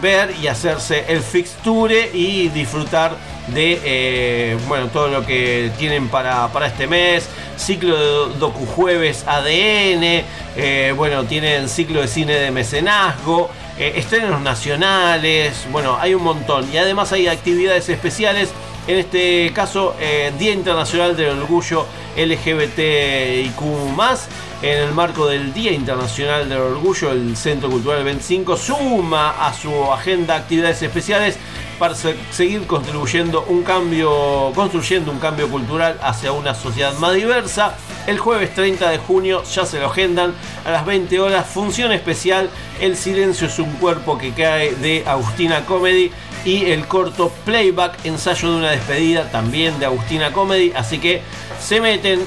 ver 0.00 0.34
y 0.40 0.48
hacerse 0.48 1.04
el 1.08 1.22
fixture 1.22 2.10
y 2.12 2.50
disfrutar 2.50 3.16
de 3.48 4.56
bueno 4.68 4.86
todo 4.88 5.08
lo 5.08 5.26
que 5.26 5.72
tienen 5.76 6.06
para, 6.08 6.46
para 6.48 6.68
este 6.68 6.86
mes. 6.86 7.28
Ciclo 7.56 7.96
de 7.96 8.28
docujueves 8.38 9.24
ADN 9.26 10.22
bueno 10.96 11.24
tienen 11.24 11.68
ciclo 11.68 12.00
de 12.00 12.06
cine 12.08 12.34
de 12.34 12.52
mecenazgo 12.52 13.50
eh, 13.78 13.92
estrenos 13.96 14.40
nacionales 14.40 15.66
bueno 15.70 15.96
hay 16.00 16.14
un 16.14 16.22
montón. 16.22 16.72
Y 16.72 16.78
además 16.78 17.12
hay 17.12 17.28
actividades 17.28 17.88
especiales 17.88 18.50
en 18.88 18.98
este 18.98 19.52
caso, 19.54 19.94
eh, 20.00 20.32
Día 20.38 20.52
Internacional 20.52 21.16
del 21.16 21.38
Orgullo 21.38 21.86
LGBTIQ. 22.16 23.60
En 24.60 24.76
el 24.78 24.92
marco 24.92 25.28
del 25.28 25.52
Día 25.54 25.70
Internacional 25.70 26.48
del 26.48 26.58
Orgullo, 26.58 27.12
el 27.12 27.36
Centro 27.36 27.70
Cultural 27.70 28.02
25 28.02 28.56
suma 28.56 29.46
a 29.46 29.54
su 29.54 29.70
agenda 29.92 30.34
actividades 30.34 30.82
especiales 30.82 31.36
para 31.78 31.94
se- 31.94 32.16
seguir 32.32 32.66
contribuyendo 32.66 33.44
un 33.48 33.62
cambio, 33.62 34.50
construyendo 34.56 35.12
un 35.12 35.20
cambio 35.20 35.48
cultural 35.48 35.96
hacia 36.02 36.32
una 36.32 36.54
sociedad 36.56 36.92
más 36.94 37.14
diversa. 37.14 37.76
El 38.08 38.18
jueves 38.18 38.52
30 38.52 38.88
de 38.90 38.98
junio 38.98 39.44
ya 39.44 39.64
se 39.64 39.78
lo 39.78 39.86
agendan 39.86 40.34
a 40.64 40.70
las 40.72 40.84
20 40.84 41.20
horas, 41.20 41.46
función 41.46 41.92
especial 41.92 42.50
El 42.80 42.96
silencio 42.96 43.46
es 43.48 43.58
un 43.60 43.70
cuerpo 43.74 44.16
que 44.18 44.32
cae 44.32 44.74
de 44.74 45.04
Agustina 45.06 45.64
Comedy 45.66 46.10
y 46.44 46.66
el 46.66 46.86
corto 46.86 47.32
Playback, 47.44 48.04
ensayo 48.04 48.52
de 48.52 48.56
una 48.56 48.70
despedida 48.70 49.30
también 49.30 49.78
de 49.78 49.86
Agustina 49.86 50.32
Comedy. 50.32 50.72
Así 50.74 50.98
que 50.98 51.22
se 51.60 51.80
meten 51.80 52.20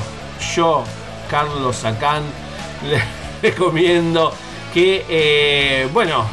yo, 0.56 0.86
Carlos 1.30 1.76
Sacán, 1.76 2.24
les 2.90 3.02
recomiendo 3.42 4.34
que, 4.74 5.90
bueno, 5.92 6.26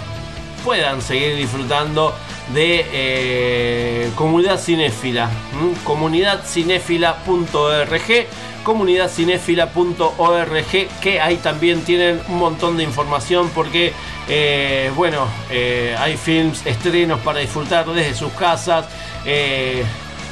puedan 0.64 1.02
seguir 1.02 1.34
disfrutando 1.36 2.14
de 2.54 4.08
Comunidad 4.14 4.60
Cinéfila. 4.60 5.28
¿m? 5.60 5.74
Comunidadcinéfila.org 5.84 8.26
comunidadcinéfila.org 8.62 10.88
que 11.00 11.20
ahí 11.20 11.36
también 11.36 11.82
tienen 11.82 12.20
un 12.28 12.38
montón 12.38 12.76
de 12.76 12.84
información 12.84 13.50
porque 13.54 13.92
eh, 14.28 14.92
bueno 14.94 15.26
eh, 15.50 15.96
hay 15.98 16.16
films 16.16 16.64
estrenos 16.66 17.18
para 17.20 17.40
disfrutar 17.40 17.86
desde 17.86 18.14
sus 18.14 18.32
casas. 18.32 18.84
Eh, 19.24 19.82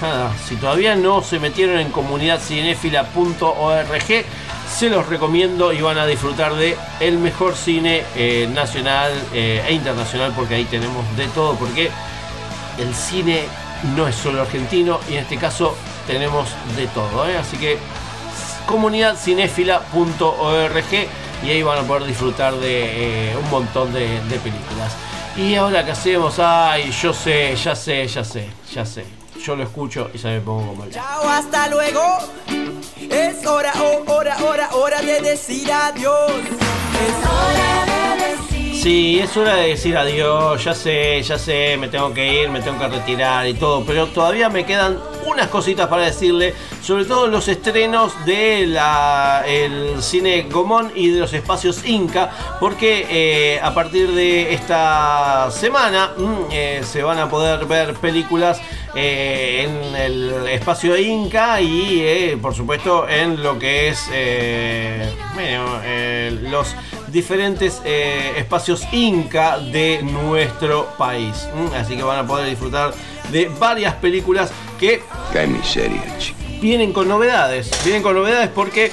nada, 0.00 0.32
si 0.46 0.54
todavía 0.56 0.94
no 0.96 1.22
se 1.22 1.38
metieron 1.38 1.78
en 1.78 1.90
comunidadcinéfila.org, 1.90 4.24
se 4.72 4.88
los 4.88 5.06
recomiendo 5.08 5.72
y 5.72 5.82
van 5.82 5.98
a 5.98 6.06
disfrutar 6.06 6.54
de 6.54 6.76
el 7.00 7.18
mejor 7.18 7.56
cine 7.56 8.04
nacional 8.54 9.12
e 9.34 9.72
internacional 9.72 10.32
porque 10.34 10.54
ahí 10.54 10.64
tenemos 10.64 11.04
de 11.16 11.26
todo 11.28 11.54
porque 11.56 11.90
el 12.78 12.94
cine 12.94 13.42
no 13.96 14.06
es 14.06 14.14
solo 14.14 14.42
argentino 14.42 15.00
y 15.08 15.14
en 15.14 15.20
este 15.20 15.36
caso 15.36 15.74
tenemos 16.06 16.48
de 16.76 16.86
todo, 16.88 17.22
así 17.24 17.56
que 17.56 17.78
comunidadcinéfila.org 18.66 20.84
y 21.42 21.50
ahí 21.50 21.62
van 21.62 21.78
a 21.78 21.82
poder 21.82 22.04
disfrutar 22.04 22.54
de 22.54 23.30
eh, 23.30 23.36
un 23.36 23.48
montón 23.50 23.92
de, 23.92 24.20
películas. 24.42 24.94
Y 25.36 25.54
ahora 25.54 25.84
que 25.84 25.92
hacemos, 25.92 26.38
ay, 26.38 26.90
yo 26.90 27.12
sé, 27.12 27.54
ya 27.56 27.74
sé, 27.74 28.06
ya 28.06 28.24
sé, 28.24 28.48
ya 28.72 28.84
sé. 28.84 29.04
Yo 29.42 29.56
lo 29.56 29.62
escucho 29.62 30.10
y 30.12 30.18
ya 30.18 30.30
me 30.30 30.40
pongo 30.40 30.68
como 30.68 30.84
el... 30.84 30.90
Chao, 30.90 31.28
hasta 31.28 31.68
luego. 31.68 32.02
Es 33.10 33.46
hora, 33.46 33.72
oh, 33.80 34.12
hora, 34.12 34.36
hora, 34.44 34.68
hora 34.72 35.00
de 35.00 35.20
decir 35.20 35.72
adiós. 35.72 36.30
Es 36.30 37.26
hora 37.26 37.84
de. 37.86 37.99
Sí, 38.82 39.18
es 39.18 39.36
hora 39.36 39.56
de 39.56 39.68
decir 39.68 39.94
adiós, 39.94 40.64
ya 40.64 40.74
sé, 40.74 41.22
ya 41.22 41.36
sé, 41.36 41.76
me 41.76 41.88
tengo 41.88 42.14
que 42.14 42.44
ir, 42.44 42.48
me 42.48 42.62
tengo 42.62 42.78
que 42.78 42.88
retirar 42.88 43.46
y 43.46 43.52
todo, 43.52 43.84
pero 43.84 44.06
todavía 44.06 44.48
me 44.48 44.64
quedan 44.64 44.98
unas 45.26 45.48
cositas 45.48 45.86
para 45.86 46.04
decirle, 46.04 46.54
sobre 46.80 47.04
todo 47.04 47.26
los 47.26 47.46
estrenos 47.48 48.14
de 48.24 48.66
la, 48.66 49.44
el 49.46 50.02
cine 50.02 50.46
Gomón 50.50 50.92
y 50.94 51.10
de 51.10 51.20
los 51.20 51.34
espacios 51.34 51.84
Inca, 51.84 52.30
porque 52.58 53.06
eh, 53.10 53.60
a 53.62 53.74
partir 53.74 54.12
de 54.12 54.54
esta 54.54 55.50
semana 55.50 56.12
mm, 56.16 56.44
eh, 56.50 56.80
se 56.82 57.02
van 57.02 57.18
a 57.18 57.28
poder 57.28 57.66
ver 57.66 57.92
películas 57.96 58.62
eh, 58.94 59.66
en 59.68 59.94
el 59.94 60.48
espacio 60.48 60.96
Inca 60.96 61.60
y 61.60 62.00
eh, 62.00 62.38
por 62.40 62.54
supuesto 62.54 63.08
en 63.08 63.42
lo 63.42 63.58
que 63.58 63.88
es 63.88 64.08
eh, 64.12 65.08
bueno, 65.34 65.80
los 66.50 66.74
diferentes 67.08 67.80
espacios 68.36 68.86
Inca 68.92 69.58
de 69.58 70.00
nuestro 70.02 70.86
país. 70.98 71.48
Mm, 71.54 71.74
Así 71.74 71.96
que 71.96 72.02
van 72.02 72.18
a 72.18 72.26
poder 72.26 72.48
disfrutar 72.48 72.92
de 73.30 73.48
varias 73.58 73.94
películas 73.94 74.50
que 74.78 75.02
Qué 75.32 75.46
miseria, 75.46 76.02
chico. 76.18 76.38
vienen 76.60 76.92
con 76.92 77.06
novedades. 77.08 77.70
Vienen 77.84 78.02
con 78.02 78.14
novedades 78.14 78.50
porque 78.52 78.90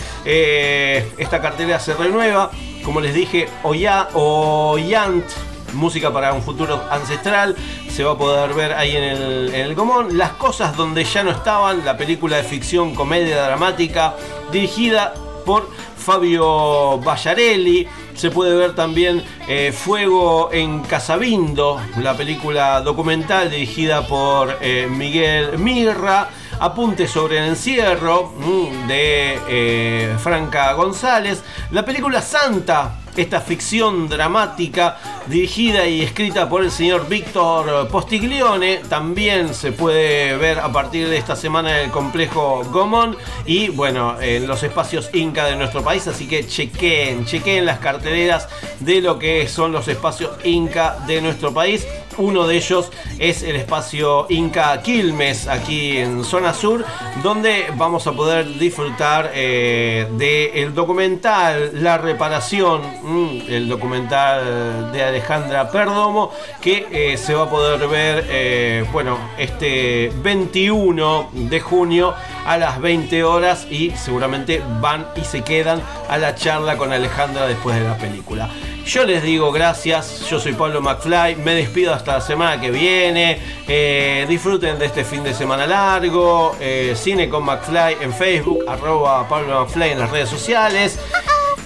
esta 1.17 1.41
cartera 1.41 1.79
se 1.79 1.93
renueva. 1.95 2.51
Como 2.83 3.01
les 3.01 3.13
dije, 3.13 3.49
Oya, 3.63 4.07
Oyant, 4.13 5.25
música 5.73 6.11
para 6.11 6.33
un 6.33 6.41
futuro 6.41 6.81
ancestral, 6.89 7.55
se 7.89 8.03
va 8.03 8.13
a 8.13 8.17
poder 8.17 8.53
ver 8.53 8.73
ahí 8.73 8.95
en 8.95 9.03
el, 9.03 9.49
en 9.53 9.61
el 9.61 9.75
Gomón. 9.75 10.17
Las 10.17 10.31
cosas 10.31 10.75
donde 10.75 11.03
ya 11.03 11.23
no 11.23 11.31
estaban, 11.31 11.83
la 11.85 11.97
película 11.97 12.37
de 12.37 12.43
ficción, 12.43 12.95
comedia 12.95 13.43
dramática, 13.43 14.15
dirigida 14.51 15.13
por 15.45 15.69
Fabio 16.07 16.99
Ballarelli. 16.99 17.87
Se 18.15 18.31
puede 18.31 18.55
ver 18.55 18.73
también 18.75 19.23
eh, 19.47 19.71
Fuego 19.71 20.49
en 20.53 20.79
Casabindo, 20.79 21.81
la 22.01 22.15
película 22.15 22.81
documental 22.81 23.51
dirigida 23.51 24.07
por 24.07 24.57
eh, 24.61 24.87
Miguel 24.89 25.57
Mirra. 25.57 26.29
Apunte 26.59 27.07
sobre 27.07 27.37
el 27.37 27.49
encierro 27.49 28.33
mm, 28.39 28.87
de 28.87 29.39
eh, 29.47 30.15
Franca 30.17 30.73
González. 30.73 31.43
La 31.71 31.83
película 31.83 32.21
Santa, 32.21 32.99
esta 33.17 33.41
ficción 33.41 34.07
dramática 34.07 34.97
dirigida 35.27 35.87
y 35.87 36.01
escrita 36.01 36.47
por 36.47 36.63
el 36.63 36.71
señor 36.71 37.09
Víctor 37.09 37.87
Postiglione, 37.89 38.81
también 38.89 39.53
se 39.53 39.71
puede 39.71 40.37
ver 40.37 40.59
a 40.59 40.71
partir 40.71 41.09
de 41.09 41.17
esta 41.17 41.35
semana 41.35 41.79
en 41.79 41.85
el 41.85 41.91
complejo 41.91 42.63
Gomón 42.71 43.17
y 43.45 43.69
bueno, 43.69 44.21
en 44.21 44.47
los 44.47 44.63
espacios 44.63 45.09
Inca 45.13 45.45
de 45.45 45.55
nuestro 45.55 45.83
país, 45.83 46.07
así 46.07 46.27
que 46.27 46.47
chequeen, 46.47 47.25
chequeen 47.25 47.65
las 47.65 47.79
carteleras 47.79 48.47
de 48.79 49.01
lo 49.01 49.19
que 49.19 49.47
son 49.47 49.71
los 49.71 49.87
espacios 49.87 50.31
Inca 50.45 50.97
de 51.07 51.21
nuestro 51.21 51.53
país. 51.53 51.85
Uno 52.17 52.47
de 52.47 52.55
ellos 52.55 52.91
es 53.19 53.43
el 53.43 53.55
espacio 53.55 54.25
Inca 54.29 54.81
Quilmes, 54.81 55.47
aquí 55.47 55.97
en 55.97 56.23
zona 56.23 56.53
sur, 56.53 56.83
donde 57.21 57.65
vamos 57.75 58.07
a 58.07 58.11
poder 58.11 58.57
disfrutar 58.57 59.31
eh, 59.33 60.07
del 60.17 60.73
documental 60.73 61.71
La 61.83 61.99
Reparación, 61.99 62.81
mm, 63.03 63.41
el 63.49 63.69
documental 63.69 64.91
de 64.91 65.03
Alejandra 65.03 65.69
Perdomo, 65.69 66.31
que 66.59 66.87
eh, 66.91 67.17
se 67.17 67.35
va 67.35 67.43
a 67.43 67.49
poder 67.49 67.87
ver, 67.87 68.25
eh, 68.29 68.85
bueno, 68.91 69.19
este 69.37 70.11
21 70.23 71.29
de 71.33 71.59
junio 71.59 72.15
a 72.45 72.57
las 72.57 72.81
20 72.81 73.23
horas 73.23 73.67
y 73.69 73.91
seguramente 73.91 74.63
van 74.81 75.07
y 75.15 75.23
se 75.23 75.43
quedan 75.43 75.81
a 76.09 76.17
la 76.17 76.33
charla 76.33 76.77
con 76.77 76.91
Alejandra 76.91 77.45
después 77.45 77.77
de 77.77 77.83
la 77.83 77.97
película. 77.97 78.49
Yo 78.87 79.03
les 79.03 79.21
digo 79.21 79.51
gracias, 79.51 80.21
yo 80.29 80.39
soy 80.39 80.53
Pablo 80.53 80.81
McFly, 80.81 81.35
me 81.43 81.53
despido 81.53 81.93
hasta 81.93 82.13
la 82.13 82.21
semana 82.21 82.61
que 82.61 82.71
viene, 82.71 83.37
Eh, 83.67 84.25
disfruten 84.29 84.79
de 84.79 84.85
este 84.85 85.03
fin 85.03 85.23
de 85.23 85.33
semana 85.33 85.67
largo, 85.67 86.55
eh, 86.61 86.93
Cine 86.95 87.27
con 87.27 87.43
McFly 87.43 87.97
en 87.99 88.13
Facebook, 88.13 88.63
arroba 88.65 89.27
Pablo 89.27 89.59
McFly 89.65 89.89
en 89.91 89.99
las 89.99 90.09
redes 90.09 90.29
sociales, 90.29 90.97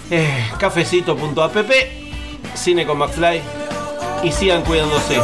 eh, 0.10 0.50
cafecito.app, 0.58 1.72
Cine 2.56 2.88
con 2.88 2.98
McFly 2.98 3.40
y 4.24 4.32
sigan 4.32 4.64
cuidándose. 4.64 5.20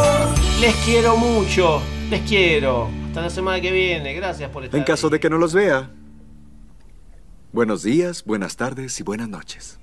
Les 0.60 0.76
quiero 0.86 1.18
mucho, 1.18 1.82
les 2.11 2.22
quiero. 2.22 2.90
Hasta 3.07 3.22
la 3.22 3.30
semana 3.32 3.60
que 3.60 3.72
viene, 3.72 4.14
gracias 4.14 4.52
por 4.52 4.64
estar 4.64 4.78
En 4.80 4.86
caso 4.86 5.10
de 5.10 5.19
que 5.19 5.32
no 5.32 5.40
los 5.40 5.53
vea. 5.53 5.90
Buenos 7.52 7.82
días, 7.82 8.24
buenas 8.24 8.56
tardes 8.56 8.99
y 8.99 9.03
buenas 9.03 9.30
noches. 9.30 9.76